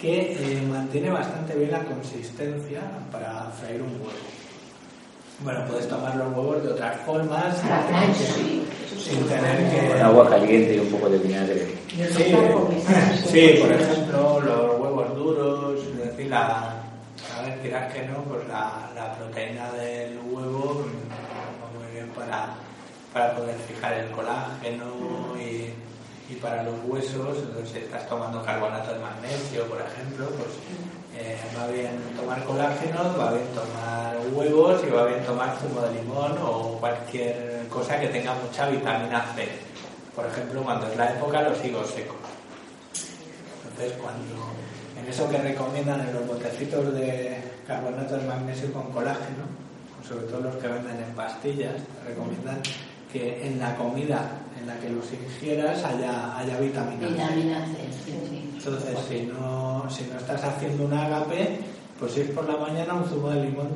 que 0.00 0.32
eh, 0.32 0.62
mantiene 0.62 1.10
bastante 1.10 1.54
bien 1.54 1.70
la 1.70 1.84
consistencia 1.84 2.80
para 3.12 3.50
freír 3.60 3.82
un 3.82 3.92
huevo. 4.00 4.33
Bueno, 5.40 5.64
puedes 5.66 5.88
tomar 5.88 6.14
los 6.16 6.28
huevos 6.28 6.62
de 6.62 6.72
otras 6.72 6.96
formas, 7.00 7.56
sin, 8.96 9.26
tener 9.26 9.70
que... 9.70 9.88
Con 9.88 10.00
agua 10.02 10.30
caliente 10.30 10.76
y 10.76 10.78
un 10.78 10.88
poco 10.88 11.08
de 11.10 11.18
vinagre. 11.18 11.66
Sí, 11.88 12.34
sí, 13.26 13.58
por 13.60 13.72
ejemplo, 13.72 14.40
los 14.40 14.80
huevos 14.80 15.14
duros, 15.16 15.80
es 15.80 15.96
decir, 15.98 16.28
la, 16.28 16.84
a 17.36 17.42
ver, 17.42 17.62
dirás 17.62 17.92
que 17.92 18.02
no, 18.06 18.22
pues 18.24 18.46
la, 18.48 18.90
la 18.94 19.14
proteína 19.16 19.72
del 19.72 20.18
huevo 20.30 20.86
mm, 20.86 21.10
va 21.10 21.78
muy 21.78 21.92
bien 21.92 22.08
para, 22.10 22.54
para 23.12 23.34
poder 23.34 23.56
fijar 23.68 23.92
el 23.94 24.10
colágeno 24.12 24.86
y, 25.36 26.32
y 26.32 26.36
para 26.36 26.62
los 26.62 26.74
huesos, 26.86 27.38
entonces 27.38 27.70
si 27.70 27.78
estás 27.78 28.08
tomando 28.08 28.42
carbonato 28.42 28.92
de 28.92 29.00
magnesio, 29.00 29.64
por 29.66 29.80
ejemplo, 29.80 30.26
pues 30.30 30.50
eh, 31.18 31.38
va 31.56 31.66
bien 31.68 31.92
tomar 32.16 32.44
colágeno, 32.44 33.16
va 33.18 33.32
bien 33.32 33.46
tomar 33.54 34.16
huevos 34.32 34.82
y 34.86 34.90
va 34.90 35.06
bien 35.06 35.24
tomar 35.24 35.56
zumo 35.58 35.80
de 35.82 35.94
limón 35.94 36.36
o 36.42 36.78
cualquier 36.80 37.66
cosa 37.68 38.00
que 38.00 38.08
tenga 38.08 38.34
mucha 38.34 38.68
vitamina 38.68 39.24
C. 39.34 39.48
Por 40.14 40.26
ejemplo, 40.26 40.62
cuando 40.62 40.86
es 40.86 40.96
la 40.96 41.12
época, 41.12 41.42
los 41.42 41.64
higos 41.64 41.90
secos. 41.90 42.16
Entonces, 43.68 43.98
cuando 44.00 44.52
en 45.00 45.08
eso 45.08 45.28
que 45.28 45.38
recomiendan 45.38 46.00
en 46.00 46.14
los 46.14 46.26
botecitos 46.26 46.94
de 46.94 47.42
carbonato 47.66 48.16
de 48.16 48.26
magnesio 48.26 48.72
con 48.72 48.92
colágeno, 48.92 49.44
sobre 50.06 50.26
todo 50.26 50.40
los 50.40 50.56
que 50.56 50.68
venden 50.68 51.02
en 51.02 51.14
pastillas, 51.14 51.74
recomiendan 52.06 52.60
que 53.14 53.46
en 53.46 53.60
la 53.60 53.76
comida 53.76 54.28
en 54.60 54.66
la 54.66 54.76
que 54.80 54.90
los 54.90 55.04
ingieras 55.12 55.84
haya, 55.84 56.36
haya 56.36 56.58
vitamina 56.58 57.06
C. 57.06 57.12
Vitamina 57.12 57.66
C, 57.66 57.72
sí, 58.04 58.12
sí. 58.28 58.50
Entonces, 58.56 58.98
si 59.08 59.22
no, 59.26 59.88
si 59.88 60.02
no 60.10 60.18
estás 60.18 60.42
haciendo 60.42 60.84
un 60.84 60.92
ágape, 60.92 61.60
pues 62.00 62.12
si 62.12 62.22
es 62.22 62.30
por 62.30 62.48
la 62.48 62.56
mañana 62.56 62.94
un 62.94 63.04
zumo 63.04 63.30
de 63.30 63.44
limón 63.44 63.68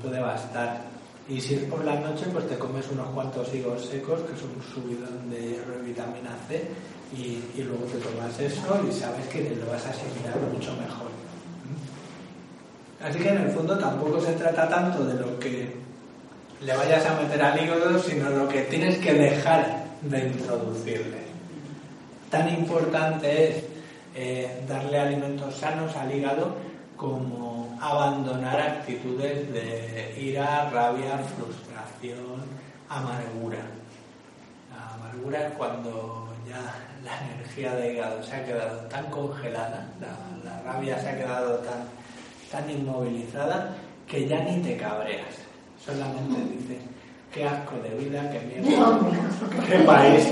puede 0.00 0.18
bastar. 0.18 0.80
Y 1.28 1.42
si 1.42 1.54
es 1.54 1.64
por 1.64 1.84
la 1.84 2.00
noche, 2.00 2.24
pues 2.32 2.48
te 2.48 2.56
comes 2.56 2.86
unos 2.90 3.08
cuantos 3.10 3.54
higos 3.54 3.84
secos, 3.84 4.20
que 4.20 4.34
son 4.40 4.48
un 4.56 4.62
subidón 4.62 5.28
de 5.28 5.42
hierro 5.42 5.78
y 5.82 5.88
vitamina 5.88 6.30
C, 6.48 6.66
y, 7.14 7.44
y 7.54 7.62
luego 7.62 7.84
te 7.84 7.98
tomas 7.98 8.40
eso 8.40 8.80
y 8.88 8.92
sabes 8.92 9.26
que 9.26 9.42
te 9.42 9.56
lo 9.56 9.66
vas 9.66 9.84
a 9.86 9.90
asimilar 9.90 10.38
mucho 10.52 10.72
mejor. 10.72 11.10
¿Mm? 11.68 13.04
Así 13.04 13.18
que 13.18 13.28
en 13.28 13.42
el 13.42 13.50
fondo 13.50 13.76
tampoco 13.78 14.22
se 14.22 14.32
trata 14.32 14.68
tanto 14.70 15.04
de 15.04 15.14
lo 15.20 15.38
que 15.38 15.79
le 16.62 16.76
vayas 16.76 17.06
a 17.06 17.14
meter 17.20 17.42
al 17.42 17.62
hígado, 17.62 17.98
sino 17.98 18.28
lo 18.30 18.48
que 18.48 18.62
tienes 18.62 18.98
que 18.98 19.14
dejar 19.14 19.84
de 20.02 20.28
introducirle. 20.28 21.18
Tan 22.30 22.48
importante 22.48 23.48
es 23.48 23.64
eh, 24.14 24.62
darle 24.68 24.98
alimentos 24.98 25.54
sanos 25.56 25.96
al 25.96 26.14
hígado 26.14 26.56
como 26.96 27.78
abandonar 27.80 28.60
actitudes 28.60 29.50
de 29.52 30.14
ira, 30.18 30.68
rabia, 30.70 31.18
frustración, 31.18 32.44
amargura. 32.88 33.60
La 34.70 34.94
amargura 34.94 35.48
es 35.48 35.52
cuando 35.54 36.28
ya 36.46 36.74
la 37.02 37.32
energía 37.32 37.74
del 37.74 37.94
hígado 37.94 38.22
se 38.22 38.36
ha 38.36 38.44
quedado 38.44 38.80
tan 38.88 39.06
congelada, 39.06 39.88
la, 39.98 40.60
rabia 40.62 40.98
se 40.98 41.08
ha 41.08 41.16
quedado 41.16 41.62
tan 42.50 42.70
inmovilizada 42.70 43.74
que 44.06 44.28
ya 44.28 44.40
ni 44.40 44.60
te 44.62 44.76
cabreas. 44.76 45.49
Solamente 45.84 46.40
dices, 46.52 46.82
qué 47.32 47.44
asco 47.44 47.76
de 47.82 48.04
vida, 48.04 48.30
qué 48.30 48.60
mierda, 48.60 48.98
qué 49.68 49.78
país, 49.78 50.28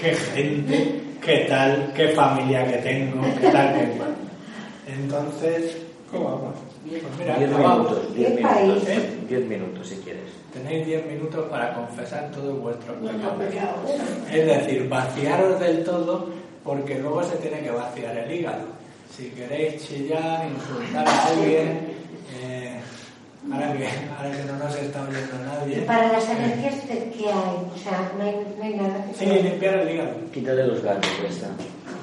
qué 0.00 0.14
gente, 0.14 1.00
qué 1.20 1.46
tal, 1.48 1.92
qué 1.94 2.08
familia 2.08 2.66
que 2.70 2.78
tengo, 2.78 3.22
qué 3.40 3.48
tal, 3.50 3.74
qué 3.74 3.86
cual. 3.96 4.14
Entonces, 4.86 5.76
¿cómo 6.10 6.24
vamos? 6.24 6.54
Pues 6.88 7.02
mira, 7.18 7.36
Diez 7.36 7.50
acabamos. 7.52 7.90
minutos, 7.90 8.14
diez 8.14 8.28
¿Qué 8.30 8.34
minutos. 8.36 8.82
país? 8.84 8.88
¿Eh? 8.98 9.18
Diez 9.28 9.44
minutos 9.46 9.88
si 9.88 9.94
quieres. 9.96 10.22
Tenéis 10.52 10.84
10 10.84 11.06
minutos 11.06 11.48
para 11.48 11.72
confesar 11.74 12.28
todos 12.32 12.60
vuestros 12.60 12.96
pecados. 12.98 13.90
Es 14.32 14.46
decir, 14.46 14.88
vaciaros 14.88 15.60
del 15.60 15.84
todo 15.84 16.28
porque 16.64 16.98
luego 16.98 17.22
se 17.22 17.36
tiene 17.36 17.60
que 17.60 17.70
vaciar 17.70 18.16
el 18.18 18.32
hígado. 18.32 18.64
Si 19.16 19.28
queréis 19.30 19.86
chillar, 19.86 20.48
insultar 20.48 21.06
a 21.06 21.26
alguien, 21.26 21.99
ahora, 23.52 23.72
que, 23.72 23.86
ahora 23.86 24.30
que 24.30 24.44
no 24.44 24.58
nos 24.58 24.76
está 24.76 25.02
oyendo 25.02 25.38
nadie, 25.44 25.82
para 25.82 26.12
las 26.12 26.28
alergias, 26.28 26.74
¿qué 26.86 27.26
hay? 27.26 27.56
O 27.74 27.78
sea, 27.78 28.12
no 28.16 28.24
hay, 28.24 28.46
no 28.56 28.64
hay 28.64 28.74
nada 28.74 29.04
que 29.06 29.14
sí, 29.14 29.26
limpiar 29.26 29.74
el 29.80 29.90
hígado. 29.90 30.14
Quítale 30.32 30.66
los 30.66 30.82
gatos, 30.82 31.10
ya 31.22 31.28
está. 31.28 31.48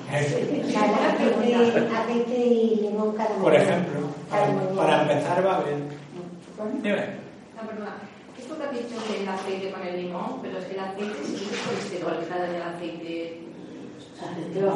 O 0.07 0.09
sea, 0.09 0.83
aceite, 0.85 1.87
aceite 1.93 2.37
y 2.37 2.75
limón 2.81 3.13
cada 3.17 3.35
Por 3.35 3.53
ejemplo, 3.53 4.07
para, 4.29 4.47
para 4.73 5.01
empezar 5.01 5.45
va 5.45 5.61
bien. 5.63 5.89
Dime. 6.81 7.07
No, 7.55 7.67
perdona. 7.67 7.95
Esto 8.39 8.57
que 8.57 8.63
has 8.63 8.71
dicho 8.71 8.95
del 9.11 9.27
aceite 9.27 9.69
con 9.69 9.85
el 9.85 10.01
limón, 10.03 10.39
pero 10.41 10.59
es 10.59 10.65
que 10.65 10.75
el 10.75 10.79
aceite 10.79 11.13
sí 11.25 11.49
es 11.51 11.59
colesterol, 11.59 12.25
claro, 12.25 12.45
el 12.45 12.61
aceite. 12.61 13.41
Mira, 14.53 14.73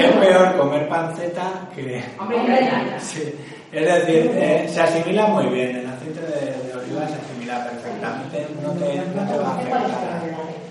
es 0.00 0.12
peor 0.16 0.56
comer 0.56 0.88
panceta 0.88 1.68
que... 1.74 2.02
Hombre, 2.18 2.38
ya, 2.46 2.60
ya, 2.60 2.86
ya. 2.86 3.00
Sí. 3.00 3.34
Es 3.72 3.86
decir, 3.86 4.30
eh, 4.34 4.68
se 4.68 4.80
asimila 4.82 5.28
muy 5.28 5.46
bien, 5.46 5.76
el 5.76 5.86
aceite 5.86 6.20
de, 6.20 6.68
de 6.68 6.74
oliva 6.76 7.08
se 7.08 7.14
asimila 7.14 7.64
perfectamente, 7.64 8.46
no 8.62 8.70
te, 8.72 8.96
no 9.16 9.26
te 9.26 9.38
va 9.38 9.48
a 9.48 9.54
afectar 9.54 9.86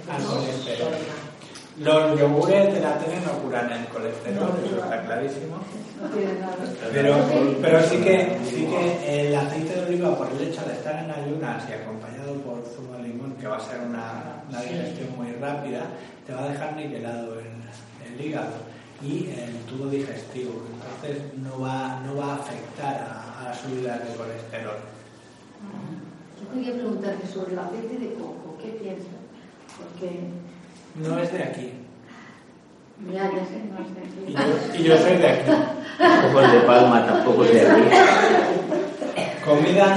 al 0.07 0.23
colesterol. 0.23 0.93
Los 1.79 2.19
yogures 2.19 2.73
de 2.75 2.79
la 2.79 2.99
tele 2.99 3.17
no 3.25 3.31
curan 3.41 3.71
el 3.71 3.85
colesterol, 3.87 4.51
eso 4.63 4.83
está 4.83 5.01
clarísimo. 5.01 5.57
Pero, 6.93 7.15
pero 7.59 7.81
sí 7.89 7.97
que 7.97 8.37
sí 8.47 8.67
que 8.67 9.27
el 9.27 9.35
aceite 9.35 9.73
de 9.73 9.85
oliva, 9.87 10.15
por 10.15 10.27
el 10.31 10.47
hecho 10.47 10.61
de 10.63 10.73
estar 10.73 11.03
en 11.03 11.09
ayunas 11.09 11.63
y 11.69 11.73
acompañado 11.73 12.35
por 12.41 12.63
zumo 12.75 12.97
de 12.97 13.07
limón, 13.07 13.33
que 13.33 13.47
va 13.47 13.57
a 13.57 13.61
ser 13.61 13.79
una, 13.79 14.43
una 14.47 14.61
digestión 14.61 15.09
muy 15.17 15.31
rápida, 15.41 15.81
te 16.27 16.33
va 16.33 16.43
a 16.43 16.49
dejar 16.49 16.75
nivelado 16.75 17.39
el, 17.39 18.13
el 18.13 18.25
hígado 18.25 18.69
y 19.03 19.29
el 19.37 19.55
tubo 19.67 19.89
digestivo. 19.89 20.51
Entonces 20.73 21.23
no 21.37 21.59
va, 21.61 21.99
no 22.05 22.15
va 22.17 22.33
a 22.33 22.35
afectar 22.35 22.95
a, 23.09 23.41
a 23.41 23.43
las 23.49 23.59
subidas 23.59 23.99
de 24.07 24.15
colesterol. 24.15 24.77
Yo 26.41 26.53
quería 26.53 26.73
preguntarte 26.73 27.27
sobre 27.27 27.53
el 27.53 27.59
aceite 27.59 27.97
de 27.99 28.13
coco, 28.15 28.57
¿qué 28.61 28.69
piensas? 28.69 29.07
Porque, 29.77 30.19
No 30.95 31.17
es 31.19 31.31
de 31.31 31.43
aquí. 31.43 31.73
ya, 33.13 33.23
ya 33.31 33.45
sé, 33.45 33.61
no 33.69 33.77
es 33.85 33.95
de 33.95 34.31
Y 34.31 34.35
aquí. 34.35 34.49
yo, 34.49 34.79
y 34.79 34.83
yo 34.83 34.97
soy 34.97 35.17
de 35.17 35.27
aquí. 35.29 35.51
Tampoco 35.97 36.41
es 36.41 36.51
de 36.51 36.59
Palma, 36.61 37.05
tampoco 37.05 37.43
es 37.45 37.51
de 37.53 37.61
aquí. 37.71 37.81
Comida 39.45 39.95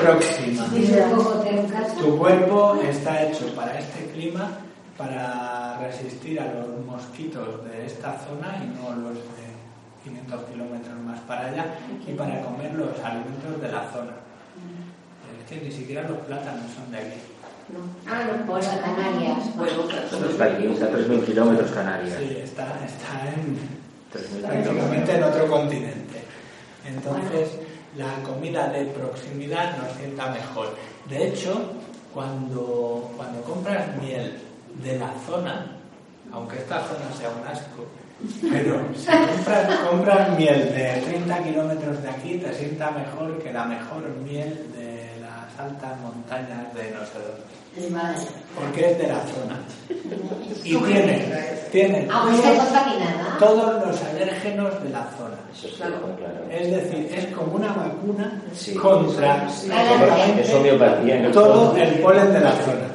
próxima. 0.00 0.66
Y 0.74 0.84
en 1.48 1.66
casa, 1.68 1.94
Tu 2.00 2.16
cuerpo 2.18 2.80
está 2.88 3.22
hecho 3.24 3.46
para 3.54 3.78
este 3.78 4.06
clima 4.12 4.50
para 4.96 5.78
resistir 5.78 6.40
a 6.40 6.52
los 6.52 6.84
mosquitos 6.84 7.64
de 7.64 7.86
esta 7.86 8.18
zona 8.18 8.62
y 8.62 8.66
no 8.76 8.94
los 8.96 9.14
de 9.14 9.52
500 10.04 10.44
kilómetros 10.44 10.96
más 11.04 11.20
para 11.20 11.46
allá 11.46 11.66
y 12.06 12.12
para 12.12 12.42
comer 12.42 12.74
los 12.74 12.98
alimentos 13.00 13.60
de 13.60 13.68
la 13.72 13.90
zona. 13.90 14.12
Es 15.40 15.48
que 15.48 15.64
ni 15.64 15.72
siquiera 15.72 16.08
los 16.08 16.18
plátanos 16.18 16.70
son 16.74 16.90
de 16.90 16.98
aquí. 16.98 17.20
Ah, 18.06 18.24
no, 18.24 18.46
por 18.46 18.60
a 18.62 18.80
Canarias. 18.80 19.56
Bueno, 19.56 19.86
claro. 19.86 20.06
Eso 20.06 20.26
está 20.26 20.44
aquí, 20.44 20.66
está 20.66 20.86
a 20.86 20.90
3.000 20.90 21.24
kilómetros 21.24 21.70
Canarias. 21.70 22.18
Sí, 22.18 22.36
está, 22.42 22.84
está 22.84 23.32
en, 23.34 23.56
3.000 24.12 24.46
prácticamente 24.46 25.16
en 25.16 25.22
otro 25.22 25.48
continente. 25.48 26.22
Entonces, 26.84 27.58
la 27.96 28.22
comida 28.28 28.68
de 28.68 28.86
proximidad 28.86 29.76
nos 29.78 29.96
sienta 29.96 30.30
mejor. 30.30 30.76
De 31.08 31.28
hecho, 31.28 31.72
cuando, 32.12 33.10
cuando 33.16 33.42
compras 33.42 33.96
miel 34.00 34.38
de 34.82 34.98
la 34.98 35.12
zona, 35.26 35.66
aunque 36.32 36.58
esta 36.58 36.80
zona 36.80 37.12
sea 37.16 37.30
un 37.30 37.46
asco, 37.46 37.86
pero 38.50 38.88
si 38.94 39.08
compras, 39.88 40.38
miel 40.38 40.72
de 40.72 41.02
30 41.04 41.42
kilómetros 41.42 42.02
de 42.02 42.08
aquí, 42.10 42.38
te 42.38 42.54
sienta 42.54 42.90
mejor 42.90 43.42
que 43.42 43.52
la 43.52 43.64
mejor 43.64 44.08
miel 44.24 44.70
de 44.72 45.20
las 45.20 45.58
altas 45.58 45.98
montañas 46.00 46.72
de 46.74 46.90
no. 46.92 47.00
Porque 48.54 48.90
es 48.92 48.98
de 48.98 49.06
la 49.08 49.20
zona. 49.26 49.58
Y 50.64 50.76
tiene, 50.76 51.28
tiene 51.72 51.98
esté 52.02 52.56
contaminada. 52.56 53.36
todos 53.40 53.84
los 53.86 54.02
alérgenos 54.04 54.82
de 54.84 54.90
la 54.90 55.10
zona. 55.18 55.36
Es 56.50 56.70
decir, 56.70 57.10
es 57.12 57.26
como 57.34 57.56
una 57.56 57.68
vacuna 57.72 58.40
Sí. 58.54 58.74
contra 58.74 59.48
todo 61.32 61.76
el 61.76 61.94
polen 62.00 62.32
de 62.32 62.40
la 62.40 62.52
zona. 62.52 62.86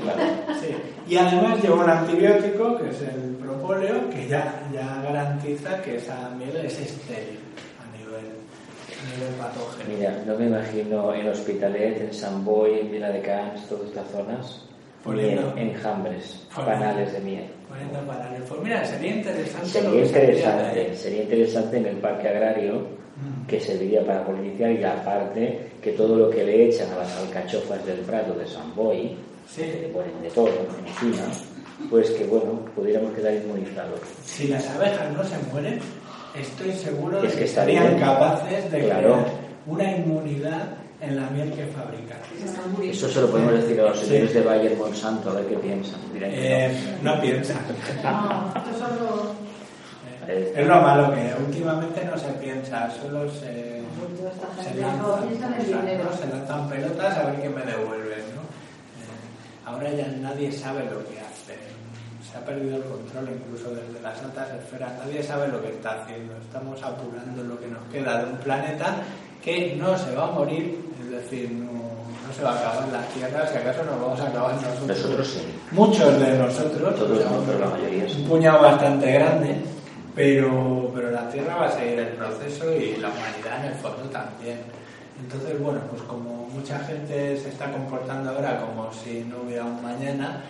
Sí. 0.62 0.76
Y 1.10 1.18
además 1.18 1.62
lleva 1.62 1.84
un 1.84 1.90
antibiótico, 1.90 2.78
que 2.78 2.90
es 2.90 3.02
el 3.02 3.36
propóleo, 3.42 4.10
que 4.10 4.28
ya, 4.30 4.62
ya 4.74 5.02
garantiza 5.04 5.82
que 5.82 5.98
esa 5.98 6.30
miel 6.38 6.56
es 6.58 6.80
estéril 6.80 7.40
nivel 9.16 9.34
patógeno. 9.36 9.90
Mira, 9.98 10.24
no 10.26 10.36
me 10.38 10.46
imagino 10.48 11.14
en 11.14 11.28
Hospitalet, 11.30 12.02
en 12.02 12.14
San 12.14 12.44
Boy, 12.44 12.80
en 12.82 12.92
Vila 12.92 13.10
de 13.12 13.22
Cans, 13.22 13.68
todas 13.68 13.88
estas 13.88 14.08
zonas, 14.12 14.64
Poniendo- 15.04 15.54
enjambres, 15.56 16.46
panales 16.56 17.14
de 17.14 17.20
miel. 17.20 17.46
Poniendo 17.70 18.00
panales. 18.06 18.42
Pues 18.50 18.62
mira, 18.62 18.86
sería 18.86 19.16
interesante. 19.16 19.60
lo 19.66 19.68
Sería 19.68 19.92
de 19.92 20.06
interesante, 20.08 20.96
sería 20.96 21.24
interesante 21.24 21.78
en 21.78 21.86
el 21.86 21.98
parque 21.98 22.28
agrario 22.28 22.74
Mm. 23.18 23.48
que 23.48 23.60
serviría 23.60 24.06
para 24.06 24.24
polinizar 24.26 24.72
y 24.72 24.84
aparte 24.84 25.70
que 25.82 25.92
todo 25.94 26.16
lo 26.18 26.30
que 26.30 26.44
le 26.44 26.68
echan 26.70 26.92
a 26.92 26.98
las 26.98 27.18
alcachofas 27.18 27.84
del 27.86 28.00
Prado 28.02 28.34
de 28.36 28.46
San 28.46 28.76
Boy, 28.76 29.16
Sí. 29.50 29.62
que 29.64 29.82
le 29.82 29.88
ponen 29.90 30.22
de 30.22 30.30
todo 30.30 30.50
encima, 30.86 31.24
pues 31.90 32.12
que 32.12 32.26
bueno, 32.26 32.60
pudiéramos 32.76 33.14
quedar 33.14 33.34
inmunizados. 33.34 34.00
Si 34.26 34.48
las 34.50 34.68
abejas 34.70 35.12
no 35.14 35.24
se 35.24 35.36
mueren, 35.52 35.80
estoy 36.42 36.72
seguro 36.74 37.22
de 37.22 37.28
Es 37.28 37.34
que, 37.34 37.40
que 37.42 37.48
serían 37.48 37.88
bien. 37.88 38.00
capaces 38.00 38.72
de 38.72 38.80
Claro. 38.86 39.14
crear 39.14 39.26
una 39.68 39.92
inmunidad 39.98 40.64
en 41.02 41.16
la 41.16 41.30
miel 41.30 41.52
que 41.54 41.66
fabrican. 41.68 42.18
Eso 42.84 43.08
se 43.10 43.22
lo 43.22 43.30
podemos 43.30 43.54
decir 43.54 43.80
a 43.82 43.84
los 43.90 44.00
Sí. 44.00 44.06
señores 44.08 44.34
de 44.34 44.42
Bayer 44.42 44.76
Monsanto, 44.78 45.30
a 45.30 45.34
ver 45.34 45.46
qué 45.48 45.56
piensan. 45.58 46.00
Eh, 46.16 46.98
no 47.04 47.22
piensan. 47.22 47.58
No. 48.04 49.48
Eh, 50.28 50.54
Es 50.58 50.68
lo 50.68 50.82
malo 50.82 51.14
que 51.14 51.34
últimamente 51.46 52.04
no 52.04 52.18
se 52.18 52.28
piensa, 52.34 52.90
solo 53.02 53.30
se, 53.32 53.82
lanzan, 54.78 55.30
se 56.20 56.28
lanzan 56.28 56.70
pelotas 56.70 57.18
a 57.18 57.24
ver 57.32 57.42
qué 57.42 57.50
me 57.50 57.62
devuelven. 57.62 58.20
¿no? 58.36 58.42
Eh, 58.42 59.66
ahora 59.66 59.90
ya 59.92 60.08
nadie 60.20 60.52
sabe 60.52 60.84
lo 60.86 61.00
que 61.08 61.20
hace. 61.20 61.37
Se 62.38 62.44
ha 62.44 62.46
perdido 62.46 62.78
el 62.78 62.84
control 62.84 63.30
incluso 63.34 63.72
desde 63.72 64.00
las 64.04 64.22
altas 64.22 64.48
esferas. 64.54 64.92
Nadie 65.00 65.24
sabe 65.24 65.48
lo 65.48 65.60
que 65.60 65.70
está 65.70 66.02
haciendo. 66.02 66.36
Estamos 66.38 66.82
apurando 66.84 67.44
lo 67.44 67.60
que 67.60 67.68
nos 67.68 67.84
queda 67.92 68.24
de 68.24 68.32
un 68.32 68.38
planeta 68.38 68.98
que 69.44 69.76
no 69.76 69.98
se 69.98 70.14
va 70.14 70.26
a 70.26 70.32
morir, 70.32 70.80
es 71.02 71.10
decir, 71.10 71.50
no, 71.52 71.72
no 71.72 72.34
se 72.36 72.44
va 72.44 72.52
a 72.52 72.60
acabar 72.60 72.88
la 72.90 73.02
Tierra, 73.08 73.48
si 73.48 73.58
acaso 73.58 73.84
nos 73.86 74.00
vamos 74.00 74.20
a 74.20 74.28
acabar 74.28 74.54
nosotros. 74.54 74.88
Nosotros 74.88 75.28
sí. 75.28 75.42
Muchos 75.72 76.20
de 76.20 76.38
nosotros, 76.38 76.96
Todos 76.96 77.60
la 77.60 77.70
mayoría 77.70 78.08
sí. 78.08 78.22
un 78.22 78.30
puñado 78.30 78.62
bastante 78.62 79.12
grande, 79.14 79.56
pero, 80.14 80.92
pero 80.94 81.10
la 81.10 81.28
Tierra 81.30 81.56
va 81.56 81.66
a 81.68 81.72
seguir 81.72 82.00
el 82.00 82.10
proceso 82.10 82.72
y 82.72 82.98
la 82.98 83.10
humanidad 83.10 83.66
en 83.66 83.72
el 83.72 83.74
fondo 83.80 84.04
también. 84.12 84.60
Entonces, 85.20 85.60
bueno, 85.60 85.80
pues 85.90 86.04
como 86.04 86.48
mucha 86.54 86.78
gente 86.80 87.36
se 87.38 87.50
está 87.50 87.72
comportando 87.72 88.30
ahora 88.30 88.62
como 88.62 88.94
si 88.94 89.24
no 89.24 89.38
hubiera 89.42 89.66
un 89.66 89.82
mañana, 89.82 90.44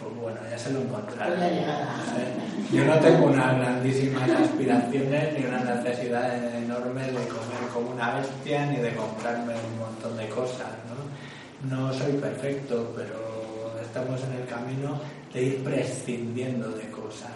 pues, 0.00 0.14
bueno, 0.16 0.40
ya 0.50 0.58
se 0.58 0.72
lo 0.72 0.80
encontrarán. 0.80 1.38
Pues 1.38 2.72
Yo 2.72 2.84
no 2.84 2.98
tengo 3.00 3.26
unas 3.26 3.56
grandísimas 3.58 4.30
aspiraciones 4.30 5.38
ni 5.38 5.44
una 5.44 5.74
necesidad 5.74 6.56
enorme 6.56 7.02
de 7.04 7.12
comer 7.12 7.62
como 7.72 7.90
una 7.90 8.14
bestia 8.14 8.66
ni 8.66 8.76
de 8.76 8.94
comprarme 8.94 9.54
un 9.54 9.78
montón 9.78 10.16
de 10.16 10.28
cosas, 10.28 10.72
¿no? 10.88 11.76
No 11.76 11.92
soy 11.92 12.12
perfecto, 12.14 12.92
pero 12.96 13.78
estamos 13.82 14.20
en 14.22 14.40
el 14.40 14.46
camino 14.46 14.98
de 15.34 15.42
ir 15.42 15.64
prescindiendo 15.64 16.70
de 16.70 16.88
cosas. 16.90 17.30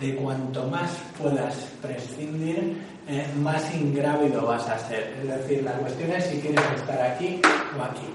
De 0.00 0.16
cuanto 0.16 0.66
más 0.66 0.90
puedas 1.20 1.54
prescindir, 1.80 2.78
eh, 3.06 3.26
más 3.40 3.72
ingrávido 3.74 4.46
vas 4.46 4.68
a 4.68 4.78
ser. 4.88 5.14
Es 5.22 5.28
decir, 5.28 5.62
la 5.62 5.72
cuestión 5.72 6.10
es 6.12 6.24
si 6.24 6.40
quieres 6.40 6.64
estar 6.74 7.00
aquí 7.00 7.40
o 7.78 7.82
aquí. 7.82 8.08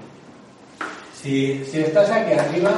Si, 1.14 1.64
si 1.64 1.80
estás 1.80 2.10
aquí 2.10 2.32
arriba, 2.32 2.72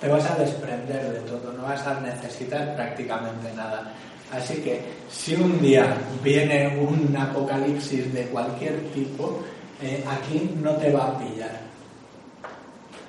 te 0.00 0.08
vas 0.08 0.30
a 0.30 0.34
desprender 0.36 1.12
de 1.12 1.20
todo, 1.20 1.52
no 1.52 1.64
vas 1.64 1.86
a 1.86 2.00
necesitar 2.00 2.74
prácticamente 2.74 3.52
nada. 3.54 3.92
Así 4.32 4.62
que 4.62 4.80
si 5.10 5.34
un 5.34 5.60
día 5.60 5.96
viene 6.22 6.78
un 6.78 7.14
apocalipsis 7.16 8.12
de 8.14 8.24
cualquier 8.26 8.78
tipo, 8.94 9.42
eh, 9.82 10.02
aquí 10.08 10.56
no 10.62 10.72
te 10.76 10.90
va 10.92 11.08
a 11.08 11.18
pillar. 11.18 11.60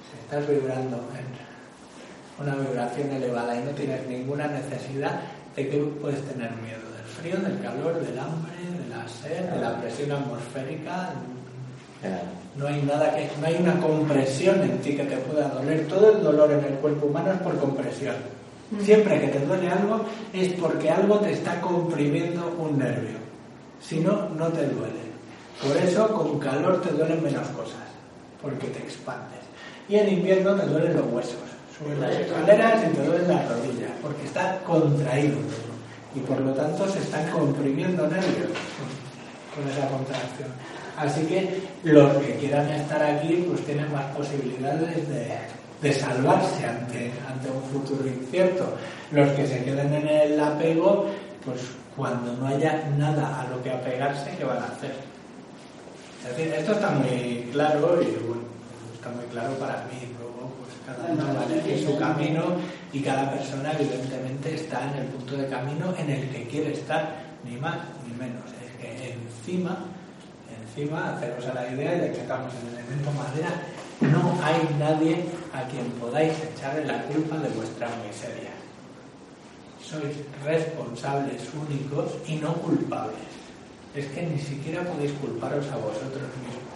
Si 0.10 0.20
estás 0.20 0.48
vibrando 0.48 0.98
en 0.98 2.44
una 2.44 2.56
vibración 2.56 3.12
elevada 3.12 3.56
y 3.56 3.64
no 3.64 3.72
tienes 3.72 4.06
ninguna 4.08 4.48
necesidad, 4.48 5.22
¿de 5.56 5.70
qué 5.70 5.78
puedes 6.02 6.22
tener 6.28 6.52
miedo? 6.58 6.82
¿Del 6.98 7.06
frío, 7.06 7.38
del 7.38 7.62
calor, 7.62 8.04
del 8.04 8.18
hambre, 8.20 8.54
de 8.84 8.90
la 8.90 9.08
sed, 9.08 9.50
de 9.50 9.62
la 9.62 9.80
presión 9.80 10.12
atmosférica? 10.12 11.14
No 12.58 12.68
hay 12.68 12.82
nada 12.82 13.16
que, 13.16 13.30
no 13.40 13.48
hay 13.48 13.56
una 13.56 13.80
compresión 13.80 14.62
en 14.62 14.80
ti 14.80 14.96
que 14.96 15.04
te 15.04 15.18
pueda 15.18 15.48
doler. 15.50 15.88
Todo 15.88 16.12
el 16.12 16.24
dolor 16.24 16.52
en 16.52 16.66
el 16.66 16.80
cuerpo 16.80 17.08
humano 17.08 17.32
es 17.32 17.40
por 17.40 17.58
compresión. 17.58 18.16
Siempre 18.80 19.20
que 19.20 19.28
te 19.28 19.46
duele 19.46 19.70
algo 19.70 20.06
es 20.34 20.54
porque 20.54 20.90
algo 20.90 21.20
te 21.20 21.34
está 21.34 21.60
comprimiendo 21.62 22.56
un 22.58 22.78
nervio. 22.78 23.18
Si 23.82 24.00
no, 24.00 24.30
no 24.30 24.48
te 24.48 24.66
duele. 24.68 25.12
Por 25.62 25.78
eso 25.78 26.08
con 26.08 26.40
calor 26.40 26.82
te 26.82 26.92
duelen 26.92 27.22
menos 27.22 27.48
cosas, 27.50 27.86
porque 28.42 28.68
te 28.68 28.80
expandes. 28.80 29.40
Y 29.88 29.96
en 29.96 30.10
invierno 30.10 30.56
te 30.56 30.66
duelen 30.66 30.96
los 30.96 31.06
huesos, 31.12 31.36
sobre 31.78 32.00
las 32.00 32.16
escaleras 32.16 32.84
y 32.84 32.96
te 32.96 33.06
duelen 33.06 33.28
las 33.28 33.50
rodillas, 33.50 33.92
porque 34.02 34.26
está 34.26 34.60
contraído 34.64 35.36
todo. 35.36 35.72
Y 36.16 36.20
por 36.22 36.40
lo 36.40 36.54
tanto 36.54 36.88
se 36.88 37.00
están 37.00 37.30
comprimiendo 37.30 38.08
nervios 38.08 38.52
con 39.54 39.70
esa 39.70 39.88
contracción. 39.88 40.50
Así 41.02 41.26
que 41.26 41.60
los 41.84 42.16
que 42.18 42.36
quieran 42.36 42.70
estar 42.70 43.02
aquí 43.02 43.44
pues 43.50 43.66
tienen 43.66 43.92
más 43.92 44.06
posibilidades 44.16 45.02
de, 45.82 45.94
salvarse 45.94 46.64
ante, 46.64 47.12
ante 47.28 47.50
un 47.50 47.64
futuro 47.74 48.08
incierto. 48.08 48.76
Los 49.12 49.32
que 49.32 49.48
se 49.48 49.64
queden 49.64 49.92
en 49.96 50.08
el 50.08 50.40
apego, 50.40 51.08
pues 51.44 51.60
cuando 51.98 52.34
no 52.34 52.48
haya 52.48 52.88
nada 53.00 53.42
a 53.42 53.50
lo 53.50 53.64
que 53.64 53.72
apegarse, 53.72 54.30
¿qué 54.38 54.46
van 54.46 54.60
a 54.60 54.68
hacer? 54.68 54.94
Es 56.22 56.38
decir, 56.38 56.54
esto 56.54 56.74
está 56.74 56.92
muy 56.92 57.50
claro 57.52 58.00
y 58.00 58.12
bueno, 58.24 58.44
está 58.94 59.10
muy 59.10 59.26
claro 59.32 59.54
para 59.56 59.84
mí. 59.90 60.06
Luego, 60.20 60.54
pues 60.60 60.72
cada 60.86 61.12
uno 61.12 61.34
va 61.34 61.42
a 61.42 61.52
elegir 61.52 61.84
su 61.84 61.98
camino 61.98 62.44
y 62.94 63.02
cada 63.02 63.32
persona 63.32 63.72
evidentemente 63.74 64.54
está 64.54 64.84
en 64.92 65.00
el 65.00 65.08
punto 65.08 65.36
de 65.36 65.48
camino 65.48 65.96
en 65.98 66.12
el 66.12 66.30
que 66.30 66.48
quiere 66.48 66.74
estar, 66.74 67.16
ni 67.44 67.58
más 67.58 67.78
ni 68.08 68.14
menos. 68.14 68.46
Es 68.64 68.72
que 68.80 69.14
encima, 69.14 69.80
haceros 70.90 71.46
a 71.46 71.54
la 71.54 71.72
idea 71.72 71.92
de 71.92 72.12
que 72.12 72.22
estamos 72.22 72.52
en 72.54 72.68
el 72.70 72.80
elemento 72.80 73.12
madera, 73.12 73.50
no 74.02 74.38
hay 74.44 74.76
nadie 74.80 75.26
a 75.54 75.64
quien 75.68 75.86
podáis 75.92 76.34
echarle 76.42 76.86
la 76.86 77.04
culpa 77.04 77.38
de 77.38 77.50
vuestra 77.50 77.88
miseria. 78.08 78.52
Sois 79.82 80.16
responsables 80.44 81.42
únicos 81.54 82.14
y 82.28 82.36
no 82.36 82.54
culpables. 82.56 83.30
Es 83.94 84.06
que 84.08 84.24
ni 84.24 84.40
siquiera 84.40 84.84
podéis 84.84 85.12
culparos 85.14 85.68
a 85.68 85.76
vosotros 85.76 86.30
mismos. 86.42 86.72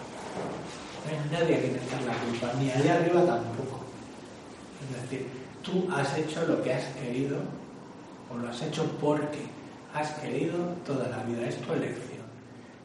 No 1.02 1.10
hay 1.10 1.18
nadie 1.32 1.56
a 1.56 1.60
quien 1.60 1.74
echar 1.76 2.02
la 2.02 2.14
culpa, 2.14 2.52
ni 2.60 2.70
allá 2.70 2.94
arriba 2.94 3.24
tampoco. 3.24 3.80
Es 4.82 5.02
decir, 5.02 5.26
tú 5.62 5.88
has 5.92 6.16
hecho 6.16 6.46
lo 6.46 6.62
que 6.62 6.74
has 6.74 6.84
querido, 7.00 7.38
o 8.32 8.36
lo 8.36 8.48
has 8.48 8.62
hecho 8.62 8.84
porque 9.00 9.40
has 9.94 10.10
querido 10.20 10.58
toda 10.86 11.08
la 11.08 11.22
vida, 11.24 11.48
es 11.48 11.56
tu 11.56 11.72
elección. 11.72 12.05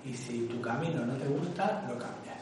Y 0.03 0.13
si 0.13 0.47
tu 0.47 0.59
camino 0.61 1.05
no 1.05 1.13
te 1.13 1.25
gusta, 1.27 1.83
lo 1.87 1.93
cambias. 1.93 2.39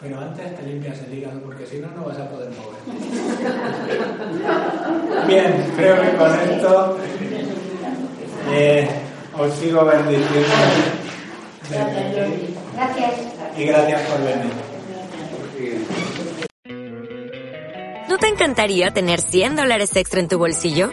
Pero 0.00 0.20
antes 0.20 0.56
te 0.56 0.62
limpias 0.62 0.98
el 1.02 1.18
hígado 1.18 1.40
porque 1.40 1.66
si 1.66 1.78
no, 1.78 1.88
no 1.90 2.04
vas 2.04 2.18
a 2.18 2.30
poder 2.30 2.50
mover. 2.50 2.78
Bien, 5.26 5.72
creo 5.76 6.00
que 6.00 6.16
con 6.16 6.40
esto 6.40 6.98
eh, 8.52 8.88
os 9.36 9.54
sigo 9.54 9.84
bendiciendo. 9.84 10.48
Gracias. 12.74 13.12
Y 13.56 13.64
gracias 13.64 14.02
por 14.02 14.20
venir. 14.24 14.52
¿No 18.08 18.16
te 18.16 18.28
encantaría 18.28 18.90
tener 18.92 19.20
100 19.20 19.56
dólares 19.56 19.94
extra 19.96 20.20
en 20.20 20.28
tu 20.28 20.38
bolsillo? 20.38 20.92